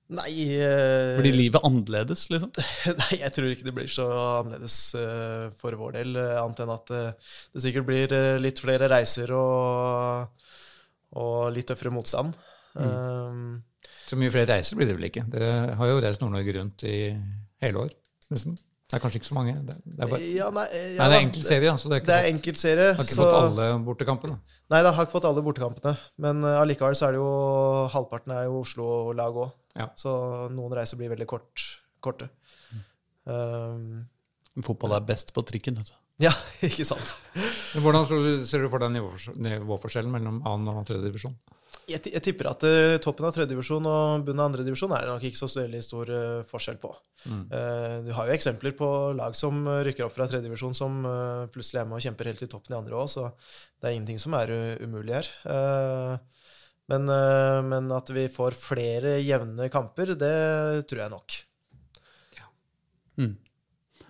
Nei, 0.09 0.31
uh, 0.57 1.19
Blir 1.21 1.35
livet 1.37 1.61
annerledes, 1.67 2.23
liksom? 2.33 2.49
Nei, 3.01 3.19
jeg 3.19 3.29
tror 3.35 3.51
ikke 3.53 3.67
det 3.67 3.73
blir 3.75 3.91
så 3.93 4.07
annerledes 4.39 4.77
uh, 4.97 5.51
for 5.59 5.77
vår 5.77 5.99
del, 5.99 6.17
Uh, 6.17 6.39
annet 6.41 6.63
enn 6.63 6.71
at 6.73 6.89
det 6.89 7.61
sikkert 7.61 7.85
blir 7.85 8.15
litt 8.41 8.57
flere 8.57 8.89
reiser 8.89 9.29
og, 9.37 10.47
og 11.13 11.53
litt 11.53 11.69
tøffere 11.69 11.93
motstand. 11.93 12.33
Um, 12.73 13.61
Så 14.09 14.17
mye 14.17 14.33
flere 14.33 14.49
reiser 14.55 14.81
blir 14.81 14.89
det 14.89 14.97
vel 14.97 15.11
ikke. 15.11 15.27
Dere 15.29 15.77
har 15.77 15.91
jo 15.91 16.01
reist 16.01 16.25
Nord-Norge 16.25 16.57
rundt 16.57 16.87
i 16.89 16.97
hele 17.61 17.85
år, 17.85 17.93
nesten. 18.33 18.57
Det 18.89 18.97
er 18.97 19.01
kanskje 19.03 19.19
ikke 19.19 19.27
så 19.29 19.35
mange. 19.37 19.51
Det, 19.67 19.75
det 19.85 20.01
er 20.01 20.09
bare 20.09 20.19
ja, 20.25 20.47
nei, 20.49 20.63
ja, 20.73 20.85
Nei, 20.97 21.07
det 21.11 21.17
er 21.19 21.23
enkelt 21.27 21.45
serie, 21.45 21.73
så 21.77 21.89
det 21.91 21.97
er 21.97 22.01
ikke 22.01 22.09
Det 22.09 22.15
er 22.15 22.29
fått, 22.31 22.31
serie, 22.57 22.87
har 22.97 23.05
ikke 23.05 23.17
så- 23.17 23.25
fått 23.27 23.35
alle 23.43 23.67
bortekampene. 23.85 24.37
Nei, 24.73 24.79
det 24.81 24.93
har 24.97 25.05
ikke 25.05 25.13
fått 25.13 25.27
alle 25.29 25.43
bortekampene. 25.45 25.93
Men 26.25 26.41
allikevel 26.41 26.55
allikevel 26.63 26.97
så 26.97 27.05
er 27.05 27.13
det 27.13 27.19
jo 27.21 27.27
halvparten 27.93 28.33
er 28.33 28.47
jo 28.47 28.63
Oslo-lag 28.63 29.37
òg. 29.43 29.51
Ja. 29.77 29.91
Så 29.93 30.15
noen 30.55 30.73
reiser 30.73 30.97
blir 30.97 31.13
veldig 31.13 31.27
kort, 31.29 31.67
korte. 32.01 32.31
Um, 33.29 34.07
Fotball 34.65 34.97
er 34.97 35.05
best 35.05 35.35
på 35.35 35.45
trikken. 35.45 35.77
vet 35.77 35.93
du. 35.93 36.25
ja, 36.25 36.33
ikke 36.65 36.87
sant. 36.89 37.13
Hvordan 37.77 38.09
ser 38.43 38.65
du 38.65 38.69
for 38.73 38.81
deg 38.81 38.97
nivåforskjellen 38.97 40.09
mellom 40.17 40.41
annen 40.49 40.73
og 40.73 40.87
tredje 40.89 41.05
divisjon? 41.05 41.37
Jeg, 41.89 42.01
jeg 42.13 42.21
tipper 42.23 42.49
at 42.51 42.63
eh, 42.67 42.97
toppen 43.01 43.25
av 43.27 43.33
tredjedivisjon 43.35 43.87
og 43.89 44.25
bunnen 44.27 44.43
av 44.43 44.51
andredivisjon 44.51 44.91
er 44.93 45.05
det 45.05 45.13
nok 45.13 45.25
ikke 45.29 45.39
så 45.41 45.49
veldig 45.63 45.81
stor 45.85 46.11
eh, 46.13 46.41
forskjell 46.49 46.77
på. 46.81 46.91
Eh, 47.25 47.95
du 48.05 48.11
har 48.15 48.29
jo 48.29 48.35
eksempler 48.35 48.75
på 48.77 48.89
lag 49.17 49.37
som 49.37 49.63
rykker 49.87 50.05
opp 50.05 50.15
fra 50.15 50.27
tredjedivisjon 50.29 50.77
som 50.77 51.01
plutselig 51.53 51.81
er 51.81 51.89
med 51.89 51.99
og 51.99 52.05
kjemper 52.05 52.29
helt 52.31 52.45
i 52.45 52.49
toppen 52.51 52.75
i 52.75 52.79
andre 52.79 53.01
òg, 53.01 53.09
så 53.11 53.27
det 53.33 53.89
er 53.89 53.97
ingenting 53.97 54.21
som 54.21 54.37
er 54.37 54.53
umulig 54.85 55.17
her. 55.17 55.31
Eh, 55.49 56.45
men, 56.89 57.11
men 57.69 57.91
at 57.93 58.09
vi 58.15 58.23
får 58.33 58.55
flere 58.57 59.19
jevne 59.21 59.67
kamper, 59.69 60.15
det 60.17 60.33
tror 60.89 61.03
jeg 61.03 61.13
nok. 61.13 61.37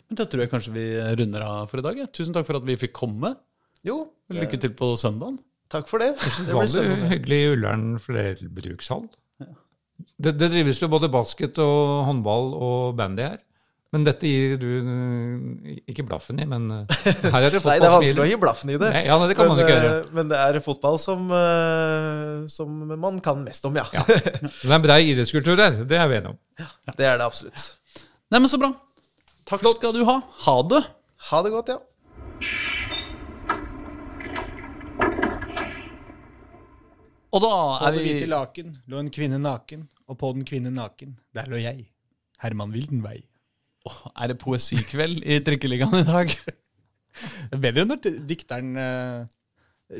Men 0.09 0.17
Da 0.17 0.25
tror 0.25 0.41
jeg 0.41 0.49
kanskje 0.51 0.73
vi 0.73 0.85
runder 1.19 1.43
av 1.45 1.67
for 1.69 1.81
i 1.81 1.85
dag. 1.85 1.99
ja. 2.01 2.07
Tusen 2.09 2.33
takk 2.33 2.47
for 2.47 2.57
at 2.57 2.65
vi 2.65 2.77
fikk 2.81 2.95
komme. 2.97 3.35
Jo, 3.85 4.01
Lykke 4.33 4.57
til 4.61 4.73
på 4.77 4.91
søndagen. 4.99 5.37
Takk 5.71 5.87
for 5.91 6.01
det. 6.03 6.13
Det 6.19 6.45
blir 6.45 6.55
Vanlig 6.57 6.73
spennende. 6.75 7.09
hyggelig 7.13 7.41
Ullern 7.55 7.85
flerbrukshall. 8.01 9.05
Det, 10.19 10.31
det 10.39 10.49
drives 10.53 10.79
jo 10.81 10.87
både 10.91 11.09
basket 11.11 11.57
og 11.63 12.05
håndball 12.07 12.53
og 12.55 12.97
bandy 12.99 13.23
her. 13.27 13.39
Men 13.89 14.03
dette 14.05 14.29
gir 14.29 14.51
du 14.61 14.67
eh, 14.77 15.77
ikke 15.89 16.03
blaffen 16.05 16.37
i, 16.37 16.45
men 16.45 16.67
eh, 16.75 17.07
her 17.33 17.47
er 17.47 17.55
det 17.55 17.61
Nei, 17.65 17.79
det 17.81 17.87
er 17.87 17.95
vanskelig 17.95 18.21
å 18.21 18.27
gi 18.29 18.35
blaffen 18.37 18.69
i 18.69 18.77
det. 18.77 18.91
Nei, 18.93 19.01
Ja, 19.07 19.15
nei, 19.17 19.29
det 19.31 19.37
kan 19.39 19.49
man 19.49 19.61
ikke 19.63 19.71
gjøre. 19.73 19.93
eh, 20.03 20.11
men 20.19 20.29
det 20.29 20.37
er 20.43 20.59
fotball 20.61 20.99
som, 21.01 21.25
som 22.53 22.75
man 23.01 23.17
kan 23.25 23.41
mest 23.47 23.65
om, 23.65 23.79
ja. 23.81 23.87
Det 24.05 24.69
er 24.69 24.83
brei 24.85 24.99
idrettskultur 25.09 25.57
her, 25.57 25.79
det 25.89 25.97
er 25.97 26.11
vi 26.11 26.19
enige 26.19 26.35
om. 26.35 26.39
Ja, 26.61 26.69
Det 26.93 27.09
er 27.09 27.17
det 27.23 27.25
absolutt. 27.31 27.65
Nei, 28.29 28.37
men 28.43 28.51
så 28.53 28.61
bra. 28.61 28.75
Takk 29.49 29.65
skal 29.73 29.95
du 29.97 30.03
ha. 30.05 30.19
Ha 30.45 30.59
det. 30.69 30.83
Ha 31.31 31.41
det 31.47 31.55
godt, 31.57 31.73
ja. 31.73 32.78
Og 37.29 37.41
da 37.43 37.49
På 37.53 37.87
er 37.87 37.93
det 37.93 38.03
vi 38.03 38.13
hvite 38.13 38.29
laken 38.29 38.77
lå 38.89 39.01
en 39.03 39.11
kvinne 39.13 39.37
naken, 39.41 39.83
og 40.09 40.17
på 40.17 40.31
den 40.33 40.45
kvinne 40.49 40.71
naken, 40.73 41.17
der 41.35 41.49
lå 41.51 41.59
jeg. 41.61 41.83
Herman 42.41 42.71
Wildenvei. 42.73 43.19
Er 44.15 44.31
det 44.31 44.39
poesikveld 44.41 45.21
i 45.23 45.39
Trikkeligaen 45.45 46.01
i 46.01 46.07
dag? 46.07 46.33
Det 47.49 47.57
er 47.57 47.61
bedre 47.61 47.85
når 47.89 48.01
dikteren 48.29 48.75
eh, 48.79 49.25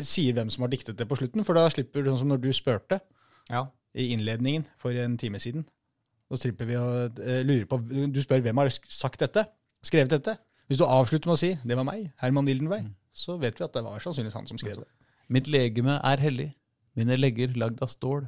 sier 0.05 0.35
hvem 0.37 0.51
som 0.53 0.63
har 0.65 0.71
diktet 0.71 0.97
det 0.99 1.07
på 1.09 1.17
slutten, 1.19 1.43
for 1.45 1.57
da 1.57 1.65
slipper 1.73 2.05
du 2.05 2.11
sånn 2.11 2.21
som 2.21 2.29
når 2.31 2.41
du 2.43 2.49
spurte 2.55 2.99
Ja. 3.49 3.65
i 3.97 4.11
innledningen 4.13 4.67
for 4.77 4.93
en 4.93 5.17
time 5.17 5.41
siden. 5.41 5.65
Da 6.29 6.37
slipper 6.37 6.69
vi 6.69 6.77
å 6.77 6.85
eh, 7.09 7.41
lure 7.45 7.65
på 7.69 7.79
Du 8.13 8.21
spør 8.21 8.43
hvem 8.45 8.61
har 8.61 8.69
sagt 8.69 9.19
dette, 9.25 9.47
skrevet 9.85 10.13
dette. 10.13 10.37
Hvis 10.69 10.77
du 10.77 10.85
avslutter 10.85 11.29
med 11.31 11.33
å 11.37 11.41
si 11.41 11.55
'det 11.65 11.75
var 11.75 11.83
meg', 11.87 12.11
Herman 12.21 12.45
Wildenvei, 12.45 12.83
så 13.11 13.39
vet 13.41 13.57
vi 13.57 13.65
at 13.65 13.73
det 13.73 13.83
var 13.83 13.99
sannsynligvis 13.99 14.37
han 14.37 14.45
som 14.47 14.57
skrev 14.61 14.77
det. 14.77 14.87
Mitt 15.29 15.47
legeme 15.47 15.99
er 16.03 16.17
hellig. 16.17 16.53
Mine 16.99 17.15
legger 17.19 17.55
lagd 17.59 17.79
av 17.85 17.91
stål. 17.91 18.25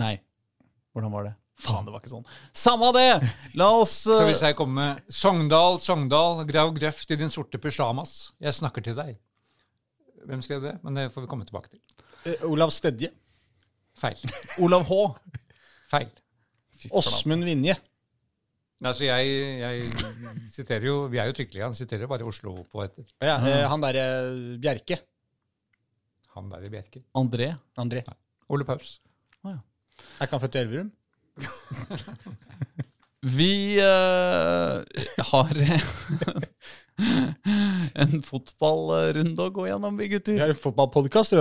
Nei. 0.00 0.16
Hvordan 0.94 1.12
var 1.12 1.28
det? 1.28 1.34
Faen, 1.60 1.84
det 1.86 1.92
var 1.94 2.02
ikke 2.02 2.10
sånn. 2.10 2.24
Samme 2.56 2.90
det! 2.96 3.10
La 3.58 3.68
oss 3.78 3.92
Så 4.06 4.16
eh, 4.18 4.28
hvis 4.30 4.42
jeg 4.42 4.56
kommer 4.58 4.80
med 4.80 5.12
Sogndal, 5.12 5.78
Sogndal, 5.82 6.42
grav 6.48 6.72
grøft 6.74 7.14
i 7.14 7.18
din 7.20 7.30
sorte 7.32 7.60
pysjamas. 7.62 8.32
Jeg 8.42 8.56
snakker 8.56 8.84
til 8.84 8.96
deg. 8.98 9.14
Hvem 10.24 10.42
skrev 10.44 10.64
det? 10.64 10.74
Men 10.82 10.98
det 10.98 11.10
får 11.14 11.26
vi 11.26 11.30
komme 11.30 11.46
tilbake 11.46 11.70
til. 11.70 11.80
Uh, 12.24 12.50
Olav 12.54 12.72
Stedje. 12.74 13.12
Feil. 14.00 14.20
Olav 14.64 14.88
H. 14.88 15.00
Feil. 15.92 16.10
Åsmund 16.90 17.46
Vinje. 17.46 17.76
Altså, 18.84 19.06
jeg, 19.06 19.28
jeg 19.62 20.48
siterer 20.52 20.84
jo 20.84 20.96
Vi 21.08 21.16
er 21.16 21.30
jo 21.30 21.36
Trikkeligaen, 21.36 21.76
siterer 21.76 22.10
bare 22.10 22.26
Oslo-poeter. 22.28 23.06
Ja, 23.22 23.38
eh, 23.38 23.62
han 23.70 23.84
derre 23.84 24.08
Bjerke. 24.60 24.98
Han 26.34 26.50
der 26.50 26.66
i 26.66 26.70
ikke. 26.80 27.04
André. 27.14 27.54
André. 27.78 28.02
Ole 28.50 28.64
Paus. 28.64 29.00
Er 29.44 30.26
ikke 30.26 30.34
han 30.36 30.42
født 30.42 30.56
i 30.58 30.62
Elverum? 30.64 30.90
Vi 33.24 33.78
eh, 33.80 34.82
har 35.30 35.60
en 38.04 38.20
fotballrunde 38.22 39.46
å 39.46 39.52
gå 39.54 39.64
gjennom, 39.70 39.96
vi 39.96 40.10
gutter. 40.12 40.36
Vi 40.36 40.42
har 40.42 40.52
en 40.52 40.58
fotballpodkast. 40.60 41.32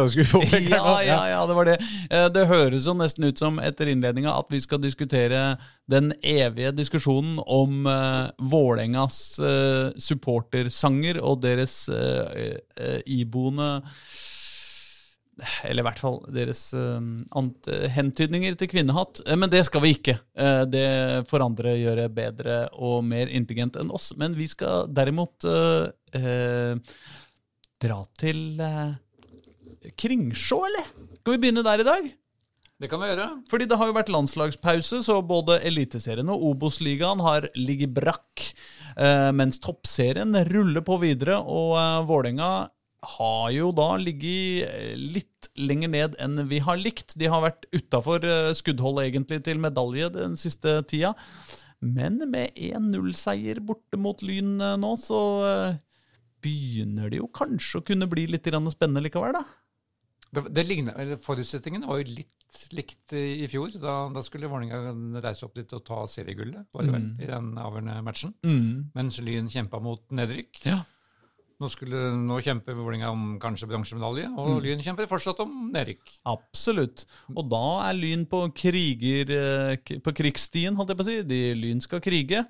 Ja, 0.71 1.01
ja, 1.03 1.19
ja, 1.33 1.41
det 1.49 1.57
var 1.57 1.67
det. 1.67 1.75
Eh, 2.07 2.29
Det 2.31 2.45
høres 2.47 2.87
jo 2.87 2.95
nesten 2.95 3.27
ut 3.27 3.41
som 3.41 3.59
etter 3.59 3.91
innledninga 3.91 4.31
at 4.31 4.47
vi 4.53 4.61
skal 4.63 4.79
diskutere 4.81 5.57
den 5.91 6.13
evige 6.23 6.71
diskusjonen 6.71 7.35
om 7.43 7.83
uh, 7.89 8.31
Vålerengas 8.39 9.17
eh, 9.43 9.91
supportersanger 9.99 11.19
og 11.19 11.41
deres 11.43 11.89
eh, 11.91 12.55
eh, 12.79 13.01
iboende 13.19 13.81
eller 15.63 15.81
i 15.81 15.87
hvert 15.87 16.01
fall 16.01 16.19
deres 16.33 16.61
uh, 16.77 17.01
hentydninger 17.95 18.57
til 18.59 18.69
kvinnehatt. 18.71 19.23
Eh, 19.25 19.37
men 19.39 19.51
det 19.51 19.63
skal 19.67 19.83
vi 19.85 19.95
ikke. 19.97 20.17
Eh, 20.37 20.63
det 20.69 20.87
får 21.29 21.45
andre 21.45 21.75
gjøre 21.79 22.09
bedre 22.13 22.57
og 22.73 23.03
mer 23.07 23.31
intelligent 23.31 23.79
enn 23.81 23.93
oss. 23.93 24.11
Men 24.19 24.37
vi 24.37 24.47
skal 24.51 24.89
derimot 24.93 25.47
eh, 25.49 25.87
eh, 26.19 26.97
dra 27.83 28.01
til 28.19 28.61
uh, 28.61 28.93
Kringsjå, 29.99 30.59
eller? 30.69 30.91
Skal 31.19 31.35
vi 31.35 31.41
begynne 31.41 31.65
der 31.65 31.81
i 31.81 31.87
dag? 31.87 32.11
Det 32.83 32.89
kan 32.91 32.99
vi 32.99 33.07
gjøre. 33.07 33.27
Fordi 33.47 33.65
det 33.69 33.77
har 33.79 33.87
jo 33.87 33.95
vært 33.95 34.09
landslagspause, 34.11 35.01
så 35.05 35.17
både 35.23 35.59
Eliteserien 35.63 36.27
og 36.31 36.41
Obos-ligaen 36.49 37.21
har 37.23 37.47
ligget 37.55 37.93
brakk. 37.95 38.43
Eh, 38.97 39.29
mens 39.35 39.61
toppserien 39.63 40.35
ruller 40.49 40.83
på 40.85 40.97
videre, 41.01 41.37
og 41.39 41.77
eh, 41.79 42.01
Vålerenga 42.09 42.49
har 43.03 43.49
jo 43.53 43.71
da 43.75 43.93
ligget 43.99 44.69
eh, 44.69 44.93
litt 44.97 45.49
lenger 45.59 45.91
ned 45.91 46.17
enn 46.23 46.45
vi 46.49 46.61
har 46.63 46.79
likt. 46.79 47.15
De 47.19 47.29
har 47.29 47.43
vært 47.43 47.67
utafor 47.75 48.23
eh, 48.27 48.51
skuddholdet 48.57 49.09
egentlig 49.09 49.41
til 49.45 49.61
medalje 49.61 50.09
den 50.13 50.37
siste 50.39 50.79
tida. 50.89 51.13
Men 51.83 52.21
med 52.31 52.55
1-0-seier 52.55 53.59
borte 53.65 53.99
mot 53.99 54.23
Lyn 54.23 54.55
eh, 54.61 54.77
nå, 54.79 54.93
så 54.99 55.19
begynner 56.43 57.11
det 57.11 57.21
jo 57.21 57.31
kanskje 57.31 57.81
å 57.81 57.87
kunne 57.87 58.07
bli 58.11 58.27
litt 58.31 58.47
spennende 58.47 59.03
likevel, 59.03 59.35
da. 59.37 59.43
Det, 60.33 60.47
det 60.49 60.63
ligner, 60.65 61.13
Forutsetningene 61.21 61.87
var 61.87 62.01
jo 62.01 62.15
litt 62.17 62.31
likt 62.73 63.13
i 63.17 63.45
fjor. 63.49 63.71
Da, 63.81 63.93
da 64.13 64.21
skulle 64.25 64.49
Vålerenga 64.49 65.21
reise 65.23 65.45
opp 65.47 65.55
dit 65.57 65.71
og 65.73 65.85
ta 65.87 66.03
seriegullet, 66.09 66.67
var 66.73 66.85
det 66.85 66.93
vel, 66.93 67.05
i 67.21 67.29
den 67.29 67.53
avgjørende 67.57 67.95
matchen. 68.05 68.33
Mens 68.93 69.17
Lyn 69.25 69.49
kjempa 69.49 69.79
mot 69.81 70.03
nedrykk. 70.13 70.59
Ja. 70.67 70.81
Nå, 71.63 71.69
skulle, 71.71 72.09
nå 72.19 72.41
kjemper 72.43 72.75
Vålerenga 72.75 73.13
om 73.13 73.37
kanskje 73.39 73.69
bronsemedalje, 73.71 74.27
og 74.35 74.57
Lyn 74.65 74.83
kjemper 74.83 75.07
fortsatt 75.07 75.39
om 75.45 75.69
nedrykk. 75.71 76.17
Absolutt. 76.27 77.05
Og 77.31 77.47
da 77.47 77.63
er 77.87 77.95
Lyn 77.95 78.25
på 78.27 78.41
kriger 78.57 79.31
eh, 79.31 79.95
På 80.03 80.11
krigsstien, 80.15 80.75
holdt 80.75 80.91
jeg 80.91 80.99
på 80.99 81.05
å 81.05 81.07
si. 81.07 81.17
De 81.29 81.41
Lyn 81.55 81.79
skal 81.83 82.03
krige. 82.03 82.43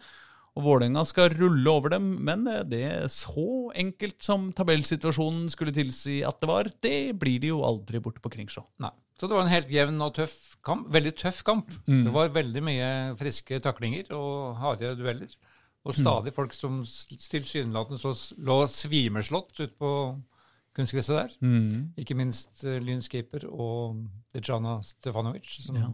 Og 0.54 0.66
Vålerenga 0.68 1.02
skal 1.10 1.34
rulle 1.34 1.70
over 1.72 1.96
dem, 1.96 2.10
men 2.26 2.46
eh, 2.50 2.66
det 2.70 2.82
er 2.90 3.08
så 3.14 3.70
enkelt 3.78 4.20
som 4.26 4.52
tabellsituasjonen 4.58 5.48
skulle 5.54 5.74
tilsi 5.76 6.20
at 6.26 6.42
det 6.42 6.50
var, 6.50 6.70
det 6.86 6.98
blir 7.22 7.42
de 7.42 7.54
jo 7.54 7.64
aldri 7.66 8.02
borte 8.02 8.22
på 8.22 8.34
Kringsjå. 8.34 8.66
Nei. 8.82 8.94
Så 9.18 9.30
det 9.30 9.38
var 9.38 9.46
en 9.46 9.54
helt 9.54 9.70
jevn 9.70 10.02
og 10.02 10.16
tøff 10.18 10.38
kamp. 10.66 10.88
Veldig 10.94 11.14
tøff 11.22 11.44
kamp. 11.46 11.70
Det 11.86 12.14
var 12.14 12.32
veldig 12.34 12.64
mye 12.66 12.88
friske 13.20 13.60
taklinger 13.62 14.10
og 14.18 14.56
harde 14.58 14.96
dueller. 14.98 15.36
Og 15.84 15.94
stadig 15.98 16.32
folk 16.34 16.54
som 16.56 16.82
tilsynelatende 17.30 18.00
så 18.00 18.14
lå 18.40 18.62
svimeslått 18.72 19.52
ute 19.60 19.74
på 19.76 19.90
kunstgresset 20.74 21.18
der. 21.18 21.34
Ikke 22.00 22.16
minst 22.16 22.64
uh, 22.64 22.78
Lynskeeper 22.82 23.44
og 23.52 24.00
Dejana 24.34 24.78
Stefanovic, 24.82 25.50
som 25.66 25.76
Ja. 25.76 25.90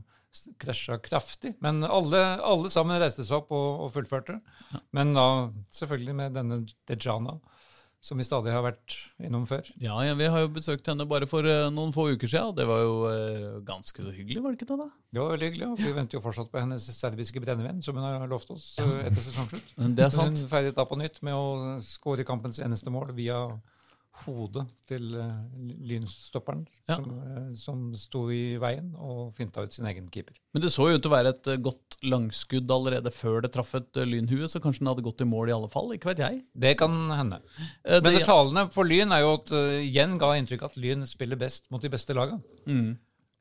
krasja 0.61 0.99
kraftig. 1.01 1.55
Men 1.59 1.83
alle, 1.83 2.21
alle 2.45 2.69
sammen 2.69 3.01
reiste 3.01 3.25
seg 3.25 3.41
opp 3.41 3.49
og, 3.51 3.81
og 3.87 3.91
fullførte. 3.95 4.37
Men 4.93 5.13
da 5.17 5.25
selvfølgelig 5.73 6.15
med 6.15 6.37
denne 6.37 6.61
Dejana, 6.87 7.39
som 7.99 8.19
vi 8.19 8.23
stadig 8.23 8.53
har 8.55 8.63
vært 8.63 8.95
innom 9.27 9.43
før. 9.47 9.67
Ja, 9.83 9.97
ja, 10.07 10.13
vi 10.15 10.29
har 10.31 10.45
jo 10.45 10.51
besøkt 10.55 10.87
henne 10.87 11.07
bare 11.09 11.27
for 11.27 11.43
uh, 11.43 11.67
noen 11.73 11.91
få 11.95 12.07
uker 12.13 12.31
siden, 12.31 12.53
og 12.53 12.55
det 12.55 12.67
var 12.69 12.83
jo 12.85 12.93
uh, 13.11 13.57
ganske 13.67 14.05
så 14.05 14.13
hyggelig, 14.15 14.39
var 14.43 14.55
det 14.55 14.61
ikke 14.61 14.69
det? 14.69 14.77
da? 14.79 14.87
Det 15.11 15.23
var 15.23 15.33
veldig 15.35 15.49
hyggelig, 15.49 15.67
og 15.67 15.81
vi 15.83 15.95
venter 15.97 16.19
jo 16.19 16.23
fortsatt 16.23 16.51
på 16.53 16.61
hennes 16.63 16.85
serbiske 16.95 17.43
brennevin, 17.43 17.81
som 17.83 17.99
hun 17.99 18.07
har 18.07 18.23
lovt 18.31 18.53
oss 18.55 18.69
uh, 18.79 19.01
etter 19.03 19.19
sesongslutt. 19.25 19.73
Det 19.99 20.05
er 20.07 20.15
sant. 20.15 20.39
Hun 20.45 20.51
feiret 20.51 20.79
da 20.79 20.87
på 20.87 20.99
nytt 20.99 21.19
med 21.27 21.35
å 21.35 21.75
skåre 21.83 22.27
kampens 22.27 22.61
eneste 22.63 22.93
mål 22.93 23.11
via 23.17 23.43
hodet 24.25 24.65
til 24.89 25.15
uh, 25.15 25.35
lynstopperen, 25.89 26.65
Ja. 26.87 26.95
som, 26.95 27.05
eh, 27.19 27.53
som 27.55 27.95
sto 27.95 28.25
i 28.33 28.57
veien 28.61 28.93
og 28.97 29.33
finta 29.37 29.61
ut 29.63 29.73
sin 29.73 29.85
egen 29.85 30.07
keeper. 30.09 30.35
Men 30.53 30.61
det 30.63 30.71
så 30.73 30.89
jo 30.89 30.97
ut 30.97 31.01
til 31.03 31.11
å 31.11 31.15
være 31.15 31.33
et 31.35 31.47
eh, 31.53 31.57
godt 31.57 31.97
langskudd 32.03 32.71
allerede 32.71 33.11
før 33.13 33.41
det 33.45 33.51
traff 33.53 33.73
et 33.75 33.97
eh, 34.01 34.05
lynhue, 34.09 34.47
så 34.49 34.61
kanskje 34.63 34.79
den 34.83 34.91
hadde 34.93 35.05
gått 35.05 35.21
i 35.21 35.29
mål 35.29 35.49
i 35.49 35.55
alle 35.55 35.69
fall, 35.69 35.91
ikke 35.95 36.11
vet 36.13 36.23
jeg. 36.25 36.41
Det 36.55 36.75
kan 36.77 36.95
hende. 37.11 37.41
Eh, 37.85 37.99
Men 38.01 38.03
det- 38.03 38.17
det 38.19 38.25
talende 38.27 38.71
for 38.73 38.83
Lyn 38.85 39.11
er 39.11 39.21
jo 39.21 39.33
at 39.39 39.49
Jen 39.85 40.17
ga 40.17 40.33
inntrykk 40.37 40.63
at 40.69 40.77
Lyn 40.77 41.05
spiller 41.05 41.35
best 41.37 41.69
mot 41.71 41.81
de 41.81 41.89
beste 41.89 42.13
lagene. 42.13 42.41
Mm. 42.67 42.97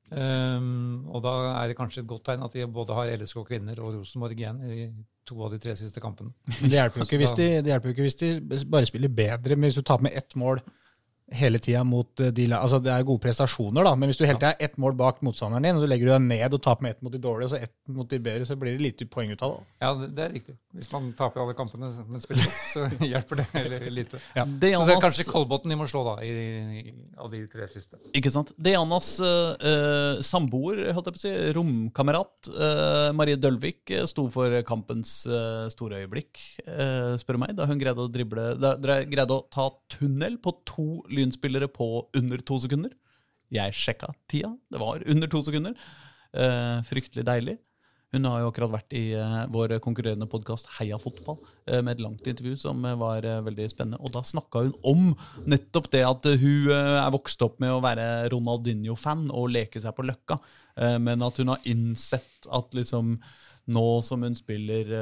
Um, 0.09 1.05
og 1.12 1.20
da 1.20 1.35
er 1.59 1.68
det 1.68 1.76
kanskje 1.76 2.01
et 2.01 2.09
godt 2.09 2.24
tegn 2.30 2.44
at 2.47 2.55
de 2.56 2.64
både 2.72 2.97
har 2.97 3.10
LSK 3.12 3.43
kvinner 3.51 3.80
og 3.85 3.98
Rosenborg 3.98 4.39
igjen 4.39 4.62
i 4.64 4.86
to 5.28 5.36
av 5.44 5.52
de 5.52 5.60
tre 5.60 5.74
siste 5.76 6.01
kampene. 6.01 6.32
Men 6.48 6.72
det 6.72 6.78
hjelper 6.78 7.02
jo 7.02 7.09
ikke 7.09 7.20
hvis 7.20 7.35
de, 7.36 7.48
det 7.60 7.72
hjelper 7.74 7.90
jo 7.90 7.97
ikke 7.97 8.06
hvis 8.06 8.20
de 8.22 8.62
bare 8.72 8.89
spiller 8.89 9.12
bedre, 9.12 9.56
men 9.56 9.68
hvis 9.68 9.76
du 9.76 9.85
taper 9.85 10.09
med 10.09 10.16
ett 10.16 10.36
mål 10.40 10.62
hele 11.32 11.59
tida 11.59 11.84
mot 11.84 12.20
eh, 12.20 12.32
de 12.34 12.46
Altså, 12.56 12.78
det 12.82 12.92
er 12.92 13.05
gode 13.06 13.22
prestasjoner, 13.22 13.84
da, 13.84 13.94
men 13.98 14.10
hvis 14.10 14.18
du 14.20 14.24
hele 14.24 14.38
tida 14.38 14.55
er 14.55 14.68
ett 14.68 14.78
mål 14.80 14.96
bak 14.98 15.20
motstanderen 15.26 15.66
din, 15.66 15.76
og 15.76 15.84
så 15.84 15.88
legger 15.90 16.09
du 16.09 16.12
deg 16.14 16.24
ned 16.24 16.56
og 16.56 16.62
taper 16.64 16.86
med 16.86 16.96
ett 16.96 17.02
mot 17.05 17.12
de 17.12 17.20
dårlige, 17.22 17.48
og 17.48 17.52
så 17.52 17.60
ett 17.66 17.74
mot 17.98 18.09
de 18.09 18.20
bedre, 18.22 18.46
så 18.48 18.56
blir 18.59 18.76
det 18.76 18.84
lite 18.84 19.09
poeng 19.10 19.32
ut 19.32 19.44
av 19.44 19.56
det. 19.56 19.66
Ja, 19.84 19.90
det, 20.00 20.24
er 20.24 20.34
riktig. 20.38 20.56
Hvis 20.76 20.90
man 20.92 21.10
taper 21.18 21.44
alle 21.44 21.56
kampene, 21.59 21.90
men 22.09 22.24
spiller 22.24 22.48
så 22.48 22.86
hjelper 23.12 23.42
det 23.42 23.80
lite. 23.92 24.22
Ja. 24.36 24.46
Det 24.48 24.72
Så 24.74 24.86
det 24.88 24.96
er 24.96 25.05
kanskje 25.05 25.28
Kolbotn 25.28 25.72
de 25.72 25.78
må 25.78 25.88
slå, 25.90 26.05
da, 26.09 26.16
i, 26.24 26.32
i, 26.80 26.94
av 27.20 27.30
de 27.32 27.42
tre 27.52 27.68
siste. 27.70 28.00
Ikke 28.16 28.32
sant? 28.32 28.55
Dianas 28.56 29.14
eh, 29.24 29.68
eh, 29.72 30.22
samboer, 30.24 30.86
holdt 30.96 31.12
jeg 31.12 31.18
på 31.18 31.22
å 31.22 31.24
si, 31.26 31.34
romkamerat, 31.59 32.52
eh, 32.55 33.10
Marie 33.16 33.40
Dølvik, 33.40 33.82
eh, 33.92 34.06
sto 34.09 34.28
for 34.32 34.56
kampens 34.68 35.20
eh, 35.28 35.68
store 35.72 36.02
øyeblikk, 36.02 36.40
eh, 36.64 37.14
spør 37.20 37.38
du 37.38 37.44
meg, 37.44 37.55
da 37.59 37.68
hun 37.68 37.80
greide 37.80 38.05
å 38.05 38.10
drible 38.12 38.50
da, 38.59 38.74
dere 38.80 39.05
greide 39.10 39.36
å 39.36 39.44
ta 39.52 39.68
tunnel 39.92 40.38
på 40.42 40.55
to 40.68 40.88
lynspillere 41.19 41.69
på 41.70 42.07
under 42.16 42.43
to 42.47 42.61
sekunder. 42.65 42.95
Jeg 43.55 43.77
sjekka 43.77 44.12
tida, 44.31 44.53
det 44.70 44.81
var 44.81 45.05
under 45.09 45.31
to 45.31 45.43
sekunder. 45.45 45.74
Eh, 46.36 46.78
fryktelig 46.85 47.24
deilig. 47.27 47.59
Hun 48.12 48.24
har 48.24 48.40
jo 48.40 48.49
akkurat 48.49 48.73
vært 48.73 48.95
i 48.97 49.03
eh, 49.16 49.40
vår 49.53 49.74
konkurrerende 49.85 50.28
podkast 50.32 50.69
Heia 50.78 50.97
fotball 51.01 51.36
eh, 51.69 51.82
med 51.85 51.95
et 51.95 52.01
langt 52.01 52.28
intervju 52.31 52.55
som 52.57 52.81
eh, 52.89 52.97
var 52.97 53.24
eh, 53.24 53.43
veldig 53.45 53.66
spennende. 53.69 54.01
Og 54.01 54.15
da 54.15 54.23
snakka 54.24 54.62
hun 54.65 54.73
om 54.89 55.11
nettopp 55.49 55.90
det 55.93 56.05
at 56.09 56.28
hun 56.40 56.70
eh, 56.73 56.95
er 57.03 57.12
vokst 57.12 57.45
opp 57.45 57.59
med 57.61 57.74
å 57.74 57.82
være 57.85 58.07
Ronaldinho-fan 58.32 59.27
og 59.28 59.53
leke 59.53 59.82
seg 59.85 59.97
på 59.97 60.07
Løkka, 60.09 60.40
men 61.03 61.24
at 61.27 61.40
hun 61.40 61.49
har 61.51 61.65
innsett 61.66 62.47
at 62.55 62.74
liksom 62.77 63.16
nå 63.74 63.86
som 64.07 64.23
hun 64.23 64.36
spiller 64.39 64.93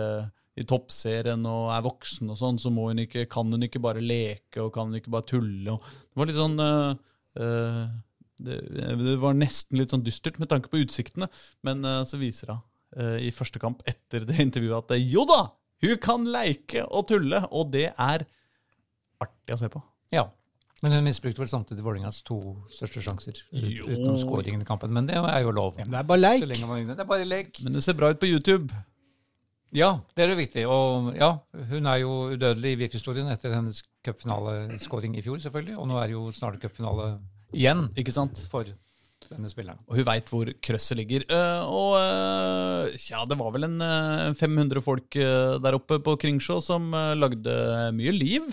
i 0.56 0.64
toppserien 0.64 1.42
og 1.48 1.68
er 1.74 1.84
voksen 1.84 2.32
og 2.32 2.38
sånn, 2.40 2.60
så 2.60 2.72
må 2.72 2.88
hun 2.88 3.02
ikke, 3.04 3.26
kan 3.32 3.50
hun 3.52 3.66
ikke 3.66 3.82
bare 3.84 4.04
leke 4.04 4.62
og 4.62 4.72
kan 4.74 4.88
hun 4.88 4.98
ikke 5.00 5.12
bare 5.12 5.28
tulle. 5.28 5.74
Og 5.74 5.82
det 5.84 6.20
var 6.20 6.30
litt 6.30 6.38
sånn 6.38 6.62
uh, 6.62 6.94
uh, 7.40 7.82
det, 8.36 8.60
det 9.02 9.18
var 9.20 9.36
nesten 9.36 9.80
litt 9.80 9.92
sånn 9.92 10.04
dystert 10.06 10.40
med 10.40 10.50
tanke 10.52 10.72
på 10.72 10.80
utsiktene, 10.80 11.28
men 11.66 11.84
uh, 11.84 12.00
så 12.08 12.20
viser 12.22 12.54
hun 12.54 12.64
i 12.96 13.28
første 13.34 13.60
kamp 13.60 13.82
etter 13.90 14.22
det 14.24 14.38
intervjuet 14.40 14.86
at 14.94 15.02
jo 15.02 15.26
da, 15.28 15.40
hun 15.84 15.98
kan 16.00 16.22
leike 16.32 16.86
og 16.86 17.08
tulle, 17.10 17.42
og 17.50 17.74
det 17.74 17.90
er 17.90 18.24
artig 19.20 19.52
å 19.52 19.58
se 19.60 19.68
på. 19.68 19.82
Ja. 20.14 20.22
Men 20.80 20.94
hun 20.94 21.04
misbrukte 21.04 21.42
vel 21.42 21.50
samtidig 21.50 21.84
Vålerengas 21.84 22.22
to 22.24 22.38
største 22.72 23.02
sjanser 23.04 23.36
ut, 23.36 23.58
utenom 23.58 24.16
skåringen 24.22 24.62
i 24.62 24.68
kampen. 24.68 24.94
Men 24.94 25.10
det 25.10 25.18
er 25.18 25.42
jo 25.44 25.52
lov. 25.56 25.76
Det 25.82 25.88
er 25.88 26.08
bare 26.08 26.22
leik. 26.22 26.44
Så 26.44 26.48
lenge 26.48 26.68
man 26.70 26.80
vinner. 26.80 26.96
Det 26.96 27.04
er 27.04 27.10
bare 27.10 27.28
lek. 27.28 27.60
Men 27.66 27.76
det 27.76 27.82
ser 27.84 27.96
bra 27.98 28.14
ut 28.14 28.22
på 28.22 28.30
YouTube. 28.30 28.70
Ja, 29.74 29.90
det 30.14 30.24
er 30.24 30.32
jo 30.32 30.38
viktig. 30.38 30.64
Og 30.70 31.12
ja, 31.18 31.32
hun 31.72 31.86
er 31.90 32.01
jo 32.02 32.12
udødelig 32.36 32.74
i 32.76 32.80
VIF-historien 32.84 33.28
etter 33.32 33.55
hennes 33.56 33.82
cupfinaleskåring 34.06 35.16
i 35.18 35.24
fjor, 35.24 35.40
selvfølgelig. 35.43 35.78
Og 35.80 35.88
nå 35.90 35.98
er 36.01 36.10
det 36.10 36.16
jo 36.16 36.26
snart 36.34 36.60
cupfinale 36.62 37.16
igjen 37.56 37.88
Ikke 37.98 38.14
sant? 38.14 38.44
for 38.52 38.68
denne 39.26 39.51
spilleren. 39.51 39.80
Og 39.90 39.98
hun 39.98 40.06
veit 40.06 40.28
hvor 40.30 40.51
krøsset 40.62 41.01
ligger. 41.01 41.24
Eh, 41.26 41.64
og 41.66 41.97
eh, 41.98 42.94
ja, 43.10 43.24
det 43.26 43.38
var 43.40 43.51
vel 43.56 43.66
en 43.66 43.80
eh, 43.82 44.36
500 44.38 44.84
folk 44.86 45.18
eh, 45.18 45.56
der 45.62 45.78
oppe 45.80 45.98
på 46.05 46.14
Kringsjå 46.22 46.60
som 46.62 46.94
lagde 47.18 47.56
mye 47.97 48.14
liv. 48.14 48.47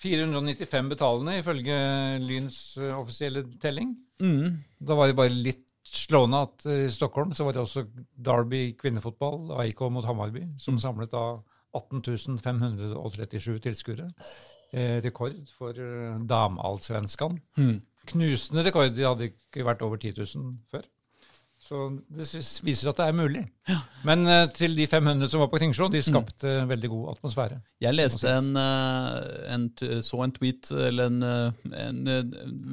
495 0.00 0.88
betalende 0.94 1.34
ifølge 1.42 1.76
Lyns 2.24 2.60
offisielle 2.96 3.44
telling. 3.60 3.92
Mm. 4.22 4.62
Da 4.80 4.96
var 4.96 5.10
det 5.10 5.18
bare 5.18 5.34
litt 5.34 5.66
slående 5.90 6.42
at 6.46 6.66
eh, 6.66 6.84
i 6.86 6.92
Stockholm 6.92 7.32
så 7.36 7.44
var 7.46 7.56
det 7.56 7.62
også 7.64 7.86
Derby 8.14 8.76
kvinnefotball, 8.78 9.50
AIK 9.62 9.80
mot 9.92 10.06
Hamarby, 10.06 10.46
som 10.62 10.78
samlet 10.78 11.12
da 11.14 11.24
18.537 11.76 13.58
tilskuere. 13.66 14.08
Eh, 14.72 15.02
rekord 15.02 15.50
for 15.58 15.74
eh, 15.74 16.20
dameallsvenskan. 16.30 17.38
Mm. 17.58 17.80
Knusende 18.10 18.64
rekord. 18.66 18.94
De 18.94 19.06
hadde 19.06 19.30
ikke 19.32 19.66
vært 19.66 19.82
over 19.86 19.96
10 19.98 20.14
000 20.18 20.56
før. 20.70 20.86
Så 21.70 21.84
det 22.10 22.26
viser 22.66 22.90
at 22.90 22.98
det 22.98 23.04
er 23.06 23.14
mulig. 23.14 23.42
Men 24.06 24.26
eh, 24.26 24.48
til 24.54 24.74
de 24.74 24.86
500 24.90 25.30
som 25.30 25.42
var 25.42 25.50
på 25.52 25.60
Kringsjå, 25.60 25.86
de 25.92 26.02
skapte 26.02 26.54
veldig 26.70 26.90
god 26.90 27.12
atmosfære. 27.12 27.60
Jeg 27.82 27.94
leste 27.94 28.30
en, 28.30 28.48
eh, 28.58 29.54
en, 29.54 29.68
så 30.02 30.22
en 30.24 30.34
tweet, 30.34 30.70
eller 30.88 31.10
en, 31.10 31.22
en, 31.70 32.32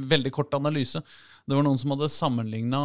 veldig 0.09 0.31
kort 0.33 0.53
analyse. 0.57 1.01
Det 1.47 1.55
var 1.55 1.63
noen 1.63 1.79
som 1.79 1.93
hadde 1.95 2.11
sammenligna 2.11 2.81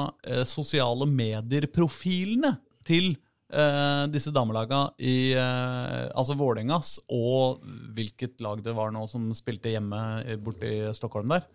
sosiale 0.47 1.09
medier-profilene 1.11 2.55
til 2.87 3.17
eh, 3.53 4.05
disse 4.13 4.33
damelaga 4.35 4.85
i 4.99 5.33
eh, 5.37 6.07
altså 6.15 6.37
Vålerengas, 6.39 6.97
og 7.13 7.63
hvilket 7.97 8.41
lag 8.45 8.63
det 8.65 8.75
var 8.77 8.93
nå 8.95 9.05
som 9.11 9.31
spilte 9.37 9.73
hjemme 9.75 10.01
eh, 10.25 10.39
borte 10.41 10.69
i 10.69 10.81
Stockholm 10.97 11.33
der. 11.33 11.47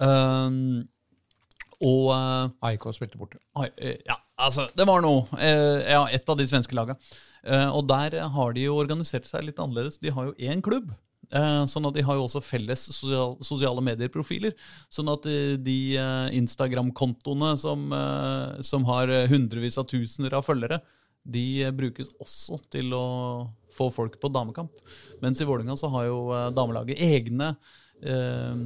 Um, 0.00 0.84
og 1.84 2.12
eh, 2.14 2.70
AIK 2.70 2.88
spilte 2.96 3.20
borte. 3.20 3.40
Eh, 3.76 3.98
ja, 4.06 4.16
altså, 4.40 4.68
det 4.76 4.86
var 4.88 5.02
noe. 5.04 5.26
Eh, 5.36 5.84
ja, 5.92 6.06
et 6.08 6.28
av 6.28 6.38
de 6.38 6.46
svenske 6.48 6.76
laga. 6.76 6.96
Eh, 7.44 7.68
og 7.68 7.84
der 7.90 8.16
har 8.32 8.56
de 8.56 8.64
jo 8.64 8.78
organisert 8.80 9.28
seg 9.28 9.44
litt 9.44 9.60
annerledes. 9.60 10.00
De 10.00 10.12
har 10.14 10.30
jo 10.30 10.38
én 10.40 10.64
klubb. 10.64 10.94
Eh, 11.34 11.62
sånn 11.66 11.88
at 11.88 11.96
de 11.96 12.04
har 12.06 12.18
jo 12.18 12.26
også 12.26 12.42
felles 12.44 12.84
sosiale 12.94 13.82
medier-profiler. 13.82 14.54
Sånn 14.92 15.10
at 15.10 15.26
de, 15.26 15.56
de 15.58 15.78
eh, 15.98 16.36
Instagram-kontoene 16.38 17.54
som, 17.58 17.88
eh, 17.96 18.60
som 18.66 18.86
har 18.90 19.10
eh, 19.10 19.26
hundrevis 19.30 19.78
av 19.80 19.88
tusener 19.90 20.36
av 20.38 20.46
følgere, 20.46 20.80
de 21.26 21.64
eh, 21.64 21.74
brukes 21.74 22.12
også 22.22 22.60
til 22.70 22.94
å 22.94 23.06
få 23.74 23.90
folk 23.94 24.20
på 24.22 24.30
damekamp. 24.32 24.84
Mens 25.24 25.42
i 25.42 25.48
Vålerenga 25.48 25.76
så 25.80 25.90
har 25.96 26.06
jo 26.08 26.20
eh, 26.30 26.52
damelaget 26.54 27.02
egne 27.02 27.54
eh, 28.06 28.62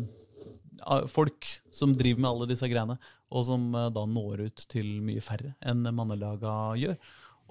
folk 1.08 1.48
som 1.72 1.96
driver 1.96 2.20
med 2.20 2.30
alle 2.34 2.52
disse 2.52 2.68
greiene, 2.68 2.98
og 3.32 3.48
som 3.48 3.70
eh, 3.72 3.88
da 3.94 4.04
når 4.04 4.46
ut 4.50 4.68
til 4.68 4.98
mye 5.04 5.24
færre 5.24 5.54
enn 5.64 5.88
mannelaga 5.96 6.76
gjør. 6.80 7.00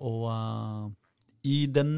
Og 0.06 0.26
eh, 0.36 0.90
i 1.47 1.59
den 1.71 1.91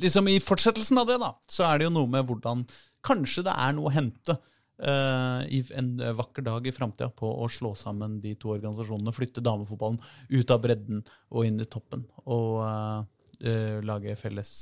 liksom 0.00 0.28
i 0.30 0.36
fortsettelsen 0.42 1.00
av 1.00 1.08
det, 1.08 1.16
da, 1.22 1.32
så 1.50 1.66
er 1.68 1.78
det 1.78 1.88
jo 1.88 1.94
noe 1.94 2.10
med 2.10 2.26
hvordan 2.28 2.64
kanskje 3.06 3.46
det 3.46 3.54
er 3.54 3.74
noe 3.76 3.90
å 3.90 3.94
hente 3.94 4.36
uh, 4.36 5.42
i 5.46 5.62
en 5.78 5.92
vakker 6.18 6.46
dag 6.46 6.66
i 6.66 6.74
framtida 6.74 7.08
på 7.14 7.28
å 7.28 7.48
slå 7.52 7.74
sammen 7.78 8.18
de 8.22 8.34
to 8.40 8.52
organisasjonene, 8.54 9.14
flytte 9.14 9.44
damefotballen 9.44 10.00
ut 10.30 10.54
av 10.54 10.62
bredden 10.62 11.02
og 11.30 11.48
inn 11.48 11.62
i 11.62 11.68
toppen, 11.70 12.06
og 12.24 12.62
uh, 12.62 13.02
uh, 13.46 13.76
lage 13.86 14.16
felles, 14.20 14.52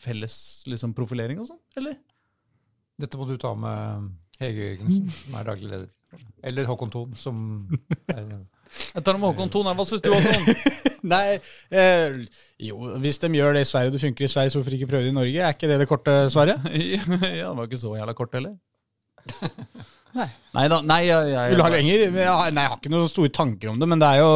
felles 0.00 0.36
liksom 0.70 0.96
profilering 0.96 1.42
og 1.42 1.50
sånn, 1.52 1.62
eller? 1.80 2.00
Dette 3.02 3.18
må 3.18 3.26
du 3.26 3.38
ta 3.40 3.54
med 3.58 4.12
Hege 4.42 4.66
Jørgensen, 4.68 5.08
som 5.10 5.38
er 5.38 5.48
daglig 5.48 5.70
leder. 5.70 5.90
Eller 6.44 6.66
Håkon 6.68 6.92
Thon, 6.92 7.14
som 7.18 7.38
er 8.12 8.42
Jeg 8.94 9.04
tar 9.04 9.18
med 9.18 9.28
Håkon 9.30 9.50
Thon. 9.52 9.68
Hva 9.76 9.86
syns 9.88 10.02
du, 10.04 10.10
Håkon? 10.12 10.78
Nei, 11.12 11.38
eh, 11.74 12.18
jo, 12.62 12.76
hvis 13.02 13.18
de 13.22 13.30
gjør 13.34 13.56
det 13.56 13.64
i 13.66 13.68
Sverige, 13.68 13.92
det 13.96 14.00
funker 14.04 14.26
i 14.26 14.30
Sverige, 14.30 14.52
så 14.54 14.60
hvorfor 14.60 14.76
ikke 14.76 14.86
prøve 14.92 15.06
det 15.08 15.10
i 15.12 15.16
Norge? 15.16 15.40
Er 15.42 15.56
ikke 15.56 15.70
det 15.70 15.80
det 15.82 15.88
korte 15.90 16.14
svaret? 16.32 16.62
ja, 16.78 17.02
det 17.06 17.56
var 17.58 17.66
ikke 17.66 17.80
så 17.82 17.94
jævla 17.98 18.14
kort 18.18 18.36
heller. 18.38 18.54
Nei. 20.18 20.28
Nei 20.54 20.66
da. 20.68 20.78
Nei, 20.84 21.00
jeg, 21.08 21.32
jeg, 21.32 21.50
Vil 21.54 21.58
du 21.62 21.64
ha 21.66 21.72
lenger? 21.72 22.04
Har- 22.20 22.52
Nei, 22.54 22.64
jeg 22.66 22.72
har 22.74 22.78
ikke 22.80 22.92
noen 22.94 23.10
store 23.10 23.32
tanker 23.34 23.72
om 23.72 23.80
det, 23.82 23.88
men 23.90 24.02
det 24.02 24.12
er 24.12 24.22
jo 24.22 24.32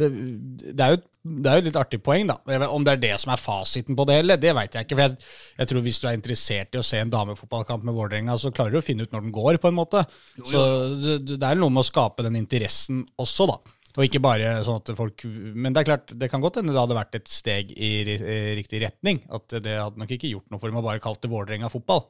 det 0.00 0.80
er 0.80 0.94
jo, 0.94 1.00
det 1.20 1.50
er 1.50 1.58
jo 1.58 1.62
et 1.64 1.66
litt 1.68 1.76
artig 1.76 1.98
poeng, 2.00 2.30
da. 2.30 2.38
Om 2.72 2.84
det 2.86 2.94
er 2.94 3.00
det 3.02 3.12
som 3.20 3.34
er 3.34 3.40
fasiten 3.40 3.96
på 3.96 4.06
det, 4.08 4.20
hele, 4.20 4.38
det 4.40 4.54
veit 4.56 4.76
jeg 4.76 4.86
ikke. 4.86 4.96
For 4.96 5.04
jeg, 5.04 5.32
jeg 5.58 5.70
tror 5.70 5.84
Hvis 5.84 5.98
du 6.00 6.06
er 6.08 6.16
interessert 6.16 6.76
i 6.76 6.80
å 6.80 6.86
se 6.86 7.00
en 7.02 7.12
damefotballkamp 7.12 7.84
med 7.84 7.96
Vålerenga, 7.96 8.38
så 8.40 8.52
klarer 8.54 8.72
du 8.72 8.80
å 8.80 8.84
finne 8.84 9.04
ut 9.04 9.12
når 9.12 9.26
den 9.26 9.34
går, 9.34 9.58
på 9.60 9.68
en 9.68 9.76
måte. 9.76 10.06
Så 10.38 10.62
det, 11.02 11.18
det 11.34 11.44
er 11.44 11.60
noe 11.60 11.72
med 11.74 11.84
å 11.84 11.90
skape 11.90 12.24
den 12.24 12.40
interessen 12.40 13.04
også, 13.20 13.50
da. 13.50 13.58
Og 13.98 14.06
ikke 14.06 14.22
bare 14.22 14.52
sånn 14.62 14.78
at 14.78 14.92
folk 14.94 15.24
Men 15.26 15.74
det 15.74 15.80
er 15.80 15.88
klart, 15.88 16.12
det 16.14 16.28
kan 16.30 16.42
godt 16.42 16.60
hende 16.60 16.70
det 16.70 16.78
hadde 16.78 16.94
vært 16.94 17.16
et 17.18 17.30
steg 17.30 17.72
i, 17.74 17.90
i 18.06 18.38
riktig 18.56 18.80
retning. 18.84 19.20
At 19.34 19.50
det 19.60 19.76
hadde 19.76 20.00
nok 20.00 20.14
ikke 20.14 20.30
gjort 20.30 20.48
noe 20.48 20.62
for 20.62 20.70
dem 20.70 20.80
å 20.80 20.84
bare 20.86 21.02
kalt 21.02 21.20
det 21.24 21.32
Vålerenga 21.32 21.68
fotball. 21.72 22.06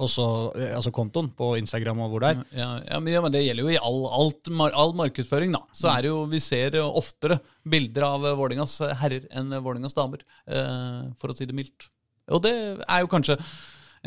Og 0.00 0.08
så, 0.08 0.24
eh, 0.56 0.70
altså 0.72 0.88
kontoen 0.94 1.28
på 1.36 1.50
Instagram 1.60 1.98
og 2.00 2.14
hvor 2.14 2.24
det 2.24 2.30
er. 2.32 2.44
Ja, 2.56 2.68
ja, 2.88 2.98
men, 3.02 3.12
ja, 3.12 3.20
men 3.20 3.32
det 3.34 3.42
gjelder 3.44 3.66
jo 3.66 3.72
i 3.74 3.80
all, 3.82 3.98
alt, 4.22 4.48
all 4.72 4.94
markedsføring, 4.96 5.52
da. 5.52 5.60
Så 5.76 5.90
er 5.92 6.06
det 6.06 6.12
jo, 6.14 6.22
vi 6.32 6.40
ser 6.40 6.78
oftere 6.80 7.40
bilder 7.68 8.06
av 8.08 8.24
Vålingas 8.40 8.78
herrer 9.02 9.26
enn 9.36 9.52
Vålingas 9.62 9.92
damer, 9.98 10.24
eh, 10.48 11.02
for 11.20 11.28
å 11.32 11.36
si 11.36 11.44
det 11.44 11.56
mildt. 11.58 11.90
Og 12.32 12.40
det 12.46 12.54
er 12.88 13.02
jo 13.04 13.10
kanskje 13.12 13.36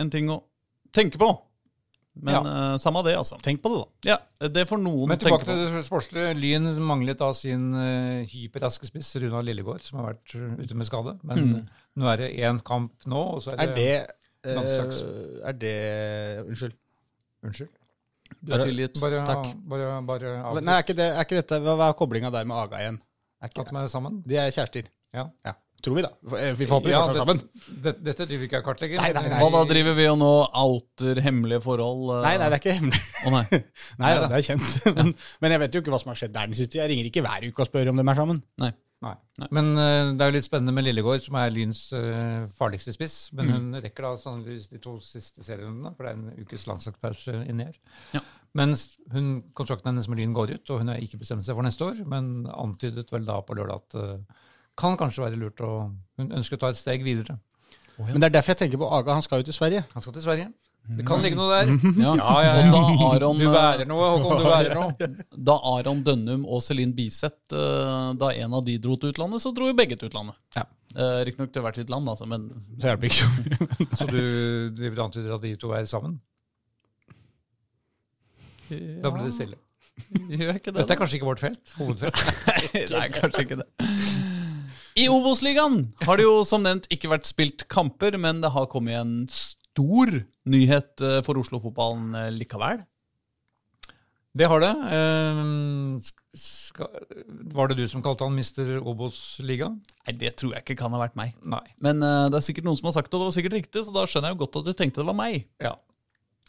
en 0.01 0.09
ting 0.09 0.31
å 0.33 0.39
tenke 0.95 1.21
på. 1.21 1.29
Men 2.15 2.45
eh, 2.47 2.77
samme 2.79 3.01
det, 3.05 3.13
altså. 3.19 3.37
Tenk 3.43 3.61
på 3.61 3.69
det, 3.73 3.79
da. 3.83 4.11
Ja, 4.15 4.47
det 4.55 4.65
får 4.69 4.79
noen 4.81 5.09
Men 5.11 5.19
tenke 5.19 5.37
tilbake 5.37 5.45
på. 5.45 5.53
til 5.53 5.77
det 5.77 5.85
sportslige. 5.85 6.33
Lyn 6.39 6.69
manglet 6.87 7.19
da 7.19 7.29
sin 7.35 7.65
uh, 7.75 8.23
hyperraske 8.31 8.87
spiss, 8.87 9.09
Runa 9.19 9.41
Lillegård, 9.43 9.83
som 9.83 9.99
har 9.99 10.13
vært 10.13 10.33
ute 10.63 10.77
med 10.79 10.87
skade. 10.87 11.17
Men 11.27 11.43
Mm. 11.45 11.65
nå 11.99 12.07
er 12.13 12.17
det 12.23 12.29
én 12.39 12.61
kamp 12.63 13.05
nå, 13.05 13.25
og 13.35 13.43
så 13.43 13.51
er 13.53 13.67
det, 13.67 13.67
Er 13.67 13.75
det 13.75 14.15
eh, 14.45 14.55
landslags. 14.57 15.01
Er 15.45 15.57
det 15.59 15.75
Unnskyld. 16.45 16.77
Unnskyld. 17.45 17.73
Du 18.41 18.53
er 18.53 18.63
tilgitt. 18.65 19.01
Bare, 19.01 19.21
Takk. 19.25 19.51
bare, 19.69 19.89
bare. 20.05 20.31
Nei, 20.61 20.77
er 20.77 20.85
ikke, 20.85 20.95
det, 20.97 21.09
er 21.13 21.27
ikke 21.27 21.37
dette 21.41 21.59
Hva 21.61 21.75
hva 21.77 21.89
er 21.91 21.97
koblinga 21.97 22.31
der 22.33 22.47
med 22.49 22.57
Aga 22.57 22.81
igjen? 22.81 22.97
Er 23.41 23.51
ikke, 23.51 23.65
At 23.65 23.73
de 23.73 23.81
er 23.83 23.91
sammen. 23.91 24.21
de 24.25 24.37
er 24.41 24.53
kjærester. 24.53 24.89
Ja. 25.13 25.27
Ja. 25.45 25.53
Tror 25.83 25.97
vi, 25.99 26.03
da. 26.05 26.11
Vi 26.55 26.65
får 26.65 26.73
håpe 26.77 26.87
de 26.87 26.93
Ja, 26.93 27.01
fortsatt 27.03 27.19
sammen. 27.21 27.41
det, 27.83 27.91
dette 28.05 28.25
driver 28.25 28.47
ikke 28.47 28.57
jeg 28.57 28.63
og 28.63 28.69
kartlegger. 28.69 29.01
Nei, 29.03 29.11
nei, 29.13 29.25
nei. 29.29 29.41
Hva 29.41 29.49
da 29.53 29.65
driver 29.69 29.97
vi 29.97 30.07
og 30.09 30.17
nå 30.21 30.31
outer 30.61 31.21
hemmelige 31.25 31.61
forhold? 31.65 32.07
Uh... 32.09 32.21
Nei, 32.25 32.37
nei, 32.41 32.47
det 32.47 32.57
er 32.57 32.63
ikke 32.63 32.77
hemmelig. 32.79 33.03
Oh, 33.25 33.35
nei. 33.35 33.43
Nei, 34.01 34.13
da, 34.15 34.31
det 34.31 34.39
er 34.39 34.47
kjent. 34.47 34.79
Men, 34.97 35.13
men 35.43 35.53
jeg 35.53 35.61
vet 35.65 35.75
jo 35.75 35.83
ikke 35.83 35.93
hva 35.93 35.99
som 36.01 36.11
har 36.11 36.17
skjedd 36.19 36.33
der 36.35 36.49
den 36.49 36.57
siste 36.57 36.75
tida. 36.75 36.85
Jeg 36.85 36.93
ringer 36.93 37.11
ikke 37.11 37.23
hver 37.25 37.45
uke 37.45 37.63
og 37.63 37.69
spør 37.69 37.91
om 37.91 38.01
de 38.01 38.05
er 38.07 38.19
sammen. 38.23 38.41
nei. 38.63 38.71
Nei. 39.03 39.13
Men 39.53 39.67
uh, 39.75 40.13
det 40.15 40.23
er 40.23 40.31
jo 40.31 40.35
litt 40.37 40.47
spennende 40.47 40.73
med 40.73 40.85
Lillegård, 40.87 41.21
som 41.21 41.35
er 41.37 41.51
Lyns 41.53 41.81
uh, 41.93 42.47
farligste 42.57 42.93
spiss. 42.95 43.17
Men 43.37 43.51
hun 43.51 43.67
rekker 43.83 44.07
da 44.07 44.13
sannsynligvis 44.17 44.71
de 44.71 44.79
to 44.81 44.95
siste 45.03 45.45
serierundene, 45.45 45.91
for 45.93 46.07
det 46.07 46.13
er 46.13 46.17
en 46.17 46.45
ukes 46.45 46.65
landslagspause 46.69 47.35
inni 47.43 47.67
her. 47.67 47.77
Ja. 48.15 48.23
Mens 48.57 48.87
hun, 49.13 49.43
kontrakten 49.57 49.91
hennes 49.91 50.07
med 50.09 50.21
Lyn 50.21 50.33
går 50.33 50.55
ut, 50.55 50.73
og 50.73 50.81
hun 50.81 50.89
har 50.93 51.03
ikke 51.03 51.19
bestemt 51.21 51.45
seg 51.45 51.57
for 51.57 51.67
neste 51.67 51.85
år, 51.85 52.01
men 52.09 52.47
antydet 52.55 53.11
vel 53.13 53.27
da 53.27 53.37
på 53.45 53.57
lørdag 53.59 53.83
at 53.83 53.97
det 53.99 54.09
kan 54.77 54.97
kanskje 54.99 55.23
være 55.23 55.39
lurt 55.39 55.61
å 55.63 55.71
Hun 56.19 56.31
ønsker 56.39 56.59
å 56.59 56.65
ta 56.65 56.69
et 56.71 56.79
steg 56.79 57.03
videre. 57.03 57.37
Men 57.97 58.19
det 58.19 58.29
er 58.29 58.37
derfor 58.37 58.55
jeg 58.55 58.65
tenker 58.65 58.79
på 58.79 58.87
Aga. 58.91 59.15
Han 59.17 59.23
skal 59.23 59.41
jo 59.41 59.47
til 59.47 59.55
Sverige. 59.55 59.85
Han 59.93 60.03
skal 60.03 60.15
til 60.15 60.23
Sverige. 60.23 60.51
Det 60.85 61.05
kan 61.07 61.23
ligge 61.23 61.37
noe 61.39 61.49
der. 61.49 61.71
Ja. 61.97 62.11
Ja, 62.19 62.33
ja, 62.45 62.51
ja. 62.59 62.65
Da 62.69 63.07
Aron, 63.07 63.39
Du 63.41 63.47
værer 63.49 63.87
noe, 63.89 64.09
Håkon. 64.13 64.37
Du 64.43 64.45
værer 64.45 64.75
noe. 64.79 65.09
da 65.49 65.55
Aron 65.71 66.03
Dønnum 66.05 66.43
og 66.45 66.61
Celine 66.61 66.93
Biseth 66.93 67.55
eh, 67.57 68.11
Da 68.21 68.29
en 68.43 68.53
av 68.59 68.61
de 68.67 68.75
dro 68.83 68.97
til 69.01 69.15
utlandet, 69.15 69.41
så 69.41 69.51
dro 69.55 69.71
jo 69.71 69.77
begge 69.77 69.97
til 69.97 70.11
utlandet. 70.11 70.37
Ja. 70.57 70.67
Uh, 70.95 71.25
Riktignok 71.27 71.51
til 71.51 71.65
hvert 71.65 71.75
sitt 71.75 71.89
land, 71.91 72.07
altså, 72.07 72.23
men 72.29 72.45
Så 72.79 72.87
hjelper 72.87 73.09
ikke 73.09 73.57
så 73.99 74.05
du 74.07 74.21
driver 74.77 75.01
antyder 75.03 75.33
at 75.35 75.43
de 75.43 75.55
to 75.59 75.73
er 75.75 75.89
sammen? 75.89 76.19
Da 78.69 79.11
blir 79.11 79.25
det 79.25 79.33
stille. 79.35 79.57
Gjør 80.29 80.57
ikke 80.57 80.71
det? 80.71 80.79
Dette 80.81 80.95
er 80.95 80.99
kanskje 80.99 81.19
ikke 81.19 81.27
vårt 81.27 81.41
felt? 81.41 81.73
Hovedfelt? 81.79 82.21
Nei, 82.95 83.05
kanskje 83.15 83.43
ikke 83.45 83.57
det. 83.61 83.67
I 84.95 85.09
Obos-ligaen 85.11 85.89
har 86.07 86.15
det 86.15 86.23
jo 86.23 86.39
som 86.47 86.63
nevnt 86.63 86.85
ikke 86.93 87.09
vært 87.11 87.27
spilt 87.27 87.65
kamper, 87.71 88.15
men 88.21 88.39
det 88.43 88.53
har 88.55 88.69
kommet 88.71 88.95
en 88.95 89.15
stor 89.27 90.11
nyhet 90.47 91.03
eh, 91.03 91.17
for 91.25 91.41
Oslo-fotballen 91.41 92.13
eh, 92.15 92.29
likevel. 92.31 92.85
Det 94.35 94.47
har 94.51 94.59
det. 94.59 94.71
Ska, 96.35 96.87
var 97.55 97.71
det 97.71 97.77
du 97.79 97.85
som 97.87 98.01
kalte 98.03 98.27
han 98.27 98.35
Mr. 98.35 98.81
Obos-liga? 98.83 99.69
Nei, 100.07 100.15
Det 100.19 100.33
tror 100.39 100.55
jeg 100.55 100.65
ikke 100.65 100.79
kan 100.81 100.95
ha 100.95 100.99
vært 100.99 101.15
meg. 101.19 101.35
Nei. 101.43 101.63
Men 101.83 102.03
eh, 102.03 102.25
det 102.31 102.39
er 102.39 102.47
sikkert 102.47 102.67
noen 102.67 102.79
som 102.79 102.87
har 102.89 102.97
sagt 102.97 103.11
det, 103.11 103.15
og 103.19 103.23
det 103.23 103.29
var 103.29 103.37
sikkert 103.37 103.59
riktig, 103.59 103.83
så 103.87 103.95
da 103.95 104.03
skjønner 104.07 104.31
jeg 104.31 104.37
jo 104.37 104.41
godt 104.43 104.59
at 104.61 104.67
du 104.67 104.73
tenkte 104.79 105.03
det 105.03 105.09
var 105.11 105.19
meg. 105.19 105.43
Ja, 105.63 105.75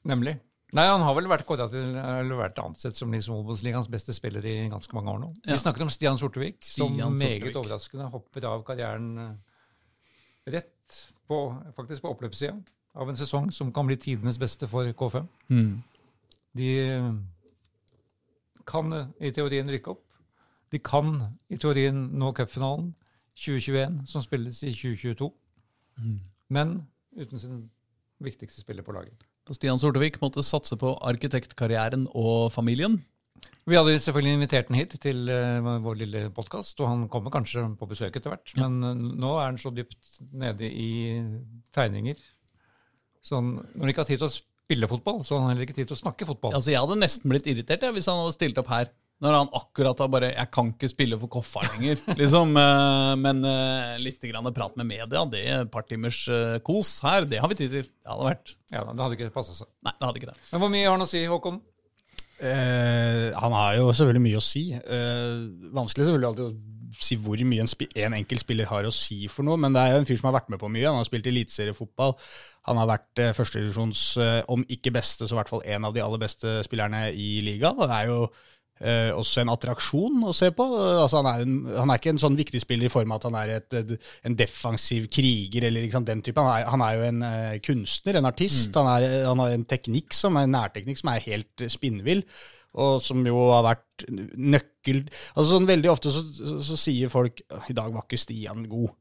nemlig. 0.07 0.39
Nei, 0.77 0.85
Han 0.91 1.01
har 1.07 1.15
vel 1.17 1.29
vært, 1.31 1.49
til, 1.73 1.95
eller 1.97 2.37
vært 2.37 2.59
ansett 2.61 2.99
som 2.99 3.13
liksom 3.15 3.39
Obos-ligaens 3.39 3.89
beste 3.89 4.13
spiller 4.17 4.45
i 4.45 4.57
ganske 4.69 4.93
mange 4.97 5.13
år 5.15 5.21
nå. 5.23 5.29
Ja. 5.47 5.55
Vi 5.55 5.61
snakket 5.63 5.87
om 5.87 5.93
Stian 5.93 6.19
Sortevik, 6.21 6.59
som 6.61 6.93
Stian 6.93 7.15
meget 7.17 7.47
Sortevik. 7.47 7.61
overraskende 7.63 8.09
hopper 8.13 8.49
av 8.51 8.65
karrieren 8.67 9.07
eh, 9.23 9.31
rett 10.53 10.99
på, 11.27 11.39
faktisk 11.77 12.05
på 12.05 12.13
oppløpssida 12.13 12.59
av 12.97 13.09
en 13.13 13.19
sesong 13.19 13.49
som 13.53 13.73
kan 13.77 13.89
bli 13.89 13.97
tidenes 14.01 14.39
beste 14.41 14.69
for 14.69 14.89
K5. 15.01 15.31
De 16.57 16.69
eh, 16.83 17.09
kan 18.69 18.93
eh, 18.99 19.09
i 19.29 19.33
teorien 19.37 19.71
rykke 19.73 19.95
opp. 19.95 20.03
De 20.73 20.81
kan 20.83 21.15
i 21.49 21.57
teorien 21.63 21.97
nå 22.19 22.33
cupfinalen 22.37 22.91
2021, 23.37 24.03
som 24.11 24.25
spilles 24.25 24.61
i 24.67 24.75
2022. 24.75 25.31
Men 26.53 26.77
uten 27.17 27.41
sin 27.41 27.65
viktigste 28.21 28.61
spiller 28.61 28.85
på 28.85 28.93
laget. 28.97 29.25
Stian 29.55 29.79
Sortevik 29.79 30.17
måtte 30.23 30.43
satse 30.43 30.79
på 30.81 30.97
arkitektkarrieren 31.07 32.09
og 32.17 32.49
familien. 32.55 32.99
Vi 33.67 33.75
hadde 33.75 33.97
selvfølgelig 33.99 34.37
invitert 34.37 34.69
han 34.71 34.79
hit 34.79 34.93
til 35.03 35.27
eh, 35.31 35.69
vår 35.83 35.97
lille 35.99 36.21
podkast, 36.35 36.79
og 36.83 36.87
han 36.87 37.07
kommer 37.11 37.35
kanskje 37.35 37.65
på 37.79 37.89
besøk 37.91 38.15
etter 38.19 38.31
hvert. 38.31 38.53
Men 38.59 38.77
eh, 38.87 39.01
nå 39.23 39.33
er 39.41 39.49
han 39.49 39.59
så 39.59 39.73
dypt 39.75 40.21
nede 40.31 40.71
i 40.71 40.91
tegninger. 41.75 42.21
Så 43.27 43.41
han, 43.41 43.57
når 43.75 43.83
han 43.83 43.91
ikke 43.93 44.05
har 44.05 44.11
tid 44.13 44.23
til 44.23 44.29
å 44.29 44.37
spille 44.37 44.91
fotball, 44.91 45.19
så 45.27 45.35
har 45.35 45.43
han 45.45 45.53
heller 45.55 45.67
ikke 45.67 45.79
tid 45.81 45.91
til 45.91 45.99
å 45.99 46.03
snakke 46.05 46.29
fotball. 46.29 46.55
Altså, 46.55 46.71
Jeg 46.75 46.83
hadde 46.85 47.01
nesten 47.03 47.33
blitt 47.33 47.51
irritert 47.51 47.83
ja, 47.83 47.91
hvis 47.95 48.07
han 48.11 48.23
hadde 48.23 48.37
stilt 48.39 48.63
opp 48.63 48.71
her. 48.71 48.93
Når 49.25 49.33
han 49.33 49.53
akkurat 49.57 50.01
har 50.03 50.09
bare 50.13 50.29
'Jeg 50.35 50.51
kan 50.53 50.73
ikke 50.75 50.91
spille 50.93 51.19
for 51.21 51.29
Koffa 51.33 51.63
lenger'. 51.65 52.03
liksom, 52.21 52.57
eh, 52.61 53.15
Men 53.17 53.45
eh, 53.45 53.97
litt 54.03 54.21
grann 54.21 54.53
prat 54.53 54.77
med 54.77 54.87
media, 54.87 55.25
det 55.25 55.45
et 55.47 55.71
par 55.71 55.87
timers 55.89 56.27
eh, 56.29 56.59
kos 56.61 57.01
her, 57.01 57.25
det 57.25 57.41
har 57.41 57.49
vi 57.49 57.55
tid 57.55 57.71
til. 57.71 57.89
Det 57.89 58.13
hadde 58.13 58.29
vært 58.29 58.57
Ja, 58.73 58.85
Det 58.85 59.01
hadde 59.01 59.17
ikke 59.17 59.33
passa 59.33 59.57
seg. 59.57 59.69
Nei, 59.83 59.95
det 59.97 60.07
hadde 60.07 60.21
ikke 60.21 60.33
det. 60.35 60.39
Men 60.53 60.61
hvor 60.61 60.71
mye 60.71 60.85
har 60.85 60.99
han 60.99 61.07
å 61.07 61.09
si, 61.09 61.25
Håkon? 61.25 61.61
Eh, 62.37 63.33
han 63.33 63.53
har 63.57 63.77
jo 63.79 63.93
selvfølgelig 63.93 64.25
mye 64.27 64.41
å 64.41 64.45
si. 64.45 64.65
Eh, 64.77 65.37
vanskelig 65.73 66.05
selvfølgelig 66.05 66.29
alltid 66.29 66.51
å 66.51 66.75
si 66.97 67.17
hvor 67.21 67.41
mye 67.49 67.65
en, 67.65 67.71
en 68.05 68.17
enkelt 68.19 68.43
spiller 68.43 68.69
har 68.71 68.87
å 68.89 68.93
si 68.95 69.27
for 69.33 69.47
noe, 69.47 69.59
men 69.61 69.75
det 69.75 69.83
er 69.83 69.95
jo 69.95 70.03
en 70.03 70.09
fyr 70.09 70.19
som 70.21 70.29
har 70.31 70.37
vært 70.39 70.53
med 70.53 70.61
på 70.61 70.71
mye. 70.73 70.85
Han 70.89 71.01
har 71.01 71.09
spilt 71.09 71.29
eliteseriefotball. 71.31 72.17
Han 72.69 72.81
har 72.81 72.91
vært 72.91 73.23
eh, 73.23 73.33
førstedivisjons, 73.37 74.03
eh, 74.23 74.43
om 74.53 74.65
ikke 74.73 74.93
beste, 74.97 75.25
så 75.25 75.37
i 75.37 75.41
hvert 75.41 75.53
fall 75.53 75.65
en 75.65 75.89
av 75.89 75.97
de 75.97 76.05
aller 76.05 76.23
beste 76.23 76.59
spillerne 76.67 77.09
i 77.15 77.39
ligaen. 77.47 77.81
Det 77.81 77.97
er 77.97 78.13
jo 78.13 78.21
eh, 78.81 79.13
også 79.15 79.43
en 79.43 79.53
attraksjon 79.53 80.25
å 80.27 80.35
se 80.37 80.51
på. 80.57 80.67
Eh, 80.67 81.03
altså, 81.05 81.21
han, 81.21 81.31
er 81.31 81.45
en, 81.45 81.55
han 81.77 81.93
er 81.93 82.01
ikke 82.01 82.13
en 82.15 82.23
sånn 82.23 82.39
viktig 82.39 82.61
spiller 82.63 82.91
i 82.91 82.93
form 82.93 83.15
av 83.15 83.21
at 83.21 83.29
han 83.31 83.39
er 83.41 83.55
et, 83.59 83.79
et, 83.79 84.11
en 84.29 84.37
defensiv 84.39 85.09
kriger 85.13 85.69
eller 85.69 85.87
liksom 85.87 86.07
den 86.09 86.25
type. 86.27 86.43
Han 86.43 86.53
er, 86.53 86.69
han 86.73 86.85
er 86.87 86.99
jo 86.99 87.07
en 87.11 87.25
eh, 87.31 87.57
kunstner, 87.65 88.21
en 88.21 88.31
artist. 88.33 88.77
Han, 88.77 88.91
er, 88.97 89.23
han 89.29 89.43
har 89.45 89.57
en 89.57 89.67
teknikk 89.69 90.17
som 90.17 90.39
er 90.39 90.49
en 90.49 90.57
nærteknikk 90.59 91.01
som 91.01 91.13
er 91.13 91.27
helt 91.29 91.65
eh, 91.65 91.73
spinnvill 91.73 92.25
og 92.77 92.99
som 93.01 93.23
jo 93.25 93.39
har 93.55 93.63
vært 93.65 94.05
nøkkel 94.37 94.99
altså 95.07 95.47
sånn 95.49 95.69
Veldig 95.71 95.89
ofte 95.89 96.13
så, 96.13 96.21
så, 96.37 96.59
så 96.61 96.77
sier 96.77 97.09
folk 97.09 97.41
i 97.41 97.77
dag 97.77 97.89
var 97.95 98.05
ikke 98.05 98.21
Stian 98.21 98.67
god. 98.69 98.93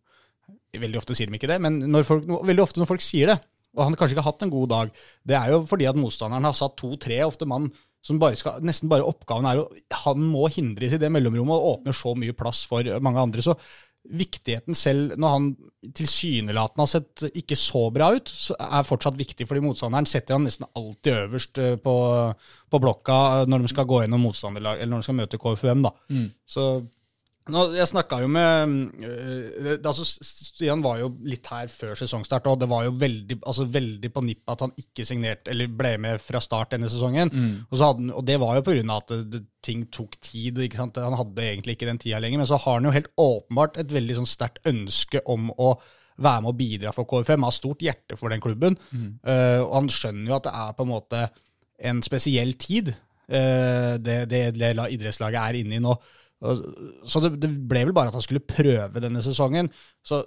Veldig 0.76 1.02
ofte 1.02 1.18
sier 1.18 1.28
de 1.28 1.36
ikke 1.36 1.50
det, 1.52 1.60
men 1.64 1.82
når 1.92 2.08
folk, 2.08 2.24
veldig 2.48 2.64
ofte 2.64 2.82
når 2.82 2.90
folk 2.90 3.04
sier 3.04 3.34
det, 3.34 3.38
og 3.76 3.84
han 3.84 3.98
kanskje 4.00 4.16
ikke 4.16 4.24
har 4.24 4.32
hatt 4.32 4.46
en 4.46 4.54
god 4.54 4.72
dag, 4.72 4.94
det 5.28 5.38
er 5.38 5.52
jo 5.54 5.62
fordi 5.68 5.88
at 5.90 6.00
motstanderen 6.00 6.48
har 6.48 6.56
satt 6.58 6.78
to-tre, 6.80 7.20
ofte 7.28 7.48
mann, 7.50 7.68
som 8.06 8.22
bare 8.22 8.38
skal, 8.38 8.61
nesten 8.65 8.91
bare 8.91 9.07
oppgaven 9.07 9.48
er 9.49 9.64
å 9.64 9.68
Han 10.06 10.22
må 10.30 10.45
hindres 10.53 10.94
i 10.94 11.02
det 11.02 11.10
mellomrommet 11.14 11.57
og 11.57 11.80
åpner 11.80 11.95
så 11.98 12.14
mye 12.18 12.36
plass 12.38 12.64
for 12.69 12.86
mange 13.02 13.23
andre. 13.23 13.41
Så 13.41 13.56
viktigheten 14.06 14.77
selv, 14.77 15.15
når 15.18 15.32
han 15.34 15.48
tilsynelatende 15.98 16.84
har 16.84 16.90
sett 16.91 17.23
ikke 17.41 17.57
så 17.57 17.88
bra 17.94 18.11
ut, 18.14 18.30
så 18.30 18.53
er 18.61 18.86
fortsatt 18.86 19.18
viktig, 19.18 19.48
fordi 19.49 19.64
motstanderen 19.65 20.07
setter 20.10 20.38
han 20.38 20.45
nesten 20.45 20.68
alltid 20.77 21.23
øverst 21.23 21.61
eh, 21.61 21.77
på, 21.82 21.95
på 22.69 22.82
blokka 22.84 23.18
når 23.49 23.65
de 23.65 23.72
skal 23.73 23.90
gå 23.90 24.03
gjennom 24.03 24.27
motstanderlag, 24.27 24.77
eller 24.77 24.94
når 24.94 25.02
de 25.02 25.10
skal 25.10 25.19
møte 25.22 25.41
KFUM. 25.41 25.88
da. 25.88 25.94
Så 26.45 26.68
Nå, 27.54 27.62
jeg 27.78 27.86
snakka 27.86 28.18
jo 28.24 28.28
med 28.34 28.72
øh, 29.06 29.76
altså 29.86 30.02
Stian 30.06 30.82
var 30.82 30.98
jo 30.98 31.12
litt 31.30 31.46
her 31.52 31.68
før 31.70 31.92
sesongstart, 32.00 32.48
og 32.50 32.58
det 32.64 32.68
var 32.72 32.88
jo 32.88 32.96
veldig, 32.98 33.38
altså 33.46 33.68
veldig 33.70 34.10
på 34.16 34.24
nippet 34.26 34.54
at 34.56 34.64
han 34.66 34.74
ikke 34.82 35.06
signerte 35.06 35.52
eller 35.54 35.70
ble 35.70 35.92
med 36.02 36.24
fra 36.24 36.42
start 36.42 36.74
denne 36.74 36.90
sesongen. 36.90 37.30
Og, 37.70 37.78
så 37.78 37.92
hadde, 37.92 38.02
han- 38.08 38.16
og 38.18 38.26
det 38.26 38.40
var 38.42 38.56
jo 38.58 38.64
pga. 38.66 38.98
at 38.98 39.14
det, 39.14 39.20
det, 39.36 39.44
ting 39.62 39.86
tok 39.94 40.18
tid. 40.22 40.58
Han 40.78 41.18
hadde 41.20 41.46
egentlig 41.46 41.76
ikke 41.78 41.88
den 41.92 41.98
tida 42.02 42.20
lenger. 42.20 42.38
Men 42.42 42.48
så 42.50 42.58
har 42.66 42.80
han 42.80 42.90
jo 42.90 42.96
helt 42.98 43.14
åpenbart 43.18 43.78
et 43.78 43.94
veldig 43.94 44.16
sånn 44.24 44.30
sterkt 44.30 44.60
ønske 44.66 45.22
om 45.26 45.52
å 45.58 45.76
være 46.18 46.42
med 46.42 46.50
og 46.50 46.58
bidra 46.58 46.94
for 46.96 47.06
KFM. 47.06 47.42
Han 47.44 47.50
har 47.50 47.52
stort 47.62 47.82
hjerte 47.86 48.18
for 48.18 48.30
den 48.34 48.42
klubben. 48.42 48.78
øh, 49.22 49.62
og 49.62 49.74
han 49.84 49.90
skjønner 49.90 50.30
jo 50.32 50.36
at 50.36 50.44
det 50.50 50.54
er 50.54 50.74
på 50.78 50.84
en 50.86 50.94
måte 50.96 51.30
en 51.80 52.02
spesiell 52.02 52.54
tid 52.58 52.94
øh, 53.30 53.98
det, 54.00 54.30
det, 54.32 54.44
det 54.56 54.76
idrettslaget 54.96 55.42
er 55.42 55.60
inne 55.62 55.76
i 55.76 55.84
nå. 55.84 55.94
Så 56.44 57.22
det, 57.24 57.32
det 57.41 57.49
ble 57.70 57.86
vel 57.88 57.95
bare 57.95 58.12
at 58.12 58.18
han 58.18 58.24
skulle 58.26 58.44
prøve 58.44 59.02
denne 59.02 59.24
sesongen. 59.26 59.70
Så 60.06 60.20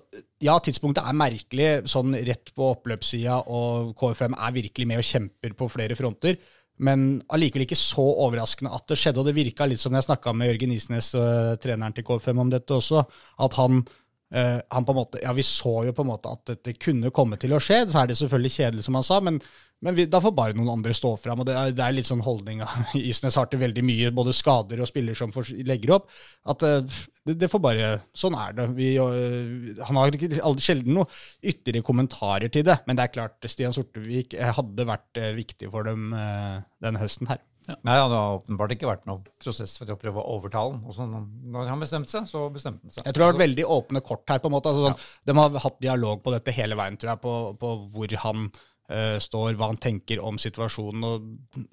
ja, 0.43 0.56
tidspunktet 0.64 1.05
er 1.05 1.18
merkelig, 1.18 1.68
sånn 1.90 2.16
rett 2.26 2.52
på 2.56 2.72
oppløpssida, 2.72 3.43
og 3.52 3.93
KFM 3.98 4.39
er 4.39 4.56
virkelig 4.56 4.89
med 4.89 5.02
og 5.02 5.09
kjemper 5.10 5.55
på 5.59 5.70
flere 5.72 5.98
fronter. 5.98 6.40
Men 6.82 7.20
allikevel 7.35 7.66
ikke 7.66 7.78
så 7.78 8.05
overraskende 8.24 8.72
at 8.74 8.86
det 8.90 8.98
skjedde, 9.01 9.22
og 9.22 9.28
det 9.28 9.36
virka 9.36 9.66
litt 9.66 9.82
som 9.82 9.94
jeg 9.98 10.06
snakka 10.06 10.35
med 10.35 10.52
Jørgen 10.52 10.74
Isnes, 10.76 11.10
øh, 11.18 11.56
treneren 11.62 11.97
til 11.97 12.06
KFM, 12.06 12.44
om 12.44 12.52
dette 12.55 12.76
også, 12.76 13.02
at 13.44 13.59
han 13.59 13.82
Eh, 14.28 14.60
han 14.68 14.85
på 14.85 14.93
en 14.93 14.98
måte, 14.98 15.20
ja, 15.22 15.32
Vi 15.32 15.43
så 15.43 15.86
jo 15.86 15.93
på 15.97 16.05
en 16.05 16.10
måte 16.10 16.28
at 16.28 16.51
dette 16.51 16.74
kunne 16.76 17.12
komme 17.14 17.39
til 17.40 17.55
å 17.56 17.60
skje. 17.62 17.86
Så 17.89 18.02
er 18.02 18.10
det 18.10 18.18
selvfølgelig 18.20 18.55
kjedelig, 18.59 18.85
som 18.85 18.98
han 18.98 19.06
sa, 19.06 19.20
men, 19.24 19.40
men 19.84 19.94
vi, 19.94 20.06
da 20.10 20.18
får 20.22 20.32
bare 20.34 20.56
noen 20.59 20.72
andre 20.72 20.94
stå 20.96 21.12
fram. 21.22 21.42
og 21.42 21.46
Det 21.46 21.55
er, 21.55 21.74
det 21.76 21.84
er 21.84 21.94
litt 21.94 22.09
sånn 22.09 22.24
holdning 22.26 22.64
av 22.66 22.94
Isnes 22.98 23.36
har 23.38 23.46
til 23.50 23.62
veldig 23.62 23.84
mye, 23.86 24.10
både 24.14 24.34
skader 24.34 24.82
og 24.82 24.90
spiller 24.90 25.18
som 25.18 25.34
for, 25.34 25.46
legger 25.68 25.94
opp. 25.98 26.09
at 26.50 26.64
eh, 26.66 26.96
det, 27.28 27.36
det 27.44 27.50
får 27.52 27.62
bare, 27.62 27.90
Sånn 28.16 28.34
er 28.38 28.56
det. 28.59 28.66
Vi, 28.78 28.88
eh, 28.98 29.84
han 29.86 30.00
har 30.00 30.10
ikke 30.10 30.40
aldri, 30.42 30.64
sjelden 30.66 30.98
noe 30.98 31.06
ytterligere 31.42 31.86
kommentarer 31.86 32.50
til 32.50 32.66
det, 32.66 32.80
men 32.88 32.98
det 32.98 33.06
er 33.06 33.14
klart 33.14 33.50
Stian 33.50 33.76
Sortevik 33.76 34.34
eh, 34.34 34.50
hadde 34.59 34.88
vært 34.88 35.22
viktig 35.38 35.70
for 35.70 35.86
dem 35.86 36.10
denne 36.10 37.00
høsten 37.02 37.30
her. 37.30 37.44
Nei, 37.68 37.94
Det 37.94 38.16
har 38.16 38.38
åpenbart 38.38 38.72
ikke 38.72 38.88
vært 38.88 39.05
noen 39.09 39.26
prosess 39.42 39.74
for 39.76 39.90
å 39.92 39.96
prøve 40.00 40.22
å 40.22 40.38
overtale 40.38 40.78
ham. 40.78 41.26
Når 41.52 41.68
han 41.68 41.82
bestemte 41.82 42.10
seg, 42.10 42.24
så 42.30 42.46
bestemte 42.52 42.86
han 42.86 42.94
seg. 42.94 43.05
Jeg 43.05 43.12
tror 43.12 43.22
det 43.22 43.26
har 43.26 43.34
vært 43.36 43.44
veldig 43.44 43.66
åpne 43.76 44.02
kort 44.09 44.32
her. 44.32 44.40
på 44.40 44.48
en 44.48 44.55
måte. 44.56 44.72
Altså, 44.72 44.88
sånn, 44.88 45.05
De 45.28 45.36
har 45.36 45.60
hatt 45.66 45.78
dialog 45.84 46.22
på 46.24 46.32
dette 46.32 46.55
hele 46.56 46.78
veien, 46.80 46.96
tror 46.96 47.12
jeg, 47.12 47.22
på, 47.26 47.34
på 47.60 47.74
hvor 47.92 48.16
han 48.24 48.48
står, 48.89 49.56
hva 49.59 49.66
han 49.69 49.77
tenker 49.77 50.23
om 50.24 50.39
situasjonen. 50.40 51.02
og 51.05 51.65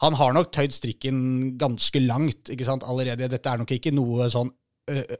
Han 0.00 0.16
har 0.16 0.32
nok 0.32 0.48
tøyd 0.56 0.72
strikken 0.72 1.18
ganske 1.60 2.00
langt 2.00 2.48
ikke 2.52 2.64
sant, 2.64 2.86
allerede. 2.88 3.28
Dette 3.28 3.52
er 3.52 3.60
nok 3.60 3.74
ikke 3.76 3.92
noe 3.92 4.30
sånn 4.32 4.52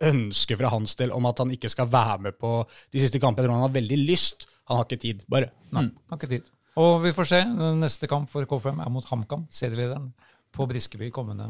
ønske 0.07 0.57
fra 0.57 0.71
hans 0.71 0.95
del 0.99 1.13
om 1.15 1.27
at 1.27 1.43
han 1.43 1.51
ikke 1.55 1.71
skal 1.73 1.89
være 1.91 2.19
med 2.29 2.39
på 2.39 2.61
de 2.95 3.03
siste 3.03 3.21
kampene. 3.23 3.45
Jeg 3.45 3.51
tror 3.51 3.59
han 3.59 3.67
har 3.67 3.75
veldig 3.77 3.99
lyst. 4.07 4.47
Han 4.71 4.81
har 4.81 4.89
ikke 4.89 5.03
tid, 5.03 5.25
bare. 5.31 5.51
Nei, 5.75 5.89
har 6.11 6.21
ikke 6.21 6.33
tid. 6.37 6.51
Og 6.81 7.01
vi 7.05 7.13
får 7.17 7.31
se. 7.31 7.43
Neste 7.81 8.09
kamp 8.11 8.31
for 8.33 8.47
KFM 8.49 8.83
er 8.85 8.93
mot 8.93 9.07
HamKam, 9.09 9.47
serielederen, 9.55 10.11
på 10.57 10.67
Briskeby 10.69 11.11
kommende, 11.13 11.49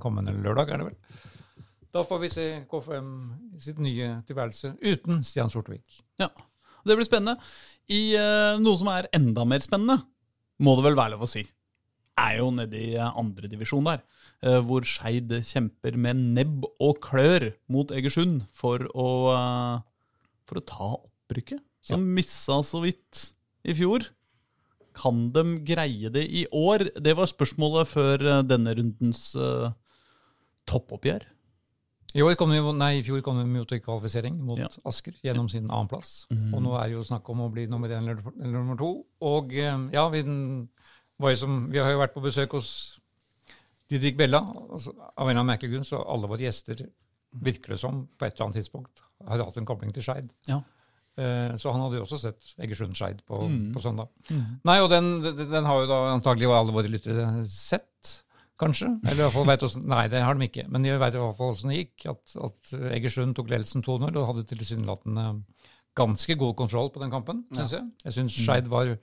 kommende 0.00 0.34
lørdag, 0.36 0.70
er 0.70 0.82
det 0.82 0.90
vel. 0.92 1.22
Da 1.94 2.02
får 2.06 2.20
vi 2.24 2.32
se 2.32 2.46
KFM 2.70 3.10
i 3.54 3.62
sitt 3.62 3.78
nye 3.82 4.16
tilværelse 4.26 4.74
uten 4.82 5.22
Stian 5.26 5.52
Sortevik. 5.52 6.02
Ja, 6.18 6.30
Det 6.84 6.96
blir 6.96 7.06
spennende. 7.06 7.38
I 7.92 8.14
uh, 8.16 8.56
noe 8.60 8.78
som 8.80 8.90
er 8.92 9.10
enda 9.16 9.44
mer 9.48 9.64
spennende, 9.64 9.98
må 10.62 10.76
det 10.78 10.86
vel 10.86 10.98
være 10.98 11.14
lov 11.16 11.26
å 11.26 11.30
si, 11.30 11.42
er 12.20 12.36
jo 12.38 12.50
nede 12.54 12.78
i 12.78 12.92
eh, 12.94 13.16
andre 13.18 13.48
divisjon 13.50 13.88
der. 13.88 14.04
Uh, 14.44 14.60
hvor 14.62 14.86
Skeid 14.86 15.32
kjemper 15.48 15.96
med 15.98 16.20
nebb 16.36 16.68
og 16.78 17.00
klør 17.02 17.50
mot 17.72 17.90
Egersund 17.90 18.44
for 18.54 18.84
å, 18.94 19.08
uh, 19.34 20.28
for 20.46 20.60
å 20.60 20.66
ta 20.68 20.90
opprykket. 21.00 21.64
Som 21.84 22.06
missa 22.16 22.60
så 22.64 22.80
vidt 22.84 23.26
i 23.66 23.74
fjor. 23.76 24.06
Kan 24.96 25.26
de 25.34 25.58
greie 25.66 26.12
det 26.12 26.22
i 26.30 26.46
år? 26.54 26.86
Det 27.02 27.16
var 27.18 27.28
spørsmålet 27.28 27.90
før 27.90 28.24
denne 28.46 28.72
rundens 28.78 29.34
toppoppgjør. 30.70 31.26
I, 32.14 32.22
år 32.22 32.36
kom 32.38 32.50
de, 32.54 32.60
nei, 32.78 32.92
I 33.00 33.02
fjor 33.02 33.20
kom 33.26 33.40
de 33.42 33.64
til 33.66 33.80
kvalifisering 33.82 34.36
mot 34.46 34.58
Ja. 34.60 34.68
Asker 34.86 35.16
gjennom 35.24 35.48
sin 35.50 35.66
annenplass. 35.66 36.26
Og 36.30 36.60
nå 36.62 36.74
er 36.78 36.88
det 36.88 36.94
jo 36.98 37.02
snakk 37.02 37.28
om 37.32 37.40
å 37.42 37.50
bli 37.50 37.66
nummer 37.66 37.88
én 37.90 38.02
eller, 38.04 38.20
eller 38.40 38.54
nummer 38.60 38.76
to. 38.78 38.90
Og 39.20 39.52
eh, 39.54 39.88
ja, 39.92 40.04
vi, 40.12 40.22
var 41.18 41.30
jo 41.34 41.40
som, 41.40 41.56
vi 41.72 41.78
har 41.82 41.90
jo 41.90 41.98
vært 41.98 42.14
på 42.14 42.22
besøk 42.22 42.54
hos 42.54 43.00
Didrik 43.90 44.16
Bella. 44.16 44.40
Altså, 44.70 44.94
av 44.94 45.26
en 45.26 45.30
eller 45.32 45.40
annen 45.40 45.50
merkelig 45.54 45.72
grunn 45.74 45.88
så 45.88 46.04
alle 46.06 46.30
våre 46.30 46.46
gjester 46.46 46.84
virker 47.44 47.74
det 47.74 47.80
som 47.82 48.04
på 48.06 48.24
et 48.28 48.36
eller 48.36 48.46
annet 48.46 48.60
tidspunkt 48.62 49.02
har 49.26 49.42
hatt 49.42 49.56
en 49.58 49.66
kobling 49.66 49.90
til 49.96 50.04
Skeid. 50.06 50.28
Ja. 50.46 50.60
Eh, 51.18 51.56
Så 51.58 51.70
han 51.74 51.82
hadde 51.82 51.98
jo 51.98 52.04
også 52.06 52.18
sett 52.22 52.46
Egersund-Skeid 52.62 53.24
på, 53.26 53.42
på 53.74 53.82
søndag. 53.82 54.08
Nei, 54.66 54.78
og 54.82 54.88
den, 54.90 55.16
den, 55.22 55.44
den 55.50 55.66
har 55.66 55.82
jo 55.82 55.90
da 55.90 55.98
antagelig 56.14 56.46
alle 56.50 56.74
våre 56.74 56.90
lyttere 56.90 57.26
sett, 57.50 57.90
kanskje. 58.60 58.88
Eller 59.04 59.20
i 59.20 59.24
hvert 59.24 59.34
fall 59.34 59.48
vet 59.48 59.64
hvordan, 59.64 59.86
Nei, 59.90 60.02
det 60.12 60.22
har 60.24 60.38
de 60.38 60.48
ikke. 60.48 60.66
Men 60.70 60.86
de 60.86 60.96
vet 61.00 61.16
i 61.16 61.22
hvert 61.22 61.38
fall 61.38 61.52
hvordan 61.52 61.72
det 61.72 61.80
gikk. 61.80 62.06
At, 62.12 62.34
at 62.48 62.74
Egersund 62.94 63.36
tok 63.38 63.52
ledelsen 63.52 63.84
2-0 63.86 64.08
og 64.10 64.28
hadde 64.30 64.46
tilsynelatende 64.50 65.28
ganske 65.94 66.36
god 66.38 66.56
kontroll 66.58 66.90
på 66.90 67.02
den 67.02 67.12
kampen, 67.12 67.44
syns 67.54 67.76
jeg. 67.76 67.86
Jeg 68.02 68.16
syns 68.16 68.34
Skeid 68.34 68.70
var 68.70 68.96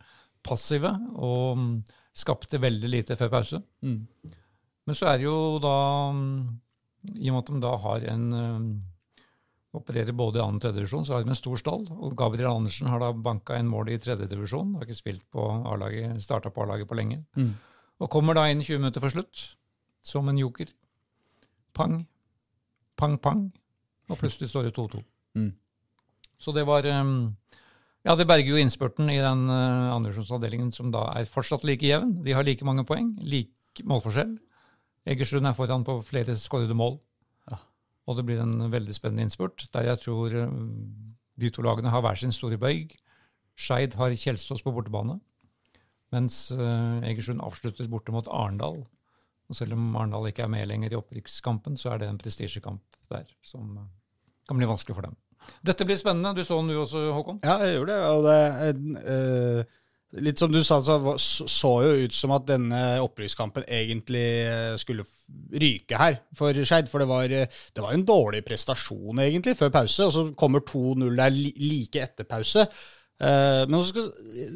passive 0.43 0.91
og 1.15 1.57
mm, 1.59 1.73
skapte 2.17 2.59
veldig 2.59 2.89
lite 2.91 3.15
før 3.19 3.31
pause. 3.37 3.61
Mm. 3.85 4.01
Men 4.87 4.97
så 4.97 5.11
er 5.11 5.21
det 5.21 5.27
jo 5.29 5.37
da 5.63 5.75
mm, 6.11 6.39
I 7.21 7.29
og 7.29 7.35
med 7.35 7.41
at 7.43 7.51
de 7.53 7.61
da 7.63 7.75
har 7.85 8.07
en 8.11 8.25
mm, 8.33 8.71
opererer 9.77 10.15
både 10.17 10.39
i 10.39 10.43
annen 10.43 10.59
og 10.59 10.65
tredje 10.65 10.81
divisjon, 10.81 11.05
så 11.07 11.15
har 11.15 11.23
de 11.23 11.31
en 11.31 11.39
stor 11.39 11.59
stall. 11.61 11.85
Og 11.95 12.15
Gabriel 12.19 12.51
Andersen 12.51 12.89
har 12.91 12.99
da 12.99 13.13
banka 13.15 13.55
inn 13.59 13.69
mål 13.71 13.93
i 13.93 13.99
tredje 14.03 14.27
divisjon. 14.31 14.73
Har 14.75 14.87
ikke 14.87 14.99
spilt 14.99 15.23
på 15.31 15.45
A-laget, 15.71 16.19
starta 16.23 16.51
på 16.51 16.65
A-laget 16.65 16.89
på 16.89 16.97
lenge. 16.99 17.21
Mm. 17.39 17.53
Og 18.01 18.09
kommer 18.09 18.37
da 18.37 18.47
inn 18.49 18.63
20 18.63 18.81
minutter 18.81 19.03
for 19.03 19.13
slutt, 19.13 19.43
som 20.01 20.29
en 20.29 20.39
joker. 20.39 20.71
Pang, 21.77 21.99
pang, 22.97 23.17
pang. 23.21 23.43
Og 24.09 24.19
plutselig 24.19 24.49
står 24.51 24.67
det 24.67 24.75
2-2. 24.75 25.03
Mm. 25.37 25.51
Så 26.41 26.53
det 26.55 26.65
var 26.67 26.87
um, 26.89 27.35
Ja, 28.01 28.15
det 28.17 28.25
berger 28.27 28.55
jo 28.55 28.57
innspurten 28.57 29.09
i 29.13 29.19
den 29.21 29.45
uh, 29.45 29.93
andredivisjonsavdelingen, 29.93 30.71
som 30.73 30.89
da 30.91 31.05
er 31.13 31.29
fortsatt 31.29 31.63
like 31.67 31.85
jevn. 31.85 32.17
De 32.25 32.33
har 32.33 32.45
like 32.47 32.65
mange 32.65 32.85
poeng, 32.89 33.13
lik 33.21 33.83
målforskjell. 33.85 34.33
Egersund 35.05 35.47
er 35.47 35.57
foran 35.57 35.85
på 35.85 35.99
flere 36.05 36.35
skårede 36.37 36.77
mål. 36.77 36.97
Og 38.09 38.17
det 38.17 38.25
blir 38.25 38.41
en 38.41 38.71
veldig 38.73 38.93
spennende 38.97 39.27
innspurt, 39.27 39.67
der 39.73 39.85
jeg 39.91 40.01
tror 40.01 40.33
uh, 40.33 40.49
de 41.37 41.53
to 41.53 41.61
lagene 41.61 41.93
har 41.93 42.01
hver 42.01 42.17
sin 42.17 42.33
store 42.33 42.57
bøyg. 42.57 42.97
Skeid 43.61 43.93
har 43.99 44.15
Kjelsås 44.17 44.63
på 44.65 44.73
bortebane, 44.73 45.19
mens 46.11 46.43
uh, 46.55 46.99
Egersund 47.07 47.43
avslutter 47.43 47.89
borte 47.91 48.13
mot 48.15 48.27
Arendal. 48.27 48.81
Og 49.51 49.57
selv 49.57 49.75
om 49.75 49.95
Arendal 49.95 50.29
ikke 50.29 50.45
er 50.45 50.51
med 50.51 50.69
lenger 50.69 50.93
i 50.93 50.99
opprykkskampen, 50.99 51.75
så 51.79 51.93
er 51.93 52.01
det 52.01 52.11
en 52.11 52.21
prestisjekamp 52.21 53.01
der 53.11 53.27
som 53.45 53.75
uh, 53.79 53.89
kan 54.47 54.59
bli 54.59 54.69
vanskelig 54.69 54.97
for 54.97 55.07
dem. 55.07 55.17
Dette 55.65 55.85
blir 55.87 55.99
spennende. 55.99 56.33
Du 56.35 56.45
så 56.45 56.57
den 56.59 56.71
du 56.71 56.79
også, 56.81 57.05
Håkon? 57.15 57.39
Ja, 57.45 57.59
jeg 57.65 57.79
gjorde 57.79 57.95
det. 57.95 58.01
Og 58.11 58.25
det 58.27 59.05
eh, 59.13 59.79
litt 60.25 60.41
som 60.41 60.51
du 60.51 60.59
sa, 60.65 60.79
så 60.83 61.15
så 61.17 61.73
jo 61.85 62.05
ut 62.05 62.15
som 62.15 62.33
at 62.35 62.47
denne 62.49 62.81
opprykkskampen 63.03 63.65
egentlig 63.65 64.25
eh, 64.45 64.75
skulle 64.81 65.05
ryke 65.61 65.99
her 65.99 66.21
for 66.37 66.57
Skeid. 66.57 66.89
For 66.91 67.03
det 67.03 67.09
var, 67.11 67.35
eh, 67.35 67.61
det 67.73 67.85
var 67.85 67.95
en 67.95 68.07
dårlig 68.07 68.43
prestasjon 68.47 69.23
egentlig 69.23 69.57
før 69.59 69.73
pause, 69.73 70.07
og 70.07 70.15
så 70.15 70.25
kommer 70.37 70.65
2-0 70.67 71.07
der 71.19 71.37
like 71.37 72.03
etter 72.03 72.29
pause. 72.29 72.67
Eh, 73.21 73.63
men 73.69 73.77
så 73.77 73.91
skal, 73.91 74.07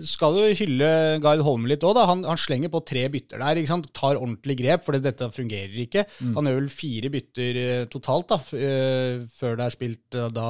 skal 0.10 0.40
du 0.40 0.44
hylle 0.62 0.90
Gard 1.24 1.44
Holme 1.46 1.70
litt 1.70 1.86
òg. 1.86 2.00
Han, 2.10 2.24
han 2.26 2.40
slenger 2.42 2.72
på 2.74 2.82
tre 2.88 3.06
bytter 3.14 3.44
der. 3.44 3.62
ikke 3.62 3.74
sant? 3.74 3.92
Tar 3.96 4.18
ordentlig 4.18 4.58
grep, 4.64 4.86
for 4.88 4.98
dette 4.98 5.30
fungerer 5.36 5.78
ikke. 5.86 6.06
Han 6.38 6.50
gjør 6.50 6.60
vel 6.64 6.74
fire 6.74 7.14
bytter 7.14 7.62
eh, 7.62 7.86
totalt 7.94 8.34
da, 8.34 8.42
eh, 8.58 9.22
før 9.38 9.60
det 9.60 9.70
er 9.70 9.78
spilt 9.78 10.20
da 10.36 10.50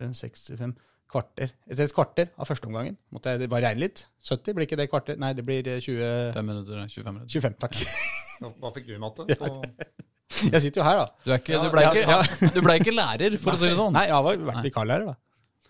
65 0.00 0.76
kvarter. 1.10 1.50
Et 1.70 1.94
kvarter 1.94 2.30
av 2.38 2.48
førsteomgangen. 2.48 2.96
Måtte 3.14 3.34
jeg 3.34 3.50
bare 3.50 3.70
regne 3.70 3.86
litt? 3.86 4.04
70, 4.26 4.54
blir 4.56 4.68
ikke 4.68 4.78
det 4.78 4.90
kvarter? 4.92 5.18
Nei, 5.20 5.32
det 5.36 5.44
blir 5.46 5.66
eh, 5.66 5.80
20, 5.82 6.36
5 6.36 6.46
minutter, 6.52 6.84
25 6.86 7.16
minutter. 7.16 7.32
25, 7.40 7.58
takk. 7.64 7.80
Hva 8.60 8.72
fikk 8.76 8.86
du 8.88 8.94
i 8.96 9.02
matte? 9.02 9.26
Jeg 10.30 10.62
sitter 10.62 10.80
jo 10.80 10.84
her, 10.86 11.00
da. 11.00 11.06
Du, 11.24 11.32
ikke, 11.34 11.52
Ja, 11.56 11.60
du, 11.64 11.72
ble 11.72 11.82
ja, 11.82 11.90
ikke, 11.90 12.48
du 12.54 12.60
ble 12.62 12.76
ikke 12.78 12.92
lærer, 12.94 13.34
for 13.42 13.56
å 13.56 13.58
si 13.58 13.66
det 13.66 13.74
sånn. 13.76 13.90
Nei, 13.96 14.04
jeg 14.06 14.14
har 14.14 14.22
vært 14.24 14.62
vikarlærer, 14.68 15.08
da. 15.10 15.16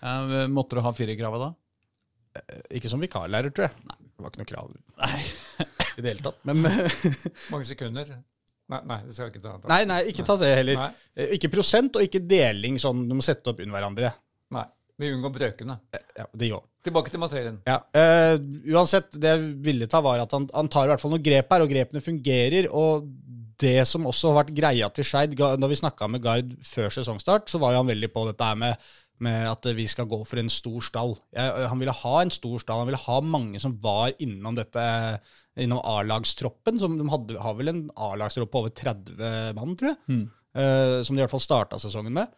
Ja, 0.01 0.47
måtte 0.49 0.79
du 0.79 0.83
ha 0.85 0.93
firerkravet 0.97 1.43
da? 1.43 1.51
Ikke 2.77 2.89
som 2.93 3.03
vikarlærer, 3.03 3.53
tror 3.55 3.69
jeg. 3.69 3.87
Nei. 3.91 3.97
Det 4.21 4.25
var 4.25 4.33
ikke 4.35 4.43
noe 4.43 4.51
krav 4.51 4.73
i 5.97 6.03
det 6.05 6.11
hele 6.13 6.25
tatt. 6.25 6.41
Men 6.49 6.61
Mange 7.51 7.65
sekunder? 7.69 8.11
Nei, 8.71 8.81
nei, 8.87 8.99
det 9.07 9.15
skal 9.17 9.31
ikke 9.33 9.41
ta. 9.43 9.55
ta. 9.59 9.71
nei, 9.73 9.81
nei, 9.89 10.01
ikke 10.13 10.25
ta 10.29 10.37
det 10.39 10.51
heller. 10.55 10.77
Nei. 10.79 10.91
Eh, 11.19 11.33
Ikke 11.39 11.51
prosent, 11.51 11.97
og 11.99 12.05
ikke 12.07 12.21
deling 12.29 12.77
sånn 12.79 13.01
du 13.09 13.17
må 13.19 13.25
sette 13.27 13.51
opp 13.51 13.63
under 13.65 13.75
hverandre. 13.79 14.13
Nei. 14.55 14.67
Vi 15.01 15.09
unngår 15.15 15.33
brøkene. 15.33 15.79
Ja, 15.97 16.27
det 16.37 16.51
òg. 16.53 16.67
Tilbake 16.85 17.09
til 17.13 17.21
materien. 17.23 17.57
Ja. 17.65 17.79
uh, 17.97 18.37
uansett, 18.77 19.09
det 19.17 19.31
jeg 19.33 19.47
ville 19.65 19.89
ta, 19.89 20.03
var 20.05 20.21
at 20.21 20.33
han, 20.37 20.45
han 20.53 20.69
tar 20.73 20.87
i 20.87 20.93
hvert 20.93 21.01
fall 21.03 21.15
noen 21.15 21.25
grep 21.25 21.51
her, 21.55 21.65
og 21.65 21.73
grepene 21.73 22.03
fungerer. 22.05 22.69
Og 22.69 23.09
det 23.61 23.79
som 23.89 24.05
også 24.09 24.31
har 24.31 24.43
vært 24.43 24.53
greia 24.57 24.91
til 24.93 25.09
Skeid 25.09 25.35
når 25.41 25.73
vi 25.73 25.79
snakka 25.81 26.09
med 26.13 26.23
Gard 26.25 26.53
før 26.69 26.93
sesongstart, 26.93 27.49
så 27.53 27.61
var 27.61 27.73
jo 27.75 27.81
han 27.81 27.89
veldig 27.91 28.13
på 28.13 28.27
dette 28.29 28.45
her 28.53 28.61
med, 28.61 28.93
med 29.25 29.47
at 29.51 29.69
vi 29.77 29.87
skal 29.91 30.09
gå 30.11 30.19
for 30.29 30.41
en 30.41 30.51
stor 30.53 30.81
stall. 30.85 31.15
Jeg, 31.37 31.69
han 31.71 31.81
ville 31.83 31.95
ha 32.01 32.17
en 32.23 32.33
stor 32.35 32.59
stall. 32.63 32.83
Han 32.83 32.91
ville 32.91 33.05
ha 33.05 33.21
mange 33.25 33.61
som 33.63 33.77
var 33.83 34.15
innom 34.23 34.57
dette 34.59 34.85
innom 35.61 35.81
A-lagstroppen. 35.85 36.79
som 36.81 36.97
De 36.99 37.07
hadde, 37.13 37.39
har 37.43 37.57
vel 37.59 37.73
en 37.73 37.83
A-lagstropp 37.97 38.53
på 38.53 38.63
over 38.65 38.75
30 38.77 39.57
mann, 39.59 39.75
tror 39.77 39.93
jeg. 39.93 39.99
eh, 40.55 41.01
som 41.05 41.17
de 41.17 41.21
i 41.21 41.25
hvert 41.25 41.35
fall 41.35 41.45
starta 41.45 41.81
sesongen 41.83 42.15
med. 42.17 42.31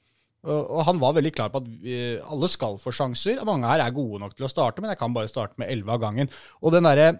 Og, 0.43 0.59
og 0.75 0.81
han 0.89 0.99
var 0.99 1.15
veldig 1.15 1.31
klar 1.37 1.53
på 1.53 1.61
at 1.63 1.69
vi, 1.85 1.99
alle 2.19 2.49
skal 2.51 2.81
få 2.83 2.91
sjanser. 2.95 3.45
Mange 3.47 3.69
her 3.71 3.85
er 3.85 3.95
gode 3.95 4.19
nok 4.25 4.35
til 4.35 4.49
å 4.49 4.51
starte, 4.51 4.83
men 4.83 4.91
jeg 4.91 4.99
kan 4.99 5.15
bare 5.15 5.31
starte 5.31 5.61
med 5.63 5.71
11 5.71 5.93
av 5.95 6.03
gangen. 6.03 6.33
Og 6.63 6.75
den 6.75 6.89
derre 6.89 7.13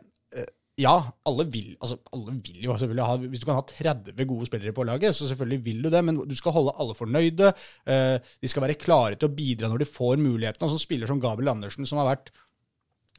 ja, 0.81 0.95
alle 1.29 1.45
vil, 1.53 1.75
altså, 1.81 1.99
alle 2.17 2.33
vil 2.41 2.63
jo 2.65 2.77
selvfølgelig 2.81 3.05
ha 3.05 3.17
Hvis 3.17 3.43
du 3.43 3.45
kan 3.45 3.59
ha 3.59 3.65
30 3.69 4.25
gode 4.29 4.47
spillere 4.49 4.73
på 4.73 4.87
laget, 4.89 5.15
så 5.15 5.29
selvfølgelig 5.29 5.65
vil 5.65 5.83
du 5.85 5.91
det, 5.93 6.05
men 6.05 6.17
du 6.17 6.37
skal 6.37 6.55
holde 6.57 6.73
alle 6.81 6.95
fornøyde. 6.97 7.53
eh, 7.87 8.17
de 8.43 8.49
skal 8.49 8.63
være 8.63 8.81
klare 8.81 9.15
til 9.15 9.29
å 9.29 9.35
bidra 9.37 9.69
når 9.69 9.85
de 9.85 9.91
får 9.91 10.17
muligheten. 10.17 10.65
Altså, 10.65 10.79
så 10.79 10.87
spiller 10.87 11.07
som 11.07 11.21
Gabriel 11.21 11.53
Andersen, 11.53 11.87
som 11.87 12.01
har 12.01 12.09
vært 12.15 12.33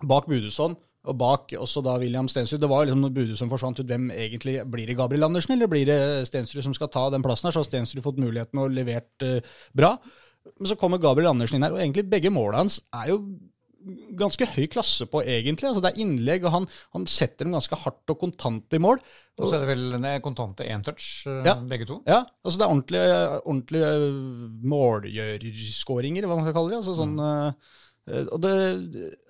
bak 0.02 0.26
Budusson 0.26 0.76
og 1.04 1.18
bak 1.20 1.52
også 1.60 1.84
da 1.84 1.98
William 2.00 2.28
Stensrud. 2.32 2.62
Det 2.64 2.70
var 2.72 2.86
liksom 2.86 3.02
når 3.04 3.16
Budusson 3.18 3.52
forsvant 3.52 3.80
ut, 3.80 3.88
hvem 3.88 4.10
egentlig 4.16 4.62
blir 4.72 4.88
det 4.88 4.98
Gabriel 4.98 5.28
Andersen, 5.28 5.54
eller 5.54 5.68
blir 5.68 5.86
det 5.86 6.28
Stensrud 6.30 6.64
som 6.64 6.74
skal 6.74 6.90
ta 6.90 7.10
den 7.12 7.24
plassen 7.26 7.48
her? 7.48 7.56
Så 7.56 7.60
har 7.60 7.70
Stensrud 7.70 8.04
fått 8.06 8.22
muligheten 8.24 8.62
og 8.64 8.72
levert 8.72 9.26
eh, 9.28 9.44
bra. 9.76 9.98
Men 10.58 10.70
så 10.72 10.80
kommer 10.80 11.02
Gabriel 11.04 11.30
Andersen 11.30 11.60
inn 11.60 11.68
her, 11.68 11.76
og 11.76 11.84
egentlig 11.84 12.08
begge 12.10 12.32
målene 12.34 12.64
hans 12.64 12.80
er 12.96 13.12
jo 13.12 13.20
ganske 14.20 14.48
høy 14.56 14.66
klasse 14.72 15.08
på, 15.10 15.22
egentlig. 15.26 15.70
Altså 15.70 15.84
Det 15.84 15.92
er 15.94 16.02
innlegg, 16.04 16.46
og 16.48 16.56
han, 16.56 16.68
han 16.96 17.08
setter 17.10 17.48
dem 17.48 17.56
ganske 17.58 17.80
hardt 17.84 18.14
og 18.14 18.20
kontant 18.22 18.76
i 18.78 18.82
mål. 18.82 19.02
Og 19.40 19.50
så 19.50 19.58
er 19.58 19.64
det 19.66 19.72
vel 19.72 19.86
det 19.98 20.12
er 20.12 20.24
kontante 20.24 20.66
én 20.70 20.84
touch, 20.86 21.26
eh, 21.28 21.42
Ja. 21.48 21.56
begge 21.56 21.88
to. 21.90 22.02
Ja, 22.08 22.24
altså 22.46 22.60
det 22.60 22.66
er 22.66 22.74
ordentlige, 22.74 23.22
ordentlige 23.44 23.92
målgjørerskåringer, 24.74 26.28
hva 26.28 26.38
man 26.38 26.46
skal 26.48 26.58
kalle 26.58 26.74
det. 26.74 26.82
Altså 26.82 26.98
sånn, 26.98 27.16
mm. 27.18 28.28
og 28.36 28.42
det, 28.44 28.54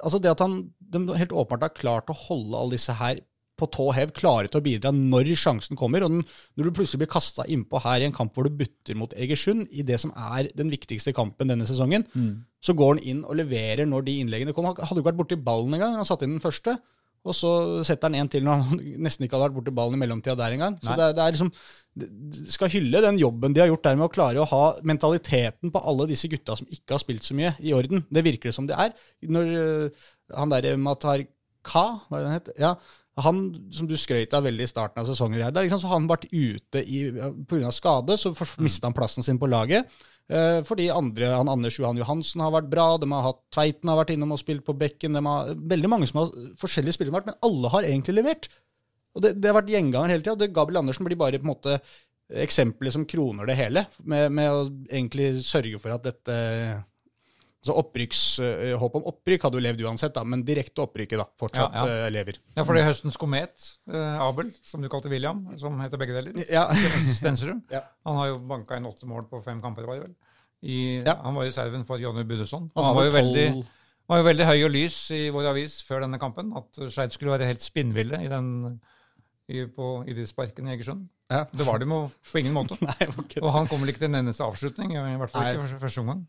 altså 0.01 0.19
det 0.21 0.33
at 0.33 0.43
han 0.43 0.57
de 0.93 1.03
helt 1.17 1.33
åpenbart 1.33 1.67
har 1.69 1.77
klart 1.77 2.11
å 2.11 2.17
holde 2.27 2.57
alle 2.57 2.75
disse 2.77 2.93
her 2.99 3.21
på 3.59 3.67
tå 3.69 3.85
hev, 3.93 4.09
klare 4.17 4.49
til 4.49 4.59
å 4.61 4.63
bidra 4.65 4.91
når 4.95 5.29
sjansen 5.37 5.77
kommer. 5.77 6.01
Og 6.05 6.09
den, 6.15 6.23
når 6.57 6.69
du 6.69 6.71
plutselig 6.79 7.03
blir 7.03 7.11
kasta 7.13 7.45
innpå 7.53 7.81
her 7.83 8.01
i 8.01 8.07
en 8.09 8.15
kamp 8.15 8.33
hvor 8.33 8.47
du 8.49 8.55
butter 8.63 8.97
mot 8.97 9.13
Egersund, 9.13 9.67
i 9.71 9.85
det 9.85 9.99
som 10.01 10.11
er 10.17 10.49
den 10.57 10.71
viktigste 10.73 11.13
kampen 11.13 11.51
denne 11.53 11.67
sesongen, 11.69 12.07
så 12.63 12.73
går 12.73 12.95
han 12.95 13.03
inn 13.03 13.21
og 13.27 13.37
leverer 13.37 13.85
når 13.85 14.05
de 14.07 14.17
innleggene 14.23 14.55
kommer. 14.57 14.73
Han 14.79 14.87
hadde 14.89 14.99
jo 14.99 15.03
ikke 15.05 15.11
vært 15.11 15.21
borti 15.21 15.37
ballen 15.45 15.77
engang. 15.77 15.95
Han 15.99 16.07
satte 16.09 16.25
inn 16.25 16.37
den 16.39 16.43
første. 16.43 16.77
Og 17.23 17.31
så 17.37 17.49
setter 17.87 18.09
han 18.09 18.17
en 18.19 18.27
til 18.27 18.43
når 18.43 18.63
han 18.67 18.79
nesten 19.05 19.23
ikke 19.23 19.37
hadde 19.37 19.45
vært 19.51 19.59
borti 19.61 19.75
ballen 19.77 19.95
i 19.95 20.01
mellomtida 20.01 20.33
der 20.35 20.57
engang. 20.57 20.79
Så 20.83 20.89
det, 20.99 21.11
det 21.15 21.23
er 21.23 21.35
liksom 21.37 21.51
det- 22.01 22.09
Skal 22.57 22.73
hylle 22.73 22.99
den 23.05 23.19
jobben 23.21 23.53
de 23.55 23.61
har 23.63 23.69
gjort 23.69 23.85
der 23.85 23.95
med 23.95 24.09
å 24.09 24.11
klare 24.11 24.41
å 24.41 24.49
ha 24.49 24.63
mentaliteten 24.83 25.71
på 25.71 25.83
alle 25.87 26.09
disse 26.09 26.27
gutta 26.27 26.57
som 26.59 26.67
ikke 26.67 26.97
har 26.97 27.03
spilt 27.05 27.23
så 27.23 27.37
mye, 27.37 27.53
i 27.63 27.71
orden. 27.77 28.03
Det 28.11 28.25
virker 28.25 28.49
det 28.49 28.55
som 28.57 28.67
det 28.67 28.75
er. 28.75 28.91
Når 29.23 29.53
øh, 29.61 30.03
han 30.35 30.51
derre 30.51 30.75
Matar 30.81 31.23
Ka, 31.63 31.85
hva 32.09 32.17
er 32.17 32.23
det 32.25 32.27
han 32.27 32.39
het? 32.41 32.49
Ja, 32.59 32.73
han 33.21 33.43
som 33.73 33.87
du 33.89 33.93
skrøt 33.99 34.33
av 34.33 34.47
veldig 34.47 34.65
i 34.65 34.71
starten 34.71 35.03
av 35.03 35.09
sesongen, 35.09 35.41
der, 35.43 35.65
liksom, 35.65 35.81
så 35.83 35.91
han 35.91 36.07
ble 36.09 36.25
ute 36.31 36.81
pga. 37.49 37.69
skade, 37.75 38.17
så 38.17 38.31
mm. 38.33 38.55
mista 38.65 38.89
han 38.89 38.97
plassen 38.97 39.25
sin 39.25 39.39
på 39.41 39.49
laget. 39.51 39.89
Eh, 40.31 40.61
fordi 40.65 40.87
andre, 40.89 41.27
han 41.35 41.51
Anders 41.51 41.77
Johan 41.77 41.99
Johansen 41.99 42.41
har 42.41 42.53
vært 42.55 42.71
bra, 42.71 42.87
de 42.97 43.09
har 43.11 43.27
hatt 43.27 43.41
Tveiten 43.53 43.91
har 43.91 43.99
vært 43.99 44.13
innom 44.15 44.33
og 44.33 44.41
spilt 44.41 44.65
på 44.65 44.75
bekken. 44.77 45.17
De 45.19 45.23
har, 45.25 45.51
veldig 45.53 45.91
mange 45.91 46.07
som 46.09 46.23
har 46.23 46.31
forskjellige 46.61 46.97
spillere, 46.97 47.17
vært, 47.19 47.29
men 47.29 47.41
alle 47.45 47.73
har 47.75 47.89
egentlig 47.89 48.17
levert. 48.17 48.49
Og 49.13 49.25
det, 49.25 49.35
det 49.37 49.51
har 49.51 49.59
vært 49.59 49.69
gjenganger 49.75 50.15
hele 50.15 50.25
tida. 50.25 50.49
Gabriel 50.49 50.81
Andersen 50.81 51.05
blir 51.05 51.19
bare 51.19 51.41
på 51.41 51.45
en 51.45 51.53
måte 51.53 51.77
eksempelet 52.43 52.95
som 52.95 53.05
kroner 53.05 53.45
det 53.45 53.59
hele, 53.59 53.85
med, 54.09 54.31
med 54.33 54.49
å 54.49 54.63
egentlig 54.87 55.43
sørge 55.45 55.77
for 55.83 55.93
at 55.93 56.07
dette 56.07 56.37
opprykks, 57.71 58.39
eh, 58.43 58.73
Håp 58.75 58.95
om 58.99 59.05
opprykk 59.07 59.45
hadde 59.47 59.55
jo 59.55 59.63
levd 59.63 59.83
uansett, 59.87 60.11
da, 60.17 60.23
men 60.27 60.43
direkte 60.43 60.83
opprykket 60.83 61.21
da, 61.21 61.25
fortsatt 61.39 61.77
Ja, 61.77 61.85
ja. 61.87 62.01
eh, 62.07 62.11
lever. 62.11 62.39
Ja, 62.57 62.65
for 62.67 62.75
det 62.75 62.81
er 62.83 62.89
høstens 62.89 63.15
komet, 63.15 63.69
eh, 63.87 64.19
Abel, 64.25 64.51
som 64.67 64.83
du 64.83 64.89
kalte 64.91 65.07
William, 65.11 65.45
som 65.61 65.79
heter 65.79 66.01
begge 66.01 66.17
deler. 66.17 66.35
Ja, 66.51 66.65
Stensrud. 67.15 67.61
Ja. 67.71 67.85
Han 68.03 68.19
har 68.19 68.33
jo 68.33 68.41
banka 68.51 68.75
inn 68.75 68.85
åtte 68.89 69.07
mål 69.07 69.29
på 69.31 69.39
fem 69.45 69.61
kamper, 69.63 69.87
var 69.87 70.01
det 70.01 70.09
vel. 70.09 70.15
I, 70.63 70.75
Ja. 71.05 71.15
Han 71.23 71.35
var 71.39 71.47
i 71.47 71.51
serven 71.55 71.85
for 71.87 71.97
Jonny 72.03 72.23
Budesson. 72.27 72.69
Han 72.75 72.85
han 72.89 72.95
var 72.99 73.07
jo 73.07 73.15
veldig, 73.15 73.47
var 74.11 74.19
jo 74.19 74.27
veldig 74.27 74.45
høy 74.51 74.59
og 74.67 74.71
lys 74.75 74.97
i 75.15 75.29
vår 75.31 75.49
avis 75.53 75.79
før 75.87 76.03
denne 76.05 76.19
kampen. 76.19 76.51
At 76.59 76.83
Skeid 76.91 77.15
skulle 77.15 77.31
være 77.37 77.47
helt 77.47 77.63
spinnville 77.63 78.19
i, 78.23 78.27
den, 78.31 78.79
i, 79.47 79.63
på, 79.67 80.03
idrettsparken 80.07 80.67
i 80.67 80.75
Egersund. 80.75 81.07
Ja. 81.31 81.45
Det 81.51 81.65
var 81.65 81.79
de 81.81 81.87
jo 81.87 82.03
på 82.31 82.39
ingen 82.43 82.53
måte. 82.53 82.77
Nei. 82.87 83.07
Og 83.41 83.49
han 83.55 83.67
kom 83.71 83.81
vel 83.83 83.91
ikke 83.93 84.03
til 84.03 84.11
en 84.11 84.19
eneste 84.21 84.43
avslutning, 84.45 84.93
i 84.95 85.17
hvert 85.19 85.31
fall 85.33 85.51
ikke 85.55 85.79
første 85.81 86.03
omgang. 86.03 86.25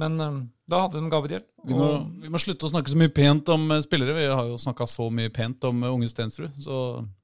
Men 0.00 0.20
eh, 0.20 0.38
da 0.70 0.84
hadde 0.84 1.00
de 1.00 1.10
Gabriel. 1.12 1.44
Vi 1.68 1.76
må, 1.76 1.88
vi 2.22 2.30
må 2.32 2.40
slutte 2.40 2.68
å 2.68 2.72
snakke 2.72 2.92
så 2.92 2.98
mye 3.00 3.12
pent 3.12 3.50
om 3.52 3.68
eh, 3.74 3.82
spillere. 3.84 4.16
Vi 4.16 4.30
har 4.30 4.46
jo 4.48 4.60
snakka 4.60 4.88
så 4.90 5.08
mye 5.12 5.32
pent 5.34 5.64
om 5.68 5.82
eh, 5.84 5.92
unge 5.92 6.08
Stensrud, 6.12 6.54
så 6.62 6.78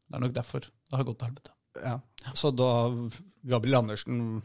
det 0.08 0.18
er 0.18 0.24
nok 0.26 0.36
derfor 0.36 0.66
det 0.68 0.96
har 0.96 1.08
gått 1.08 1.20
til 1.22 1.30
helvete. 1.30 1.54
Ja. 1.78 1.96
Så 2.36 2.50
da 2.52 2.70
Gabriel 3.48 3.80
Andersen 3.80 4.40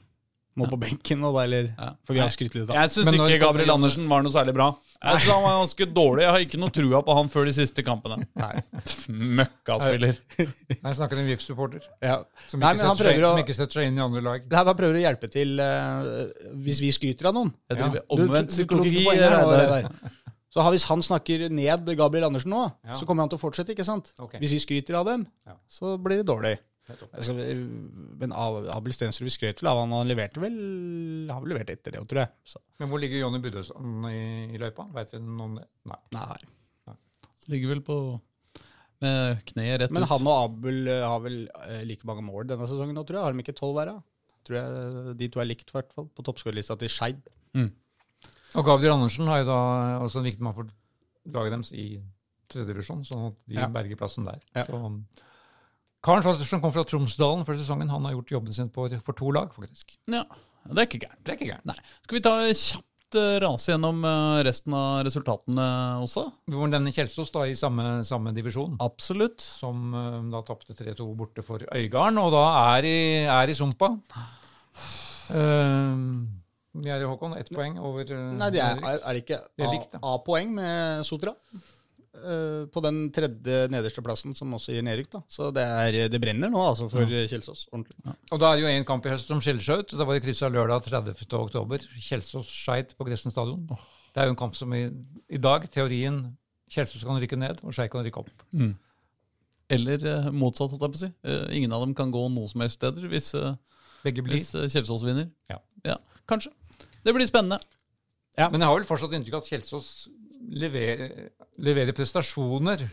må 0.55 0.67
på 0.69 0.77
benken, 0.79 1.23
og 1.25 1.33
da, 1.35 1.43
eller 1.47 1.69
Ja. 1.77 1.87
For 2.05 2.13
vi 2.13 2.19
har 2.19 2.29
skrytt 2.29 2.53
litt 2.55 2.69
av 2.69 2.75
Jeg 2.75 2.89
syns 2.93 3.09
ikke 3.13 3.39
Gabriel 3.41 3.71
Andersen 3.73 4.07
var 4.07 4.21
noe 4.21 4.31
særlig 4.31 4.53
bra. 4.53 4.67
Jeg 5.01 5.19
synes 5.19 5.33
Han 5.33 5.43
var 5.43 5.55
ganske 5.65 5.85
dårlig. 5.93 6.21
Jeg 6.21 6.31
har 6.35 6.39
ikke 6.45 6.59
noe 6.61 6.69
trua 6.69 7.01
på 7.03 7.15
han 7.17 7.27
før 7.33 7.45
de 7.45 7.53
siste 7.57 7.83
kampene. 7.83 8.27
Nei. 8.35 8.61
Møkkaspiller. 9.09 10.17
jeg 10.37 10.95
snakker 10.97 11.17
en 11.21 11.27
VIF-supporter 11.31 11.81
Ja. 12.01 12.19
som, 12.47 12.59
Nei, 12.59 12.73
ikke 12.73 12.77
men 12.83 12.87
han 12.87 12.95
setter 12.97 13.11
seg- 13.13 13.23
å- 13.23 13.31
som 13.33 13.43
ikke 13.43 13.55
setter 13.57 13.79
seg 13.79 13.87
inn 13.89 13.97
i 13.97 14.03
andre 14.03 14.21
lag. 14.21 14.47
Det 14.49 14.57
her 14.57 14.65
bare 14.69 14.79
prøver 14.79 14.99
å 14.99 15.03
hjelpe 15.03 15.29
til 15.31 15.59
uh, 15.59 16.27
hvis 16.65 16.81
vi 16.83 16.91
skryter 16.95 17.29
av 17.31 17.33
noen. 17.39 17.53
Jeg 17.69 17.77
driver 17.79 17.95
Ja. 17.95 18.05
omvendt 18.09 18.49
Du- 18.49 18.55
du 18.55 18.63
psykologi. 18.63 19.05
nå. 19.05 19.13
Reidar. 19.17 19.89
Så 20.53 20.61
Hvis 20.69 20.83
han 20.85 21.01
snakker 21.01 21.49
ned 21.49 21.97
Gabriel 21.97 22.25
Andersen 22.29 22.51
nå, 22.51 22.71
Ja. 22.85 22.93
så 22.93 23.05
kommer 23.07 23.23
han 23.23 23.29
til 23.29 23.39
å 23.39 23.41
fortsette. 23.41 23.73
ikke 23.73 23.83
sant? 23.85 24.13
Okay. 24.19 24.39
Hvis 24.39 24.51
vi 24.51 24.59
skryter 24.59 24.93
av 24.99 25.05
dem, 25.07 25.25
Ja. 25.47 25.53
så 25.67 25.97
blir 25.97 26.17
det 26.21 26.27
dårlig. 26.27 26.59
Skal, 26.83 27.61
men 28.19 28.33
Abel 28.35 28.91
Stensrud 28.91 29.31
skrøt 29.31 29.61
vel 29.63 29.69
av 29.71 29.77
han, 29.79 29.93
han 29.95 30.09
leverte 30.09 30.41
vel 30.43 30.57
har 31.29 31.39
vel 31.39 31.53
levert 31.53 31.69
etter 31.71 31.95
det, 31.95 32.01
tror 32.11 32.19
jeg. 32.25 32.31
Så, 32.43 32.59
Men 32.81 32.89
hvor 32.91 32.99
ligger 32.99 33.21
Jonny 33.21 33.39
Budøsson 33.39 34.03
i, 34.09 34.19
i 34.51 34.59
løypa? 34.59 34.89
Vet 34.97 35.13
vi 35.15 35.21
noe 35.23 35.45
om 35.47 35.55
det? 35.61 35.63
Nei. 35.87 35.99
nei. 36.17 36.95
Ligger 37.53 37.71
vel 37.75 37.83
på 37.87 37.97
med 39.03 39.41
kneet 39.49 39.81
rett 39.81 39.91
Men 39.95 40.03
ut. 40.05 40.09
han 40.13 40.27
og 40.31 40.37
Abel 40.45 40.87
eh, 40.87 41.01
har 41.03 41.19
vel 41.23 41.41
eh, 41.67 41.81
like 41.87 42.07
mange 42.07 42.23
mål 42.23 42.47
denne 42.51 42.67
sesongen 42.71 42.95
nå, 42.95 43.03
tror 43.07 43.19
jeg. 43.19 43.25
Har 43.27 43.33
de 43.35 43.43
ikke 43.43 43.55
tolv 43.57 43.75
hver? 43.79 43.93
Tror 44.47 44.59
jeg 44.59 45.15
De 45.19 45.27
to 45.31 45.41
er 45.43 45.47
likt, 45.49 45.71
i 45.71 45.75
hvert 45.77 45.91
fall, 45.95 46.07
på 46.11 46.23
toppskårerlista 46.27 46.77
til 46.79 46.91
Skeid. 46.91 47.19
Og 48.53 48.67
Gavdir 48.67 48.91
Andersen 48.93 49.27
har 49.31 49.41
jo 49.41 49.47
da 49.49 49.59
også 50.05 50.19
en 50.21 50.27
viktig 50.29 50.43
mann 50.45 50.53
for 50.55 50.67
laget 51.33 51.55
deres 51.55 51.71
i 51.73 51.87
tredje 52.51 52.67
divisjon, 52.69 53.01
sånn 53.07 53.29
at 53.31 53.37
de 53.49 53.55
Ja. 53.57 53.67
berger 53.71 53.97
plassen 53.97 54.27
der. 54.27 54.39
Ja. 54.53 54.65
Så, 54.67 54.79
Karen 56.03 56.23
fra- 56.23 56.59
kom 56.59 56.73
fra 56.75 56.83
Tromsdalen 56.83 57.45
før 57.47 57.55
sesongen, 57.55 57.91
han 57.91 58.03
har 58.03 58.17
gjort 58.17 58.33
jobben 58.35 58.55
sin 58.55 58.69
på, 58.69 58.89
for 59.05 59.15
to 59.15 59.29
lag, 59.31 59.53
faktisk. 59.55 59.95
Ja, 60.11 60.25
det 60.67 60.81
er 60.81 60.89
ikke 60.89 61.05
gærent. 61.05 61.21
Det 61.23 61.31
er 61.31 61.37
ikke 61.37 61.51
gærent. 61.53 61.69
Nei. 61.69 61.77
Skal 62.03 62.17
vi 62.17 62.23
ta 62.25 62.33
kjapt 62.51 63.17
eh, 63.21 63.37
rase 63.43 63.71
gjennom 63.71 64.03
eh, 64.09 64.41
resten 64.43 64.75
av 64.75 65.05
resultatene 65.07 65.67
også? 66.03 66.25
Vi 66.51 66.59
må 66.59 66.67
nevne 66.67 66.91
Kjelsås 66.91 67.31
da 67.31 67.45
i 67.47 67.55
samme, 67.55 68.01
samme 68.07 68.33
divisjon. 68.35 68.75
Absolutt. 68.83 69.39
Som 69.43 69.95
uh, 69.95 70.19
da 70.33 70.43
tapte 70.43 70.75
3-2 70.75 71.07
borte 71.15 71.45
for 71.45 71.63
Øygarden, 71.71 72.19
og 72.19 72.35
da 72.35 72.43
er 72.75 72.89
i, 72.89 72.97
er 73.23 73.53
i 73.53 73.55
sumpa. 73.55 73.93
Uh, 75.31 76.27
vi 76.83 76.91
er 76.91 76.99
i 76.99 77.07
Håkon, 77.07 77.37
ett 77.39 77.51
poeng 77.53 77.79
over 77.79 78.11
Nei, 78.11 78.51
det 78.51 78.59
er, 78.59 78.81
er, 78.81 78.99
er 79.07 79.21
ikke. 79.23 79.39
A-poeng 80.03 80.51
med 80.57 81.07
Sotra? 81.07 81.31
Eh, 82.13 82.65
på 82.69 82.81
den 82.85 83.07
tredje 83.09 83.63
nederste 83.73 84.01
plassen, 84.05 84.35
som 84.37 84.51
også 84.53 84.75
gir 84.75 84.83
nedrykk. 84.85 85.09
da. 85.15 85.21
Så 85.27 85.49
det, 85.55 85.63
er, 85.65 85.95
det 86.13 86.19
brenner 86.21 86.51
nå 86.53 86.61
altså 86.61 86.85
for 86.91 87.09
Kjelsås. 87.09 87.65
ordentlig. 87.71 88.13
Og 88.29 88.39
da 88.39 88.51
er 88.51 88.59
det 88.59 88.63
jo 88.63 88.69
en 88.69 88.85
kamp 88.85 89.07
i 89.07 89.13
høst 89.15 89.31
som 89.31 89.41
skiller 89.41 89.65
seg 89.65 89.81
ut. 89.81 89.95
Da 89.97 90.05
var 90.05 90.19
det 90.19 90.23
kryssa 90.27 90.51
lørdag 90.53 90.85
30. 90.85 91.25
oktober. 91.39 91.81
Kjelsås-Skeid 91.97 92.93
på 92.99 93.09
Gressen 93.09 93.33
stadion. 93.33 93.65
Det 94.13 94.21
er 94.21 94.29
jo 94.29 94.35
en 94.35 94.39
kamp 94.43 94.53
som 94.55 94.71
i, 94.77 94.85
i 95.25 95.41
dag, 95.41 95.65
teorien, 95.73 96.21
Kjelsås 96.69 97.01
kan 97.05 97.17
rykke 97.17 97.37
ned, 97.41 97.65
og 97.65 97.73
Skeid 97.73 97.89
kan 97.93 98.05
rykke 98.05 98.21
opp. 98.21 98.31
Eller 99.73 100.05
eh, 100.13 100.29
motsatt, 100.29 100.69
holdt 100.69 100.85
jeg 100.85 100.93
på 100.93 100.99
å 100.99 101.05
si. 101.07 101.13
Uh, 101.25 101.47
ingen 101.57 101.73
av 101.73 101.81
dem 101.81 101.97
kan 101.97 102.13
gå 102.13 102.27
noe 102.29 102.49
som 102.51 102.61
helst 102.61 102.77
steder 102.77 103.09
hvis, 103.09 103.33
hvis 104.05 104.53
Kjelsås 104.53 105.05
vinner. 105.07 105.31
Ja. 105.49 105.97
Kanskje. 106.29 106.53
Det 107.03 107.15
blir 107.15 107.25
spennende. 107.25 107.57
Men 108.37 108.61
jeg 108.61 108.69
har 108.69 108.77
vel 108.77 108.85
fortsatt 108.85 109.17
inntrykk 109.17 109.39
av 109.39 109.43
at 109.43 109.49
Kjelsås 109.49 109.89
leverer, 110.49 111.31
levere 111.63 111.95
prestasjoner 111.95 112.83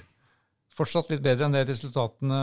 fortsatt 0.81 1.11
litt 1.13 1.23
bedre 1.25 1.47
enn 1.47 1.57
det 1.57 1.67
resultatene 1.69 2.41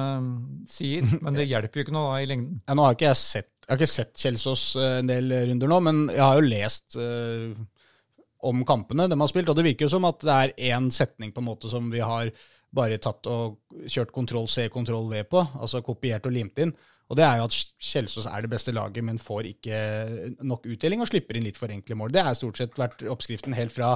sier. 0.69 1.07
Men 1.23 1.37
det 1.37 1.47
hjelper 1.47 1.79
jo 1.79 1.87
ikke 1.87 1.95
noe 1.95 2.11
da 2.11 2.19
i 2.23 2.29
lengden. 2.29 2.59
Ja, 2.67 2.75
nå 2.77 2.85
har 2.87 2.97
ikke 2.97 3.09
jeg 3.09 3.21
sett, 3.21 3.51
jeg 3.63 3.71
har 3.71 3.79
ikke 3.79 3.93
sett 3.93 4.21
Kjelsås 4.25 4.67
eh, 4.81 4.99
en 5.01 5.11
del 5.11 5.33
runder 5.51 5.71
nå, 5.71 5.79
men 5.83 6.05
jeg 6.13 6.23
har 6.23 6.37
jo 6.37 6.45
lest 6.47 6.95
uh, 6.95 7.49
om 8.47 8.61
kampene 8.67 9.09
de 9.11 9.17
har 9.19 9.31
spilt, 9.31 9.49
og 9.51 9.57
det 9.57 9.65
virker 9.65 9.87
jo 9.87 9.91
som 9.97 10.07
at 10.07 10.21
det 10.23 10.35
er 10.35 10.53
én 10.69 10.87
setning 10.93 11.33
på 11.35 11.43
en 11.43 11.49
måte 11.49 11.71
som 11.71 11.89
vi 11.91 11.99
har 11.99 12.31
bare 12.77 12.99
tatt 13.01 13.27
og 13.31 13.57
kjørt 13.89 14.13
kontroll 14.15 14.47
C, 14.51 14.69
kontroll 14.71 15.09
V 15.11 15.23
på, 15.27 15.43
altså 15.59 15.81
kopiert 15.83 16.27
og 16.29 16.35
limt 16.35 16.63
inn. 16.63 16.71
Og 17.07 17.15
det 17.15 17.23
er 17.23 17.39
jo 17.39 17.47
at 17.47 17.57
Kjelsås 17.87 18.27
er 18.27 18.43
det 18.43 18.51
beste 18.51 18.73
laget, 18.75 19.03
men 19.05 19.19
får 19.21 19.47
ikke 19.53 19.77
nok 20.43 20.65
utdeling 20.67 21.03
og 21.03 21.07
slipper 21.07 21.39
inn 21.39 21.45
litt 21.47 21.59
for 21.59 21.71
enkle 21.71 21.95
mål. 21.95 22.11
Det 22.11 22.23
har 22.27 22.35
stort 22.35 22.59
sett 22.59 22.75
vært 22.79 23.05
oppskriften 23.07 23.55
helt 23.55 23.71
fra 23.75 23.93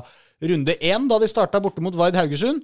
runde 0.47 0.77
én, 0.79 1.09
da 1.11 1.17
de 1.19 1.27
starta 1.27 1.59
borte 1.63 1.83
mot 1.83 1.97
Vard 1.99 2.15
Haugesund. 2.15 2.63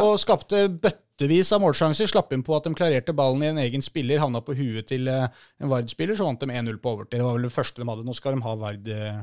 Og 0.00 0.16
skapte 0.18 0.64
bøttevis 0.82 1.52
av 1.54 1.60
målsjanser. 1.62 2.08
Slapp 2.10 2.32
inn 2.34 2.42
på 2.46 2.56
at 2.56 2.64
de 2.66 2.72
klarerte 2.74 3.14
ballen 3.14 3.44
i 3.44 3.50
en 3.52 3.60
egen 3.62 3.84
spiller, 3.84 4.22
havna 4.22 4.40
på 4.42 4.56
huet 4.58 4.88
til 4.90 5.06
eh, 5.10 5.28
en 5.62 5.70
Vard-spiller, 5.70 6.18
så 6.18 6.26
vant 6.26 6.40
de 6.40 6.50
1-0 6.50 6.80
på 6.82 6.94
overtid. 6.96 7.20
Det 7.20 7.26
var 7.26 7.36
vel 7.36 7.46
det 7.46 7.54
første 7.54 7.82
de 7.82 7.88
hadde. 7.90 8.06
Nå 8.08 8.16
skal 8.16 8.34
de 8.34 8.46
ha 8.46 8.54
Vard 8.58 8.90
eh, 8.90 9.20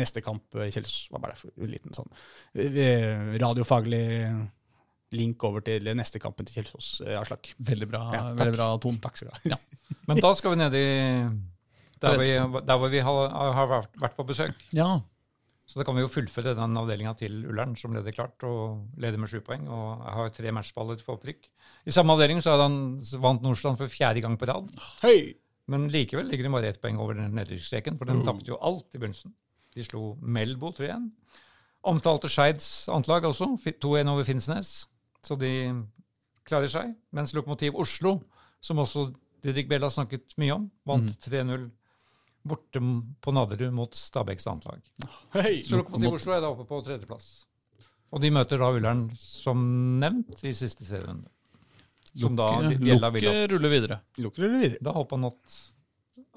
neste 0.00 0.24
kamp. 0.24 0.44
Kjelsås 0.58 1.06
var 1.14 1.22
bare 1.24 1.38
en 1.54 1.70
liten 1.72 1.96
sånn 1.96 2.10
eh, 2.58 3.38
radiofaglig 3.40 4.02
link 5.12 5.42
over 5.44 5.60
til 5.64 5.84
neste 5.96 6.18
kampen 6.22 6.46
til 6.48 6.60
Kjelsås, 6.60 6.90
eh, 7.06 7.18
Aslak. 7.20 7.52
Veldig 7.60 7.88
bra, 7.90 8.02
Ja, 8.14 8.22
veldig 8.38 8.56
bra 8.56 8.68
Ton. 8.82 8.98
Takk 9.02 9.16
skal 9.20 9.30
du 9.32 9.50
ha. 9.52 9.58
Men 10.08 10.20
da 10.22 10.34
skal 10.38 10.54
vi 10.54 10.60
ned 10.62 10.74
i 10.78 10.86
der, 12.02 12.16
vi, 12.18 12.30
der 12.66 12.78
hvor 12.80 12.90
vi 12.90 13.00
har, 13.06 13.28
har 13.54 13.68
vært- 13.96 14.16
på 14.16 14.24
besøk. 14.26 14.56
Ja. 14.74 15.00
Så 15.66 15.78
da 15.78 15.84
kan 15.86 15.94
vi 15.96 16.02
jo 16.02 16.08
fullføre 16.10 16.56
den 16.58 16.76
avdelinga 16.76 17.14
til 17.16 17.44
Ullern, 17.48 17.76
som 17.78 17.94
leder 17.94 18.12
klart, 18.12 18.42
og 18.44 18.88
leder 19.00 19.16
med 19.22 19.30
sju 19.30 19.38
poeng. 19.46 19.68
Og 19.70 20.02
har 20.02 20.32
tre 20.34 20.50
matchballer 20.52 20.98
for 21.00 21.16
opprykk. 21.16 21.46
I 21.86 21.94
samme 21.94 22.12
avdeling 22.12 22.42
så 22.42 22.56
han 22.60 22.98
vant 23.22 23.42
Nordstrand 23.46 23.78
for 23.78 23.88
fjerde 23.88 24.20
gang 24.20 24.34
på 24.36 24.48
rad. 24.50 24.68
Hei! 25.04 25.34
Men 25.70 25.86
likevel 25.88 26.26
ligger 26.28 26.44
de 26.48 26.50
bare 26.52 26.68
ett 26.74 26.80
poeng 26.82 26.98
over 27.00 27.14
den 27.14 27.30
nedrykksstreken, 27.38 27.96
for 27.96 28.10
den 28.10 28.24
tapte 28.26 28.50
jo 28.50 28.58
alt 28.60 28.90
i 28.92 28.98
begynnelsen. 28.98 29.32
De 29.72 29.84
slo 29.86 30.16
Melbo 30.20 30.72
3-1. 30.76 31.06
Omtalte 31.88 32.28
Skeids 32.30 32.66
antlag 32.92 33.24
også, 33.30 33.48
2-1 33.62 34.10
over 34.12 34.26
Finnsnes. 34.26 34.72
Så 35.22 35.36
de 35.38 35.52
klarer 36.48 36.70
seg. 36.72 36.94
Mens 37.14 37.34
Lokomotiv 37.36 37.76
Oslo, 37.78 38.16
som 38.62 38.80
også 38.82 39.08
Didrik 39.42 39.68
Bell 39.70 39.82
har 39.82 39.90
snakket 39.94 40.34
mye 40.38 40.54
om, 40.54 40.68
vant 40.86 41.14
3-0 41.26 41.68
borte 42.46 42.80
på 43.22 43.34
Naderud 43.34 43.74
mot 43.74 43.94
Stabæks 43.94 44.46
antlag. 44.50 44.82
hey, 45.36 45.62
Så 45.66 45.78
Lokomotiv 45.78 46.18
Oslo 46.18 46.34
er 46.34 46.42
da 46.42 46.50
oppe 46.50 46.66
på 46.66 46.80
tredjeplass. 46.86 47.28
Og 48.12 48.20
de 48.20 48.30
møter 48.34 48.60
da 48.60 48.68
Ullern, 48.74 49.06
som 49.16 49.62
nevnt, 50.02 50.42
i 50.44 50.52
siste 50.52 50.84
serierunde. 50.84 51.30
Som 52.12 52.34
da 52.36 52.50
vil 52.66 52.76
opp. 52.98 53.14
Lukket 53.14 53.54
ruller 53.54 53.72
videre. 53.72 54.00
Lukker 54.20 54.44
ruller 54.44 54.60
videre? 54.66 54.82
Da 54.84 54.92
håper 54.92 55.16
han 55.16 55.30
at, 55.30 55.54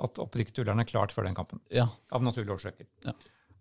at 0.07 0.21
opprykket 0.23 0.55
til 0.55 0.63
Ullern 0.63 0.79
er 0.79 0.87
klart 0.87 1.11
før 1.11 1.27
den 1.27 1.35
kampen. 1.35 1.59
Ja. 1.73 1.89
Av 2.15 2.23
naturlige 2.23 2.55
årsaker. 2.55 2.87
Ja. 3.03 3.11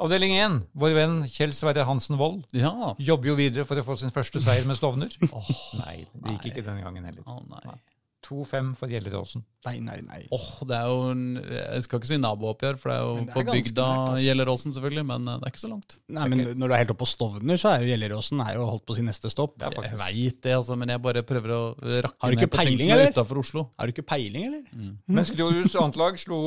Avdeling 0.03 0.35
1, 0.35 0.61
vår 0.75 0.95
venn 0.97 1.17
Kjell 1.31 1.55
Sverre 1.55 1.85
Hansen 1.87 2.19
Wold 2.19 2.49
ja. 2.57 2.73
jobber 2.99 3.31
jo 3.31 3.39
videre 3.39 3.67
for 3.69 3.79
å 3.79 3.87
få 3.87 3.99
sin 4.01 4.15
første 4.15 4.43
seier 4.43 4.67
med 4.67 4.79
Stovner. 4.79 5.15
Nei, 5.83 6.01
det 6.13 6.39
gikk 6.39 6.49
ikke 6.51 6.65
denne 6.67 6.83
gangen 6.83 7.07
heller. 7.07 7.27
Oh, 7.31 7.43
nei. 7.51 7.79
2-5 8.25 8.71
for 8.79 8.89
Gjelleråsen. 8.89 9.43
Nei, 9.67 9.75
nei, 9.85 9.99
nei. 10.05 10.23
Åh, 10.33 10.47
det 10.69 10.77
er 10.77 10.89
jo 10.89 11.11
en, 11.11 11.25
Jeg 11.37 11.85
skal 11.85 12.01
ikke 12.01 12.09
si 12.09 12.19
nabooppgjør, 12.21 12.79
for 12.81 12.91
det 12.91 12.97
er 12.97 13.03
jo 13.05 13.13
det 13.19 13.25
er 13.25 13.35
på 13.35 13.45
bygda 13.51 13.85
nært, 13.85 14.01
altså. 14.01 14.23
Gjelleråsen, 14.25 14.75
selvfølgelig, 14.77 15.05
men 15.11 15.29
eh, 15.29 15.39
det 15.41 15.49
er 15.49 15.55
ikke 15.55 15.63
så 15.63 15.71
langt. 15.71 15.97
Nei, 16.17 16.27
men 16.33 16.43
når 16.57 16.65
du 16.73 16.77
er 16.77 16.83
helt 16.83 16.95
oppe 16.95 17.03
på 17.05 17.11
Stovner, 17.11 17.61
så 17.61 17.71
er 17.75 17.85
jo 17.85 17.91
Gjelleråsen 17.93 18.45
er 18.45 18.59
jo 18.59 18.69
holdt 18.71 18.87
på 18.89 18.99
sin 18.99 19.09
neste 19.11 19.33
stopp. 19.33 19.57
Det 19.61 19.69
er 19.69 19.89
Jeg 19.91 20.01
veit 20.01 20.41
det, 20.49 20.55
altså, 20.57 20.79
men 20.81 20.95
jeg 20.95 21.05
bare 21.05 21.25
prøver 21.29 21.57
å 21.57 21.63
rakke 21.77 22.17
Har 22.25 22.33
du 22.33 22.39
ikke 22.39 22.49
ned 22.49 22.55
på 22.55 22.63
ting 22.63 22.71
peiling, 22.73 22.95
som 22.95 23.05
er 23.05 23.17
utafor 23.19 23.43
Oslo. 23.45 23.67
Har 23.77 23.91
du 23.91 23.95
ikke 23.95 24.09
peiling, 24.15 24.49
eller? 24.51 24.95
Men 25.05 25.33
Gråruds 25.35 25.77
antlag 25.81 26.21
slo 26.21 26.41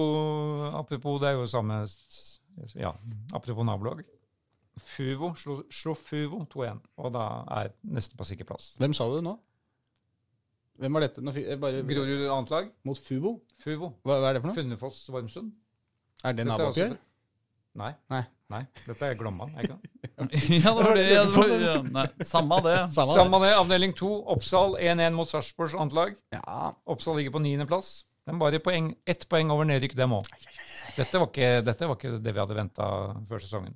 Apropos, 0.81 1.21
det 1.21 1.31
er 1.31 1.37
jo 1.37 1.45
samme 1.49 1.83
Ja, 2.77 2.93
apropos 3.35 3.65
nabolag. 3.67 4.03
Fuvo 4.77 5.31
slo, 5.37 5.63
slo 5.73 5.95
Fuvo 5.97 6.43
2-1, 6.53 6.81
og 7.01 7.13
da 7.15 7.25
er 7.63 7.71
nesten 7.89 8.17
på 8.19 8.27
sikker 8.29 8.45
plass. 8.45 8.75
Hvem 8.81 8.93
sa 8.97 9.07
du 9.09 9.19
nå? 9.25 9.33
Hvem 10.77 10.93
var 10.93 11.07
dette? 11.07 11.23
Nå, 11.25 11.33
bare, 11.57 11.81
Grorud 11.89 12.25
antlag, 12.29 12.69
mot 12.85 12.99
Fuvo? 13.01 13.39
Fuvo. 13.63 13.95
Hva, 14.05 14.19
hva 14.21 14.29
er 14.29 14.37
det 14.37 14.43
for 14.43 14.51
noe? 14.51 14.57
Funnefoss 14.59 15.05
Vormsund. 15.09 15.53
Er 16.25 16.37
det 16.37 16.45
nabooppgjør? 16.45 16.97
Nei. 17.77 17.93
Nei. 18.13 18.23
Nei, 18.47 18.61
dette 18.85 19.09
er 19.09 19.17
Glomma. 19.19 19.49
er 19.57 19.65
ikke 19.65 19.75
det? 19.75 19.89
ja, 20.63 20.71
det 20.71 20.83
var 20.85 20.93
det. 20.95 21.07
Ja, 21.11 21.23
det 21.25 21.33
var, 21.35 21.49
ja. 21.61 21.73
Nei, 21.83 22.05
samme 22.25 22.59
det. 22.67 22.75
Samme 22.95 23.17
Samme 23.17 23.41
det, 23.43 23.51
avdeling 23.57 23.95
2, 23.97 24.11
Oppsal 24.33 24.77
1-1 24.79 25.17
mot 25.17 25.29
Sarpsborgs 25.29 25.75
antlag. 25.75 26.15
Ja, 26.33 26.71
Oppsal 26.87 27.19
ligger 27.19 27.35
på 27.35 27.41
niendeplass. 27.43 28.05
De 28.27 28.35
bare 28.39 28.59
poeng, 28.59 28.89
ett 29.07 29.23
poeng 29.31 29.51
over 29.53 29.67
nedrykk, 29.69 29.95
dem 29.95 30.17
òg. 30.17 30.27
Dette, 30.97 31.19
dette 31.63 31.87
var 31.87 31.95
ikke 31.95 32.17
det 32.19 32.33
vi 32.33 32.41
hadde 32.41 32.57
venta 32.57 32.87
før 33.29 33.43
sesongen. 33.43 33.75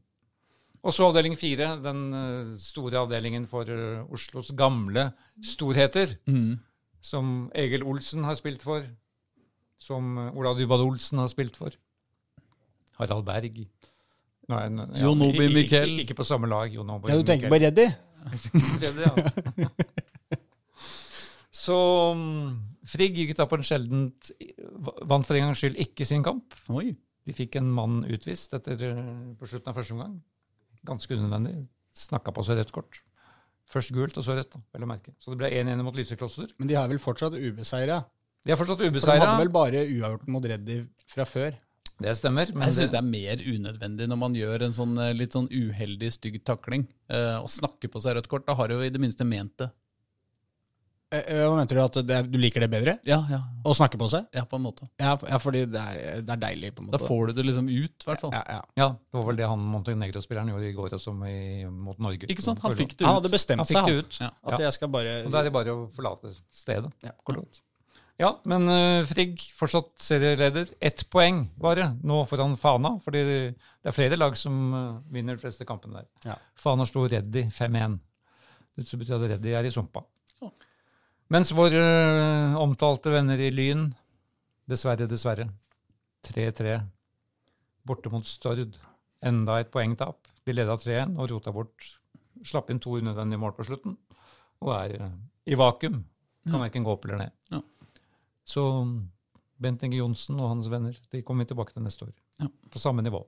Og 0.82 0.96
så 0.98 1.06
avdeling 1.08 1.36
fire, 1.38 1.76
den 1.84 2.00
eh, 2.18 2.54
store 2.60 3.04
avdelingen 3.04 3.46
for 3.50 3.70
eh, 3.70 4.02
Oslos 4.12 4.50
gamle 4.58 5.12
storheter. 5.46 6.16
Mm. 6.26 6.56
Som 7.02 7.30
Egil 7.58 7.86
Olsen 7.86 8.26
har 8.26 8.36
spilt 8.40 8.66
for. 8.66 8.84
Som 9.82 10.18
eh, 10.18 10.32
Ola 10.38 10.56
Dybwad 10.58 10.82
Olsen 10.84 11.22
har 11.22 11.30
spilt 11.32 11.60
for. 11.60 11.78
Harald 12.98 13.28
Berg. 13.30 13.62
Nei, 14.52 14.64
n- 14.74 14.88
ja, 14.98 15.06
Jon 15.06 15.22
Obi 15.30 15.48
Mikkel. 15.54 16.00
Ikke, 16.04 16.18
på 16.18 16.26
samme 16.28 16.50
lag. 16.50 16.74
Jon 16.74 16.90
Obi 16.98 17.14
ja 17.14 17.20
du 17.22 17.30
tenker 17.30 17.52
på. 17.52 17.62
Reddy? 17.62 17.88
Er 18.82 19.00
ja. 19.06 19.70
Så 21.62 21.78
mm, 22.18 22.58
Frigg 22.88 23.18
gikk 23.20 23.36
da 23.38 23.46
på 23.46 23.60
en 23.60 23.66
sjeldent 23.66 24.32
Vant 25.06 25.28
for 25.28 25.38
en 25.38 25.50
gangs 25.50 25.62
skyld 25.62 25.78
ikke 25.84 26.08
sin 26.08 26.24
kamp. 26.26 26.56
Oi. 26.74 26.96
De 27.28 27.36
fikk 27.38 27.60
en 27.60 27.70
mann 27.70 28.02
utvist 28.10 28.56
etter, 28.58 28.82
eh, 28.88 29.12
på 29.38 29.50
slutten 29.50 29.70
av 29.70 29.78
første 29.78 29.94
omgang. 29.94 30.16
Ganske 30.90 31.14
unødvendig. 31.14 31.68
Snakka 31.94 32.34
på 32.34 32.46
seg 32.48 32.58
rødt 32.58 32.74
kort. 32.74 33.02
Først 33.70 33.94
gult, 33.94 34.18
og 34.18 34.26
så 34.26 34.36
rødt. 34.36 34.56
da, 34.56 34.62
vel 34.74 34.88
å 34.88 34.90
merke. 34.90 35.14
Så 35.20 35.32
det 35.32 35.38
ble 35.38 35.52
1-1 35.52 35.84
mot 35.86 35.96
Lysekloster. 35.96 36.50
Men 36.58 36.68
de 36.68 36.76
har 36.76 36.90
vel 36.90 37.00
fortsatt 37.00 37.38
ubeseira? 37.38 38.04
De 38.44 38.52
er 38.52 38.58
fortsatt 38.58 38.82
For 38.82 38.90
de 38.90 39.20
hadde 39.22 39.38
vel 39.38 39.54
bare 39.54 39.86
uavgjort 39.86 40.28
mot 40.28 40.44
Reddy 40.44 40.88
fra 41.06 41.28
før? 41.30 41.54
Det 42.02 42.16
stemmer. 42.18 42.50
Men 42.56 42.68
Jeg 42.68 42.74
syns 42.80 42.90
det, 42.90 42.98
det 42.98 43.02
er 43.02 43.12
mer 43.14 43.44
unødvendig 43.46 44.08
når 44.10 44.18
man 44.18 44.34
gjør 44.34 44.66
en 44.66 44.74
sånn 44.74 44.98
eh, 44.98 45.14
litt 45.14 45.36
sånn 45.38 45.50
uheldig, 45.52 46.10
stygg 46.16 46.40
takling. 46.48 46.88
Eh, 47.14 47.38
og 47.38 47.50
snakker 47.54 47.92
på 47.94 48.02
seg 48.02 48.18
rødt 48.18 48.30
kort. 48.32 48.48
Da 48.48 48.56
har 48.58 48.72
du 48.72 48.80
jo 48.80 48.88
i 48.88 48.90
det 48.90 49.02
minste 49.02 49.28
ment 49.28 49.54
det. 49.62 49.70
Eh, 51.12 51.20
eh, 51.20 51.42
Hva 51.44 51.58
mente 51.58 51.76
du? 51.76 51.82
At 51.84 51.98
det, 52.08 52.18
du 52.32 52.38
liker 52.40 52.64
det 52.64 52.70
bedre? 52.72 52.94
Ja, 53.08 53.18
ja. 53.28 53.42
Å 53.68 53.74
snakke 53.76 54.00
på 54.00 54.08
seg? 54.12 54.30
Ja, 54.36 54.46
på 54.48 54.56
en 54.56 54.64
måte. 54.64 54.88
Ja, 55.02 55.18
ja 55.28 55.40
fordi 55.44 55.66
det 55.68 55.82
er, 55.82 56.22
det 56.24 56.36
er 56.38 56.44
deilig, 56.46 56.70
på 56.78 56.84
en 56.84 56.88
måte. 56.88 57.00
Da 57.02 57.10
får 57.10 57.32
du 57.32 57.42
det 57.42 57.46
liksom 57.50 57.68
ut, 57.68 57.96
i 58.06 58.08
hvert 58.08 58.22
fall. 58.24 58.32
ja, 58.38 58.44
ja. 58.48 58.62
ja, 58.80 58.88
det 58.96 59.20
var 59.20 59.26
vel 59.28 59.42
det 59.42 59.50
han 59.52 59.66
Montenegro-spilleren 59.74 60.54
gjorde 60.54 60.70
i 60.70 60.78
går 60.78 60.96
også 60.96 61.16
i, 61.28 61.42
mot 61.68 62.00
Norge. 62.00 62.30
Ikke 62.32 62.46
sant? 62.46 62.64
Han 62.64 62.78
fikk 62.80 62.96
det 62.96 63.08
Han 63.10 63.18
ut. 63.18 63.20
hadde 63.20 63.34
bestemt 63.34 63.64
Han 63.66 63.68
seg, 63.68 63.82
det 63.82 63.98
han. 63.98 64.00
ut. 64.08 64.22
Ja. 64.24 64.30
At 64.54 64.64
jeg 64.64 64.78
skal 64.78 64.94
bare 64.94 65.18
Og 65.26 65.36
da 65.36 65.42
er 65.42 65.50
det 65.50 65.54
bare 65.58 65.76
å 65.76 65.84
forlate 65.98 66.32
stedet. 66.56 66.94
Ja. 67.04 67.12
Kort. 67.28 67.60
Ja, 68.22 68.30
men 68.46 68.70
uh, 68.70 69.02
Frigg 69.10 69.42
fortsatt 69.58 69.92
serieleder. 70.00 70.72
Ett 70.80 71.08
poeng 71.12 71.44
bare 71.60 71.90
nå 72.06 72.22
foran 72.30 72.54
Fana, 72.60 72.94
fordi 73.04 73.26
det 73.26 73.90
er 73.90 73.96
flere 73.96 74.20
lag 74.20 74.38
som 74.38 74.62
uh, 74.72 74.82
vinner 75.12 75.36
de 75.36 75.44
fleste 75.44 75.68
kampene 75.68 76.04
der. 76.04 76.10
Ja. 76.30 76.40
Fana 76.60 76.86
sto 76.88 77.04
Reddy 77.10 77.48
5-1. 77.50 78.00
Det 78.78 79.00
betyr 79.02 79.18
at 79.18 79.30
Reddy 79.34 79.56
er 79.58 79.68
i 79.68 79.74
sumpa. 79.74 80.06
Ja. 81.32 81.38
Mens 81.38 81.54
våre 81.56 81.80
eh, 81.80 82.56
omtalte 82.60 83.12
venner 83.14 83.40
i 83.40 83.52
Lyn, 83.56 83.86
dessverre, 84.68 85.08
dessverre, 85.08 85.48
3-3 86.28 86.82
borte 87.88 88.12
mot 88.12 88.28
Stord. 88.28 88.76
Enda 89.24 89.60
et 89.62 89.72
poengtap. 89.72 90.28
De 90.44 90.54
leda 90.54 90.76
3-1 90.76 91.16
og 91.16 91.30
rota 91.32 91.54
bort. 91.56 91.88
Slapp 92.44 92.72
inn 92.74 92.82
to 92.82 92.98
unødvendige 92.98 93.40
mål 93.40 93.54
på 93.56 93.64
slutten 93.64 93.96
og 94.62 94.74
er 94.76 94.98
eh, 94.98 95.16
i 95.48 95.56
vakuum. 95.56 96.02
Kan 96.50 96.64
verken 96.66 96.84
gå 96.84 96.92
opp 96.92 97.08
eller 97.08 97.24
ned. 97.24 97.34
Ja. 97.54 97.62
Så 98.44 98.66
Bent 99.62 99.84
Inge 99.86 100.02
Johnsen 100.02 100.40
og 100.42 100.50
hans 100.52 100.68
venner 100.74 100.98
de 101.14 101.22
kommer 101.24 101.46
vi 101.46 101.54
tilbake 101.54 101.72
til 101.72 101.86
neste 101.86 102.10
år. 102.10 102.16
Ja. 102.42 102.50
På 102.74 102.82
samme 102.82 103.06
nivå. 103.06 103.24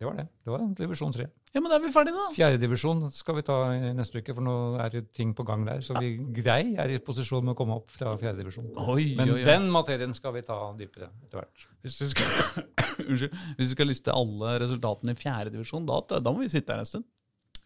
Det 0.00 0.06
var 0.08 0.14
det. 0.16 0.22
Det 0.40 0.48
var 0.48 0.62
divisjon 0.78 1.10
tre. 1.12 1.26
Ja, 1.52 1.60
men 1.60 1.68
da 1.68 1.76
er 1.76 1.82
vi 1.84 1.90
ferdige, 1.92 2.16
da. 2.16 2.30
Fjerdedivisjon 2.32 3.02
skal 3.12 3.36
vi 3.36 3.42
ta 3.44 3.56
neste 3.98 4.22
uke, 4.22 4.32
for 4.32 4.46
nå 4.46 4.54
er 4.80 4.94
det 4.94 5.02
ting 5.12 5.34
på 5.36 5.44
gang 5.44 5.66
der. 5.68 5.82
Så 5.84 5.92
vi 6.00 6.14
grei 6.38 6.72
er 6.80 6.94
i 6.94 6.96
posisjon 7.04 7.44
med 7.44 7.52
å 7.52 7.58
komme 7.58 7.76
opp 7.76 7.92
fra 7.92 8.14
fjerdedivisjon. 8.16 8.70
Men 8.78 8.94
oi, 8.94 9.10
oi. 9.34 9.42
den 9.44 9.68
materien 9.74 10.16
skal 10.16 10.32
vi 10.38 10.44
ta 10.46 10.56
dypere 10.78 11.10
etter 11.26 11.42
hvert. 11.42 11.66
Hvis 11.84 12.00
vi 12.00 12.08
skal, 12.14 12.32
Unnskyld. 13.10 13.36
Hvis 13.58 13.66
vi 13.66 13.70
skal 13.74 13.92
liste 13.92 14.16
alle 14.16 14.54
resultatene 14.64 15.12
i 15.12 15.20
fjerdedivisjon, 15.20 15.84
da, 15.90 16.00
da 16.16 16.32
må 16.32 16.46
vi 16.46 16.48
sitte 16.54 16.72
her 16.72 16.80
en 16.80 16.88
stund. 16.88 17.04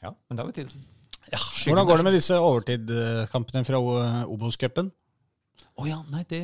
Ja, 0.03 0.11
men 0.11 0.35
det 0.35 0.43
har 0.43 0.51
vi 0.51 0.59
tid 0.59 0.75
til. 0.75 0.83
Hvordan 1.31 1.87
går 1.87 2.03
det 2.03 2.09
med 2.09 2.19
disse 2.19 2.43
overtidkampene 2.51 3.63
fra 3.71 3.79
Obos-cupen? 4.27 4.91
Å 5.75 5.87
ja, 5.89 5.97
nei, 6.11 6.23
det 6.31 6.41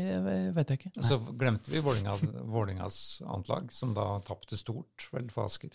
vet 0.57 0.70
jeg 0.73 0.81
ikke. 0.81 1.03
Så 1.07 1.19
glemte 1.39 1.70
vi 1.70 1.78
Vålinga, 1.85 2.16
Vålingas 2.51 3.20
antlag, 3.31 3.69
som 3.74 3.93
da 3.95 4.19
tapte 4.27 4.59
stort 4.59 5.07
vel 5.15 5.28
for 5.31 5.45
Asker 5.47 5.70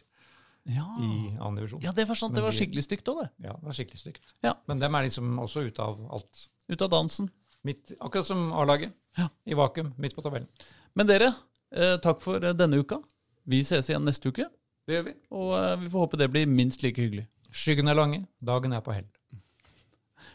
Ja. 0.67 0.85
i 0.99 1.35
annen 1.37 1.55
divisjon. 1.61 1.81
ja, 1.85 1.91
det 1.95 2.07
var 2.09 2.15
sant. 2.19 2.33
Men 2.33 2.41
Det 2.41 2.45
var 2.49 2.57
skikkelig 2.57 2.83
stygt 2.87 3.07
òg, 3.11 3.21
det. 3.23 3.29
Ja, 3.47 3.53
det 3.59 3.63
var 3.69 3.77
skikkelig 3.77 4.01
stygt. 4.01 4.33
Ja. 4.43 4.53
Men 4.67 4.79
dem 4.83 4.95
er 4.95 5.03
liksom 5.07 5.37
også 5.39 5.63
ute 5.67 5.79
av 5.83 6.01
alt. 6.11 6.47
Ut 6.67 6.81
av 6.81 6.89
dansen. 6.89 7.29
Midt, 7.63 7.93
akkurat 8.01 8.25
som 8.27 8.51
A-laget. 8.53 8.93
Ja. 9.17 9.29
I 9.47 9.53
vakuum, 9.57 9.93
midt 9.97 10.15
på 10.15 10.21
tabellen. 10.25 10.47
Men 10.95 11.07
dere, 11.07 11.31
eh, 11.71 11.95
takk 12.03 12.21
for 12.21 12.43
eh, 12.43 12.53
denne 12.53 12.77
uka. 12.81 12.99
Vi 13.45 13.61
ses 13.63 13.87
igjen 13.89 14.03
neste 14.05 14.29
uke. 14.33 14.49
Det 14.85 14.97
gjør 14.99 15.05
vi. 15.05 15.13
Og 15.31 15.53
eh, 15.57 15.75
vi 15.81 15.89
får 15.89 16.03
håpe 16.07 16.17
det 16.19 16.31
blir 16.33 16.45
minst 16.49 16.83
like 16.83 16.99
hyggelig. 17.01 17.27
Skyggene 17.55 17.91
er 17.93 17.95
lange, 18.01 18.27
dagen 18.43 18.73
er 18.73 18.81
på 18.81 18.93
hell. 18.93 19.07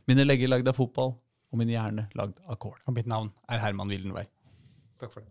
Mine 0.09 0.25
legger 0.25 0.49
lagd 0.49 0.69
av 0.71 0.75
fotball. 0.79 1.13
Og 1.51 1.61
min 1.61 1.73
hjerne 1.73 2.09
lagd 2.19 2.39
av 2.47 2.59
kål. 2.63 2.79
Og 2.87 2.97
mitt 2.97 3.11
navn 3.11 3.33
er 3.51 3.63
Herman 3.63 3.91
Wildenvei. 3.91 4.27
Takk 5.01 5.15
for 5.15 5.25
det. 5.25 5.31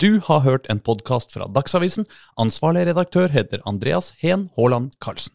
Du 0.00 0.20
har 0.24 0.40
hørt 0.46 0.70
en 0.72 0.80
podkast 0.80 1.34
fra 1.34 1.44
Dagsavisen. 1.50 2.06
Ansvarlig 2.40 2.86
redaktør 2.88 3.28
heter 3.28 3.60
Andreas 3.68 4.14
Heen 4.22 4.48
Haaland 4.56 4.94
Karlsen. 5.02 5.34